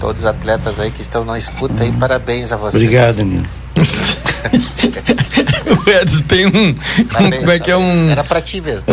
Todos 0.00 0.20
os 0.22 0.26
atletas 0.26 0.80
aí 0.80 0.90
que 0.90 1.02
estão 1.02 1.22
na 1.22 1.38
escuta 1.38 1.82
aí, 1.82 1.92
parabéns 1.92 2.50
a 2.50 2.56
vocês. 2.56 2.82
Obrigado, 2.82 3.22
Nilo. 3.22 3.44
O 5.70 5.88
Edson 5.90 6.22
tem 6.26 6.46
um. 6.46 6.68
um 6.70 6.74
como 7.38 7.50
é 7.50 7.58
que 7.58 7.70
é 7.70 7.76
um. 7.76 8.10
Era 8.10 8.24
pra 8.24 8.40
ti 8.40 8.60
mesmo. 8.60 8.82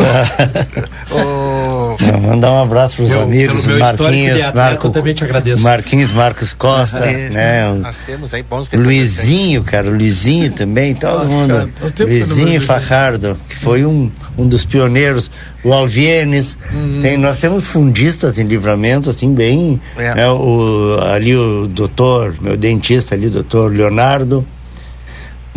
Não, 1.10 2.22
mandar 2.22 2.52
um 2.52 2.62
abraço 2.62 2.96
pros 2.98 3.10
Eu, 3.10 3.22
amigos, 3.22 3.66
Marquinhos, 3.68 4.38
atleta, 4.44 4.54
Marco, 4.56 4.88
eu 4.88 4.92
também 4.92 5.14
te 5.14 5.24
agradeço. 5.24 5.64
Marquinhos, 5.64 6.12
Marcos 6.12 6.54
Costa, 6.54 7.10
Isso, 7.12 7.34
né? 7.34 7.70
o 7.72 7.76
Nós 7.76 7.98
temos 8.06 8.34
aí 8.34 8.44
bons 8.44 8.70
Luizinho, 8.72 9.64
cara, 9.64 9.88
o 9.90 9.94
Luizinho 9.96 10.52
também, 10.52 10.94
todo 10.94 11.26
mundo. 11.28 11.70
temos 11.96 12.00
Luizinho 12.00 12.36
Luizinho. 12.38 12.62
Fajardo, 12.62 13.38
que 13.48 13.56
foi 13.56 13.86
um, 13.86 14.12
um 14.38 14.48
dos 14.48 14.66
pioneiros. 14.66 15.32
O 15.64 15.74
Alvienes, 15.74 16.58
Uhum. 16.72 17.00
tem, 17.02 17.18
nós 17.18 17.40
temos 17.40 17.66
fundistas 17.68 18.38
em 18.38 18.44
livramento, 18.44 19.10
assim, 19.10 19.34
bem. 19.34 19.82
É. 19.98 20.14
né, 20.16 20.30
o, 20.30 20.98
ali 21.02 21.36
o 21.36 21.68
doutor, 21.68 22.36
meu 22.40 22.56
dentista 22.56 23.16
ali, 23.16 23.28
o 23.28 23.32
doutor 23.32 23.72
Leonardo. 23.74 24.46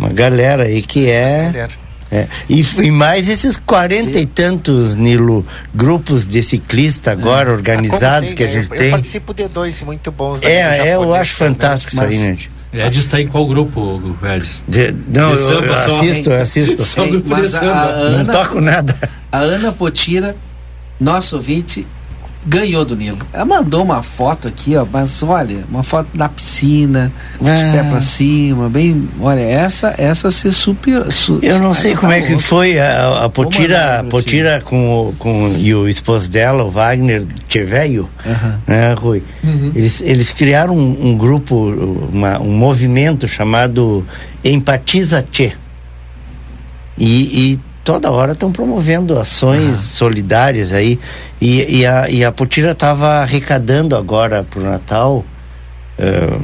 Uma 0.01 0.09
galera 0.09 0.63
aí 0.63 0.81
que 0.81 1.07
é. 1.09 1.69
É. 2.11 2.27
E, 2.49 2.65
e 2.79 2.91
mais 2.91 3.29
esses 3.29 3.55
quarenta 3.55 4.19
e 4.19 4.25
tantos, 4.25 4.95
Nilo, 4.95 5.45
grupos 5.73 6.27
de 6.27 6.43
ciclista 6.43 7.11
agora 7.11 7.51
organizados 7.53 8.31
Como 8.31 8.35
que 8.37 8.43
a 8.43 8.47
gente 8.47 8.69
eu, 8.69 8.77
tem. 8.77 8.87
Eu 8.87 8.91
participo 8.91 9.33
de 9.33 9.47
dois 9.47 9.81
muito 9.83 10.11
bons. 10.11 10.41
É, 10.43 10.59
é, 10.59 10.87
eu 10.87 10.99
Japonesa 11.01 11.21
acho 11.21 11.35
fantástico 11.35 11.93
isso 11.93 12.01
aí, 12.01 12.17
né? 12.17 12.37
está 12.99 13.21
em 13.21 13.27
qual 13.27 13.45
grupo, 13.47 14.01
Edson? 14.23 14.63
De- 14.67 14.91
não, 15.07 15.35
De 15.35 15.41
eu, 15.41 15.47
samba 15.47 15.65
eu 15.67 15.77
só. 15.77 15.99
assisto, 15.99 16.29
eu 16.31 16.41
assisto. 16.41 16.83
Só 16.83 17.05
grupo 17.07 17.35
de 17.35 17.41
a, 17.41 17.47
samba. 17.49 17.73
a 17.73 18.09
Não 18.09 18.19
Ana, 18.19 18.33
toco 18.33 18.59
nada. 18.59 18.95
a 19.31 19.37
Ana 19.37 19.71
Potira, 19.71 20.35
nosso 20.99 21.35
ouvinte, 21.37 21.85
ganhou 22.45 22.83
do 22.83 22.95
Nilo. 22.95 23.19
Ela 23.31 23.45
mandou 23.45 23.83
uma 23.83 24.01
foto 24.01 24.47
aqui, 24.47 24.75
ó, 24.75 24.85
mas 24.91 25.21
olha, 25.21 25.63
uma 25.69 25.83
foto 25.83 26.07
na 26.15 26.27
piscina, 26.27 27.11
com 27.37 27.45
os 27.45 27.51
Ah. 27.61 27.71
pés 27.71 27.87
pra 27.87 28.01
cima, 28.01 28.67
bem. 28.69 29.07
Olha, 29.19 29.41
essa, 29.41 29.93
essa 29.97 30.31
se 30.31 30.51
super. 30.51 31.11
su- 31.11 31.39
Eu 31.43 31.59
não 31.59 31.73
sei 31.73 31.93
como 31.95 32.11
tá 32.11 32.17
é 32.17 32.21
que 32.21 32.37
foi 32.39 32.79
a, 32.79 33.25
a 33.25 33.29
Potira, 33.29 33.99
a 33.99 34.03
Potira 34.03 34.61
com, 34.65 35.13
com 35.19 35.53
e 35.57 35.73
o 35.75 35.87
esposo 35.87 36.29
dela, 36.29 36.63
o 36.63 36.71
Wagner 36.71 37.25
Tcheveio, 37.47 38.09
Aham. 38.25 38.59
né, 38.65 38.93
Rui? 38.95 39.21
Eles, 39.75 40.01
eles 40.01 40.33
criaram 40.33 40.75
um, 40.75 41.09
um 41.09 41.15
grupo, 41.17 41.55
uma- 42.11 42.39
um 42.39 42.51
movimento 42.51 43.27
chamado 43.27 44.03
Empatiza 44.43 45.23
Tchê. 45.31 45.51
E, 46.97 47.51
e 47.53 47.59
toda 47.83 48.11
hora 48.11 48.33
estão 48.33 48.51
promovendo 48.51 49.17
ações 49.19 49.79
solidárias 49.79 50.71
aí. 50.71 50.99
E, 51.39 51.79
e 51.79 51.85
a, 51.85 52.09
e 52.09 52.23
a 52.23 52.31
Potira 52.31 52.71
estava 52.71 53.21
arrecadando 53.21 53.95
agora 53.95 54.43
para 54.43 54.59
o 54.59 54.63
Natal. 54.63 55.25
eh, 55.97 56.37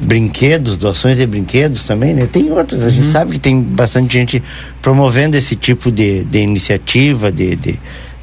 brinquedos, 0.00 0.76
doações 0.76 1.16
de 1.16 1.26
brinquedos 1.26 1.82
também, 1.84 2.14
né? 2.14 2.28
Tem 2.30 2.50
outras, 2.52 2.82
a 2.84 2.90
gente 2.90 3.08
sabe 3.08 3.32
que 3.32 3.38
tem 3.40 3.60
bastante 3.60 4.12
gente 4.12 4.40
promovendo 4.80 5.36
esse 5.36 5.56
tipo 5.56 5.90
de, 5.90 6.22
de 6.22 6.38
iniciativa, 6.38 7.32
de, 7.32 7.56
de, 7.56 7.78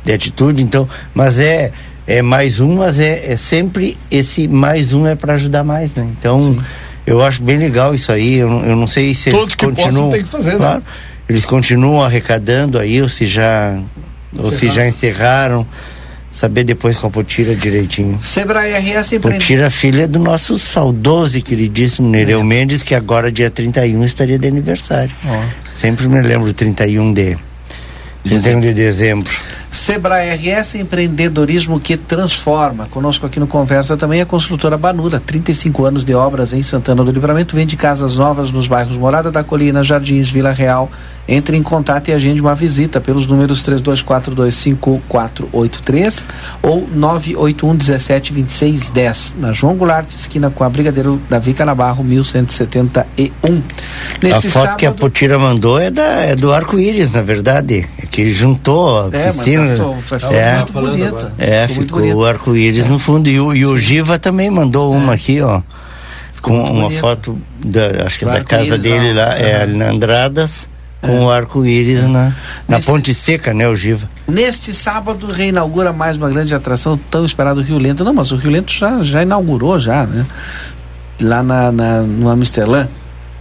de 0.06 0.12
atitude, 0.14 0.62
então, 0.64 0.88
mas 1.14 1.40
é 1.40 1.72
é 2.08 2.22
mais 2.22 2.60
um, 2.60 2.76
mas 2.78 3.00
é, 3.00 3.34
é 3.34 3.36
sempre 3.36 3.98
esse 4.12 4.48
mais 4.48 4.94
um 4.94 5.06
é 5.08 5.16
para 5.16 5.34
ajudar 5.34 5.64
mais, 5.66 5.92
né? 5.96 6.08
Então, 6.18 6.56
eu 7.06 7.22
acho 7.22 7.42
bem 7.44 7.58
legal 7.58 7.94
isso 7.96 8.10
aí, 8.12 8.36
eu, 8.36 8.48
não- 8.50 8.64
eu 8.66 8.76
não 8.76 8.88
sei 8.88 9.14
se 9.14 9.32
Todos 9.32 9.46
eles 9.48 9.56
que 9.56 9.66
possam 9.66 9.84
continuam, 9.86 10.12
tem 10.12 10.24
que 10.24 10.30
fazer, 10.30 10.52
né? 10.60 10.82
Eles 11.28 11.46
continuam 11.46 12.04
arrecadando 12.04 12.78
aí, 12.78 13.02
ou 13.02 13.10
se 13.10 13.28
já 13.28 13.80
ou 14.38 14.52
se 14.52 14.70
já 14.70 14.86
encerraram, 14.86 15.66
saber 16.32 16.66
depois 16.66 16.98
com 16.98 17.08
a 17.08 17.10
Potira 17.10 17.56
direitinho. 17.56 18.20
Sebrae 18.22 18.74
RS 18.74 19.14
empreende. 19.14 19.40
Potira, 19.40 19.72
filha 19.72 20.08
do 20.08 20.20
nosso 20.20 20.60
saudoso 20.60 21.38
e 21.38 21.42
queridíssimo 21.42 22.10
Nereu 22.10 22.44
Mendes, 22.44 22.84
que 22.84 22.94
agora, 22.94 23.32
dia 23.32 23.50
31, 23.50 24.04
estaria 24.04 24.38
de 24.38 24.48
aniversário. 24.48 25.12
Sempre 25.80 26.08
me 26.08 26.22
lembro, 26.22 26.52
31 26.54 27.14
de, 27.14 27.38
31 28.24 28.60
de 28.60 28.74
dezembro. 28.74 29.32
Sebrae 29.72 30.30
RS 30.36 30.76
Empreendedorismo 30.76 31.80
que 31.80 31.98
transforma. 31.98 32.86
Conosco 32.90 33.26
aqui 33.26 33.40
no 33.40 33.48
Conversa 33.48 33.98
também 33.98 34.22
a 34.22 34.26
construtora 34.26 34.78
Banura, 34.78 35.20
35 35.20 35.84
anos 35.86 36.06
de 36.06 36.14
obras 36.14 36.54
em 36.54 36.62
Santana 36.62 37.04
do 37.04 37.12
Livramento, 37.12 37.56
vende 37.56 37.76
casas 37.76 38.18
novas 38.18 38.52
nos 38.52 38.68
bairros 38.68 38.96
Morada 38.98 39.32
da 39.32 39.44
Colina, 39.44 39.84
Jardins, 39.84 40.30
Vila 40.30 40.52
Real. 40.52 40.92
Entre 41.28 41.58
em 41.58 41.64
contato 41.64 42.10
e 42.10 42.14
agende 42.14 42.40
uma 42.40 42.54
visita 42.54 43.02
pelos 43.02 43.26
números 43.26 43.64
32425483 43.64 46.24
ou 46.62 46.88
981172610, 46.96 49.34
na 49.40 49.52
João 49.52 49.74
Goulart, 49.76 50.08
esquina 50.10 50.52
com 50.52 50.64
a 50.64 50.70
Brigadeiro 50.70 51.20
Davi 51.28 51.56
Canabarro, 51.56 52.04
1171. 52.04 53.60
a 54.36 54.42
foto 54.42 54.76
que 54.78 54.86
a 54.86 54.92
Potira 54.92 55.40
mandou 55.40 55.80
é, 55.80 55.90
da, 55.90 56.04
é 56.04 56.36
do 56.36 56.54
arco-íris, 56.54 57.12
na 57.12 57.24
verdade. 57.24 57.88
É 58.02 58.06
que 58.06 58.32
juntou 58.32 59.06
a 59.06 59.10
É, 59.12 59.32
piscina. 59.32 59.65
É, 60.32 60.56
muito 60.58 60.74
bonita. 60.74 61.32
É, 61.38 61.68
Ficou 61.68 62.00
bonita. 62.00 62.16
o 62.18 62.26
arco-íris 62.26 62.88
no 62.88 63.00
fundo. 63.00 63.30
E 63.30 63.40
o, 63.40 63.54
e 63.54 63.66
o 63.66 63.78
Giva 63.78 64.18
também 64.20 64.50
mandou 64.50 64.94
uma 64.94 65.14
aqui, 65.14 65.42
ó. 65.42 65.62
Com 66.42 66.62
uma 66.72 66.92
foto, 66.92 67.38
da, 67.66 68.06
acho 68.06 68.20
que 68.20 68.26
Do 68.26 68.32
da 68.32 68.44
casa 68.44 68.78
dele 68.78 69.14
lá. 69.14 69.26
lá, 69.30 69.34
é, 69.40 69.66
na 69.66 69.90
Andradas, 69.90 70.70
com 71.02 71.26
o 71.26 71.32
arco-íris 71.32 72.08
na, 72.08 72.34
na 72.68 72.80
Ponte 72.80 73.14
Seca, 73.16 73.52
né, 73.52 73.68
o 73.68 73.76
Giva? 73.76 74.08
Neste 74.28 74.72
sábado 74.74 75.26
reinaugura 75.26 75.92
mais 75.92 76.18
uma 76.18 76.30
grande 76.30 76.54
atração 76.54 77.00
tão 77.10 77.26
esperada 77.26 77.56
do 77.56 77.62
Rio 77.64 77.80
Lento. 77.80 78.04
Não, 78.04 78.14
mas 78.14 78.32
o 78.32 78.36
Rio 78.36 78.52
Lento 78.52 78.72
já, 78.72 79.02
já 79.02 79.24
inaugurou 79.24 79.80
já, 79.80 80.06
né? 80.06 80.24
Lá 81.20 81.42
na, 81.42 81.72
na- 81.72 82.02
no 82.02 82.30
Amsterdã. 82.30 82.88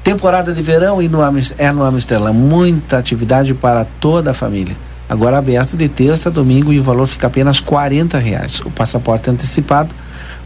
Temporada 0.02 0.52
de 0.52 0.62
verão 0.62 1.02
e 1.02 1.08
no, 1.08 1.20
Amis- 1.22 1.54
é 1.58 1.70
no 1.72 1.82
Amsterdã. 1.84 2.32
Muita 2.32 2.98
atividade 2.98 3.52
para 3.54 3.84
toda 4.00 4.30
a 4.30 4.34
família. 4.34 4.76
Agora 5.08 5.38
aberto 5.38 5.76
de 5.76 5.88
terça 5.88 6.28
a 6.28 6.32
domingo 6.32 6.72
e 6.72 6.80
o 6.80 6.82
valor 6.82 7.06
fica 7.06 7.26
apenas 7.26 7.60
40 7.60 8.18
reais. 8.18 8.60
O 8.60 8.70
passaporte 8.70 9.28
antecipado 9.28 9.94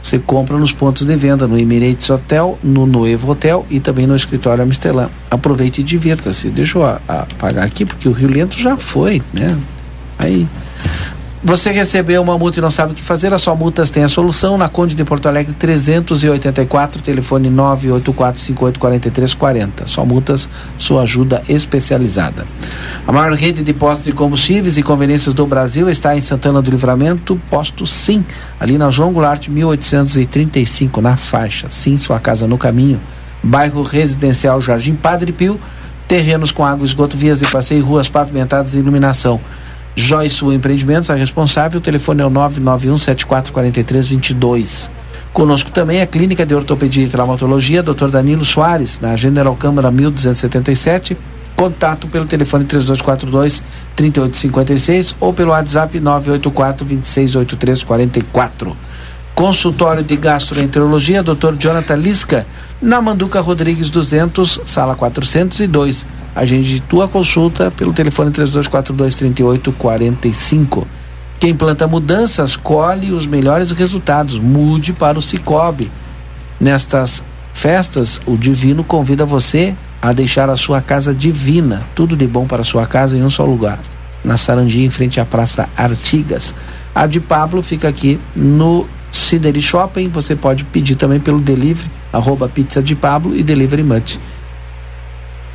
você 0.02 0.18
compra 0.18 0.56
nos 0.56 0.72
pontos 0.72 1.04
de 1.04 1.16
venda, 1.16 1.46
no 1.46 1.58
Emirates 1.58 2.08
Hotel, 2.08 2.58
no 2.62 2.86
Noevo 2.86 3.32
Hotel 3.32 3.66
e 3.68 3.80
também 3.80 4.06
no 4.06 4.14
escritório 4.14 4.62
Amsterdã. 4.62 5.08
Aproveite 5.30 5.80
e 5.80 5.84
divirta-se. 5.84 6.48
Deixa 6.48 6.78
eu 6.78 6.86
apagar 6.86 7.64
aqui, 7.64 7.84
porque 7.84 8.08
o 8.08 8.12
Rio 8.12 8.30
Lento 8.30 8.58
já 8.58 8.76
foi, 8.76 9.22
né? 9.32 9.56
Aí. 10.18 10.46
Você 11.42 11.70
recebeu 11.70 12.20
uma 12.20 12.36
multa 12.36 12.58
e 12.58 12.62
não 12.62 12.70
sabe 12.70 12.90
o 12.90 12.94
que 12.96 13.02
fazer, 13.02 13.32
a 13.32 13.38
sua 13.38 13.54
multas 13.54 13.90
tem 13.90 14.02
a 14.02 14.08
solução 14.08 14.58
na 14.58 14.68
Conde 14.68 14.96
de 14.96 15.04
Porto 15.04 15.28
Alegre 15.28 15.54
384, 15.56 17.00
telefone 17.00 17.48
984584340. 17.48 19.86
Só 19.86 20.04
multas, 20.04 20.50
sua 20.76 21.02
ajuda 21.02 21.40
especializada. 21.48 22.44
A 23.06 23.12
maior 23.12 23.32
rede 23.34 23.62
de 23.62 23.72
postos 23.72 24.06
de 24.06 24.12
combustíveis 24.12 24.76
e 24.78 24.82
conveniências 24.82 25.32
do 25.32 25.46
Brasil 25.46 25.88
está 25.88 26.16
em 26.16 26.20
Santana 26.20 26.60
do 26.60 26.72
Livramento, 26.72 27.40
posto 27.48 27.86
Sim, 27.86 28.24
ali 28.58 28.76
na 28.76 28.90
João 28.90 29.12
Goulart 29.12 29.46
1835, 29.46 31.00
na 31.00 31.16
faixa. 31.16 31.68
Sim, 31.70 31.96
sua 31.96 32.18
casa 32.18 32.48
no 32.48 32.58
caminho. 32.58 33.00
Bairro 33.44 33.84
Residencial 33.84 34.60
Jardim 34.60 34.96
Padre 34.96 35.30
Pio, 35.30 35.60
terrenos 36.08 36.50
com 36.50 36.64
água, 36.64 36.84
esgoto, 36.84 37.16
vias 37.16 37.38
de 37.38 37.46
passeio, 37.46 37.84
ruas 37.84 38.08
pavimentadas 38.08 38.74
e 38.74 38.80
iluminação. 38.80 39.40
Joyce 39.96 40.44
Empreendimentos, 40.46 41.10
a 41.10 41.14
responsável, 41.14 41.78
o 41.78 41.82
telefone 41.82 42.22
é 42.22 42.26
o 42.26 42.30
991744322. 42.30 44.90
Conosco 45.32 45.70
também 45.70 46.00
a 46.00 46.06
Clínica 46.06 46.46
de 46.46 46.54
Ortopedia 46.54 47.04
e 47.04 47.08
Traumatologia, 47.08 47.82
Dr. 47.82 48.08
Danilo 48.08 48.44
Soares, 48.44 49.00
na 49.00 49.16
General 49.16 49.54
Câmara 49.56 49.90
1277. 49.90 51.16
Contato 51.54 52.06
pelo 52.06 52.24
telefone 52.24 52.64
3242 52.64 53.64
3856 53.96 55.16
ou 55.18 55.34
pelo 55.34 55.50
WhatsApp 55.50 55.98
984 55.98 56.86
268344. 56.86 58.76
Consultório 59.34 60.02
de 60.02 60.16
Gastroenterologia, 60.16 61.22
Dr. 61.22 61.54
Jonathan 61.58 61.96
Lisca, 61.96 62.46
na 62.80 63.00
Manduca 63.00 63.40
Rodrigues 63.40 63.90
200, 63.90 64.60
sala 64.64 64.94
402. 64.94 66.06
Agende 66.34 66.80
tua 66.80 67.08
consulta 67.08 67.70
pelo 67.70 67.92
telefone 67.92 68.30
3242 68.30 69.14
3845. 69.14 70.86
Quem 71.40 71.54
planta 71.54 71.86
mudanças 71.86 72.56
colhe 72.56 73.12
os 73.12 73.26
melhores 73.26 73.70
resultados. 73.70 74.38
Mude 74.38 74.92
para 74.92 75.18
o 75.18 75.22
Cicobi. 75.22 75.90
Nestas 76.60 77.22
festas, 77.54 78.20
o 78.26 78.36
Divino 78.36 78.82
convida 78.82 79.24
você 79.24 79.74
a 80.00 80.12
deixar 80.12 80.48
a 80.48 80.56
sua 80.56 80.80
casa 80.80 81.14
divina. 81.14 81.84
Tudo 81.94 82.16
de 82.16 82.26
bom 82.26 82.46
para 82.46 82.62
a 82.62 82.64
sua 82.64 82.86
casa 82.86 83.16
em 83.16 83.22
um 83.22 83.30
só 83.30 83.44
lugar. 83.44 83.80
Na 84.24 84.36
Sarandia, 84.36 84.84
em 84.84 84.90
frente 84.90 85.20
à 85.20 85.24
Praça 85.24 85.68
Artigas. 85.76 86.54
A 86.94 87.06
de 87.06 87.20
Pablo 87.20 87.62
fica 87.62 87.88
aqui 87.88 88.18
no 88.34 88.86
Cideri 89.12 89.62
Shopping. 89.62 90.08
Você 90.08 90.34
pode 90.34 90.64
pedir 90.64 90.96
também 90.96 91.20
pelo 91.20 91.40
delivery, 91.40 91.88
arroba 92.12 92.48
pizza 92.48 92.82
de 92.82 92.94
Pablo 92.96 93.36
e 93.36 93.42
delivery 93.42 93.82
much. 93.82 94.18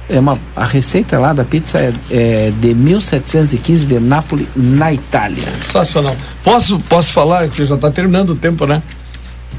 É 0.09 0.19
uma, 0.19 0.37
a 0.55 0.65
receita 0.65 1.17
lá 1.17 1.31
da 1.31 1.45
pizza 1.45 1.79
é, 1.79 1.93
é 2.11 2.53
de 2.59 2.73
1715 2.73 3.85
de 3.85 3.99
Nápoles, 3.99 4.47
na 4.55 4.93
Itália. 4.93 5.43
Sensacional. 5.61 6.15
Posso, 6.43 6.79
posso 6.81 7.11
falar, 7.13 7.47
que 7.47 7.63
já 7.63 7.75
está 7.75 7.89
terminando 7.89 8.31
o 8.31 8.35
tempo, 8.35 8.65
né? 8.65 8.81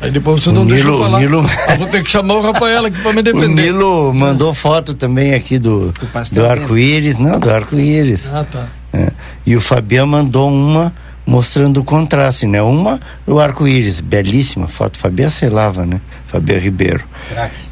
Aí 0.00 0.10
depois 0.10 0.42
você 0.42 0.52
não 0.52 0.66
deixa 0.66 0.86
eu 0.86 0.98
falar. 0.98 1.18
Nilo... 1.18 1.44
Ah, 1.66 1.74
vou 1.76 1.86
ter 1.86 2.04
que 2.04 2.10
chamar 2.10 2.34
o 2.34 2.42
Rafael 2.42 2.84
aqui 2.84 3.00
para 3.00 3.12
me 3.12 3.22
defender. 3.22 3.46
O 3.46 3.74
Nilo 3.74 4.14
mandou 4.14 4.52
foto 4.52 4.94
também 4.94 5.32
aqui 5.32 5.58
do, 5.58 5.92
do, 5.92 6.34
do 6.34 6.46
arco-íris. 6.46 7.16
Não, 7.16 7.40
do 7.40 7.50
arco-íris. 7.50 8.28
Ah, 8.32 8.44
tá. 8.44 8.66
É. 8.92 9.10
E 9.46 9.56
o 9.56 9.60
Fabiano 9.60 10.08
mandou 10.08 10.50
uma 10.50 10.92
mostrando 11.26 11.80
o 11.80 11.84
contraste, 11.84 12.46
né? 12.46 12.60
Uma 12.60 13.00
o 13.26 13.38
arco-íris, 13.38 14.00
belíssima 14.00 14.68
foto, 14.68 14.98
Fabiano 14.98 15.30
Selava, 15.30 15.86
né? 15.86 16.00
Fabiano 16.26 16.60
Ribeiro. 16.60 17.04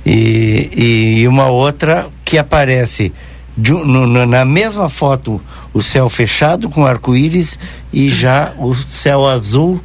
E, 0.06 1.20
e 1.22 1.28
uma 1.28 1.48
outra 1.48 2.08
que 2.32 2.38
aparece 2.38 3.12
de, 3.54 3.72
no, 3.72 4.06
na 4.24 4.42
mesma 4.42 4.88
foto 4.88 5.38
o 5.74 5.82
céu 5.82 6.08
fechado 6.08 6.70
com 6.70 6.86
arco-íris 6.86 7.58
e 7.92 8.08
já 8.08 8.54
o 8.56 8.74
céu 8.74 9.26
azul 9.26 9.78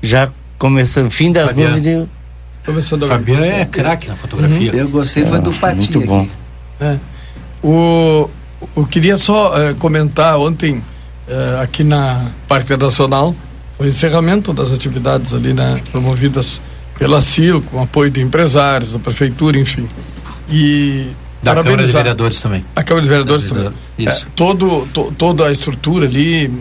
já 0.00 0.30
começando, 0.58 1.10
fim 1.10 1.30
das 1.30 1.48
Fabiano. 1.48 1.76
nuvens. 1.76 2.08
Começando 2.64 3.06
Fabiano 3.06 3.44
é 3.44 3.66
craque 3.66 4.08
na 4.08 4.16
fotografia. 4.16 4.72
Uhum. 4.72 4.78
Eu 4.78 4.88
gostei, 4.88 5.26
foi 5.26 5.38
do 5.38 5.52
Patinho 5.52 5.98
Muito 5.98 6.06
bom. 6.06 6.26
É. 6.80 6.96
O, 7.62 8.30
eu 8.74 8.86
queria 8.86 9.18
só 9.18 9.52
uh, 9.52 9.74
comentar 9.74 10.38
ontem 10.38 10.78
uh, 11.28 11.60
aqui 11.62 11.84
na 11.84 12.24
Parque 12.48 12.74
Nacional 12.74 13.36
o 13.78 13.84
encerramento 13.84 14.54
das 14.54 14.72
atividades 14.72 15.34
ali 15.34 15.52
né, 15.52 15.78
promovidas 15.92 16.58
pela 16.98 17.20
CIL, 17.20 17.60
com 17.60 17.82
apoio 17.82 18.10
de 18.10 18.22
empresários, 18.22 18.92
da 18.92 18.98
prefeitura, 18.98 19.58
enfim. 19.58 19.86
E 20.48 21.10
da 21.54 21.62
Câmara 21.62 21.86
de 21.86 21.92
Vereadores 21.92 22.40
também. 22.40 22.64
A 22.74 22.82
Câmara 22.82 23.02
de 23.02 23.08
Vereadores 23.08 23.48
também. 23.48 23.72
Isso. 23.98 24.24
É, 24.24 24.28
todo, 24.34 24.86
to, 24.92 25.12
toda 25.16 25.46
a 25.46 25.52
estrutura 25.52 26.06
ali, 26.06 26.52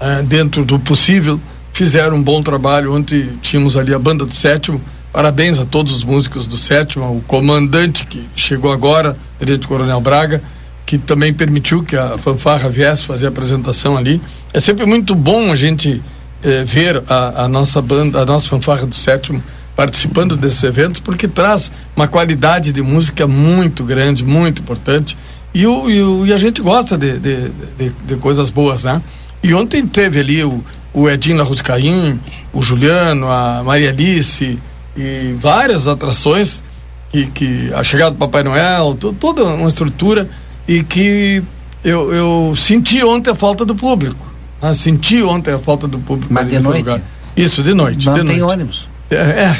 é, 0.00 0.22
dentro 0.22 0.64
do 0.64 0.78
possível, 0.78 1.40
fizeram 1.72 2.16
um 2.16 2.22
bom 2.22 2.42
trabalho. 2.42 2.94
Ontem 2.94 3.30
tínhamos 3.42 3.76
ali 3.76 3.92
a 3.92 3.98
banda 3.98 4.24
do 4.24 4.34
sétimo. 4.34 4.80
Parabéns 5.12 5.58
a 5.58 5.64
todos 5.64 5.92
os 5.94 6.04
músicos 6.04 6.46
do 6.46 6.58
sétimo, 6.58 7.06
o 7.16 7.22
comandante 7.22 8.04
que 8.04 8.28
chegou 8.36 8.70
agora, 8.70 9.16
Tenente 9.38 9.66
Coronel 9.66 10.00
Braga, 10.00 10.42
que 10.84 10.98
também 10.98 11.32
permitiu 11.32 11.82
que 11.82 11.96
a 11.96 12.18
fanfarra 12.18 12.68
viesse 12.68 13.04
fazer 13.04 13.26
a 13.26 13.28
apresentação 13.30 13.96
ali. 13.96 14.20
É 14.52 14.60
sempre 14.60 14.84
muito 14.84 15.14
bom 15.14 15.50
a 15.50 15.56
gente 15.56 16.02
eh, 16.42 16.64
ver 16.64 17.02
a, 17.08 17.44
a, 17.44 17.48
nossa 17.48 17.80
banda, 17.80 18.20
a 18.20 18.26
nossa 18.26 18.46
fanfarra 18.46 18.86
do 18.86 18.94
sétimo 18.94 19.42
participando 19.76 20.36
desses 20.36 20.64
eventos, 20.64 21.00
porque 21.00 21.28
traz 21.28 21.70
uma 21.94 22.08
qualidade 22.08 22.72
de 22.72 22.80
música 22.80 23.26
muito 23.26 23.84
grande, 23.84 24.24
muito 24.24 24.62
importante. 24.62 25.16
E, 25.52 25.66
o, 25.66 25.90
e, 25.90 26.02
o, 26.02 26.26
e 26.26 26.32
a 26.32 26.38
gente 26.38 26.62
gosta 26.62 26.96
de, 26.96 27.18
de, 27.18 27.50
de, 27.78 27.90
de, 28.06 28.16
coisas 28.16 28.48
boas, 28.48 28.84
né? 28.84 29.02
E 29.42 29.52
ontem 29.52 29.86
teve 29.86 30.18
ali 30.18 30.42
o, 30.42 30.64
o 30.94 31.08
Edinho 31.08 31.36
Larruscaim, 31.36 32.18
o 32.52 32.62
Juliano, 32.62 33.30
a 33.30 33.62
Maria 33.62 33.90
Alice 33.90 34.58
e 34.96 35.36
várias 35.38 35.86
atrações 35.86 36.62
que, 37.10 37.26
que 37.26 37.72
a 37.74 37.84
chegada 37.84 38.12
do 38.12 38.16
Papai 38.16 38.42
Noel, 38.42 38.96
toda 39.20 39.44
uma 39.44 39.68
estrutura 39.68 40.28
e 40.66 40.82
que 40.82 41.42
eu, 41.84 42.12
eu 42.14 42.54
senti 42.56 43.04
ontem 43.04 43.30
a 43.30 43.34
falta 43.34 43.64
do 43.64 43.74
público. 43.74 44.26
Né? 44.60 44.72
Senti 44.74 45.22
ontem 45.22 45.52
a 45.52 45.58
falta 45.58 45.86
do 45.86 45.98
público. 45.98 46.32
Mas 46.32 46.48
de 46.48 46.58
noite? 46.58 46.78
Lugar. 46.78 47.00
Isso, 47.36 47.62
de 47.62 47.74
noite. 47.74 48.06
Não 48.06 48.14
de 48.14 48.24
tem 48.24 48.38
noite. 48.38 48.52
ônibus. 48.52 48.88
É, 49.10 49.16
é 49.16 49.56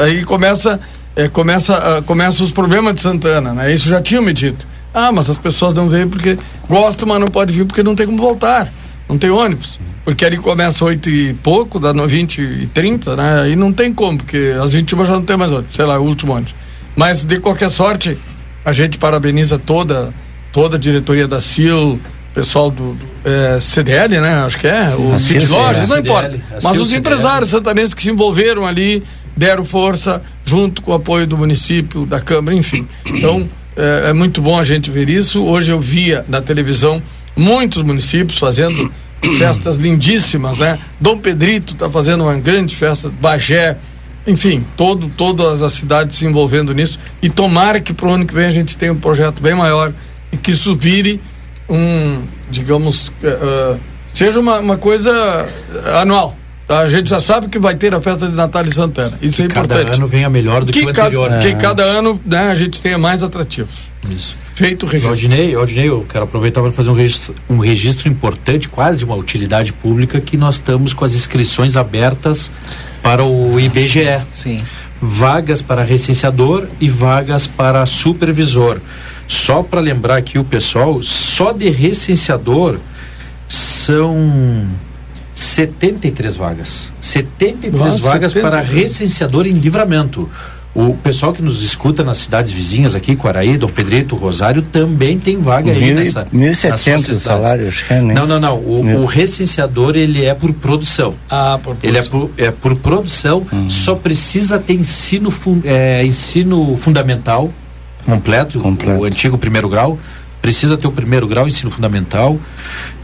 aí 0.00 0.24
começa, 0.24 0.78
é, 1.16 1.28
começa, 1.28 1.98
uh, 1.98 2.02
começa 2.02 2.42
os 2.42 2.50
problemas 2.50 2.94
de 2.94 3.00
Santana, 3.00 3.54
né? 3.54 3.72
Isso 3.72 3.88
já 3.88 4.00
tinha 4.00 4.20
me 4.20 4.32
dito. 4.32 4.66
Ah, 4.92 5.12
mas 5.12 5.30
as 5.30 5.38
pessoas 5.38 5.72
não 5.72 5.88
vêm 5.88 6.08
porque 6.08 6.36
gostam, 6.68 7.08
mas 7.08 7.20
não 7.20 7.28
pode 7.28 7.52
vir 7.52 7.64
porque 7.64 7.82
não 7.82 7.94
tem 7.94 8.06
como 8.06 8.18
voltar. 8.18 8.70
Não 9.08 9.16
tem 9.16 9.30
ônibus. 9.30 9.78
Porque 10.04 10.24
ali 10.24 10.38
começa 10.38 10.84
oito 10.84 11.10
e 11.10 11.34
pouco, 11.34 11.78
dá 11.78 11.92
20 11.92 12.40
e 12.40 12.66
30, 12.66 13.16
né? 13.16 13.42
Aí 13.42 13.56
não 13.56 13.72
tem 13.72 13.92
como, 13.92 14.18
porque 14.18 14.54
às 14.60 14.72
21 14.72 15.04
já 15.04 15.12
não 15.12 15.22
tem 15.22 15.36
mais 15.36 15.52
ônibus, 15.52 15.76
sei 15.76 15.84
lá, 15.84 15.98
o 15.98 16.04
último 16.04 16.32
ônibus. 16.32 16.54
Mas 16.96 17.22
de 17.24 17.38
qualquer 17.38 17.70
sorte, 17.70 18.18
a 18.64 18.72
gente 18.72 18.98
parabeniza 18.98 19.58
toda, 19.58 20.12
toda 20.52 20.76
a 20.76 20.80
diretoria 20.80 21.28
da 21.28 21.40
CIL, 21.40 22.00
pessoal 22.34 22.70
do, 22.70 22.94
do 22.94 23.06
é, 23.24 23.60
CDL, 23.60 24.20
né? 24.20 24.34
Acho 24.44 24.58
que 24.58 24.66
é, 24.66 24.94
o 24.96 25.18
City 25.18 25.46
Lojas, 25.46 25.88
não 25.88 25.98
importa. 25.98 26.38
Mas 26.62 26.78
os 26.78 26.92
empresários 26.92 27.50
santanenses 27.50 27.94
que 27.94 28.02
se 28.02 28.10
envolveram 28.10 28.66
ali, 28.66 29.02
deram 29.36 29.64
força, 29.64 30.22
junto 30.44 30.82
com 30.82 30.92
o 30.92 30.94
apoio 30.94 31.26
do 31.26 31.36
município, 31.36 32.06
da 32.06 32.20
Câmara, 32.20 32.56
enfim. 32.56 32.86
Então, 33.06 33.48
é, 33.76 34.10
é 34.10 34.12
muito 34.12 34.40
bom 34.42 34.58
a 34.58 34.64
gente 34.64 34.90
ver 34.90 35.08
isso. 35.08 35.42
Hoje 35.42 35.70
eu 35.70 35.80
via 35.80 36.24
na 36.28 36.40
televisão 36.40 37.02
muitos 37.36 37.82
municípios 37.82 38.38
fazendo 38.38 38.92
festas 39.38 39.76
lindíssimas, 39.76 40.58
né? 40.58 40.78
Dom 40.98 41.18
Pedrito 41.18 41.74
está 41.74 41.88
fazendo 41.88 42.24
uma 42.24 42.34
grande 42.34 42.74
festa, 42.74 43.10
Bagé, 43.20 43.76
enfim, 44.26 44.64
todo, 44.76 45.10
todas 45.16 45.62
as 45.62 45.72
cidades 45.72 46.16
se 46.16 46.26
envolvendo 46.26 46.72
nisso. 46.74 46.98
E 47.22 47.28
tomara 47.28 47.80
que 47.80 47.92
para 47.92 48.08
o 48.08 48.12
ano 48.12 48.26
que 48.26 48.34
vem 48.34 48.46
a 48.46 48.50
gente 48.50 48.76
tenha 48.76 48.92
um 48.92 48.98
projeto 49.00 49.42
bem 49.42 49.54
maior 49.54 49.92
e 50.32 50.36
que 50.36 50.50
isso 50.50 50.74
vire 50.74 51.20
um, 51.70 52.22
digamos, 52.50 53.08
uh, 53.08 53.78
seja 54.12 54.40
uma, 54.40 54.58
uma 54.58 54.76
coisa 54.76 55.46
anual. 56.00 56.36
Tá? 56.70 56.82
A 56.82 56.88
gente 56.88 57.10
já 57.10 57.20
sabe 57.20 57.48
que 57.48 57.58
vai 57.58 57.74
ter 57.74 57.92
a 57.92 58.00
festa 58.00 58.28
de 58.28 58.34
Natal 58.36 58.64
em 58.64 58.70
Santana. 58.70 59.18
Isso 59.20 59.38
que 59.38 59.42
é 59.42 59.46
importante. 59.46 59.86
Cada 59.86 59.96
ano 59.96 60.06
venha 60.06 60.30
melhor 60.30 60.64
do 60.64 60.70
que, 60.70 60.78
que 60.78 60.86
o 60.86 60.88
anterior. 60.90 61.28
Cada, 61.28 61.48
é. 61.48 61.52
Que 61.52 61.60
cada 61.60 61.82
ano 61.82 62.20
né, 62.24 62.48
a 62.48 62.54
gente 62.54 62.80
tenha 62.80 62.96
mais 62.96 63.24
atrativos. 63.24 63.90
Isso. 64.08 64.36
Feito 64.54 64.84
o 64.84 64.88
registro. 64.88 65.10
Aldinei, 65.10 65.52
Aldinei, 65.56 65.88
eu 65.88 66.06
quero 66.08 66.22
aproveitar 66.22 66.62
para 66.62 66.70
fazer 66.70 66.90
um 66.90 66.94
registro, 66.94 67.34
um 67.48 67.58
registro 67.58 68.08
importante, 68.08 68.68
quase 68.68 69.04
uma 69.04 69.16
utilidade 69.16 69.72
pública, 69.72 70.20
que 70.20 70.36
nós 70.36 70.56
estamos 70.56 70.92
com 70.92 71.04
as 71.04 71.12
inscrições 71.12 71.76
abertas 71.76 72.52
para 73.02 73.24
o 73.24 73.58
IBGE. 73.58 74.20
Sim. 74.30 74.62
Vagas 75.02 75.60
para 75.60 75.82
recenseador 75.82 76.68
e 76.80 76.88
vagas 76.88 77.48
para 77.48 77.84
supervisor. 77.84 78.80
Só 79.30 79.62
para 79.62 79.78
lembrar 79.80 80.16
aqui 80.16 80.40
o 80.40 80.44
pessoal, 80.44 81.00
só 81.04 81.52
de 81.52 81.70
recenseador 81.70 82.80
são 83.48 84.66
73 85.32 86.34
vagas. 86.34 86.92
73 87.00 87.72
Nossa, 87.80 88.02
vagas 88.02 88.32
70. 88.32 88.50
para 88.50 88.60
recenseador 88.60 89.46
em 89.46 89.52
livramento. 89.52 90.28
O 90.74 90.94
pessoal 90.94 91.32
que 91.32 91.40
nos 91.40 91.62
escuta 91.62 92.02
nas 92.02 92.18
cidades 92.18 92.50
vizinhas 92.50 92.96
aqui, 92.96 93.14
Quaraí, 93.14 93.56
Dom 93.56 93.68
Pedrito, 93.68 94.16
Rosário, 94.16 94.62
também 94.62 95.16
tem 95.16 95.40
vaga 95.40 95.70
aí 95.70 95.94
nessa. 95.94 96.24
1.700 96.24 97.00
salários, 97.14 97.84
né? 97.88 98.00
Não, 98.12 98.26
não, 98.26 98.40
não. 98.40 98.56
O, 98.56 99.02
o, 99.02 99.04
recenseador, 99.06 99.94
ele 99.94 100.24
é 100.24 100.34
por 100.34 100.52
produção. 100.52 101.14
Ah, 101.30 101.56
por 101.62 101.76
produção. 101.76 101.88
Ele 101.88 101.98
é 101.98 102.02
por, 102.02 102.30
é 102.36 102.50
por 102.50 102.74
produção, 102.74 103.46
hum. 103.52 103.70
só 103.70 103.94
precisa 103.94 104.58
ter 104.58 104.74
ensino, 104.74 105.32
é, 105.64 106.04
ensino 106.04 106.76
fundamental 106.76 107.52
completo, 108.04 108.60
completo, 108.60 109.02
o 109.02 109.04
antigo 109.04 109.38
primeiro 109.38 109.68
grau. 109.68 109.98
Precisa 110.40 110.76
ter 110.78 110.86
o 110.86 110.92
primeiro 110.92 111.26
grau, 111.28 111.46
ensino 111.46 111.70
fundamental. 111.70 112.38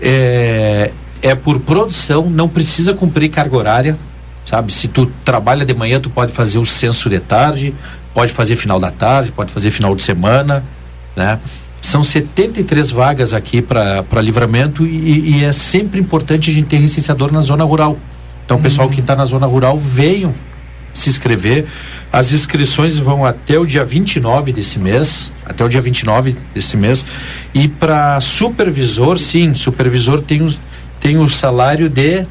É, 0.01 0.91
é 1.21 1.35
por 1.35 1.61
produção, 1.61 2.31
não 2.31 2.49
precisa 2.49 2.95
cumprir 2.95 3.29
carga 3.31 3.57
horária 3.57 3.97
sabe? 4.47 4.73
Se 4.73 4.89
tu 4.89 5.07
trabalha 5.25 5.67
de 5.67 5.75
manhã, 5.75 6.01
tu 6.01 6.09
pode 6.09 6.33
fazer 6.33 6.59
o 6.59 6.65
censo 6.65 7.11
de 7.11 7.19
tarde, 7.19 7.75
pode 8.15 8.33
fazer 8.33 8.57
final 8.57 8.79
da 8.79 8.91
tarde, 8.91 9.33
pode 9.33 9.53
fazer 9.53 9.71
final 9.71 9.95
de 9.95 10.03
semana, 10.03 10.65
né? 11.15 11.39
São 11.81 12.03
73 12.03 12.91
vagas 12.91 13.35
aqui 13.35 13.61
para 13.61 14.23
livramento 14.23 14.87
e, 14.87 15.41
e, 15.41 15.45
é 15.45 15.53
sempre 15.53 16.01
importante 16.01 16.51
a 16.51 16.53
gente 16.53 16.67
ter 16.67 16.79
licenciador 16.79 17.31
na 17.31 17.41
zona 17.41 17.65
rural. 17.65 17.99
Então, 18.45 18.57
o 18.57 18.61
pessoal 18.61 18.89
que 18.89 19.01
está 19.01 19.15
na 19.15 19.25
zona 19.25 19.47
rural, 19.47 19.77
venham 19.77 20.33
se 20.97 21.11
inscrever. 21.11 21.67
As 22.13 22.33
inscrições 22.33 22.99
vão 22.99 23.25
até 23.25 23.59
o 23.59 23.67
dia 23.67 23.85
29 23.85 24.53
desse 24.53 24.79
mês, 24.79 25.31
até 25.45 25.65
o 25.65 25.69
dia 25.69 25.81
29 25.81 26.37
desse 26.55 26.77
mês. 26.77 27.05
E 27.53 27.69
para 27.69 28.21
supervisor, 28.21 29.19
sim, 29.19 29.55
supervisor 29.55 30.23
tem 30.23 30.43
o, 30.43 30.55
tem 31.01 31.19
o 31.19 31.29
salário 31.29 31.89
de 31.89 32.27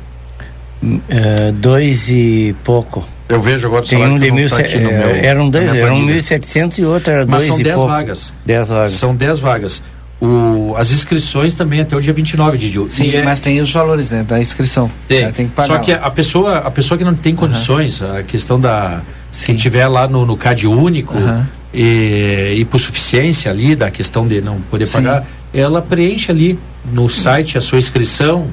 Uh, 0.84 1.52
dois 1.54 2.10
e 2.10 2.56
pouco. 2.64 3.08
Eu 3.28 3.42
vejo 3.42 3.66
agora 3.66 3.84
Tem 3.84 4.06
um 4.06 4.20
de 4.20 4.30
mil, 4.30 4.48
tá 4.48 4.62
é, 4.62 4.78
meu, 4.78 5.16
eram 5.16 5.50
dois, 5.50 5.74
eram 5.74 6.00
1.700 6.00 6.78
e 6.78 6.86
outro 6.86 7.12
era 7.12 7.26
Mas 7.26 7.38
dois 7.38 7.48
são 7.48 7.60
e 7.60 7.64
dez 7.64 7.76
pouco. 7.76 7.92
vagas. 7.92 8.34
Dez 8.46 8.68
vagas. 8.68 8.92
São 8.92 9.16
dez 9.16 9.40
vagas. 9.40 9.82
O, 10.26 10.76
as 10.76 10.92
inscrições 10.92 11.54
também 11.54 11.82
até 11.82 11.96
o 11.96 12.02
dia 12.02 12.14
29 12.14 12.58
de 12.58 12.70
julho. 12.70 12.90
Sim, 12.90 13.14
é, 13.14 13.24
mas 13.24 13.42
tem 13.42 13.62
os 13.62 13.72
valores 13.72 14.10
né, 14.10 14.24
da 14.24 14.40
inscrição. 14.42 14.90
Tem. 15.08 15.32
tem 15.32 15.48
que 15.48 15.54
pagar. 15.54 15.78
Só 15.78 15.80
que 15.80 15.92
a 15.92 16.10
pessoa, 16.10 16.58
a 16.60 16.72
pessoa 16.72 16.98
que 16.98 17.04
não 17.04 17.14
tem 17.14 17.36
condições, 17.36 18.02
uhum. 18.02 18.18
a 18.18 18.24
questão 18.24 18.60
da. 18.60 19.02
Sim. 19.30 19.48
Quem 19.48 19.56
tiver 19.56 19.88
lá 19.88 20.08
no, 20.08 20.26
no 20.26 20.36
CAD 20.36 20.68
único 20.68 21.16
uhum. 21.16 21.46
e, 21.74 22.56
e 22.58 22.66
por 22.66 22.80
suficiência 22.80 23.52
ali, 23.52 23.76
da 23.76 23.92
questão 23.92 24.28
de 24.28 24.42
não 24.42 24.60
poder 24.62 24.88
Sim. 24.88 24.94
pagar, 24.94 25.26
ela 25.54 25.82
preenche 25.82 26.32
ali 26.32 26.58
no 26.92 27.08
site 27.10 27.58
a 27.58 27.62
sua 27.62 27.78
inscrição 27.78 28.48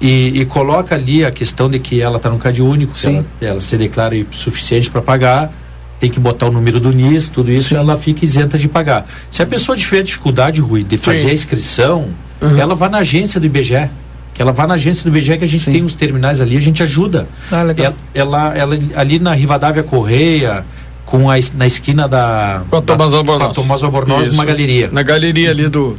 e, 0.00 0.40
e, 0.40 0.44
coloca 0.44 0.94
ali 0.94 1.24
a 1.24 1.30
questão 1.30 1.68
de 1.68 1.78
que 1.78 2.00
ela 2.00 2.18
está 2.18 2.30
no 2.30 2.38
CAD 2.38 2.62
único, 2.62 2.92
ela, 3.02 3.24
ela, 3.40 3.60
se 3.60 3.76
declara 3.76 4.14
suficiente 4.30 4.90
para 4.90 5.02
pagar, 5.02 5.50
tem 6.00 6.10
que 6.10 6.20
botar 6.20 6.46
o 6.46 6.52
número 6.52 6.78
do 6.78 6.92
NIS, 6.92 7.28
tudo 7.28 7.50
isso, 7.50 7.70
Sim. 7.70 7.76
ela 7.76 7.96
fica 7.96 8.24
isenta 8.24 8.58
de 8.58 8.68
pagar. 8.68 9.06
Se 9.30 9.42
a 9.42 9.46
pessoa 9.46 9.76
tiver 9.76 10.02
dificuldade, 10.02 10.60
Rui, 10.60 10.84
de 10.84 10.96
fazer 10.96 11.22
Sim. 11.22 11.30
a 11.30 11.32
inscrição, 11.32 12.08
uhum. 12.40 12.56
ela 12.56 12.74
vai 12.74 12.88
na 12.88 12.98
agência 12.98 13.40
do 13.40 13.46
IBGE. 13.46 13.90
Ela 14.38 14.52
vai 14.52 14.68
na 14.68 14.74
agência 14.74 15.02
do 15.02 15.16
IBGE 15.16 15.38
que 15.38 15.44
a 15.44 15.48
gente 15.48 15.64
Sim. 15.64 15.72
tem 15.72 15.82
os 15.82 15.94
terminais 15.94 16.40
ali, 16.40 16.56
a 16.56 16.60
gente 16.60 16.82
ajuda. 16.82 17.26
Ah, 17.50 17.62
ela, 17.76 17.94
ela, 18.14 18.54
ela, 18.56 18.78
ali 18.94 19.18
na 19.18 19.34
Rivadavia 19.34 19.82
Correia, 19.82 20.64
com 21.04 21.28
a, 21.28 21.34
na 21.54 21.66
esquina 21.66 22.06
da. 22.06 22.62
Com 22.70 22.76
a 22.76 22.82
Tomás 22.82 23.12
Albornoz. 23.14 23.54
Com 23.54 23.60
a 23.60 23.64
Tomás 23.64 23.82
Albornoz, 23.82 24.28
uma 24.28 24.44
galeria. 24.44 24.88
Na 24.92 25.02
galeria 25.02 25.50
ali 25.50 25.68
do 25.68 25.96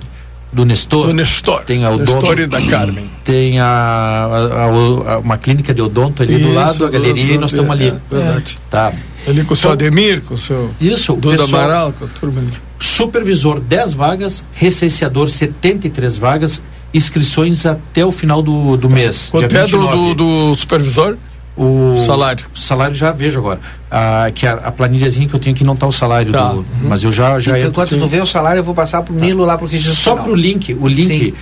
do 0.52 0.66
Nestor. 0.66 1.08
Do 1.08 1.14
Nestor. 1.14 1.64
Tem 1.64 1.84
a 1.84 1.92
Odonto. 1.92 2.14
Nestor 2.14 2.40
e 2.40 2.48
da 2.48 2.62
Carmen. 2.62 3.10
Tem 3.24 3.60
a, 3.60 3.66
a, 3.66 4.64
a, 4.64 5.20
uma 5.20 5.38
clínica 5.38 5.74
de 5.74 5.82
odonto 5.82 6.24
ali 6.24 6.36
Isso, 6.36 6.48
do 6.48 6.54
lado, 6.54 6.86
a 6.86 6.90
galeria, 6.90 7.36
e 7.36 7.38
nós 7.38 7.52
estamos 7.52 7.72
ali. 7.72 7.88
É, 7.90 8.16
verdade. 8.16 8.60
Tá. 8.70 8.92
Ali 9.28 9.44
com 9.44 9.54
o 9.54 9.56
seu 9.56 9.74
então, 9.74 9.88
Ademir, 9.88 10.22
com 10.22 10.34
o 10.34 10.38
seu. 10.38 10.72
Isso, 10.80 11.14
Duda 11.14 11.38
pessoal, 11.38 11.64
Amaral, 11.64 11.94
com 11.94 12.06
a 12.06 12.08
turma 12.08 12.42
ali. 12.42 12.52
Supervisor 12.80 13.60
10 13.60 13.94
vagas, 13.94 14.44
recenseador 14.54 15.30
73 15.30 16.18
vagas, 16.18 16.64
inscrições 16.94 17.66
até 17.66 18.06
o 18.06 18.12
final 18.12 18.42
do, 18.42 18.78
do 18.78 18.90
mês. 18.90 19.30
Quanto 19.30 19.56
é 19.56 19.68
do, 19.68 19.88
do, 19.88 20.14
do 20.14 20.56
supervisor? 20.56 21.18
O 21.60 21.98
salário. 21.98 22.46
O 22.56 22.58
salário 22.58 22.96
já 22.96 23.12
vejo 23.12 23.40
agora. 23.40 23.60
Ah, 23.92 24.32
que 24.34 24.48
a, 24.48 24.54
a 24.54 24.72
planilhazinha 24.72 25.28
que 25.28 25.34
eu 25.34 25.40
tenho 25.40 25.54
aqui 25.54 25.66
não 25.66 25.74
está 25.74 25.86
o 25.86 25.92
salário 25.92 26.32
tá. 26.32 26.54
do. 26.54 26.60
Uhum. 26.60 26.66
Mas 26.84 27.04
eu 27.04 27.12
já. 27.12 27.38
já 27.38 27.58
então, 27.58 27.70
enquanto 27.70 27.98
tu 27.98 28.08
vê 28.08 28.22
o 28.22 28.26
salário, 28.26 28.60
eu 28.60 28.64
vou 28.64 28.74
passar 28.74 29.02
pro 29.02 29.14
tá. 29.14 29.20
Nilo 29.20 29.44
lá 29.44 29.58
pro 29.58 29.68
registro. 29.68 29.94
Só 29.94 30.16
pro 30.16 30.34
link. 30.34 30.74
O 30.80 30.88
link. 30.88 31.06
Sim. 31.06 31.34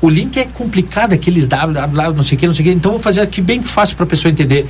O 0.00 0.08
link 0.08 0.38
é 0.38 0.44
complicado, 0.44 1.12
aqueles 1.12 1.46
www, 1.46 2.14
não 2.16 2.24
sei 2.24 2.36
o 2.36 2.40
que, 2.40 2.46
não 2.46 2.54
sei 2.54 2.64
o 2.64 2.68
que. 2.68 2.74
Então 2.74 2.92
vou 2.92 3.00
fazer 3.00 3.20
aqui 3.20 3.40
bem 3.40 3.62
fácil 3.62 3.96
para 3.96 4.04
a 4.04 4.08
pessoa 4.08 4.32
entender. 4.32 4.66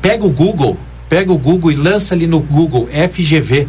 Pega 0.00 0.24
o 0.24 0.30
Google, 0.30 0.76
pega 1.08 1.32
o 1.32 1.38
Google 1.38 1.72
e 1.72 1.76
lança 1.76 2.14
ali 2.14 2.26
no 2.26 2.40
Google 2.40 2.88
FGV 3.10 3.66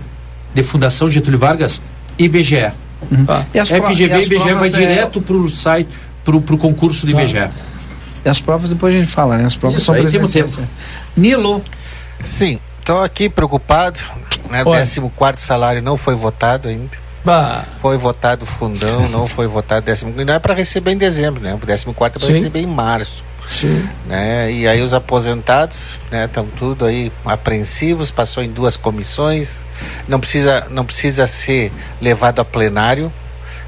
de 0.53 0.63
Fundação 0.63 1.09
Getúlio 1.09 1.39
Vargas 1.39 1.81
IBGE. 2.17 2.71
Uhum. 3.11 3.25
Ah. 3.27 3.45
FGV 3.53 4.21
e 4.21 4.25
IBGE 4.25 4.53
vai 4.53 4.67
é... 4.67 4.71
direto 4.71 5.21
pro 5.21 5.49
site, 5.49 5.89
pro, 6.23 6.41
pro 6.41 6.57
concurso 6.57 7.05
do 7.05 7.11
IBGE. 7.11 7.39
Tá. 7.39 7.51
E 8.25 8.29
as 8.29 8.41
provas 8.41 8.69
depois 8.69 8.93
a 8.93 8.99
gente 8.99 9.11
fala, 9.11 9.37
né? 9.37 9.45
As 9.45 9.55
provas 9.55 9.77
Isso, 9.77 9.85
são 9.85 9.95
presenciais. 9.95 10.55
Tempo. 10.55 10.67
Nilo. 11.15 11.63
Sim, 12.25 12.59
estou 12.79 13.01
aqui 13.01 13.29
preocupado. 13.29 13.99
Né? 14.49 14.63
14 14.63 15.01
salário 15.37 15.81
não 15.81 15.95
foi 15.95 16.15
votado 16.15 16.67
ainda. 16.67 16.97
Bah. 17.23 17.63
Foi 17.81 17.97
votado 17.97 18.45
fundão, 18.45 19.07
não 19.09 19.27
foi 19.27 19.47
votado 19.47 19.85
décimo. 19.85 20.13
Não 20.15 20.33
é 20.33 20.39
para 20.39 20.53
receber 20.53 20.91
em 20.91 20.97
dezembro, 20.97 21.41
né? 21.41 21.53
O 21.53 21.65
décimo 21.65 21.93
quarto 21.93 22.17
é 22.17 22.19
para 22.19 22.33
receber 22.33 22.59
em 22.59 22.67
março. 22.67 23.23
Sim. 23.49 23.89
Né? 24.05 24.51
E 24.51 24.67
aí 24.67 24.81
os 24.81 24.93
aposentados 24.93 25.99
estão 26.11 26.43
né, 26.43 26.51
tudo 26.57 26.85
aí 26.85 27.11
apreensivos, 27.25 28.11
passou 28.11 28.43
em 28.43 28.49
duas 28.49 28.77
comissões, 28.77 29.63
não 30.07 30.19
precisa, 30.19 30.67
não 30.69 30.85
precisa 30.85 31.25
ser 31.25 31.71
levado 31.99 32.39
a 32.39 32.45
plenário, 32.45 33.11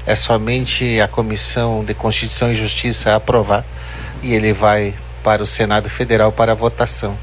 é 0.06 0.14
somente 0.14 1.00
a 1.00 1.08
comissão 1.08 1.84
de 1.84 1.94
Constituição 1.94 2.50
e 2.50 2.54
Justiça 2.54 3.14
aprovar 3.14 3.64
e 4.22 4.32
ele 4.32 4.52
vai 4.52 4.94
para 5.22 5.42
o 5.42 5.46
Senado 5.46 5.90
Federal 5.90 6.32
para 6.32 6.54
votação. 6.54 7.16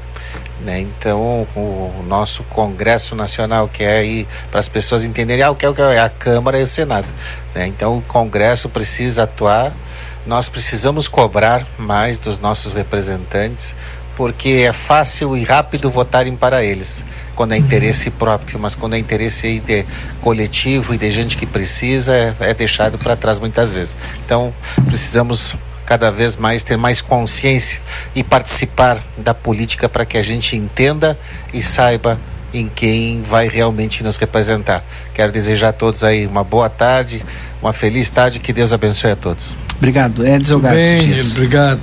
Né? 0.60 0.80
Então, 0.80 1.46
o 1.56 2.04
nosso 2.06 2.42
Congresso 2.44 3.14
Nacional, 3.14 3.68
que 3.68 3.82
é 3.82 3.98
aí 3.98 4.28
para 4.50 4.60
as 4.60 4.68
pessoas 4.68 5.02
entenderem 5.02 5.42
ah, 5.42 5.50
o 5.50 5.56
que 5.56 5.64
é, 5.64 5.70
é 5.94 6.00
a 6.00 6.10
Câmara 6.10 6.60
e 6.60 6.62
o 6.62 6.66
Senado. 6.66 7.08
Né? 7.54 7.66
Então, 7.66 7.96
o 7.96 8.02
Congresso 8.02 8.68
precisa 8.68 9.22
atuar, 9.22 9.72
nós 10.26 10.48
precisamos 10.48 11.08
cobrar 11.08 11.66
mais 11.78 12.18
dos 12.18 12.38
nossos 12.38 12.72
representantes, 12.72 13.74
porque 14.16 14.66
é 14.68 14.72
fácil 14.72 15.36
e 15.36 15.44
rápido 15.44 15.90
votarem 15.90 16.36
para 16.36 16.62
eles, 16.62 17.04
quando 17.34 17.52
é 17.52 17.56
interesse 17.56 18.10
próprio, 18.10 18.58
mas 18.58 18.74
quando 18.74 18.94
é 18.94 18.98
interesse 18.98 19.60
de 19.60 19.86
coletivo 20.20 20.94
e 20.94 20.98
de 20.98 21.10
gente 21.10 21.36
que 21.36 21.46
precisa, 21.46 22.14
é, 22.14 22.34
é 22.40 22.54
deixado 22.54 22.98
para 22.98 23.16
trás 23.16 23.38
muitas 23.38 23.72
vezes. 23.72 23.94
Então, 24.24 24.52
precisamos 24.84 25.54
cada 25.86 26.10
vez 26.10 26.36
mais 26.36 26.62
ter 26.62 26.76
mais 26.76 27.00
consciência 27.00 27.80
e 28.14 28.22
participar 28.22 29.02
da 29.16 29.34
política 29.34 29.88
para 29.88 30.04
que 30.04 30.18
a 30.18 30.22
gente 30.22 30.54
entenda 30.54 31.18
e 31.52 31.62
saiba 31.62 32.18
em 32.52 32.68
quem 32.68 33.22
vai 33.22 33.48
realmente 33.48 34.02
nos 34.02 34.16
representar. 34.16 34.84
Quero 35.14 35.32
desejar 35.32 35.70
a 35.70 35.72
todos 35.72 36.04
aí 36.04 36.26
uma 36.26 36.44
boa 36.44 36.68
tarde, 36.68 37.24
uma 37.62 37.72
feliz 37.72 38.08
tarde, 38.10 38.38
que 38.38 38.52
Deus 38.52 38.72
abençoe 38.72 39.12
a 39.12 39.16
todos. 39.16 39.56
Obrigado, 39.76 40.26
Edson 40.26 40.58
Bem, 40.58 41.20
obrigado. 41.32 41.80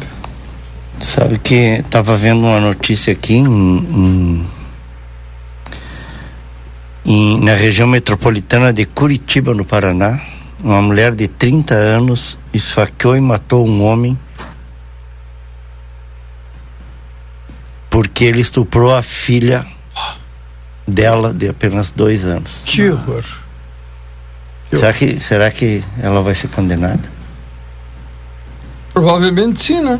Sabe 1.02 1.38
que 1.38 1.54
estava 1.54 2.18
vendo 2.18 2.40
uma 2.40 2.60
notícia 2.60 3.14
aqui 3.14 3.36
em, 3.36 3.46
em, 3.46 4.48
em, 7.06 7.40
na 7.44 7.54
região 7.54 7.88
metropolitana 7.88 8.74
de 8.74 8.86
Curitiba, 8.86 9.54
no 9.54 9.64
Paraná 9.64 10.20
uma 10.60 10.82
mulher 10.82 11.14
de 11.14 11.28
30 11.28 11.76
anos 11.76 12.38
esfaqueou 12.54 13.16
e 13.16 13.22
matou 13.22 13.68
um 13.68 13.84
homem 13.84 14.18
porque 17.90 18.26
ele 18.26 18.42
estuprou 18.42 18.94
a 18.94 19.02
filha 19.02 19.66
dela 20.88 21.34
de 21.34 21.50
apenas 21.50 21.92
dois 21.92 22.26
anos. 22.26 22.52
Que 22.66 22.90
horror. 22.90 23.24
Será 24.70 24.94
que, 24.94 25.20
será 25.20 25.52
que 25.52 25.84
ela 26.02 26.22
vai 26.22 26.36
ser 26.36 26.50
condenada? 26.50 27.18
Provavelmente 28.94 29.64
sim, 29.64 29.82
né? 29.82 30.00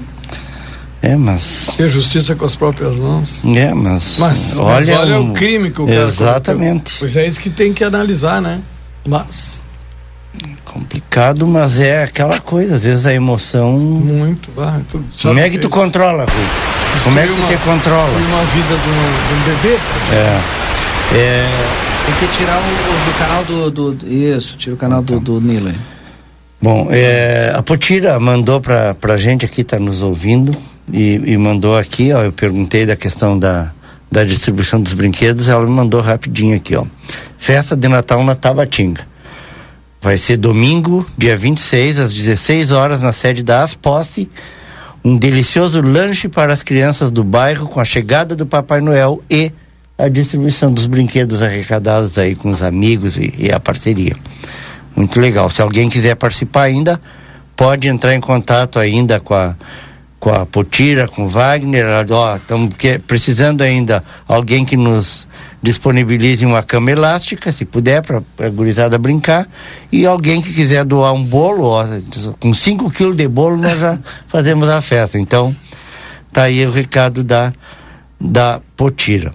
É, 1.02 1.16
mas. 1.16 1.70
Ter 1.78 1.88
justiça 1.90 2.36
com 2.36 2.46
as 2.46 2.56
próprias 2.56 2.96
mãos. 2.96 3.44
É, 3.46 3.74
mas. 3.74 4.18
Mas 4.18 4.58
olha, 4.58 4.74
mas 4.74 4.90
olha 4.90 5.22
um... 5.22 5.32
o 5.32 5.34
crime 5.34 5.70
que 5.70 5.82
o 5.82 5.86
cara. 5.86 6.08
Exatamente. 6.08 6.96
Pois 7.00 7.16
é 7.16 7.26
isso 7.26 7.40
que 7.40 7.50
tem 7.50 7.74
que 7.74 7.84
analisar, 7.84 8.42
né? 8.42 8.62
Mas 9.08 9.62
complicado, 10.78 11.48
mas 11.48 11.80
é 11.80 12.04
aquela 12.04 12.40
coisa, 12.40 12.76
às 12.76 12.84
vezes 12.84 13.08
a 13.08 13.14
emoção. 13.14 13.74
Muito, 13.74 14.52
vai. 14.56 14.82
Como 15.22 15.40
é 15.40 15.50
que 15.50 15.58
tu 15.58 15.70
controla, 15.70 16.26
Rui? 16.26 17.04
Como 17.04 17.20
é 17.20 17.24
que 17.24 17.34
tu 17.34 17.48
te 17.48 17.58
controla? 17.64 18.12
uma 18.12 18.44
vida 18.46 18.76
de 18.76 18.90
um, 18.90 19.28
de 19.28 19.34
um 19.34 19.56
bebê. 19.56 19.80
É. 20.14 20.42
é. 21.18 21.87
Tem 22.08 22.16
que 22.16 22.38
tirar 22.38 22.58
o, 22.58 22.62
o 22.62 23.06
do 23.06 23.18
canal 23.20 23.44
do, 23.44 23.70
do, 23.70 24.08
Isso, 24.08 24.58
tira 24.58 24.74
o 24.74 24.78
canal 24.78 25.02
do, 25.02 25.20
do 25.20 25.42
Nilo. 25.42 25.74
Bom, 26.62 26.88
é, 26.90 27.52
a 27.54 27.62
Potira 27.62 28.18
mandou 28.18 28.62
pra, 28.62 28.96
pra 28.96 29.18
gente 29.18 29.46
aqui, 29.46 29.62
tá 29.62 29.78
nos 29.78 30.02
ouvindo. 30.02 30.56
e, 30.92 31.34
e, 31.34 31.38
mandou 31.38 31.76
aqui, 31.78 32.14
ó, 32.14 32.24
eu 32.24 32.32
perguntei 32.32 32.86
da 32.86 32.96
questão 32.96 33.38
da, 33.38 33.74
da 34.10 34.24
distribuição 34.24 34.82
dos 34.82 34.94
brinquedos, 34.94 35.50
ela 35.50 35.66
me 35.66 35.70
mandou 35.70 36.00
rapidinho 36.00 36.56
aqui, 36.56 36.78
ó. 36.78 36.86
Festa 37.38 37.76
de 37.76 37.90
Natal 37.90 38.24
na 38.24 38.36
Tabatinga. 38.36 39.06
Vai 40.02 40.18
ser 40.18 40.38
domingo, 40.38 41.06
dia 41.18 41.36
26, 41.36 42.00
às 42.00 42.14
16 42.14 42.72
horas, 42.72 43.02
na 43.02 43.12
sede 43.12 43.44
da 43.44 43.64
Asposse. 43.64 44.30
Um 45.04 45.18
delicioso 45.18 45.82
lanche 45.82 46.30
para 46.30 46.54
as 46.54 46.64
crianças 46.64 47.12
do 47.12 47.24
bairro 47.24 47.68
com 47.68 47.82
a 47.82 47.86
chegada 47.86 48.34
do 48.34 48.46
Papai 48.46 48.80
Noel 48.80 49.22
e 49.30 49.52
a 49.98 50.08
distribuição 50.08 50.72
dos 50.72 50.86
brinquedos 50.86 51.42
arrecadados 51.42 52.18
aí 52.18 52.36
com 52.36 52.50
os 52.50 52.62
amigos 52.62 53.18
e, 53.18 53.34
e 53.38 53.52
a 53.52 53.60
parceria. 53.60 54.16
Muito 54.96 55.20
legal. 55.20 55.50
Se 55.50 55.62
alguém 55.62 55.90
quiser 55.90 56.16
participar 56.16 56.64
ainda, 56.64 57.00
pode 57.56 57.88
entrar 57.88 58.14
em 58.14 58.20
contato 58.20 58.80
ainda 58.80 59.20
com 59.20 59.34
a 59.34 59.56
com 60.20 60.32
a 60.32 60.46
Potira, 60.46 61.08
com 61.08 61.26
o 61.26 61.30
Wagner, 61.30 61.86
ó, 62.10 62.36
estamos 62.36 62.74
precisando 63.06 63.62
ainda 63.62 64.04
alguém 64.28 64.66
que 64.66 64.76
nos 64.76 65.28
disponibilize 65.62 66.46
uma 66.46 66.64
cama 66.64 66.92
elástica, 66.92 67.52
se 67.52 67.66
puder, 67.66 68.02
para 68.02 68.22
a 68.40 68.50
gurizada 68.50 68.98
brincar, 68.98 69.48
e 69.92 70.06
alguém 70.06 70.42
que 70.42 70.54
quiser 70.54 70.84
doar 70.86 71.14
um 71.14 71.24
bolo, 71.24 71.66
ó, 71.66 71.86
com 72.40 72.54
5 72.54 72.90
quilos 72.92 73.16
de 73.16 73.28
bolo 73.28 73.58
nós 73.58 73.80
já 73.80 74.00
fazemos 74.28 74.70
a 74.70 74.82
festa. 74.82 75.20
Então, 75.20 75.56
tá 76.32 76.44
aí 76.44 76.66
o 76.66 76.72
recado 76.72 77.24
da, 77.24 77.52
da 78.20 78.62
Potira. 78.76 79.34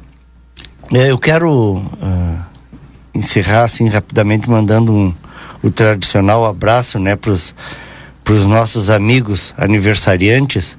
É, 0.94 1.10
eu 1.10 1.19
quero 1.19 1.78
uh, 1.78 2.39
encerrar 3.14 3.64
assim 3.64 3.89
rapidamente 3.89 4.48
mandando 4.48 4.93
um, 4.93 5.14
o 5.62 5.70
tradicional 5.70 6.44
abraço, 6.44 6.98
né, 6.98 7.16
para 7.16 7.32
os 7.32 8.47
nossos 8.47 8.90
amigos 8.90 9.55
aniversariantes. 9.56 10.77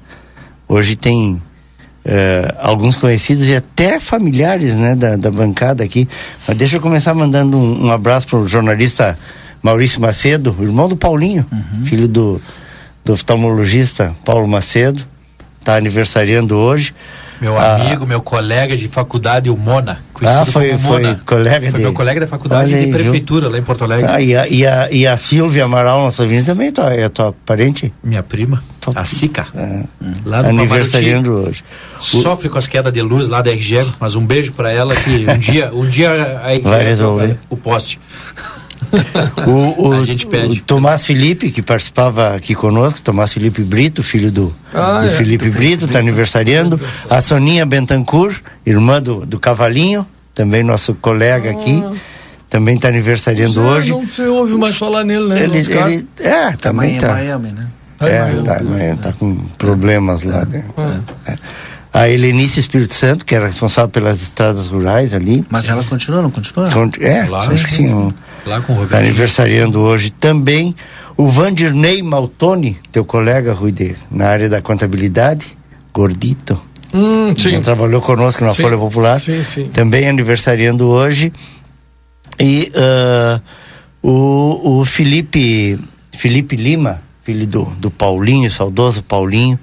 Hoje 0.68 0.94
tem 0.94 1.32
uh, 1.32 1.40
alguns 2.60 2.94
conhecidos 2.94 3.48
e 3.48 3.56
até 3.56 3.98
familiares, 3.98 4.76
né, 4.76 4.94
da, 4.94 5.16
da 5.16 5.32
bancada 5.32 5.82
aqui. 5.82 6.08
Mas 6.46 6.56
deixa 6.56 6.76
eu 6.76 6.80
começar 6.80 7.12
mandando 7.12 7.56
um, 7.56 7.86
um 7.86 7.90
abraço 7.90 8.28
para 8.28 8.38
o 8.38 8.46
jornalista 8.46 9.18
Maurício 9.60 10.00
Macedo, 10.00 10.56
irmão 10.60 10.88
do 10.88 10.96
Paulinho, 10.96 11.44
uhum. 11.50 11.84
filho 11.86 12.06
do, 12.06 12.40
do 13.04 13.14
oftalmologista 13.14 14.14
Paulo 14.24 14.46
Macedo, 14.46 15.04
está 15.58 15.74
aniversariando 15.74 16.56
hoje. 16.56 16.94
Meu 17.40 17.58
ah, 17.58 17.74
amigo, 17.74 18.06
meu 18.06 18.20
colega 18.22 18.76
de 18.76 18.88
faculdade, 18.88 19.50
o 19.50 19.56
Mona. 19.56 19.98
Ah, 20.22 20.46
foi, 20.46 20.78
foi 20.78 21.16
colega 21.26 21.70
Foi 21.70 21.78
de... 21.78 21.84
meu 21.84 21.92
colega 21.92 22.20
da 22.20 22.26
faculdade 22.26 22.72
Olha 22.72 22.86
de 22.86 22.92
prefeitura, 22.92 23.48
lá 23.48 23.58
em 23.58 23.62
Porto 23.62 23.84
Alegre. 23.84 24.06
Ah, 24.08 24.20
e, 24.20 24.34
a, 24.34 24.48
e, 24.48 24.66
a, 24.66 24.88
e 24.90 25.06
a 25.06 25.16
Silvia 25.16 25.64
Amaral, 25.64 26.04
nossa 26.04 26.22
ouvinte, 26.22 26.46
também 26.46 26.72
tua, 26.72 26.94
é 26.94 27.08
tua 27.08 27.34
parente? 27.44 27.92
Minha 28.02 28.22
prima, 28.22 28.62
a 28.94 29.04
Sica. 29.04 29.46
É. 29.54 29.82
Lá 30.24 30.42
no 30.42 30.50
Aniversariando 30.50 31.32
hoje. 31.32 31.64
Sofre 31.98 32.48
com 32.48 32.58
as 32.58 32.66
quedas 32.66 32.92
de 32.92 33.02
luz 33.02 33.28
lá 33.28 33.42
da 33.42 33.50
RG, 33.50 33.86
mas 33.98 34.14
um 34.14 34.24
beijo 34.24 34.52
para 34.52 34.72
ela 34.72 34.94
que 34.94 35.26
um 35.28 35.38
dia, 35.38 35.70
um 35.74 35.88
dia 35.88 36.40
a 36.42 36.52
RG 36.52 36.62
vai 36.62 36.84
resolver 36.84 37.36
o 37.50 37.56
poste. 37.56 37.98
o, 39.46 39.88
o, 39.88 39.92
a 39.92 40.04
gente 40.04 40.26
pede. 40.26 40.60
O 40.60 40.62
Tomás 40.62 41.06
Felipe, 41.06 41.50
que 41.50 41.62
participava 41.62 42.34
aqui 42.34 42.54
conosco, 42.54 43.02
Tomás 43.02 43.32
Felipe 43.32 43.62
Brito, 43.62 44.02
filho 44.02 44.30
do, 44.30 44.54
ah, 44.72 45.00
do 45.00 45.06
é, 45.06 45.10
Felipe 45.10 45.48
do 45.48 45.52
Brito, 45.52 45.84
está 45.86 45.98
aniversariando. 45.98 46.80
A 47.08 47.20
Soninha 47.20 47.64
Bentancur, 47.66 48.34
irmã 48.64 49.00
do, 49.00 49.24
do 49.26 49.38
Cavalinho, 49.38 50.06
também 50.34 50.62
nosso 50.62 50.94
colega 50.94 51.50
ah. 51.50 51.52
aqui. 51.52 51.84
Também 52.50 52.76
está 52.76 52.88
aniversariando 52.88 53.60
é, 53.60 53.64
hoje. 53.64 53.90
Não 53.90 54.06
se 54.06 54.22
ouve 54.22 54.56
mais 54.56 54.76
falar 54.76 55.02
nele, 55.02 55.26
né? 55.26 55.42
Ele, 55.42 55.58
ele, 55.58 56.08
é, 56.20 56.52
também 56.52 56.94
está. 56.94 57.14
Miami, 57.14 57.50
né? 57.50 57.66
É, 58.00 58.42
tá, 58.44 58.60
tá, 59.02 59.12
com 59.12 59.34
problemas 59.58 60.22
lá. 60.22 60.44
Né? 60.44 60.64
É. 61.26 61.32
é 61.32 61.38
a 61.94 62.08
Helenice 62.08 62.58
Espírito 62.58 62.92
Santo, 62.92 63.24
que 63.24 63.36
era 63.36 63.46
responsável 63.46 63.88
pelas 63.88 64.20
estradas 64.20 64.66
rurais 64.66 65.14
ali. 65.14 65.46
Mas 65.48 65.68
ela 65.68 65.84
continua, 65.84 66.20
não 66.20 66.30
continua? 66.30 66.68
é, 67.00 67.24
claro, 67.24 67.54
acho 67.54 67.64
que 67.64 67.72
sim. 67.72 68.12
Lá 68.44 68.60
com 68.60 68.74
o 68.74 68.82
Está 68.82 68.98
aniversariando 68.98 69.78
hoje 69.80 70.10
também 70.10 70.74
o 71.16 71.28
Vandirney 71.28 72.02
Maltoni, 72.02 72.76
teu 72.90 73.04
colega, 73.04 73.52
Rui, 73.52 73.72
na 74.10 74.26
área 74.26 74.48
da 74.48 74.60
contabilidade, 74.60 75.56
gordito. 75.92 76.60
Hum, 76.92 77.32
sim. 77.38 77.62
trabalhou 77.62 78.00
conosco 78.00 78.44
na 78.44 78.52
sim, 78.52 78.62
Folha 78.62 78.76
Popular. 78.76 79.20
Sim, 79.20 79.44
sim. 79.44 79.68
Também 79.68 80.08
aniversariando 80.08 80.88
hoje. 80.88 81.32
E 82.40 82.72
uh, 82.74 83.40
o, 84.02 84.80
o 84.80 84.84
Felipe, 84.84 85.78
Felipe 86.12 86.56
Lima, 86.56 87.00
filho 87.22 87.46
do, 87.46 87.64
do 87.78 87.90
Paulinho, 87.90 88.50
saudoso 88.50 89.00
Paulinho, 89.02 89.58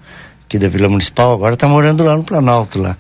aqui 0.52 0.60
da 0.60 0.68
Vila 0.68 0.90
Municipal, 0.90 1.34
agora 1.34 1.54
está 1.54 1.66
morando 1.66 2.04
lá 2.04 2.18
no 2.18 2.24
Planalto 2.24 2.78
lá. 2.78 2.98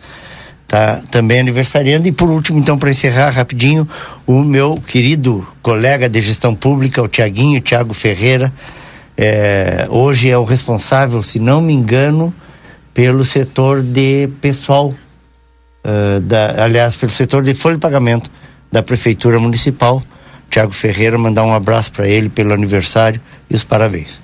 Tá 0.65 1.01
também 1.11 1.41
aniversariando 1.41 2.07
e 2.07 2.11
por 2.13 2.29
último, 2.29 2.57
então, 2.59 2.77
para 2.77 2.89
encerrar 2.89 3.29
rapidinho, 3.31 3.85
o 4.25 4.41
meu 4.41 4.75
querido 4.75 5.45
colega 5.61 6.07
de 6.07 6.21
gestão 6.21 6.55
pública, 6.55 7.01
o 7.01 7.09
Tiaguinho, 7.09 7.59
Tiago 7.59 7.93
Ferreira, 7.93 8.53
é, 9.17 9.85
hoje 9.89 10.29
é 10.29 10.37
o 10.37 10.45
responsável, 10.45 11.21
se 11.21 11.39
não 11.39 11.61
me 11.61 11.73
engano, 11.73 12.33
pelo 12.93 13.25
setor 13.25 13.81
de 13.81 14.29
pessoal, 14.39 14.93
uh, 15.85 16.19
da, 16.21 16.63
aliás, 16.63 16.95
pelo 16.95 17.11
setor 17.11 17.43
de 17.43 17.53
folha 17.53 17.75
de 17.75 17.81
pagamento 17.81 18.31
da 18.71 18.81
Prefeitura 18.81 19.39
Municipal. 19.41 20.01
Tiago 20.49 20.71
Ferreira, 20.71 21.17
mandar 21.17 21.43
um 21.43 21.53
abraço 21.53 21.91
para 21.91 22.07
ele 22.07 22.29
pelo 22.29 22.53
aniversário 22.53 23.19
e 23.49 23.55
os 23.55 23.63
parabéns. 23.63 24.19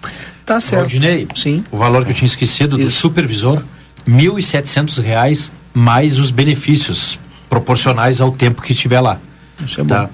Tá 0.48 0.62
certo. 0.62 0.90
Sim. 1.36 1.62
o 1.70 1.76
valor 1.76 2.06
que 2.06 2.12
eu 2.12 2.16
tinha 2.16 2.26
esquecido 2.26 2.80
Isso. 2.80 2.86
do 2.86 2.92
supervisor, 2.92 3.62
R$ 4.08 4.14
1.700 4.14 5.52
mais 5.74 6.18
os 6.18 6.32
benefícios 6.32 7.20
proporcionais 7.50 8.22
ao 8.22 8.32
tempo 8.32 8.62
que 8.62 8.72
estiver 8.72 9.02
lá. 9.02 9.20
Isso 9.64 9.82
é 9.82 9.84
tá? 9.84 10.04
bom. 10.04 10.10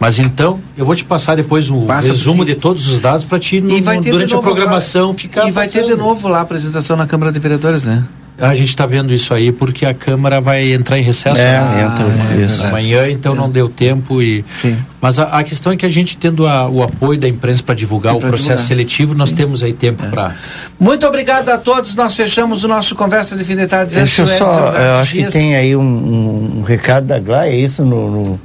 Mas 0.00 0.18
então, 0.18 0.58
eu 0.78 0.86
vou 0.86 0.96
te 0.96 1.04
passar 1.04 1.36
depois 1.36 1.68
um 1.68 1.84
Passa 1.84 2.08
resumo 2.08 2.42
de 2.42 2.54
todos 2.54 2.86
os 2.86 3.00
dados 3.00 3.24
para 3.24 3.38
ti 3.38 3.60
no, 3.60 3.78
durante 4.02 4.34
a 4.34 4.38
programação 4.38 5.12
ficar. 5.12 5.46
E 5.46 5.50
vai 5.50 5.66
passando. 5.66 5.84
ter 5.84 5.94
de 5.94 5.96
novo 5.98 6.26
lá 6.26 6.38
a 6.38 6.42
apresentação 6.42 6.96
na 6.96 7.06
Câmara 7.06 7.30
de 7.30 7.38
Vereadores, 7.38 7.84
né? 7.84 8.02
A 8.38 8.54
gente 8.54 8.68
está 8.68 8.84
vendo 8.84 9.14
isso 9.14 9.32
aí 9.32 9.50
porque 9.50 9.86
a 9.86 9.94
Câmara 9.94 10.42
vai 10.42 10.70
entrar 10.72 10.98
em 10.98 11.02
recesso 11.02 11.40
é, 11.40 11.58
né? 11.58 11.82
entra, 11.84 12.04
é, 12.04 12.68
amanhã, 12.68 13.10
então 13.10 13.32
é. 13.32 13.36
não 13.36 13.48
deu 13.48 13.66
tempo 13.66 14.22
e. 14.22 14.44
Sim. 14.56 14.76
Mas 15.00 15.18
a, 15.18 15.24
a, 15.24 15.42
questão 15.42 15.72
é 15.72 15.76
que 15.76 15.86
a 15.86 15.88
gente 15.88 16.18
tendo 16.18 16.46
a, 16.46 16.68
o 16.68 16.82
apoio 16.82 17.18
da 17.18 17.26
imprensa 17.26 17.62
para 17.62 17.74
divulgar 17.74 18.14
o 18.14 18.20
processo 18.20 18.42
divulgar. 18.42 18.66
seletivo, 18.66 19.14
nós 19.14 19.30
Sim. 19.30 19.36
temos 19.36 19.62
aí 19.62 19.72
tempo 19.72 20.04
é. 20.04 20.08
para. 20.08 20.34
Muito 20.78 21.06
obrigado 21.06 21.48
a 21.48 21.56
todos. 21.56 21.94
Nós 21.94 22.14
fechamos 22.14 22.62
o 22.62 22.68
nosso 22.68 22.94
conversa 22.94 23.34
de 23.36 23.44
fim 23.44 23.56
de 23.56 23.66
tarde. 23.66 23.94
Deixa 23.94 24.22
eu 24.22 24.26
só, 24.26 24.72
eu 24.72 25.00
acho 25.00 25.12
que 25.12 25.26
tem 25.28 25.56
aí 25.56 25.74
um, 25.74 25.80
um, 25.80 26.58
um 26.58 26.62
recado 26.62 27.06
da 27.06 27.18
Glá, 27.18 27.46
é 27.46 27.56
isso 27.56 27.82
no, 27.82 28.10
no, 28.10 28.40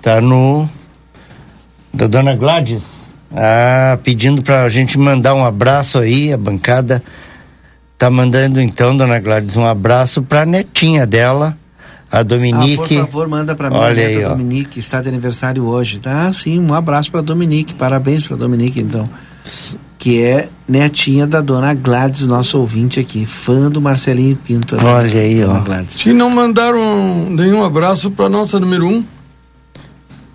tá 0.00 0.22
no 0.22 0.66
da 1.92 2.06
Dona 2.06 2.34
Gladys. 2.34 2.82
Ah, 3.32 3.98
pedindo 4.02 4.42
para 4.42 4.64
a 4.64 4.68
gente 4.68 4.98
mandar 4.98 5.34
um 5.34 5.44
abraço 5.44 5.98
aí, 5.98 6.32
a 6.32 6.36
bancada 6.38 7.02
Tá 8.00 8.08
mandando 8.08 8.62
então, 8.62 8.96
dona 8.96 9.18
Gladys, 9.18 9.58
um 9.58 9.66
abraço 9.66 10.22
pra 10.22 10.46
netinha 10.46 11.06
dela, 11.06 11.54
a 12.10 12.22
Dominique. 12.22 12.96
Ah, 12.96 13.00
por 13.00 13.06
favor, 13.10 13.28
manda 13.28 13.54
pra 13.54 13.68
mim, 13.68 13.76
Olha 13.76 14.06
aí, 14.06 14.24
ó. 14.24 14.30
Dominique, 14.30 14.78
está 14.78 15.02
de 15.02 15.10
aniversário 15.10 15.66
hoje. 15.66 15.98
Tá, 15.98 16.32
sim, 16.32 16.58
um 16.58 16.72
abraço 16.72 17.10
pra 17.10 17.20
Dominique, 17.20 17.74
parabéns 17.74 18.26
pra 18.26 18.38
Dominique, 18.38 18.80
então. 18.80 19.04
Que 19.98 20.22
é 20.22 20.48
netinha 20.66 21.26
da 21.26 21.42
dona 21.42 21.74
Gladys, 21.74 22.26
nosso 22.26 22.58
ouvinte 22.58 22.98
aqui, 22.98 23.26
fã 23.26 23.70
do 23.70 23.82
Marcelinho 23.82 24.34
Pinto. 24.34 24.76
Né? 24.76 24.82
Olha 24.82 25.20
aí, 25.20 25.44
ó. 25.44 25.60
Gladys. 25.60 25.96
Se 26.00 26.10
não 26.14 26.30
mandaram 26.30 27.28
nenhum 27.28 27.62
abraço 27.62 28.10
pra 28.10 28.30
nossa 28.30 28.58
número 28.58 28.88
um. 28.88 29.04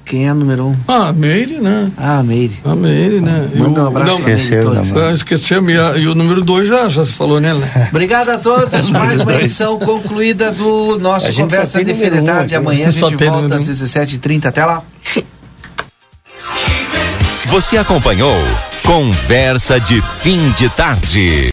Quem 0.06 0.28
é 0.28 0.32
o 0.32 0.36
número 0.36 0.68
um? 0.68 0.76
Ah, 0.88 1.08
a 1.08 1.14
Meire, 1.14 1.60
né? 1.60 1.92
Ah, 1.98 2.20
a 2.20 2.24
Meire. 2.24 2.60
A 2.64 2.76
Meire, 2.76 3.20
né? 3.20 3.50
Manda 3.56 3.84
um 3.84 3.88
abraço 3.88 4.20
Esqueceu, 4.20 4.72
ah, 4.72 5.12
Esqueceu, 5.12 5.70
e, 5.70 6.02
e, 6.02 6.08
o 6.08 6.14
número 6.14 6.44
dois 6.44 6.68
já, 6.68 6.88
já 6.88 7.04
se 7.04 7.12
falou 7.12 7.42
nela. 7.42 7.68
Obrigado 7.90 8.30
a 8.30 8.38
todos, 8.38 8.92
mais 8.92 9.22
uma 9.22 9.34
edição 9.34 9.80
concluída 9.80 10.52
do 10.52 11.00
nosso 11.00 11.34
Conversa 11.34 11.84
de 11.84 11.94
Fim 11.96 12.12
de 12.12 12.22
Tarde. 12.22 12.56
Amanhã 12.56 12.88
a 12.88 12.92
gente 12.92 13.16
volta 13.16 13.56
às 13.56 13.68
17h30, 13.68 14.46
até 14.46 14.64
lá. 14.64 14.84
Você 17.46 17.78
acompanhou 17.78 18.40
Conversa 18.84 19.80
de 19.80 20.02
Fim 20.20 20.52
de 20.52 20.70
Tarde. 20.70 21.42